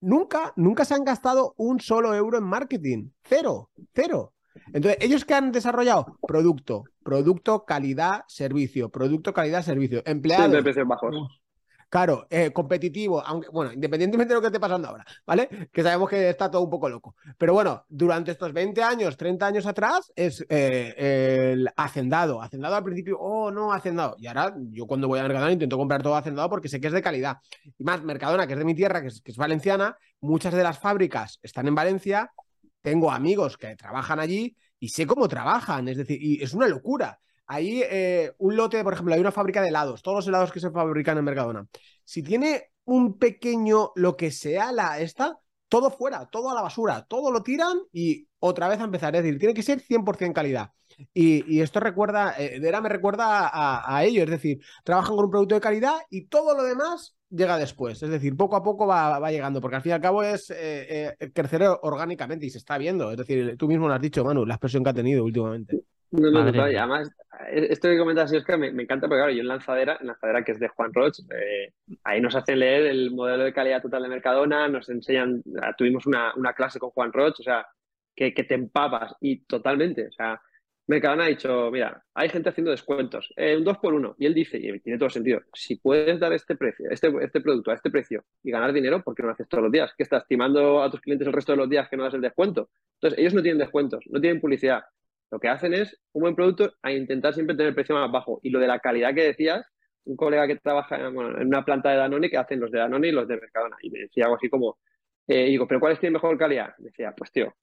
Nunca, 0.02 0.52
nunca 0.56 0.84
se 0.84 0.94
han 0.94 1.04
gastado 1.04 1.54
un 1.56 1.80
solo 1.80 2.14
euro 2.14 2.38
en 2.38 2.44
marketing. 2.44 3.10
Cero, 3.22 3.70
cero. 3.94 4.34
Entonces, 4.72 4.98
ellos 5.00 5.24
que 5.24 5.34
han 5.34 5.52
desarrollado 5.52 6.18
producto, 6.26 6.84
producto, 7.02 7.64
calidad, 7.64 8.24
servicio, 8.28 8.90
producto, 8.90 9.32
calidad, 9.32 9.62
servicio, 9.62 10.02
empleados. 10.04 10.62
precios 10.62 10.86
bajos. 10.86 11.39
Claro, 11.90 12.28
eh, 12.30 12.52
competitivo, 12.52 13.20
aunque, 13.26 13.48
bueno, 13.48 13.72
independientemente 13.72 14.32
de 14.32 14.36
lo 14.36 14.40
que 14.40 14.46
esté 14.46 14.60
pasando 14.60 14.86
ahora, 14.86 15.04
¿vale? 15.26 15.68
Que 15.72 15.82
sabemos 15.82 16.08
que 16.08 16.30
está 16.30 16.48
todo 16.48 16.62
un 16.62 16.70
poco 16.70 16.88
loco. 16.88 17.16
Pero 17.36 17.52
bueno, 17.52 17.84
durante 17.88 18.30
estos 18.30 18.52
20 18.52 18.80
años, 18.80 19.16
30 19.16 19.44
años 19.44 19.66
atrás, 19.66 20.12
es 20.14 20.46
eh, 20.48 20.94
el 21.52 21.68
hacendado. 21.76 22.40
Hacendado 22.40 22.76
al 22.76 22.84
principio, 22.84 23.18
oh, 23.18 23.50
no, 23.50 23.72
hacendado. 23.72 24.14
Y 24.18 24.28
ahora 24.28 24.54
yo 24.70 24.86
cuando 24.86 25.08
voy 25.08 25.18
a 25.18 25.24
Mercadona 25.24 25.50
intento 25.50 25.76
comprar 25.76 26.00
todo 26.00 26.14
hacendado 26.14 26.48
porque 26.48 26.68
sé 26.68 26.80
que 26.80 26.86
es 26.86 26.92
de 26.92 27.02
calidad. 27.02 27.38
Y 27.76 27.82
más, 27.82 28.04
Mercadona, 28.04 28.46
que 28.46 28.52
es 28.52 28.58
de 28.60 28.64
mi 28.64 28.76
tierra, 28.76 29.02
que 29.02 29.08
es, 29.08 29.20
que 29.20 29.32
es 29.32 29.36
valenciana, 29.36 29.96
muchas 30.20 30.54
de 30.54 30.62
las 30.62 30.78
fábricas 30.78 31.40
están 31.42 31.66
en 31.66 31.74
Valencia, 31.74 32.30
tengo 32.82 33.10
amigos 33.10 33.58
que 33.58 33.74
trabajan 33.74 34.20
allí 34.20 34.56
y 34.78 34.90
sé 34.90 35.06
cómo 35.06 35.26
trabajan, 35.26 35.88
es 35.88 35.96
decir, 35.96 36.22
y 36.22 36.40
es 36.40 36.54
una 36.54 36.68
locura. 36.68 37.18
Ahí, 37.52 37.82
eh, 37.82 38.32
un 38.38 38.54
lote, 38.54 38.84
por 38.84 38.92
ejemplo, 38.92 39.12
hay 39.12 39.20
una 39.20 39.32
fábrica 39.32 39.60
de 39.60 39.70
helados, 39.70 40.02
todos 40.02 40.18
los 40.18 40.28
helados 40.28 40.52
que 40.52 40.60
se 40.60 40.70
fabrican 40.70 41.18
en 41.18 41.24
Mercadona. 41.24 41.66
Si 42.04 42.22
tiene 42.22 42.70
un 42.84 43.18
pequeño, 43.18 43.90
lo 43.96 44.16
que 44.16 44.30
sea, 44.30 44.70
la 44.70 45.00
esta, 45.00 45.36
todo 45.68 45.90
fuera, 45.90 46.26
todo 46.30 46.50
a 46.50 46.54
la 46.54 46.62
basura, 46.62 47.04
todo 47.08 47.32
lo 47.32 47.42
tiran 47.42 47.76
y 47.92 48.28
otra 48.38 48.68
vez 48.68 48.78
a 48.78 48.84
empezar. 48.84 49.16
Es 49.16 49.24
decir, 49.24 49.40
tiene 49.40 49.54
que 49.54 49.64
ser 49.64 49.80
100% 49.80 50.32
calidad. 50.32 50.70
Y, 51.12 51.60
esto 51.60 51.80
recuerda, 51.80 52.36
eh, 52.38 52.60
me 52.60 52.88
recuerda 52.88 53.50
a, 53.52 54.04
ello, 54.04 54.22
es 54.22 54.30
decir, 54.30 54.60
trabajan 54.84 55.16
con 55.16 55.24
un 55.24 55.30
producto 55.32 55.56
de 55.56 55.60
calidad 55.60 55.96
y 56.08 56.26
todo 56.26 56.56
lo 56.56 56.62
demás 56.62 57.16
llega 57.30 57.58
después. 57.58 58.00
Es 58.00 58.10
decir, 58.10 58.36
poco 58.36 58.54
a 58.54 58.62
poco 58.62 58.86
va, 58.86 59.28
llegando, 59.32 59.60
porque 59.60 59.74
al 59.74 59.82
fin 59.82 59.90
y 59.90 59.94
al 59.94 60.00
cabo 60.00 60.22
es 60.22 60.52
eh, 60.54 61.16
crecer 61.34 61.62
orgánicamente 61.82 62.46
y 62.46 62.50
se 62.50 62.58
está 62.58 62.78
viendo. 62.78 63.10
Es 63.10 63.16
decir, 63.16 63.56
tú 63.58 63.66
mismo 63.66 63.88
lo 63.88 63.94
has 63.94 64.00
dicho, 64.00 64.22
Manu, 64.22 64.46
la 64.46 64.54
expresión 64.54 64.84
que 64.84 64.90
ha 64.90 64.94
tenido 64.94 65.24
últimamente. 65.24 65.80
No, 66.12 66.30
no, 66.30 66.40
además, 66.40 67.10
eh, 67.50 67.68
esto 67.70 67.88
que 67.88 67.98
comentas, 67.98 68.32
Oscar, 68.32 68.58
me, 68.58 68.72
me 68.72 68.82
encanta 68.82 69.06
porque, 69.06 69.20
claro, 69.20 69.32
yo 69.32 69.40
en 69.40 69.48
Lanzadera, 69.48 69.96
en 70.00 70.08
Lanzadera 70.08 70.42
que 70.42 70.52
es 70.52 70.58
de 70.58 70.68
Juan 70.68 70.92
Roch, 70.92 71.18
eh, 71.30 71.72
ahí 72.02 72.20
nos 72.20 72.34
hacen 72.34 72.58
leer 72.58 72.86
el 72.86 73.12
modelo 73.12 73.44
de 73.44 73.52
calidad 73.52 73.80
total 73.80 74.02
de 74.02 74.08
Mercadona, 74.08 74.68
nos 74.68 74.88
enseñan, 74.88 75.42
tuvimos 75.78 76.06
una, 76.06 76.32
una 76.34 76.52
clase 76.52 76.80
con 76.80 76.90
Juan 76.90 77.12
Roch, 77.12 77.38
o 77.38 77.42
sea, 77.42 77.66
que, 78.14 78.34
que, 78.34 78.44
te 78.44 78.54
empapas 78.54 79.14
y 79.20 79.44
totalmente, 79.44 80.08
o 80.08 80.12
sea, 80.12 80.40
Mercadona 80.90 81.26
ha 81.26 81.28
dicho, 81.28 81.70
mira, 81.70 82.02
hay 82.14 82.28
gente 82.28 82.48
haciendo 82.48 82.72
descuentos, 82.72 83.32
eh, 83.36 83.56
un 83.56 83.62
2 83.62 83.78
por 83.78 83.94
1 83.94 84.16
y 84.18 84.26
él 84.26 84.34
dice, 84.34 84.58
y 84.58 84.80
tiene 84.80 84.98
todo 84.98 85.08
sentido, 85.08 85.40
si 85.54 85.76
puedes 85.76 86.18
dar 86.18 86.32
este 86.32 86.56
precio, 86.56 86.90
este, 86.90 87.12
este 87.22 87.40
producto 87.40 87.70
a 87.70 87.74
este 87.74 87.90
precio 87.90 88.24
y 88.42 88.50
ganar 88.50 88.72
dinero, 88.72 89.00
¿por 89.00 89.14
qué 89.14 89.22
no 89.22 89.28
lo 89.28 89.34
haces 89.34 89.48
todos 89.48 89.62
los 89.62 89.72
días? 89.72 89.92
¿Que 89.96 90.02
estás 90.02 90.22
estimando 90.22 90.82
a 90.82 90.90
tus 90.90 91.00
clientes 91.00 91.28
el 91.28 91.32
resto 91.32 91.52
de 91.52 91.58
los 91.58 91.70
días 91.70 91.88
que 91.88 91.96
no 91.96 92.02
das 92.02 92.14
el 92.14 92.20
descuento? 92.20 92.70
Entonces, 92.94 93.20
ellos 93.20 93.34
no 93.34 93.42
tienen 93.42 93.58
descuentos, 93.58 94.04
no 94.10 94.20
tienen 94.20 94.40
publicidad, 94.40 94.82
lo 95.30 95.38
que 95.38 95.48
hacen 95.48 95.74
es 95.74 95.96
un 96.12 96.22
buen 96.22 96.34
producto 96.34 96.72
a 96.82 96.92
intentar 96.92 97.34
siempre 97.34 97.54
tener 97.54 97.68
el 97.68 97.74
precio 97.74 97.94
más 97.94 98.10
bajo. 98.10 98.40
Y 98.42 98.50
lo 98.50 98.58
de 98.58 98.66
la 98.66 98.80
calidad 98.80 99.14
que 99.14 99.22
decías, 99.22 99.64
un 100.04 100.16
colega 100.16 100.46
que 100.46 100.56
trabaja 100.56 100.96
en 100.96 101.16
una 101.16 101.64
planta 101.64 101.90
de 101.90 101.96
Danone 101.96 102.30
que 102.30 102.36
hacen 102.36 102.60
los 102.60 102.70
de 102.70 102.78
Danone 102.78 103.08
y 103.08 103.12
los 103.12 103.28
de 103.28 103.36
Mercadona. 103.36 103.76
Y 103.82 103.90
me 103.90 104.00
decía 104.00 104.24
algo 104.24 104.36
así 104.36 104.48
como, 104.48 104.78
eh, 105.28 105.46
digo, 105.46 105.68
¿pero 105.68 105.78
cuáles 105.78 106.00
tienen 106.00 106.14
mejor 106.14 106.36
calidad? 106.36 106.74
Me 106.78 106.86
decía, 106.86 107.14
pues 107.16 107.30
tío, 107.30 107.54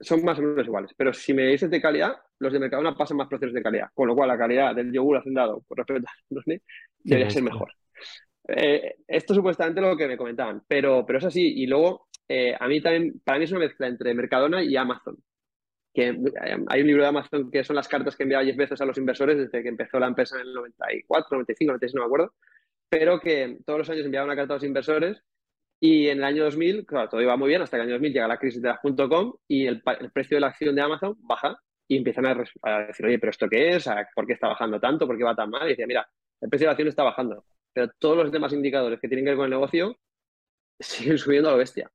son 0.00 0.24
más 0.24 0.38
o 0.38 0.42
menos 0.42 0.66
iguales. 0.66 0.92
Pero 0.96 1.12
si 1.12 1.34
me 1.34 1.46
dices 1.46 1.70
de 1.70 1.82
calidad, 1.82 2.16
los 2.38 2.52
de 2.52 2.58
Mercadona 2.58 2.96
pasan 2.96 3.18
más 3.18 3.28
procesos 3.28 3.54
de 3.54 3.62
calidad. 3.62 3.88
Con 3.92 4.08
lo 4.08 4.14
cual, 4.14 4.28
la 4.28 4.38
calidad 4.38 4.74
del 4.74 4.90
yogur 4.90 5.18
hacendado 5.18 5.62
por 5.68 5.78
respecto 5.78 6.08
a 6.08 6.12
Danone 6.30 6.62
debería 6.98 7.30
ser 7.30 7.42
mejor. 7.42 7.72
Eh, 8.48 8.96
esto 9.06 9.34
supuestamente 9.34 9.80
lo 9.80 9.96
que 9.96 10.08
me 10.08 10.16
comentaban, 10.16 10.62
pero, 10.66 11.04
pero 11.04 11.18
es 11.18 11.26
así. 11.26 11.62
Y 11.62 11.66
luego, 11.66 12.08
eh, 12.26 12.56
a 12.58 12.66
mí 12.68 12.80
también, 12.80 13.20
para 13.22 13.38
mí 13.38 13.44
es 13.44 13.50
una 13.50 13.60
mezcla 13.60 13.86
entre 13.86 14.14
Mercadona 14.14 14.62
y 14.62 14.74
Amazon 14.76 15.18
que 15.92 16.16
hay 16.68 16.80
un 16.80 16.86
libro 16.86 17.02
de 17.02 17.08
Amazon 17.08 17.50
que 17.50 17.64
son 17.64 17.76
las 17.76 17.88
cartas 17.88 18.16
que 18.16 18.22
enviaba 18.22 18.44
10 18.44 18.56
veces 18.56 18.80
a 18.80 18.86
los 18.86 18.96
inversores 18.96 19.36
desde 19.36 19.62
que 19.62 19.68
empezó 19.68 19.98
la 19.98 20.06
empresa 20.06 20.36
en 20.36 20.48
el 20.48 20.54
94, 20.54 21.28
95, 21.36 21.70
96, 21.72 21.94
no 21.94 22.00
me 22.00 22.06
acuerdo, 22.06 22.34
pero 22.88 23.20
que 23.20 23.58
todos 23.66 23.80
los 23.80 23.90
años 23.90 24.04
enviaba 24.04 24.26
una 24.26 24.36
carta 24.36 24.54
a 24.54 24.56
los 24.56 24.64
inversores 24.64 25.22
y 25.80 26.08
en 26.08 26.18
el 26.18 26.24
año 26.24 26.44
2000, 26.44 26.86
claro, 26.86 27.08
todo 27.08 27.20
iba 27.20 27.36
muy 27.36 27.48
bien, 27.48 27.60
hasta 27.60 27.76
que 27.76 27.82
el 27.82 27.88
año 27.88 27.94
2000 27.94 28.12
llega 28.12 28.28
la 28.28 28.38
crisis 28.38 28.62
de 28.62 28.68
las 28.68 28.80
.com 28.80 29.34
y 29.48 29.66
el, 29.66 29.82
precio 29.82 30.36
de 30.36 30.40
la 30.40 30.46
acción 30.48 30.74
de 30.74 30.82
Amazon 30.82 31.16
baja 31.18 31.58
y 31.88 31.98
empiezan 31.98 32.26
a, 32.26 32.34
decir, 32.86 33.04
oye, 33.04 33.18
pero 33.18 33.30
¿esto 33.30 33.48
qué 33.48 33.76
es? 33.76 33.88
¿Por 34.14 34.26
qué 34.26 34.32
está 34.32 34.48
bajando 34.48 34.80
tanto? 34.80 35.06
¿Por 35.06 35.18
qué 35.18 35.24
va 35.24 35.34
tan 35.34 35.50
mal? 35.50 35.66
Y 35.66 35.70
decía, 35.70 35.86
mira, 35.86 36.08
el 36.40 36.48
precio 36.48 36.64
de 36.64 36.68
la 36.68 36.72
acción 36.72 36.88
está 36.88 37.02
bajando, 37.02 37.44
pero 37.72 37.90
todos 37.98 38.16
los 38.16 38.32
demás 38.32 38.52
indicadores 38.52 39.00
que 39.00 39.08
tienen 39.08 39.24
que 39.24 39.30
ver 39.32 39.36
con 39.36 39.44
el 39.46 39.50
negocio 39.50 39.96
siguen 40.80 41.18
subiendo 41.18 41.48
a 41.50 41.52
lo 41.52 41.58
bestia 41.58 41.90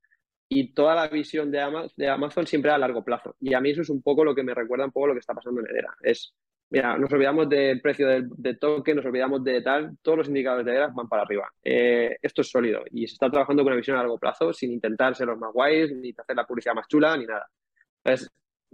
y 0.49 0.73
toda 0.73 0.95
la 0.95 1.07
visión 1.07 1.51
de 1.51 1.61
Amazon, 1.61 2.05
Amazon 2.07 2.47
siempre 2.47 2.71
a 2.71 2.77
largo 2.77 3.03
plazo. 3.03 3.35
Y 3.39 3.53
a 3.53 3.61
mí 3.61 3.71
eso 3.71 3.81
es 3.81 3.89
un 3.89 4.01
poco 4.01 4.23
lo 4.23 4.33
que 4.35 4.43
me 4.43 4.53
recuerda 4.53 4.85
un 4.85 4.91
poco 4.91 5.07
lo 5.07 5.13
que 5.13 5.19
está 5.19 5.33
pasando 5.33 5.61
en 5.61 5.69
Edera. 5.69 5.95
Es 6.01 6.33
mira, 6.69 6.97
nos 6.97 7.11
olvidamos 7.11 7.47
del 7.49 7.81
precio 7.81 8.07
del, 8.07 8.59
toque, 8.59 8.93
nos 8.93 9.05
olvidamos 9.05 9.43
de 9.43 9.61
tal, 9.61 9.97
todos 10.01 10.19
los 10.19 10.27
indicadores 10.27 10.65
de 10.65 10.75
ERA 10.75 10.87
van 10.87 11.07
para 11.07 11.23
arriba. 11.23 11.49
Eh, 11.63 12.17
esto 12.21 12.41
es 12.41 12.49
sólido 12.49 12.83
y 12.91 13.07
se 13.07 13.13
está 13.13 13.29
trabajando 13.29 13.63
con 13.63 13.71
una 13.71 13.77
visión 13.77 13.97
a 13.97 14.01
largo 14.01 14.17
plazo 14.17 14.53
sin 14.53 14.71
intentar 14.73 15.15
ser 15.15 15.27
los 15.27 15.37
más 15.37 15.53
guays, 15.53 15.93
ni 15.95 16.13
hacer 16.17 16.35
la 16.35 16.45
publicidad 16.45 16.75
más 16.75 16.87
chula, 16.87 17.15
ni 17.17 17.25
nada. 17.25 17.47
Entonces, 18.03 18.29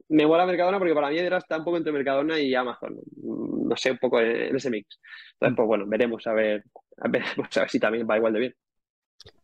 me 0.10 0.26
mola 0.26 0.46
Mercadona 0.46 0.80
porque 0.80 0.94
para 0.94 1.10
mí 1.10 1.18
ERA 1.18 1.38
está 1.38 1.58
un 1.58 1.64
poco 1.64 1.78
entre 1.78 1.94
Mercadona 1.94 2.40
y 2.40 2.54
Amazon. 2.56 3.00
No 3.24 3.76
sé, 3.76 3.92
un 3.92 3.98
poco 4.00 4.20
en, 4.20 4.56
ese 4.56 4.70
mix. 4.70 5.00
Entonces, 5.34 5.56
pues 5.56 5.68
bueno, 5.68 5.86
veremos 5.88 6.26
a 6.28 6.34
ver, 6.34 6.64
a 6.98 7.08
ver, 7.08 7.24
pues 7.36 7.58
a 7.58 7.62
ver 7.62 7.70
si 7.70 7.80
también 7.80 8.08
va 8.10 8.18
igual 8.18 8.34
de 8.34 8.40
bien. 8.40 8.56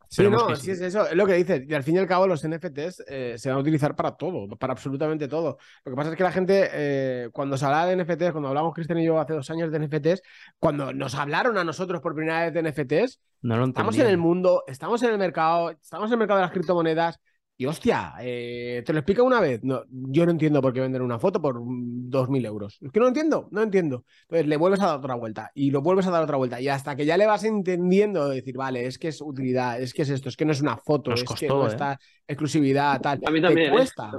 Sí, 0.09 0.27
no, 0.27 0.55
sí 0.55 0.71
es 0.71 0.81
eso, 0.81 1.07
es 1.07 1.15
lo 1.15 1.27
que 1.27 1.33
dices. 1.33 1.63
Y 1.67 1.73
al 1.75 1.83
fin 1.83 1.95
y 1.95 1.99
al 1.99 2.07
cabo, 2.07 2.25
los 2.25 2.43
NFTs 2.43 3.03
eh, 3.07 3.35
se 3.37 3.49
van 3.49 3.59
a 3.59 3.61
utilizar 3.61 3.95
para 3.95 4.13
todo, 4.13 4.47
para 4.57 4.73
absolutamente 4.73 5.27
todo. 5.27 5.59
Lo 5.85 5.91
que 5.91 5.95
pasa 5.95 6.09
es 6.09 6.17
que 6.17 6.23
la 6.23 6.31
gente, 6.31 6.67
eh, 6.73 7.29
cuando 7.31 7.57
se 7.57 7.65
habla 7.65 7.85
de 7.85 7.95
NFTs, 7.95 8.31
cuando 8.31 8.47
hablamos 8.47 8.73
Cristian 8.73 8.97
y 8.97 9.05
yo 9.05 9.19
hace 9.19 9.33
dos 9.33 9.49
años 9.51 9.71
de 9.71 9.77
NFTs, 9.77 10.23
cuando 10.57 10.91
nos 10.93 11.13
hablaron 11.13 11.59
a 11.59 11.63
nosotros 11.63 12.01
por 12.01 12.15
primera 12.15 12.49
vez 12.49 12.53
de 12.53 12.63
NFTs, 12.63 13.19
no 13.43 13.63
estamos 13.63 13.97
en 13.99 14.07
el 14.07 14.17
mundo, 14.17 14.63
estamos 14.65 15.03
en 15.03 15.11
el 15.11 15.19
mercado, 15.19 15.69
estamos 15.69 16.09
en 16.09 16.13
el 16.13 16.19
mercado 16.19 16.39
de 16.39 16.45
las 16.45 16.51
criptomonedas, 16.51 17.19
y 17.61 17.65
hostia, 17.65 18.13
eh, 18.21 18.81
te 18.85 18.93
lo 18.93 18.99
explico 18.99 19.21
una 19.21 19.41
vez. 19.41 19.59
No, 19.65 19.83
yo 19.89 20.25
no 20.25 20.31
entiendo 20.31 20.61
por 20.61 20.71
qué 20.71 20.79
vender 20.79 21.01
una 21.01 21.19
foto 21.19 21.41
por 21.41 21.59
2.000 21.59 22.45
euros. 22.45 22.77
Es 22.81 22.89
que 22.89 23.01
no 23.01 23.07
entiendo, 23.09 23.49
no 23.51 23.61
entiendo. 23.61 24.05
Entonces 24.21 24.47
le 24.47 24.55
vuelves 24.55 24.79
a 24.79 24.85
dar 24.85 24.99
otra 24.99 25.15
vuelta 25.15 25.51
y 25.53 25.69
lo 25.69 25.81
vuelves 25.81 26.07
a 26.07 26.11
dar 26.11 26.23
otra 26.23 26.37
vuelta. 26.37 26.61
Y 26.61 26.69
hasta 26.69 26.95
que 26.95 27.05
ya 27.05 27.17
le 27.17 27.25
vas 27.25 27.43
entendiendo, 27.43 28.29
decir, 28.29 28.55
vale, 28.55 28.85
es 28.85 28.97
que 28.97 29.09
es 29.09 29.19
utilidad, 29.19 29.81
es 29.81 29.93
que 29.93 30.03
es 30.03 30.09
esto, 30.09 30.29
es 30.29 30.37
que 30.37 30.45
no 30.45 30.53
es 30.53 30.61
una 30.61 30.77
foto, 30.77 31.11
es 31.11 31.25
que 31.25 31.49
no 31.49 31.65
¿eh? 31.65 31.67
está 31.67 31.99
exclusividad, 32.29 33.01
tal. 33.01 33.19
A 33.25 33.31
mí 33.31 33.41
también. 33.41 33.69
¿eh? 33.69 33.71
cuesta. 33.71 34.11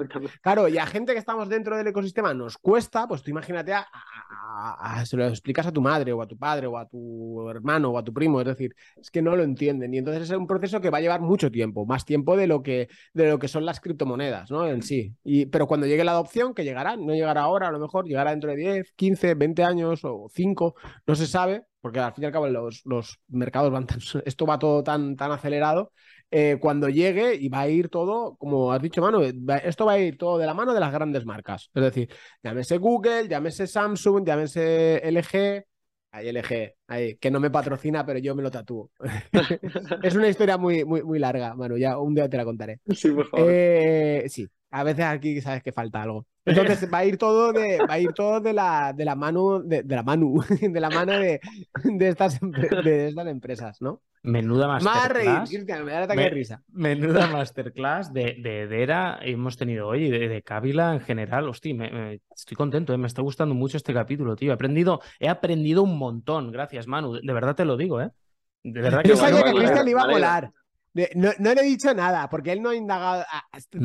Claro, 0.42 0.68
y 0.68 0.76
a 0.78 0.86
gente 0.86 1.12
que 1.12 1.18
estamos 1.18 1.48
dentro 1.48 1.76
del 1.76 1.86
ecosistema 1.86 2.34
nos 2.34 2.58
cuesta, 2.58 3.06
pues 3.06 3.22
tú 3.22 3.30
imagínate, 3.30 3.72
a, 3.72 5.04
se 5.06 5.16
lo 5.16 5.26
explicas 5.28 5.66
a 5.66 5.72
tu 5.72 5.80
madre 5.80 6.12
o 6.12 6.20
a 6.20 6.26
tu 6.26 6.36
padre 6.36 6.66
o 6.66 6.76
a 6.76 6.86
tu 6.86 7.48
hermano 7.48 7.90
o 7.90 7.98
a 7.98 8.04
tu 8.04 8.12
primo. 8.12 8.40
Es 8.40 8.46
decir, 8.46 8.74
es 9.00 9.10
que 9.10 9.22
no 9.22 9.36
lo 9.36 9.44
entienden. 9.44 9.94
Y 9.94 9.98
entonces 9.98 10.24
es 10.24 10.36
un 10.36 10.46
proceso 10.46 10.80
que 10.80 10.90
va 10.90 10.98
a 10.98 11.00
llevar 11.00 11.20
mucho 11.20 11.50
tiempo, 11.50 11.86
más 11.86 12.04
tiempo 12.04 12.36
de 12.36 12.46
lo 12.46 12.62
que 12.62 12.88
lo 13.14 13.38
que 13.38 13.48
son 13.48 13.64
las 13.64 13.80
criptomonedas, 13.80 14.50
¿no? 14.50 14.66
En 14.66 14.82
sí. 14.82 15.14
Y, 15.24 15.46
pero 15.46 15.66
cuando 15.66 15.86
llegue 15.86 16.04
la 16.04 16.12
adopción, 16.12 16.52
que 16.52 16.64
llegará, 16.64 16.96
no 16.96 17.14
llegará 17.14 17.42
ahora, 17.42 17.68
a 17.68 17.72
lo 17.72 17.78
mejor 17.78 18.06
llegará 18.06 18.30
dentro 18.30 18.50
de 18.50 18.56
10, 18.56 18.92
15, 18.96 19.34
20 19.34 19.62
años 19.64 20.00
o 20.04 20.28
5, 20.32 20.74
no 21.06 21.14
se 21.14 21.26
sabe, 21.26 21.64
porque 21.80 22.00
al 22.00 22.12
fin 22.12 22.24
y 22.24 22.26
al 22.26 22.32
cabo 22.32 22.48
los, 22.48 22.82
los 22.84 23.20
mercados 23.28 23.70
van 23.70 23.86
tan, 23.86 23.98
esto 24.24 24.46
va 24.46 24.58
todo 24.58 24.82
tan, 24.82 25.16
tan 25.16 25.32
acelerado. 25.32 25.92
Eh, 26.30 26.58
cuando 26.60 26.88
llegue 26.88 27.34
y 27.34 27.48
va 27.48 27.62
a 27.62 27.68
ir 27.68 27.88
todo, 27.88 28.36
como 28.36 28.72
has 28.72 28.80
dicho, 28.80 29.00
Manu, 29.00 29.20
esto 29.22 29.86
va 29.86 29.92
a 29.92 29.98
ir 29.98 30.16
todo 30.16 30.38
de 30.38 30.46
la 30.46 30.54
mano 30.54 30.72
de 30.72 30.80
las 30.80 30.92
grandes 30.92 31.24
marcas. 31.24 31.70
Es 31.74 31.82
decir, 31.82 32.08
llámese 32.42 32.78
Google, 32.78 33.28
llámese 33.28 33.66
Samsung, 33.66 34.24
llámese 34.24 34.98
LG, 35.08 35.64
Ahí 36.12 36.28
LG, 36.28 36.74
ahí, 36.88 37.16
que 37.18 37.30
no 37.30 37.38
me 37.38 37.50
patrocina, 37.50 38.04
pero 38.04 38.18
yo 38.18 38.34
me 38.34 38.42
lo 38.42 38.50
tatúo. 38.50 38.90
es 40.02 40.16
una 40.16 40.28
historia 40.28 40.58
muy, 40.58 40.84
muy, 40.84 41.04
muy 41.04 41.20
larga, 41.20 41.54
Manu. 41.54 41.76
Ya 41.76 41.98
un 41.98 42.14
día 42.14 42.28
te 42.28 42.36
la 42.36 42.44
contaré. 42.44 42.80
Sí, 42.88 43.10
por 43.10 43.28
favor. 43.28 43.46
Eh, 43.48 44.24
sí, 44.28 44.48
a 44.70 44.84
veces 44.84 45.04
aquí 45.04 45.40
sabes 45.40 45.62
que 45.62 45.72
falta 45.72 46.02
algo. 46.02 46.26
Entonces 46.44 46.92
va 46.92 46.98
a 46.98 47.04
ir 47.04 47.18
todo 47.18 47.52
de, 47.52 47.78
va 47.78 47.94
a 47.94 47.98
ir 47.98 48.12
todo 48.12 48.40
de 48.40 48.52
la, 48.52 48.92
de 48.92 49.04
la 49.04 49.14
mano, 49.14 49.60
de, 49.60 49.84
la 49.84 50.02
manu, 50.02 50.42
de 50.60 50.80
la 50.80 50.90
mano 50.90 51.12
de, 51.12 51.40
de, 51.84 52.08
estas, 52.08 52.40
de 52.40 53.08
estas 53.08 53.26
empresas, 53.26 53.80
¿no? 53.82 54.00
Menuda 54.22 54.68
masterclass. 54.68 55.50
me 56.14 56.28
risa. 56.28 56.62
Menuda 56.68 57.26
masterclass 57.28 58.12
de, 58.12 58.36
de 58.42 58.66
Dera 58.66 59.18
hemos 59.22 59.56
tenido 59.56 59.88
hoy, 59.88 60.10
de, 60.10 60.28
de 60.28 60.42
Kabila 60.42 60.92
en 60.92 61.00
general. 61.00 61.48
Hostia, 61.48 61.74
me, 61.74 62.20
estoy 62.34 62.54
contento, 62.54 62.92
¿eh? 62.92 62.98
me 62.98 63.06
está 63.06 63.22
gustando 63.22 63.54
mucho 63.54 63.78
este 63.78 63.94
capítulo, 63.94 64.36
tío. 64.36 64.50
He 64.50 64.54
aprendido, 64.54 65.00
he 65.18 65.28
aprendido 65.28 65.82
un 65.82 65.96
montón. 65.96 66.52
Gracias, 66.52 66.86
Manu. 66.86 67.14
De 67.14 67.32
verdad 67.32 67.56
te 67.56 67.64
lo 67.64 67.78
digo, 67.78 68.00
¿eh? 68.02 68.10
De 68.62 68.82
verdad 68.82 69.02
que 69.02 69.08
Yo 69.08 69.16
sabía 69.16 69.42
que 69.42 69.54
Cristian 69.54 69.84
le 69.86 69.90
iba 69.90 70.02
a 70.02 70.10
volar. 70.10 70.52
No, 71.14 71.30
no, 71.38 71.54
le 71.54 71.60
he 71.60 71.64
dicho 71.64 71.94
nada, 71.94 72.28
porque 72.28 72.50
él 72.52 72.62
no 72.62 72.70
ha 72.70 72.74
indagado. 72.74 73.24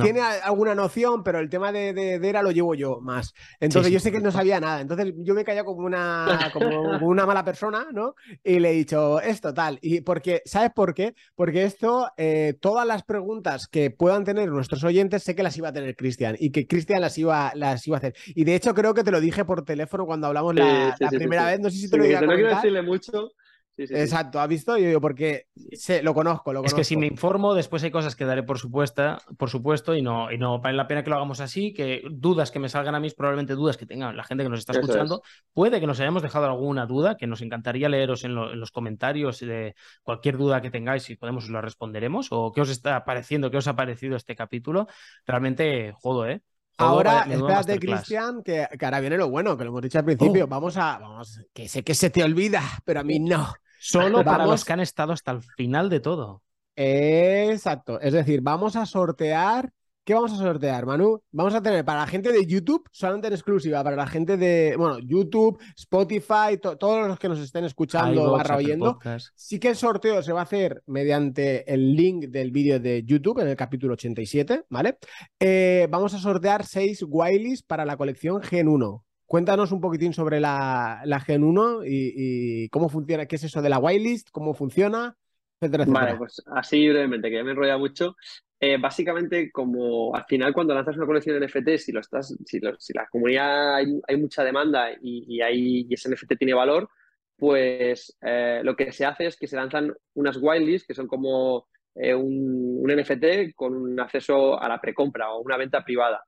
Tiene 0.02 0.22
alguna 0.22 0.74
noción, 0.74 1.24
pero 1.24 1.40
el 1.40 1.50
tema 1.50 1.72
de, 1.72 1.94
de, 1.94 2.20
de, 2.20 2.30
ERA 2.30 2.42
lo 2.42 2.52
llevo 2.52 2.74
yo 2.74 3.00
más. 3.00 3.34
Entonces 3.60 3.92
yo 3.92 4.00
sé 4.00 4.10
que 4.10 4.18
él 4.18 4.24
no 4.24 4.32
sabía 4.32 4.60
nada. 4.60 4.82
Entonces 4.82 5.14
yo 5.18 5.36
me 5.36 5.42
he 5.42 5.46
callado 5.46 5.66
como 5.66 5.86
una, 5.86 6.26
como 6.54 7.08
una 7.08 7.26
mala 7.26 7.46
persona, 7.46 7.88
¿no? 7.92 8.16
Y 8.44 8.60
le 8.60 8.72
he 8.72 8.74
dicho 8.74 9.22
esto, 9.22 9.54
tal. 9.54 9.78
Y 9.82 10.02
porque, 10.02 10.42
¿sabes 10.46 10.72
por 10.74 10.96
qué? 10.96 11.14
Porque 11.36 11.64
esto, 11.64 12.10
eh, 12.18 12.58
todas 12.60 12.88
las 12.88 13.04
preguntas 13.04 13.68
que 13.68 13.92
puedan 13.92 14.24
tener 14.24 14.50
nuestros 14.50 14.84
oyentes, 14.84 15.24
sé 15.24 15.36
que 15.36 15.44
las 15.44 15.58
iba 15.58 15.70
a 15.70 15.74
tener 15.74 15.96
Cristian 15.96 16.36
y 16.40 16.52
que 16.52 16.66
Cristian 16.66 17.02
las 17.02 17.18
iba, 17.20 17.52
las 17.54 17.86
iba 17.86 17.98
a 17.98 18.00
hacer. 18.00 18.16
Y 18.28 18.46
de 18.46 18.56
hecho 18.56 18.74
creo 18.74 18.96
que 18.96 19.04
te 19.04 19.12
lo 19.12 19.22
dije 19.22 19.46
por 19.46 19.64
teléfono 19.64 20.06
cuando 20.06 20.28
hablamos 20.28 20.56
la, 20.56 20.96
primera 21.12 21.46
vez. 21.46 21.60
No 21.60 21.70
sé 21.70 21.78
si 21.78 21.90
te 21.90 21.98
lo. 21.98 22.04
No 22.04 22.34
quiero 22.34 22.56
decirle 22.56 22.82
mucho. 22.82 23.32
Exacto, 23.78 24.40
¿ha 24.40 24.48
visto? 24.48 24.78
Yo 24.78 24.88
digo, 24.88 25.02
porque 25.02 25.48
sé, 25.74 26.02
lo 26.02 26.14
conozco, 26.14 26.54
lo 26.54 26.60
conozco. 26.60 26.78
Es 26.78 26.80
que 26.80 26.84
si 26.86 26.96
me 26.96 27.08
informo, 27.08 27.54
después 27.54 27.84
hay 27.84 27.92
cosas 27.92 28.16
que 28.16 28.24
daré 28.24 28.44
por 28.44 28.58
supuesto, 28.58 29.18
por 29.38 29.50
supuesto, 29.50 29.96
y 29.96 30.02
no, 30.02 30.32
y 30.32 30.38
no 30.38 30.60
vale 30.60 30.78
la 30.78 30.88
pena 30.88 31.04
que 31.04 31.10
lo 31.10 31.18
hagamos 31.18 31.42
así, 31.42 31.74
que 31.74 32.02
dudas 32.10 32.52
que 32.52 32.60
me 32.60 32.70
salgan 32.70 32.96
a 32.96 33.00
mí, 33.00 33.10
probablemente 33.12 33.54
dudas 33.54 33.76
que 33.76 33.86
tenga 33.86 34.14
la 34.14 34.24
gente 34.24 34.44
que 34.44 34.50
nos 34.50 34.60
está 34.60 34.74
escuchando. 34.74 35.22
Puede 35.54 35.82
que 35.82 35.88
nos 35.88 36.00
hayamos 36.00 36.22
dejado 36.22 36.46
alguna 36.46 36.86
duda, 36.86 37.18
que 37.18 37.28
nos 37.28 37.42
encantaría 37.42 37.90
leeros 37.90 38.24
en, 38.24 38.34
los 38.34 38.72
comentarios 38.72 39.40
de 39.40 39.76
cualquier 40.04 40.38
duda 40.38 40.62
que 40.62 40.72
tengáis, 40.72 41.04
si 41.04 41.16
podemos 41.16 41.44
os 41.46 41.50
la 41.50 41.62
responderemos, 41.62 42.28
o 42.32 42.52
qué 42.54 42.62
os 42.62 42.70
está 42.70 43.04
pareciendo, 43.04 43.52
qué 43.52 43.58
os 43.58 43.68
ha 43.68 43.76
parecido 43.76 44.16
este 44.16 44.36
capítulo. 44.36 44.88
Realmente, 45.26 45.94
jodo, 45.98 46.28
¿eh? 46.28 46.42
ahora, 46.78 47.26
espérate, 47.30 47.80
Cristian, 47.80 48.42
que, 48.42 48.68
que, 48.78 48.86
ahora 48.86 49.00
viene 49.02 49.18
lo 49.18 49.30
bueno, 49.30 49.58
que 49.58 49.64
lo 49.64 49.72
hemos 49.72 49.82
dicho 49.82 50.00
al 50.00 50.06
principio. 50.06 50.46
Oh. 50.46 50.48
Vamos 50.48 50.78
a, 50.78 50.98
vamos, 50.98 51.42
que 51.54 51.68
sé 51.68 51.84
que 51.84 51.94
se 51.94 52.10
te 52.10 52.24
olvida, 52.24 52.62
pero 52.86 53.02
a 53.02 53.04
mí 53.04 53.20
no. 53.20 53.54
Solo 53.86 54.24
para 54.24 54.48
los 54.48 54.66
que 54.66 54.74
han 54.74 54.80
estado 54.80 55.14
hasta 55.14 55.32
el 55.32 55.42
final 55.44 55.90
de 55.90 56.00
todo. 56.00 56.42
Exacto. 56.76 58.00
Es 58.02 58.14
decir, 58.14 58.42
vamos 58.42 58.76
a 58.76 58.86
sortear. 58.86 59.72
¿Qué 60.04 60.14
vamos 60.14 60.34
a 60.34 60.38
sortear, 60.38 60.86
Manu? 60.86 61.22
Vamos 61.32 61.56
a 61.56 61.64
tener 61.64 61.84
para 61.84 62.02
la 62.02 62.08
gente 62.08 62.32
de 62.32 62.46
YouTube, 62.46 62.88
solamente 62.92 63.28
en 63.28 63.34
exclusiva, 63.34 63.84
para 63.84 63.96
la 63.96 64.06
gente 64.06 64.38
de, 64.38 64.76
bueno, 64.78 65.00
YouTube, 65.00 65.60
Spotify, 65.76 66.60
todos 66.62 67.08
los 67.08 67.18
que 67.18 67.28
nos 67.28 67.40
estén 67.40 67.66
escuchando 67.66 68.32
barra 68.32 68.58
oyendo. 68.58 69.00
Sí 69.34 69.60
que 69.60 69.70
el 69.70 69.76
sorteo 69.76 70.22
se 70.22 70.32
va 70.32 70.42
a 70.42 70.44
hacer 70.44 70.84
mediante 70.86 71.72
el 71.72 71.96
link 71.96 72.26
del 72.26 72.52
vídeo 72.52 72.80
de 72.80 73.04
YouTube 73.04 73.40
en 73.40 73.48
el 73.48 73.56
capítulo 73.56 73.94
87, 73.94 74.66
¿vale? 74.70 75.00
Eh, 75.40 75.88
vamos 75.90 76.14
a 76.14 76.20
sortear 76.20 76.66
seis 76.66 77.04
Wileys 77.08 77.64
para 77.64 77.84
la 77.84 77.98
colección 77.98 78.44
Gen 78.44 78.68
1. 78.68 79.06
Cuéntanos 79.26 79.72
un 79.72 79.82
poquitín 79.82 80.14
sobre 80.14 80.40
la, 80.40 81.24
Gen 81.26 81.44
1 81.44 81.82
y, 81.86 82.70
cómo 82.70 82.90
funciona, 82.90 83.26
qué 83.26 83.38
es 83.38 83.44
eso 83.44 83.62
de 83.62 83.70
la 83.70 83.80
whitelist, 83.80 84.30
cómo 84.32 84.54
funciona, 84.54 85.18
etcétera, 85.60 85.86
Vale, 85.88 86.16
pues 86.18 86.44
así 86.54 86.88
brevemente, 86.88 87.30
que 87.30 87.38
ya 87.38 87.44
me 87.44 87.52
enrolla 87.52 87.78
mucho. 87.78 88.16
Eh, 88.60 88.78
básicamente, 88.78 89.52
como 89.52 90.16
al 90.16 90.26
final 90.26 90.54
cuando 90.54 90.74
lanzas 90.74 90.96
una 90.96 91.08
colección 91.08 91.40
de 91.40 91.48
NFT, 91.48 91.78
si 91.78 91.92
lo 91.92 92.00
estás, 92.02 92.36
si, 92.46 92.60
si 92.80 92.94
la 92.94 93.08
comunidad 93.08 93.76
hay, 93.76 94.18
mucha 94.18 94.44
demanda 94.44 94.92
y, 94.92 95.26
y, 95.28 95.42
hay, 95.42 95.88
ese 95.90 96.10
NFT 96.10 96.38
tiene 96.38 96.54
valor, 96.54 96.90
pues 97.36 98.16
eh, 98.22 98.62
lo 98.64 98.76
que 98.76 98.92
se 98.92 99.06
hace 99.06 99.26
es 99.26 99.38
que 99.38 99.48
se 99.48 99.58
lanzan 99.58 99.94
unas 100.14 100.38
whitelists 100.40 100.88
que 100.88 100.94
son 100.94 101.08
como 101.08 101.68
eh, 101.96 102.14
un, 102.14 102.80
un, 102.82 102.96
NFT 102.96 103.56
con 103.56 103.76
un 103.76 104.00
acceso 104.00 104.60
a 104.62 104.70
la 104.70 104.80
precompra 104.80 105.32
o 105.32 105.42
una 105.42 105.58
venta 105.58 105.84
privada 105.84 106.24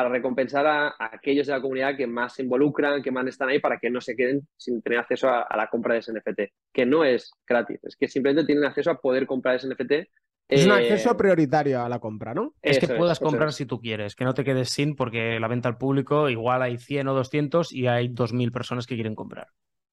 para 0.00 0.14
recompensar 0.14 0.66
a, 0.66 0.94
aquellos 0.98 1.46
de 1.46 1.52
la 1.52 1.60
comunidad 1.60 1.94
que 1.94 2.06
más 2.06 2.32
se 2.32 2.42
involucran, 2.42 3.02
que 3.02 3.10
más 3.10 3.26
están 3.26 3.50
ahí, 3.50 3.58
para 3.58 3.78
que 3.78 3.90
no 3.90 4.00
se 4.00 4.16
queden 4.16 4.48
sin 4.56 4.80
tener 4.80 4.98
acceso 4.98 5.28
a, 5.28 5.46
la 5.54 5.66
compra 5.66 5.92
de 5.92 6.00
ese 6.00 6.12
NFT, 6.14 6.40
que 6.72 6.86
no 6.86 7.04
es 7.04 7.30
gratis, 7.46 7.80
es 7.82 7.96
que 7.96 8.08
simplemente 8.08 8.46
tienen 8.46 8.64
acceso 8.64 8.90
a 8.90 8.98
poder 8.98 9.26
comprar 9.26 9.56
ese 9.56 9.68
NFT. 9.68 10.08
Es 10.48 10.64
un 10.64 10.72
acceso 10.72 11.10
eh, 11.10 11.14
prioritario 11.16 11.82
a 11.82 11.88
la 11.90 11.98
compra, 11.98 12.32
¿no? 12.32 12.54
Es 12.62 12.78
que 12.78 12.88
puedas 12.88 13.20
comprar 13.20 13.52
si 13.52 13.66
tú 13.66 13.78
quieres, 13.78 14.16
que 14.16 14.24
no 14.24 14.32
te 14.32 14.42
quedes 14.42 14.70
sin, 14.70 14.96
porque 14.96 15.38
la 15.38 15.48
venta 15.48 15.68
al 15.68 15.76
público 15.76 16.30
igual 16.30 16.62
hay 16.62 16.78
100 16.78 17.08
o 17.08 17.14
200 17.14 17.70
y 17.70 17.86
hay 17.86 18.08
2.000 18.08 18.52
personas 18.52 18.86
que 18.86 18.94
quieren 18.94 19.14
comprar. 19.14 19.48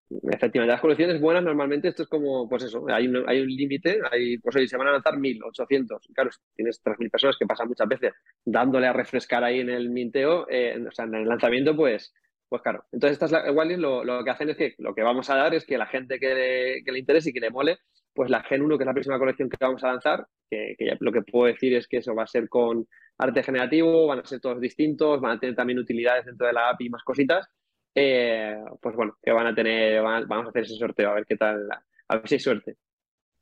Efectivamente, 0.09 0.71
las 0.71 0.81
colecciones 0.81 1.19
buenas 1.19 1.43
normalmente 1.43 1.89
esto 1.89 2.03
es 2.03 2.09
como, 2.09 2.47
pues 2.47 2.63
eso, 2.63 2.85
hay 2.87 3.07
un, 3.07 3.27
hay 3.27 3.41
un 3.41 3.47
límite, 3.47 3.99
hay, 4.09 4.37
pues 4.37 4.55
hoy 4.55 4.67
se 4.67 4.77
van 4.77 4.87
a 4.87 4.93
lanzar 4.93 5.15
1.800. 5.15 5.99
Claro, 6.13 6.31
si 6.31 6.39
tienes 6.55 6.81
3.000 6.81 7.11
personas 7.11 7.37
que 7.37 7.45
pasan 7.45 7.67
muchas 7.67 7.87
veces 7.89 8.13
dándole 8.45 8.87
a 8.87 8.93
refrescar 8.93 9.43
ahí 9.43 9.59
en 9.59 9.69
el 9.69 9.89
minteo, 9.89 10.47
eh, 10.49 10.81
o 10.87 10.91
sea, 10.91 11.05
en 11.05 11.15
el 11.15 11.27
lanzamiento, 11.27 11.75
pues, 11.75 12.13
pues 12.47 12.61
claro. 12.61 12.85
Entonces 12.93 13.21
estas 13.21 13.53
Wallis 13.53 13.77
lo, 13.79 14.05
lo, 14.05 14.23
que 14.23 14.29
hacen 14.29 14.49
es 14.49 14.55
que 14.55 14.75
lo 14.77 14.95
que 14.95 15.03
vamos 15.03 15.29
a 15.29 15.35
dar 15.35 15.53
es 15.53 15.65
que 15.65 15.77
la 15.77 15.87
gente 15.87 16.19
que 16.19 16.33
le, 16.33 16.83
que 16.85 16.97
interese 16.97 17.31
y 17.31 17.33
que 17.33 17.41
le 17.41 17.49
mole, 17.49 17.79
pues 18.13 18.29
la 18.29 18.43
Gen 18.43 18.61
1, 18.61 18.77
que 18.77 18.83
es 18.83 18.87
la 18.87 18.93
próxima 18.93 19.19
colección 19.19 19.49
que 19.49 19.57
vamos 19.59 19.83
a 19.83 19.91
lanzar, 19.91 20.25
que, 20.49 20.75
que 20.77 20.95
lo 21.01 21.11
que 21.11 21.21
puedo 21.21 21.47
decir 21.47 21.75
es 21.75 21.85
que 21.87 21.97
eso 21.97 22.15
va 22.15 22.23
a 22.23 22.27
ser 22.27 22.47
con 22.47 22.87
arte 23.17 23.43
generativo, 23.43 24.07
van 24.07 24.19
a 24.19 24.25
ser 24.25 24.39
todos 24.39 24.61
distintos, 24.61 25.19
van 25.19 25.37
a 25.37 25.39
tener 25.39 25.55
también 25.55 25.79
utilidades 25.79 26.25
dentro 26.25 26.47
de 26.47 26.53
la 26.53 26.69
API 26.69 26.85
y 26.85 26.89
más 26.89 27.03
cositas 27.03 27.49
eh, 27.99 28.55
pues 28.79 28.95
bueno, 28.95 29.17
que 29.23 29.31
van 29.31 29.47
a 29.47 29.55
tener, 29.55 30.03
vamos 30.03 30.45
a 30.45 30.49
hacer 30.49 30.63
ese 30.63 30.75
sorteo, 30.75 31.09
a 31.09 31.15
ver 31.15 31.25
qué 31.25 31.35
tal, 31.35 31.67
a 32.07 32.15
ver 32.15 32.27
si 32.27 32.35
hay 32.35 32.39
suerte. 32.39 32.77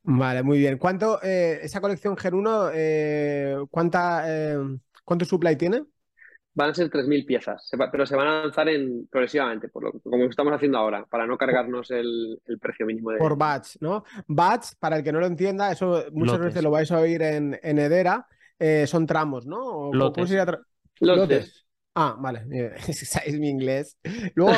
Vale, 0.04 0.44
muy 0.44 0.60
bien. 0.60 0.78
¿Cuánto, 0.78 1.22
eh, 1.22 1.60
esa 1.62 1.82
colección 1.82 2.16
Gen 2.16 2.36
1, 2.36 2.70
eh, 2.74 3.58
cuánta, 3.70 4.26
cuánto 5.04 5.26
supply 5.26 5.58
tiene? 5.58 5.84
van 6.58 6.70
a 6.70 6.74
ser 6.74 6.90
3.000 6.90 7.26
piezas, 7.26 7.70
pero 7.92 8.06
se 8.06 8.16
van 8.16 8.28
a 8.28 8.42
lanzar 8.44 8.70
en, 8.70 9.08
progresivamente, 9.08 9.68
por 9.68 9.84
lo, 9.84 9.92
como 10.00 10.24
estamos 10.24 10.54
haciendo 10.54 10.78
ahora, 10.78 11.06
para 11.06 11.28
no 11.28 11.38
cargarnos 11.38 11.92
el, 11.92 12.40
precio 12.62 12.86
mínimo 12.86 13.12
de... 13.12 13.18
Por 13.18 13.38
batch, 13.38 13.76
¿no? 13.82 14.06
Batch, 14.28 14.76
para 14.80 14.96
el 14.96 15.04
que 15.04 15.12
no 15.12 15.20
lo 15.20 15.26
entienda, 15.26 15.70
eso 15.70 16.06
muchas 16.14 16.40
veces 16.40 16.64
lo 16.64 16.72
vais 16.72 16.90
a 16.94 17.00
oír 17.00 17.22
en, 17.24 17.60
en 17.62 17.78
Edera, 17.78 18.26
eh, 18.58 18.88
son 18.88 19.06
tramos, 19.06 19.46
¿no? 19.46 19.92
Lotes. 19.92 20.34
Lotes. 21.02 21.65
Ah, 21.96 22.18
vale, 22.20 22.44
es 22.88 23.40
mi 23.40 23.50
inglés. 23.50 23.98
Luego, 24.36 24.52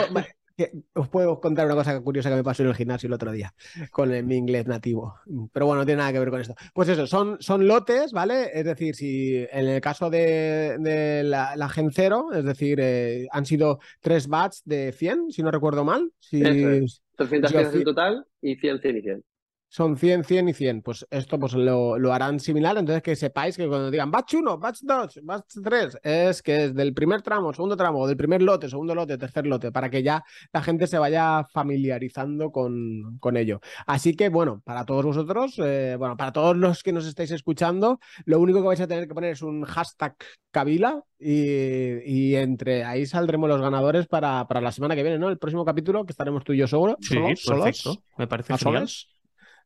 os 0.93 1.07
puedo 1.09 1.39
contar 1.39 1.67
una 1.67 1.75
cosa 1.75 2.01
curiosa 2.01 2.29
que 2.29 2.35
me 2.35 2.43
pasó 2.43 2.63
en 2.63 2.69
el 2.69 2.75
gimnasio 2.75 3.05
el 3.05 3.13
otro 3.13 3.31
día 3.31 3.53
con 3.91 4.09
mi 4.25 4.35
inglés 4.35 4.65
nativo. 4.65 5.15
Pero 5.53 5.67
bueno, 5.67 5.81
no 5.81 5.85
tiene 5.85 5.99
nada 5.99 6.11
que 6.11 6.19
ver 6.19 6.31
con 6.31 6.41
esto. 6.41 6.55
Pues 6.73 6.89
eso, 6.89 7.05
son, 7.05 7.37
son 7.39 7.67
lotes, 7.67 8.11
¿vale? 8.11 8.49
Es 8.53 8.65
decir, 8.65 8.95
si 8.95 9.45
en 9.51 9.67
el 9.67 9.81
caso 9.81 10.09
de, 10.09 11.21
la, 11.23 11.69
Gen 11.69 11.91
0, 11.91 12.29
es 12.33 12.43
decir, 12.43 12.79
eh, 12.81 13.27
han 13.31 13.45
sido 13.45 13.79
tres 14.01 14.27
bats 14.27 14.63
de 14.65 14.91
100, 14.91 15.31
si 15.31 15.43
no 15.43 15.51
recuerdo 15.51 15.85
mal. 15.85 16.11
Si, 16.19 16.41
300 16.41 17.51
piezas 17.51 17.75
en 17.75 17.83
total 17.83 18.25
y 18.41 18.55
100, 18.55 18.79
100 18.79 18.97
y 18.97 19.01
100 19.01 19.23
son 19.69 19.97
100, 19.97 20.23
100 20.23 20.49
y 20.49 20.53
100. 20.53 20.81
Pues 20.81 21.05
esto 21.09 21.39
pues 21.39 21.53
lo, 21.53 22.13
harán 22.13 22.39
similar. 22.39 22.77
Entonces 22.77 23.03
que 23.03 23.15
sepáis 23.15 23.57
que 23.57 23.67
cuando 23.67 23.91
digan 23.91 24.11
batch 24.11 24.35
1, 24.35 24.57
batch 24.57 24.79
2, 24.83 25.19
batch 25.23 25.55
3, 25.63 25.99
es 26.03 26.41
que 26.41 26.65
es 26.65 26.75
del 26.75 26.93
primer 26.93 27.21
tramo, 27.21 27.53
segundo 27.53 27.75
tramo, 27.75 28.07
del 28.07 28.17
primer 28.17 28.41
lote, 28.41 28.69
segundo 28.69 28.95
lote, 28.95 29.17
tercer 29.17 29.45
lote, 29.45 29.71
para 29.71 29.89
que 29.89 30.03
ya 30.03 30.23
la 30.53 30.61
gente 30.61 30.87
se 30.87 30.97
vaya 30.97 31.45
familiarizando 31.51 32.51
con, 32.51 33.17
con 33.19 33.37
ello. 33.37 33.59
Así 33.85 34.15
que 34.15 34.29
bueno, 34.29 34.61
para 34.63 34.85
todos 34.85 35.05
vosotros, 35.05 35.59
eh, 35.59 35.95
bueno, 35.97 36.15
para 36.17 36.31
todos 36.31 36.55
los 36.55 36.83
que 36.83 36.93
nos 36.93 37.05
estáis 37.05 37.31
escuchando, 37.31 37.99
lo 38.25 38.39
único 38.39 38.61
que 38.61 38.67
vais 38.67 38.81
a 38.81 38.87
tener 38.87 39.07
que 39.07 39.13
poner 39.13 39.31
es 39.31 39.41
un 39.41 39.63
hashtag 39.63 40.15
Kabila 40.51 41.03
y, 41.19 42.35
entre 42.35 42.83
ahí 42.83 43.05
saldremos 43.05 43.49
los 43.49 43.61
ganadores 43.61 44.07
para, 44.07 44.47
para, 44.47 44.61
la 44.61 44.71
semana 44.71 44.95
que 44.95 45.03
viene, 45.03 45.19
¿no? 45.19 45.29
El 45.29 45.37
próximo 45.37 45.65
capítulo 45.65 46.05
que 46.05 46.11
estaremos 46.11 46.43
tú 46.43 46.53
y 46.53 46.57
yo 46.57 46.67
seguro. 46.67 46.97
Sí, 47.01 47.17
perfecto. 47.47 48.01
Me 48.17 48.27
parece 48.27 48.57
genial. 48.57 48.87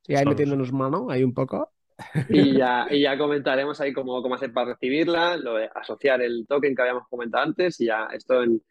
Sí, 0.04 0.16
ahí 0.16 0.26
metiéndonos 0.26 0.72
mano, 0.74 1.10
ahí 1.10 1.24
un 1.24 1.34
poco. 1.34 1.72
Y 2.30 2.54
ya, 2.58 2.88
y 2.90 3.02
ya 3.02 3.18
comentaremos 3.18 3.80
ahí 3.82 3.94
cómo, 3.94 4.22
cómo 4.22 4.36
hacer 4.36 4.52
para 4.52 4.74
recibirla, 4.74 5.38
lo 5.38 5.56
de 5.56 5.70
asociar 5.74 6.22
el 6.22 6.46
token 6.48 6.76
que 6.76 6.82
habíamos 6.82 7.08
comentado 7.08 7.44
antes 7.44 7.80
y 7.80 7.86
ya 7.86 8.08
esto 8.12 8.44
en, 8.44 8.62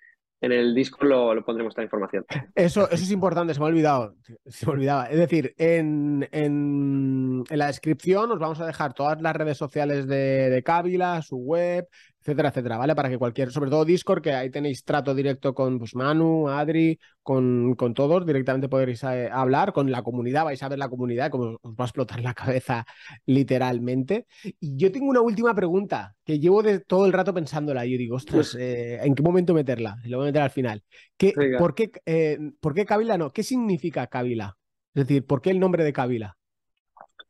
en 0.41 0.53
el 0.53 0.75
disco 0.75 1.05
lo, 1.05 1.45
pondremos 1.45 1.73
esta 1.73 1.83
información. 1.83 2.25
Eso, 2.55 2.91
eso 2.91 3.05
es 3.05 3.11
importante, 3.11 3.53
se 3.53 3.61
me 3.61 3.67
ha 3.67 3.69
olvidado. 3.69 4.15
Se 4.47 4.67
me 4.67 4.73
olvidaba. 4.73 5.07
Es 5.07 5.19
decir, 5.19 5.55
en, 5.59 6.29
en, 6.33 7.45
en 7.49 7.59
la 7.59 7.67
descripción 7.67 8.31
os 8.31 8.39
vamos 8.39 8.61
a 8.61 8.67
dejar 8.67 8.95
todas 8.95 9.21
las 9.21 9.37
redes 9.37 9.59
sociales 9.59 10.07
de, 10.07 10.51
de 10.51 10.63
Kabila, 10.63 11.21
su 11.23 11.37
web, 11.37 11.87
etcétera, 12.21 12.51
etcétera, 12.51 12.77
¿vale? 12.77 12.95
Para 12.95 13.09
que 13.09 13.19
cualquier, 13.19 13.51
sobre 13.51 13.71
todo 13.71 13.85
Discord, 13.85 14.23
que 14.23 14.33
ahí 14.33 14.51
tenéis 14.51 14.85
trato 14.85 15.15
directo 15.15 15.55
con 15.55 15.79
pues, 15.79 15.95
Manu, 15.95 16.49
Adri, 16.49 16.99
con, 17.23 17.75
con 17.77 17.95
todos, 17.95 18.27
directamente 18.27 18.69
podréis 18.69 19.03
eh, 19.05 19.31
hablar, 19.33 19.73
con 19.73 19.91
la 19.91 20.03
comunidad, 20.03 20.45
vais 20.45 20.63
a 20.63 20.69
ver 20.69 20.79
la 20.79 20.89
comunidad, 20.89 21.31
como 21.31 21.59
os 21.63 21.73
va 21.73 21.85
a 21.85 21.87
explotar 21.87 22.21
la 22.21 22.35
cabeza 22.35 22.85
literalmente. 23.25 24.27
Y 24.61 24.77
yo 24.77 24.93
tengo 24.93 25.07
una 25.07 25.23
última 25.23 25.55
pregunta, 25.55 26.15
que 26.25 26.39
llevo 26.39 26.63
de 26.63 26.81
todo 26.81 27.07
el 27.07 27.13
rato 27.13 27.33
pensándola, 27.33 27.87
y 27.87 27.93
yo 27.93 27.99
digo, 27.99 28.17
ostras, 28.17 28.55
eh, 28.59 28.99
¿en 29.03 29.15
qué 29.15 29.23
momento 29.23 29.55
meterla? 29.55 29.97
Lo 30.05 30.19
voy 30.19 30.27
a 30.27 30.31
meter 30.31 30.43
al 30.43 30.51
final. 30.51 30.85
¿Qué, 31.17 31.33
¿por, 31.59 31.75
qué, 31.75 31.91
eh, 32.05 32.39
¿Por 32.61 32.75
qué 32.75 32.85
Kabila 32.85 33.17
no? 33.17 33.33
¿Qué 33.33 33.43
significa 33.43 34.07
Kabila? 34.09 34.59
Es 34.95 35.07
decir, 35.07 35.25
¿por 35.25 35.41
qué 35.41 35.51
el 35.51 35.61
nombre 35.61 35.85
de 35.85 35.93
Kabila? 35.93 36.37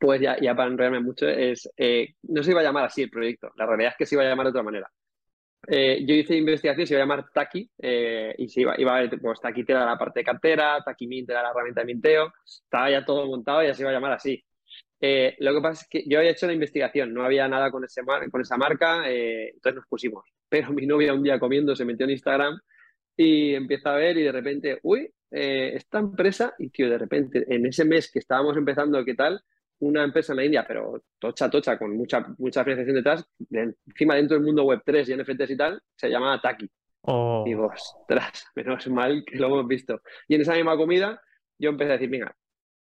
Pues 0.01 0.19
ya, 0.19 0.35
ya 0.41 0.55
para 0.55 0.71
enrollarme 0.71 0.99
mucho, 0.99 1.27
es, 1.27 1.69
eh, 1.77 2.15
no 2.23 2.41
se 2.41 2.49
iba 2.51 2.61
a 2.61 2.63
llamar 2.63 2.85
así 2.85 3.03
el 3.03 3.11
proyecto, 3.11 3.51
la 3.55 3.67
realidad 3.67 3.91
es 3.91 3.97
que 3.99 4.05
se 4.07 4.15
iba 4.15 4.23
a 4.23 4.27
llamar 4.27 4.47
de 4.47 4.49
otra 4.49 4.63
manera. 4.63 4.91
Eh, 5.67 6.03
yo 6.07 6.15
hice 6.15 6.35
investigación, 6.35 6.87
se 6.87 6.95
iba 6.95 7.03
a 7.03 7.05
llamar 7.05 7.29
Taki, 7.31 7.69
eh, 7.77 8.33
y 8.35 8.49
se 8.49 8.61
iba, 8.61 8.73
iba 8.81 8.97
a 8.97 9.09
pues 9.21 9.39
Taki 9.39 9.63
te 9.63 9.73
da 9.73 9.85
la 9.85 9.99
parte 9.99 10.21
de 10.21 10.23
cartera, 10.23 10.81
Taki 10.83 11.05
Mint 11.05 11.29
era 11.29 11.43
la 11.43 11.51
herramienta 11.51 11.81
de 11.81 11.85
minteo, 11.85 12.33
estaba 12.43 12.89
ya 12.89 13.05
todo 13.05 13.27
montado 13.27 13.61
y 13.63 13.67
ya 13.67 13.75
se 13.75 13.83
iba 13.83 13.91
a 13.91 13.93
llamar 13.93 14.13
así. 14.13 14.43
lo 15.39 15.53
que 15.53 15.61
pasa 15.61 15.83
es 15.83 15.87
que 15.87 16.03
yo 16.09 16.17
había 16.17 16.31
hecho 16.31 16.47
la 16.47 16.53
investigación, 16.53 17.13
no 17.13 17.23
había 17.23 17.47
nada 17.47 17.69
con, 17.69 17.83
ese 17.85 18.01
con 18.31 18.41
esa 18.41 18.57
marca, 18.57 19.07
entonces 19.07 19.75
nos 19.75 19.87
pusimos. 19.87 20.25
Pero 20.49 20.71
mi 20.71 20.87
novia 20.87 21.13
un 21.13 21.21
día 21.21 21.39
comiendo 21.39 21.75
se 21.75 21.85
metió 21.85 22.05
en 22.05 22.11
Instagram 22.11 22.59
y 23.15 23.53
empieza 23.53 23.93
a 23.93 23.97
ver 23.97 24.17
y 24.17 24.23
de 24.23 24.31
repente, 24.31 24.79
uy, 24.81 25.13
esta 25.29 25.99
empresa, 25.99 26.55
y 26.57 26.69
tío, 26.69 26.89
de 26.89 26.97
repente, 26.97 27.45
en 27.47 27.67
ese 27.67 27.85
mes 27.85 28.11
que 28.11 28.19
estábamos 28.19 28.57
empezando, 28.57 29.05
¿qué 29.05 29.13
tal? 29.13 29.43
Una 29.81 30.03
empresa 30.03 30.33
en 30.33 30.37
la 30.37 30.45
India, 30.45 30.65
pero 30.67 31.03
tocha, 31.19 31.49
tocha, 31.49 31.77
con 31.77 31.95
mucha, 31.95 32.25
mucha 32.37 32.63
financiación 32.63 32.95
detrás, 32.95 33.25
encima 33.49 34.15
dentro 34.15 34.37
del 34.37 34.45
mundo 34.45 34.63
web 34.63 34.81
3 34.85 35.09
y 35.09 35.15
NFTs 35.15 35.51
y 35.51 35.57
tal, 35.57 35.81
se 35.95 36.09
llama 36.09 36.39
Taki. 36.41 36.69
Oh. 37.01 37.43
Digo, 37.45 37.67
ostras, 37.67 38.45
menos 38.55 38.87
mal 38.87 39.23
que 39.25 39.37
lo 39.37 39.47
hemos 39.47 39.67
visto. 39.67 40.01
Y 40.27 40.35
en 40.35 40.41
esa 40.41 40.53
misma 40.53 40.77
comida 40.77 41.21
yo 41.57 41.69
empecé 41.69 41.91
a 41.91 41.93
decir, 41.93 42.09
venga, 42.09 42.35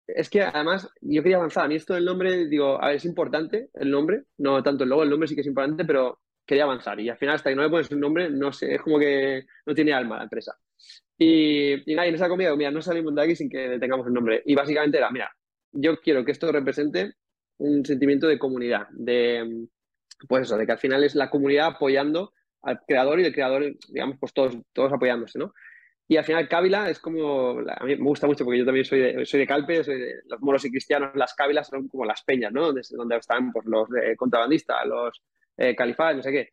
es 0.06 0.30
que 0.30 0.42
además 0.42 0.88
yo 1.00 1.22
quería 1.22 1.36
avanzar. 1.36 1.66
A 1.66 1.68
mí 1.68 1.74
esto 1.74 1.94
del 1.94 2.04
nombre, 2.04 2.46
digo, 2.46 2.82
a 2.82 2.88
ver, 2.88 2.96
es 2.96 3.04
importante 3.04 3.68
el 3.74 3.90
nombre, 3.90 4.24
no 4.38 4.62
tanto 4.62 4.84
el 4.84 4.90
logo, 4.90 5.02
el 5.02 5.10
nombre 5.10 5.28
sí 5.28 5.34
que 5.34 5.42
es 5.42 5.46
importante, 5.46 5.84
pero 5.84 6.20
quería 6.46 6.64
avanzar. 6.64 6.98
Y 7.00 7.10
al 7.10 7.18
final, 7.18 7.34
hasta 7.34 7.50
que 7.50 7.56
no 7.56 7.62
le 7.62 7.70
pones 7.70 7.90
un 7.90 8.00
nombre, 8.00 8.30
no 8.30 8.52
sé, 8.52 8.74
es 8.74 8.80
como 8.80 8.98
que 8.98 9.44
no 9.66 9.74
tiene 9.74 9.92
alma 9.92 10.16
la 10.16 10.24
empresa. 10.24 10.56
Y, 11.18 11.90
y 11.90 11.94
nada, 11.94 12.08
en 12.08 12.14
esa 12.14 12.28
comida, 12.28 12.54
mira, 12.56 12.70
no 12.70 12.80
salimos 12.80 13.14
de 13.14 13.22
aquí 13.22 13.36
sin 13.36 13.50
que 13.50 13.78
tengamos 13.78 14.06
el 14.06 14.14
nombre. 14.14 14.42
Y 14.46 14.54
básicamente 14.54 14.96
era, 14.96 15.10
mira, 15.10 15.30
yo 15.76 16.00
quiero 16.00 16.24
que 16.24 16.32
esto 16.32 16.50
represente 16.52 17.14
un 17.58 17.84
sentimiento 17.84 18.26
de 18.26 18.38
comunidad, 18.38 18.88
de, 18.90 19.66
pues 20.28 20.42
eso, 20.42 20.56
de 20.56 20.66
que 20.66 20.72
al 20.72 20.78
final 20.78 21.04
es 21.04 21.14
la 21.14 21.30
comunidad 21.30 21.68
apoyando 21.68 22.32
al 22.62 22.80
creador 22.86 23.20
y 23.20 23.24
el 23.24 23.32
creador, 23.32 23.76
digamos, 23.88 24.16
pues 24.18 24.32
todos, 24.32 24.56
todos 24.72 24.92
apoyándose, 24.92 25.38
¿no? 25.38 25.52
Y 26.08 26.16
al 26.16 26.24
final 26.24 26.48
Cávila 26.48 26.88
es 26.88 27.00
como, 27.00 27.58
a 27.58 27.84
mí 27.84 27.96
me 27.96 28.04
gusta 28.04 28.26
mucho 28.26 28.44
porque 28.44 28.60
yo 28.60 28.64
también 28.64 28.84
soy 28.84 29.00
de, 29.00 29.26
soy 29.26 29.40
de 29.40 29.46
Calpe, 29.46 29.82
soy 29.82 29.98
de, 30.00 30.14
los 30.26 30.40
moros 30.40 30.64
y 30.64 30.70
cristianos, 30.70 31.10
las 31.14 31.34
Cávilas 31.34 31.66
son 31.66 31.88
como 31.88 32.04
las 32.04 32.22
peñas, 32.22 32.52
¿no? 32.52 32.72
Desde 32.72 32.96
donde 32.96 33.16
están 33.16 33.52
pues, 33.52 33.66
los 33.66 33.88
contrabandistas, 34.16 34.86
los 34.86 35.22
eh, 35.56 35.74
no 35.78 36.22
sé 36.22 36.30
qué. 36.30 36.52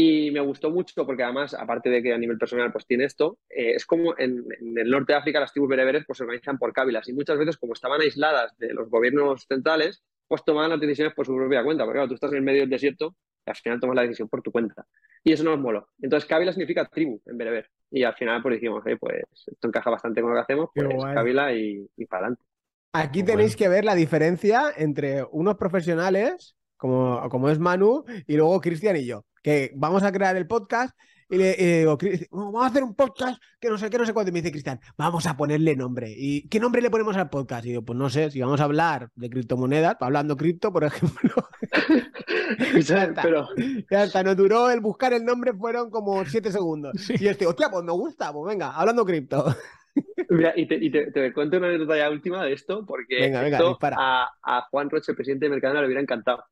Y 0.00 0.30
me 0.30 0.38
gustó 0.38 0.70
mucho 0.70 1.04
porque 1.04 1.24
además, 1.24 1.54
aparte 1.54 1.90
de 1.90 2.00
que 2.00 2.12
a 2.12 2.18
nivel 2.18 2.38
personal 2.38 2.70
pues 2.70 2.86
tiene 2.86 3.02
esto, 3.02 3.40
eh, 3.50 3.72
es 3.74 3.84
como 3.84 4.16
en, 4.16 4.44
el 4.60 4.88
norte 4.88 5.12
de 5.12 5.18
África 5.18 5.40
las 5.40 5.52
tribus 5.52 5.70
bereberes 5.70 6.04
pues 6.06 6.18
se 6.18 6.22
organizan 6.22 6.56
por 6.56 6.72
cávilas 6.72 7.08
y 7.08 7.12
muchas 7.12 7.36
veces 7.36 7.56
como 7.56 7.72
estaban 7.72 8.00
aisladas 8.00 8.56
de 8.58 8.72
los 8.74 8.88
gobiernos 8.88 9.44
centrales, 9.48 10.04
pues 10.28 10.44
tomaban 10.44 10.70
las 10.70 10.78
decisiones 10.78 11.14
por 11.14 11.26
su 11.26 11.34
propia 11.34 11.64
cuenta, 11.64 11.84
porque 11.84 11.96
claro, 11.96 12.08
tú 12.10 12.14
estás 12.14 12.30
en 12.30 12.36
el 12.36 12.44
medio 12.44 12.60
del 12.60 12.70
desierto 12.70 13.16
y 13.44 13.50
al 13.50 13.56
final 13.56 13.80
tomas 13.80 13.96
la 13.96 14.02
decisión 14.02 14.28
por 14.28 14.40
tu 14.40 14.52
cuenta. 14.52 14.86
Y 15.24 15.32
eso 15.32 15.42
nos 15.42 15.58
moló. 15.58 15.88
Entonces 16.00 16.28
cábila 16.28 16.52
significa 16.52 16.84
tribu 16.84 17.20
en 17.26 17.36
bereber 17.36 17.68
y 17.90 18.04
al 18.04 18.14
final 18.14 18.40
pues 18.40 18.54
dijimos, 18.54 18.84
pues 19.00 19.24
esto 19.46 19.66
encaja 19.66 19.90
bastante 19.90 20.20
con 20.20 20.30
lo 20.30 20.36
que 20.36 20.42
hacemos, 20.42 20.70
pues 20.72 20.86
cábila 21.12 21.52
y, 21.52 21.90
y 21.96 22.06
para 22.06 22.26
adelante. 22.26 22.44
Aquí 22.92 23.24
tenéis 23.24 23.56
que 23.56 23.68
ver 23.68 23.84
la 23.84 23.96
diferencia 23.96 24.72
entre 24.76 25.24
unos 25.32 25.56
profesionales 25.56 26.54
como, 26.78 27.28
como 27.28 27.50
es 27.50 27.58
Manu 27.58 28.04
y 28.26 28.36
luego 28.36 28.60
Cristian 28.60 28.96
y 28.96 29.04
yo 29.04 29.24
que 29.42 29.72
vamos 29.74 30.02
a 30.02 30.12
crear 30.12 30.36
el 30.36 30.46
podcast 30.46 30.96
y 31.30 31.36
le 31.36 31.54
digo, 31.56 31.98
vamos 32.30 32.64
a 32.64 32.68
hacer 32.68 32.82
un 32.82 32.94
podcast 32.94 33.42
que 33.60 33.68
no 33.68 33.76
sé 33.76 33.90
qué, 33.90 33.98
no 33.98 34.06
sé 34.06 34.14
cuánto. 34.14 34.30
Y 34.30 34.32
me 34.32 34.40
dice 34.40 34.50
Cristian, 34.50 34.80
vamos 34.96 35.26
a 35.26 35.36
ponerle 35.36 35.76
nombre. 35.76 36.10
¿Y 36.16 36.48
qué 36.48 36.58
nombre 36.58 36.80
le 36.80 36.88
ponemos 36.88 37.16
al 37.18 37.28
podcast? 37.28 37.66
Y 37.66 37.70
digo, 37.70 37.82
pues 37.82 37.98
no 37.98 38.08
sé, 38.08 38.30
si 38.30 38.40
vamos 38.40 38.60
a 38.60 38.64
hablar 38.64 39.10
de 39.14 39.28
criptomonedas, 39.28 39.96
hablando 40.00 40.38
cripto, 40.38 40.72
por 40.72 40.84
ejemplo. 40.84 41.30
ya, 42.80 43.04
está, 43.04 43.22
Pero... 43.22 43.48
ya 43.90 44.04
está, 44.04 44.22
nos 44.22 44.36
duró 44.38 44.70
el 44.70 44.80
buscar 44.80 45.12
el 45.12 45.24
nombre, 45.24 45.52
fueron 45.52 45.90
como 45.90 46.24
siete 46.24 46.50
segundos. 46.50 47.10
Y 47.10 47.18
yo 47.18 47.30
estoy, 47.30 47.46
hostia, 47.46 47.68
pues 47.70 47.84
me 47.84 47.92
gusta, 47.92 48.32
pues 48.32 48.48
venga, 48.48 48.70
hablando 48.70 49.04
cripto. 49.04 49.54
Mira, 50.30 50.54
y, 50.56 50.66
te, 50.66 50.76
y 50.76 50.90
te, 50.90 51.32
cuento 51.34 51.58
una 51.58 51.68
anécdota 51.68 51.98
ya 51.98 52.10
última 52.10 52.42
de 52.44 52.54
esto, 52.54 52.86
porque 52.86 53.20
venga, 53.20 53.42
venga, 53.42 53.58
a, 53.96 54.30
a, 54.42 54.62
Juan 54.70 54.88
Roche, 54.88 55.12
presidente 55.12 55.46
de 55.46 55.50
Mercadona, 55.50 55.80
le 55.80 55.86
hubiera 55.86 56.00
encantado 56.00 56.44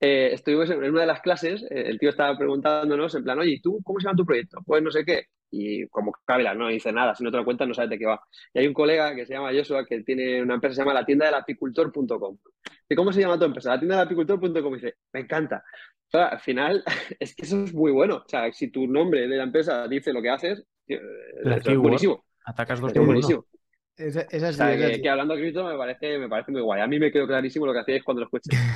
eh, 0.00 0.30
estuvimos 0.32 0.68
en 0.70 0.82
una 0.84 1.00
de 1.00 1.06
las 1.06 1.20
clases, 1.20 1.62
eh, 1.70 1.84
el 1.86 1.98
tío 1.98 2.10
estaba 2.10 2.36
preguntándonos 2.36 3.14
en 3.14 3.24
plan, 3.24 3.38
oye, 3.38 3.52
¿y 3.52 3.60
tú 3.60 3.80
cómo 3.82 3.98
se 3.98 4.06
llama 4.06 4.16
tu 4.16 4.26
proyecto? 4.26 4.58
Pues 4.64 4.82
no 4.82 4.90
sé 4.90 5.04
qué. 5.04 5.26
Y 5.50 5.86
como 5.88 6.12
Kabila 6.24 6.54
no 6.54 6.68
dice 6.68 6.92
nada, 6.92 7.14
si 7.14 7.24
no 7.24 7.30
te 7.30 7.38
lo 7.38 7.44
cuentas 7.44 7.66
no 7.66 7.72
sabes 7.72 7.90
de 7.90 7.98
qué 7.98 8.06
va. 8.06 8.20
Y 8.52 8.58
hay 8.58 8.66
un 8.66 8.74
colega 8.74 9.14
que 9.14 9.24
se 9.24 9.34
llama 9.34 9.52
Joshua 9.52 9.86
que 9.86 10.02
tiene 10.02 10.42
una 10.42 10.54
empresa 10.54 10.72
que 10.72 10.74
se 10.74 10.80
llama 10.82 10.94
la 10.94 11.06
tienda 11.06 11.26
del 11.26 11.36
apicultor.com. 11.36 12.38
¿Y 12.88 12.94
cómo 12.94 13.12
se 13.12 13.20
llama 13.20 13.38
tu 13.38 13.44
empresa? 13.46 13.70
La 13.70 13.78
tienda 13.78 13.96
del 13.96 14.06
apicultor.com. 14.06 14.74
Dice, 14.74 14.96
me 15.12 15.20
encanta. 15.20 15.64
al 16.12 16.40
final, 16.40 16.82
es 17.18 17.34
que 17.34 17.46
eso 17.46 17.64
es 17.64 17.72
muy 17.72 17.92
bueno. 17.92 18.16
O 18.16 18.28
sea, 18.28 18.52
si 18.52 18.70
tu 18.70 18.86
nombre 18.86 19.26
de 19.26 19.36
la 19.36 19.44
empresa 19.44 19.88
dice 19.88 20.12
lo 20.12 20.20
que 20.20 20.30
haces, 20.30 20.62
es 20.86 21.78
buenísimo. 21.78 22.24
Atacas 22.44 22.80
dos 22.80 22.94
es 22.94 23.04
buenísimo. 23.04 23.46
Es, 23.96 24.14
es 24.14 25.00
que, 25.00 25.08
hablando 25.08 25.34
de 25.34 25.40
cripto 25.40 25.64
me 25.64 25.74
parece, 25.74 26.18
me 26.18 26.28
parece 26.28 26.52
muy 26.52 26.60
guay. 26.60 26.82
A 26.82 26.86
mí 26.86 26.98
me 26.98 27.10
quedó 27.10 27.26
clarísimo 27.26 27.64
lo 27.64 27.72
que 27.72 27.80
hacíais 27.80 28.04
cuando 28.04 28.20
lo 28.20 28.26
escuché. 28.26 28.50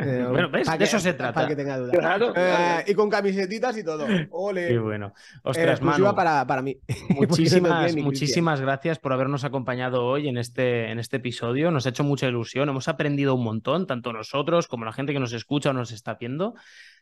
Eh, 0.00 0.24
bueno, 0.28 0.50
¿ves? 0.50 0.66
De 0.78 0.84
eso 0.84 0.98
se 0.98 1.12
trata. 1.12 1.34
Para 1.34 1.48
que 1.48 1.56
tenga 1.56 1.76
dudas. 1.76 1.96
Claro, 1.98 2.32
eh, 2.34 2.84
y 2.86 2.94
con 2.94 3.10
camisetitas 3.10 3.76
y 3.76 3.84
todo. 3.84 4.06
Ole. 4.30 4.68
Qué 4.68 4.78
bueno. 4.78 5.12
Ostras, 5.42 5.82
Manu, 5.82 6.14
para, 6.14 6.46
para 6.46 6.62
mí. 6.62 6.78
Muchísimas, 7.10 7.94
muchísimas 7.96 8.60
gracias 8.60 8.98
por 8.98 9.12
habernos 9.12 9.44
acompañado 9.44 10.04
hoy 10.04 10.28
en 10.28 10.38
este, 10.38 10.90
en 10.90 10.98
este 10.98 11.16
episodio. 11.18 11.70
Nos 11.70 11.86
ha 11.86 11.90
hecho 11.90 12.04
mucha 12.04 12.26
ilusión. 12.28 12.68
Hemos 12.68 12.88
aprendido 12.88 13.34
un 13.34 13.44
montón, 13.44 13.86
tanto 13.86 14.12
nosotros 14.12 14.68
como 14.68 14.84
la 14.84 14.92
gente 14.92 15.12
que 15.12 15.20
nos 15.20 15.32
escucha 15.32 15.70
o 15.70 15.72
nos 15.72 15.92
está 15.92 16.14
viendo. 16.14 16.54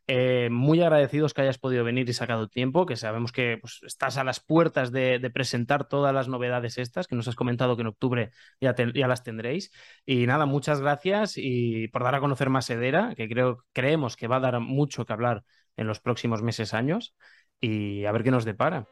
Eh, 0.08 0.48
muy 0.52 0.80
agradecidos 0.82 1.34
que 1.34 1.42
hayas 1.42 1.58
podido 1.58 1.82
venir 1.82 2.08
y 2.08 2.12
sacado 2.12 2.46
tiempo, 2.48 2.86
que 2.86 2.94
sabemos 2.94 3.32
que 3.32 3.58
pues, 3.60 3.80
estás 3.82 4.16
a 4.18 4.24
las 4.24 4.38
puertas 4.38 4.92
de, 4.92 5.18
presentar 5.34 5.88
todas 5.88 6.14
las 6.14 6.28
novedades 6.28 6.78
estas, 6.78 7.08
que 7.08 7.16
nos 7.16 7.26
has 7.26 7.34
comentado 7.34 7.74
que 7.74 7.82
en 7.82 7.88
octubre 7.88 8.30
ya, 8.60 8.74
ya, 8.94 9.08
las 9.08 9.24
tendréis. 9.24 9.72
Y 10.04 10.26
nada, 10.26 10.46
muchas 10.46 10.80
gracias 10.80 11.32
y 11.36 11.88
por 11.88 12.04
dar 12.04 12.14
a 12.14 12.20
conocer 12.20 12.50
más 12.50 12.70
Edera, 12.70 13.14
que 13.16 13.28
creo, 13.28 13.64
creemos 13.72 14.16
que 14.16 14.28
va 14.28 14.36
a 14.36 14.40
dar 14.40 14.60
mucho 14.60 15.04
que 15.04 15.12
hablar 15.12 15.42
en 15.76 15.88
los 15.88 15.98
próximos 15.98 16.40
meses, 16.40 16.72
años, 16.72 17.16
y 17.60 18.04
a 18.04 18.12
ver 18.12 18.22
qué 18.22 18.30
nos 18.30 18.44
depara. 18.44 18.86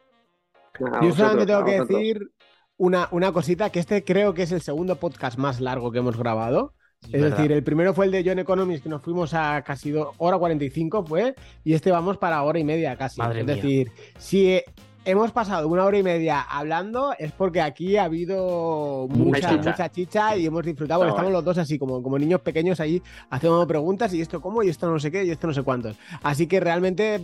Yo 1.01 1.13
solamente 1.13 1.45
tengo 1.45 1.63
que 1.63 1.79
decir 1.79 2.31
una, 2.75 3.07
una 3.11 3.31
cosita, 3.31 3.69
que 3.69 3.79
este 3.79 4.03
creo 4.03 4.33
que 4.33 4.43
es 4.43 4.51
el 4.51 4.61
segundo 4.61 4.97
podcast 4.97 5.37
más 5.37 5.61
largo 5.61 5.93
que 5.93 5.99
hemos 5.99 6.17
grabado. 6.17 6.73
Es 7.11 7.21
decir, 7.21 7.51
el 7.51 7.63
primero 7.63 7.93
fue 7.93 8.05
el 8.05 8.11
de 8.11 8.23
John 8.25 8.39
Economist, 8.39 8.83
que 8.83 8.89
nos 8.89 9.01
fuimos 9.01 9.33
a 9.33 9.61
casi 9.63 9.93
hora 10.17 10.37
45, 10.37 11.05
fue, 11.05 11.35
y 11.63 11.73
este 11.73 11.91
vamos 11.91 12.17
para 12.17 12.41
hora 12.43 12.59
y 12.59 12.63
media 12.63 12.95
casi. 12.95 13.21
es 13.21 13.45
decir, 13.45 13.91
si 14.17 14.61
hemos 15.05 15.31
pasado 15.31 15.67
una 15.67 15.85
hora 15.85 15.97
y 15.97 16.03
media 16.03 16.41
hablando 16.41 17.13
es 17.17 17.31
porque 17.31 17.61
aquí 17.61 17.95
ha 17.97 18.05
habido 18.05 19.07
mucha, 19.09 19.89
chicha. 19.89 20.35
y 20.35 20.45
hemos 20.45 20.65
disfrutado. 20.65 21.07
estamos 21.07 21.31
los 21.31 21.43
dos 21.43 21.57
así, 21.59 21.77
como, 21.77 22.01
como 22.01 22.17
niños 22.17 22.41
pequeños 22.41 22.79
ahí 22.79 23.01
haciendo 23.29 23.65
preguntas 23.67 24.13
y 24.13 24.21
esto 24.21 24.41
cómo 24.41 24.63
y 24.63 24.69
esto 24.69 24.89
no 24.89 24.99
sé 24.99 25.11
qué 25.11 25.23
y 25.23 25.29
esto 25.29 25.47
no 25.47 25.53
sé 25.53 25.63
cuántos. 25.63 25.97
Así 26.23 26.47
que 26.47 26.59
realmente 26.59 27.15
eh, 27.15 27.21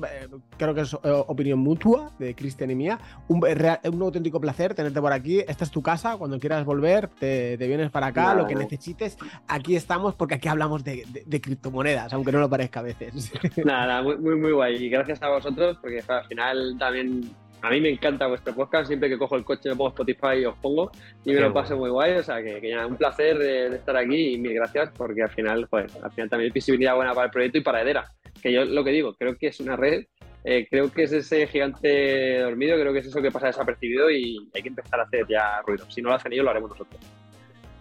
creo 0.57 0.73
que 0.73 0.81
es 0.81 0.93
eh, 0.93 1.23
opinión 1.27 1.59
mutua 1.59 2.11
de 2.19 2.35
Cristian 2.35 2.71
y 2.71 2.75
mía. 2.75 2.99
Un, 3.27 3.43
un, 3.43 4.01
auténtico 4.01 4.39
placer 4.39 4.75
tenerte 4.75 5.01
por 5.01 5.11
aquí. 5.11 5.39
Esta 5.39 5.63
es 5.63 5.71
tu 5.71 5.81
casa. 5.81 6.17
Cuando 6.17 6.39
quieras 6.39 6.63
volver, 6.63 7.07
te, 7.07 7.57
vienes 7.57 7.89
para 7.89 8.07
acá. 8.07 8.35
lo 8.35 8.45
que 8.45 8.55
necesites, 8.55 9.17
aquí 9.47 9.75
estamos 9.75 10.15
porque 10.15 10.35
aquí 10.35 10.47
hablamos 10.47 10.83
de, 10.83 11.03
criptomonedas, 11.41 12.13
aunque 12.13 12.31
no 12.31 12.39
lo 12.39 12.49
parezca 12.49 12.81
a 12.81 12.83
veces. 12.83 13.31
Nada, 13.65 14.03
muy, 14.03 14.17
muy, 14.17 14.35
muy 14.35 14.51
guay. 14.51 14.75
Y 14.75 14.89
gracias 14.89 15.21
a 15.23 15.29
vosotros 15.29 15.77
porque 15.81 16.03
al 16.07 16.25
final 16.25 16.75
también 16.77 17.31
a 17.61 17.69
mí 17.69 17.81
me 17.81 17.89
encanta 17.89 18.27
vuestro 18.27 18.53
podcast, 18.53 18.87
siempre 18.87 19.09
que 19.09 19.17
cojo 19.17 19.35
el 19.35 19.43
coche 19.43 19.69
me 19.69 19.75
pongo 19.75 19.89
Spotify 19.89 20.39
y 20.41 20.45
os 20.45 20.55
pongo 20.57 20.91
y 21.23 21.33
me 21.33 21.41
lo 21.41 21.53
paso 21.53 21.77
muy 21.77 21.89
guay, 21.89 22.13
o 22.13 22.23
sea 22.23 22.41
que, 22.41 22.59
que 22.59 22.75
un 22.77 22.95
placer 22.95 23.37
de, 23.37 23.75
estar 23.75 23.95
aquí 23.95 24.33
y 24.33 24.37
mil 24.37 24.53
gracias 24.53 24.91
porque 24.97 25.23
al 25.23 25.29
final, 25.29 25.67
joder, 25.69 25.89
al 26.01 26.11
final 26.11 26.29
también 26.29 26.49
hay 26.49 26.53
visibilidad 26.53 26.95
buena 26.95 27.13
para 27.13 27.25
el 27.25 27.31
proyecto 27.31 27.59
y 27.59 27.61
para 27.61 27.81
Edera, 27.81 28.11
que 28.41 28.51
yo 28.51 28.65
lo 28.65 28.83
que 28.83 28.91
digo, 28.91 29.13
creo 29.13 29.37
que 29.37 29.47
es 29.47 29.59
una 29.59 29.75
red, 29.75 30.05
eh, 30.43 30.67
creo 30.69 30.91
que 30.91 31.03
es 31.03 31.11
ese 31.11 31.45
gigante 31.47 32.39
dormido, 32.39 32.79
creo 32.79 32.93
que 32.93 32.99
es 32.99 33.07
eso 33.07 33.21
que 33.21 33.31
pasa 33.31 33.47
desapercibido 33.47 34.09
y 34.09 34.49
hay 34.53 34.61
que 34.61 34.69
empezar 34.69 34.99
a 34.99 35.03
hacer 35.03 35.27
ya 35.27 35.61
ruido, 35.65 35.89
si 35.89 36.01
no 36.01 36.09
lo 36.09 36.15
hacen 36.15 36.33
ellos 36.33 36.45
lo 36.45 36.51
haremos 36.51 36.71
nosotros. 36.71 36.99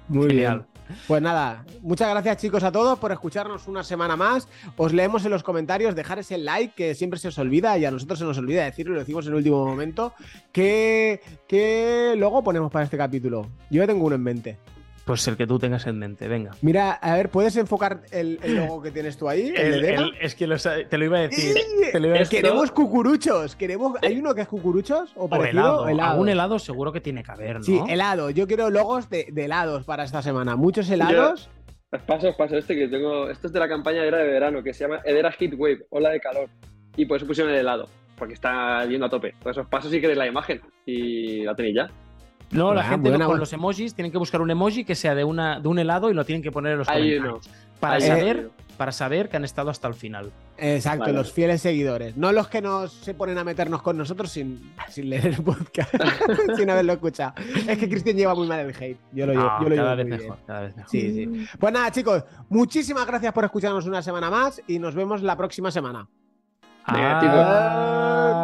Muy 0.09 0.29
bien. 0.29 0.70
Pues 1.07 1.23
nada, 1.23 1.65
muchas 1.83 2.09
gracias 2.11 2.39
chicos 2.39 2.63
a 2.63 2.73
todos 2.73 2.99
por 2.99 3.13
escucharnos 3.13 3.69
una 3.69 3.83
semana 3.83 4.17
más. 4.17 4.49
Os 4.77 4.93
leemos 4.93 5.25
en 5.25 5.31
los 5.31 5.43
comentarios, 5.43 5.95
dejar 5.95 6.19
ese 6.19 6.39
like 6.39 6.75
que 6.75 6.95
siempre 6.95 7.19
se 7.19 7.29
os 7.29 7.39
olvida 7.39 7.77
y 7.79 7.85
a 7.85 7.91
nosotros 7.91 8.19
se 8.19 8.25
nos 8.25 8.39
olvida 8.39 8.65
decirlo, 8.65 8.95
lo 8.95 9.01
decimos 9.01 9.27
en 9.27 9.33
el 9.33 9.39
último 9.39 9.65
momento. 9.65 10.15
¿Qué, 10.53 11.21
qué 11.47 12.15
logo 12.17 12.43
ponemos 12.43 12.71
para 12.71 12.85
este 12.85 12.97
capítulo? 12.97 13.49
Yo 13.71 13.83
ya 13.83 13.87
tengo 13.87 14.05
uno 14.07 14.17
en 14.17 14.23
mente. 14.23 14.59
Pues 15.11 15.27
el 15.27 15.37
que 15.37 15.45
tú 15.45 15.59
tengas 15.59 15.89
en 15.89 15.99
mente, 15.99 16.29
venga. 16.29 16.53
Mira, 16.63 16.93
a 16.93 17.17
ver, 17.17 17.31
¿puedes 17.31 17.57
enfocar 17.57 18.03
el, 18.13 18.39
logo 18.45 18.81
que 18.81 18.93
tienes 18.93 19.19
tú 19.19 19.29
ahí? 19.29 19.53
es 20.21 20.37
que 20.37 20.47
te 20.89 20.99
lo 20.99 21.05
iba 21.05 21.19
a 21.19 21.23
decir. 21.23 21.57
Queremos 22.31 22.71
cucuruchos. 22.71 23.57
Queremos, 23.57 23.97
¿Hay 24.03 24.21
uno 24.21 24.37
que 24.37 24.43
es 24.43 24.47
cucuruchos? 24.47 25.11
¿O, 25.17 25.29
helado. 25.45 25.87
Algún 25.87 26.29
helado 26.29 26.61
seguro 26.61 26.93
que 26.93 27.01
tiene 27.01 27.25
que 27.25 27.33
haber, 27.33 27.57
¿no? 27.57 27.63
Sí, 27.65 27.81
helado. 27.89 28.31
Yo 28.31 28.47
quiero 28.47 28.71
logos 28.71 29.11
de, 29.11 29.33
helados 29.37 29.85
para 29.85 30.05
esta 30.05 30.23
semana. 30.23 30.55
Muchos 30.55 30.89
helados. 30.89 31.51
paso, 32.07 32.37
paso 32.37 32.57
este 32.57 32.77
que 32.77 32.87
tengo. 32.87 33.29
Esto 33.31 33.49
es 33.49 33.53
de 33.53 33.59
la 33.59 33.69
campaña 33.69 34.03
Edera 34.03 34.19
de 34.19 34.29
verano, 34.29 34.63
que 34.63 34.73
se 34.73 34.85
llama 34.85 35.01
Edera 35.05 35.33
Heat 35.33 35.55
Wave, 35.59 35.87
ola 35.91 36.11
de 36.11 36.21
calor. 36.21 36.49
Y 36.97 37.05
por 37.07 37.17
eso 37.17 37.27
pusieron 37.27 37.53
el 37.53 37.59
helado, 37.59 37.89
porque 38.17 38.35
está 38.35 38.85
yendo 38.85 39.07
a 39.07 39.11
tope. 39.11 39.35
Por 39.43 39.51
eso 39.51 39.63
os 39.63 39.67
paso 39.67 39.91
si 39.91 40.01
queréis 40.01 40.19
la 40.19 40.29
imagen 40.29 40.61
y 40.87 41.43
la 41.43 41.57
tenéis 41.57 41.75
ya. 41.75 41.91
No, 42.51 42.75
la 42.75 42.85
gente 42.85 43.13
con 43.13 43.39
los 43.39 43.53
emojis 43.53 43.95
tienen 43.95 44.11
que 44.11 44.19
buscar 44.19 44.41
un 44.41 44.51
emoji 44.51 44.85
que 44.85 44.95
sea 44.95 45.15
de, 45.15 45.25
una, 45.25 45.61
de 45.61 45.69
un 45.69 45.79
helado 45.79 46.11
y 46.11 46.15
lo 46.15 46.25
tienen 46.25 46.43
que 46.43 46.51
poner 46.51 46.73
en 46.73 46.79
los 46.79 46.89
comentarios. 46.89 47.49
Para 47.79 48.01
saber, 48.01 48.51
para 48.77 48.93
saber 48.93 49.29
que 49.29 49.37
han 49.37 49.45
estado 49.45 49.71
hasta 49.71 49.89
el 49.89 49.95
final. 49.95 50.33
Exacto, 50.59 51.13
los 51.13 51.33
fieles 51.33 51.63
seguidores. 51.63 52.17
No 52.17 52.33
los 52.33 52.49
que 52.49 52.61
nos 52.61 52.93
se 52.93 53.15
ponen 53.15 53.39
a 53.39 53.45
meternos 53.45 53.83
con 53.83 53.97
nosotros 53.97 54.31
sin, 54.31 54.73
leer 54.97 55.29
el 55.29 55.43
podcast, 55.43 55.95
sin 56.57 56.69
haberlo 56.69 56.95
escuchado. 56.95 57.35
Es 57.67 57.79
que 57.79 57.89
Cristian 57.89 58.17
lleva 58.17 58.35
muy 58.35 58.47
mal 58.47 58.61
el 58.61 58.75
hate. 58.75 58.99
Yo 59.13 59.27
lo, 59.27 59.33
llevo, 59.33 59.77
cada 59.77 59.95
vez 59.95 60.07
mejor, 60.07 60.39
cada 60.47 60.61
vez 60.63 60.77
mejor. 60.77 60.91
Sí, 60.91 61.15
sí. 61.15 61.47
Pues 61.59 61.73
nada, 61.73 61.91
chicos, 61.91 62.25
muchísimas 62.49 63.07
gracias 63.07 63.33
por 63.33 63.45
escucharnos 63.45 63.87
una 63.87 64.03
semana 64.03 64.29
más 64.29 64.61
y 64.67 64.79
nos 64.79 64.95
vemos 64.95 65.23
la 65.23 65.37
próxima 65.37 65.71
semana. 65.71 66.07
Adiós. 66.85 68.41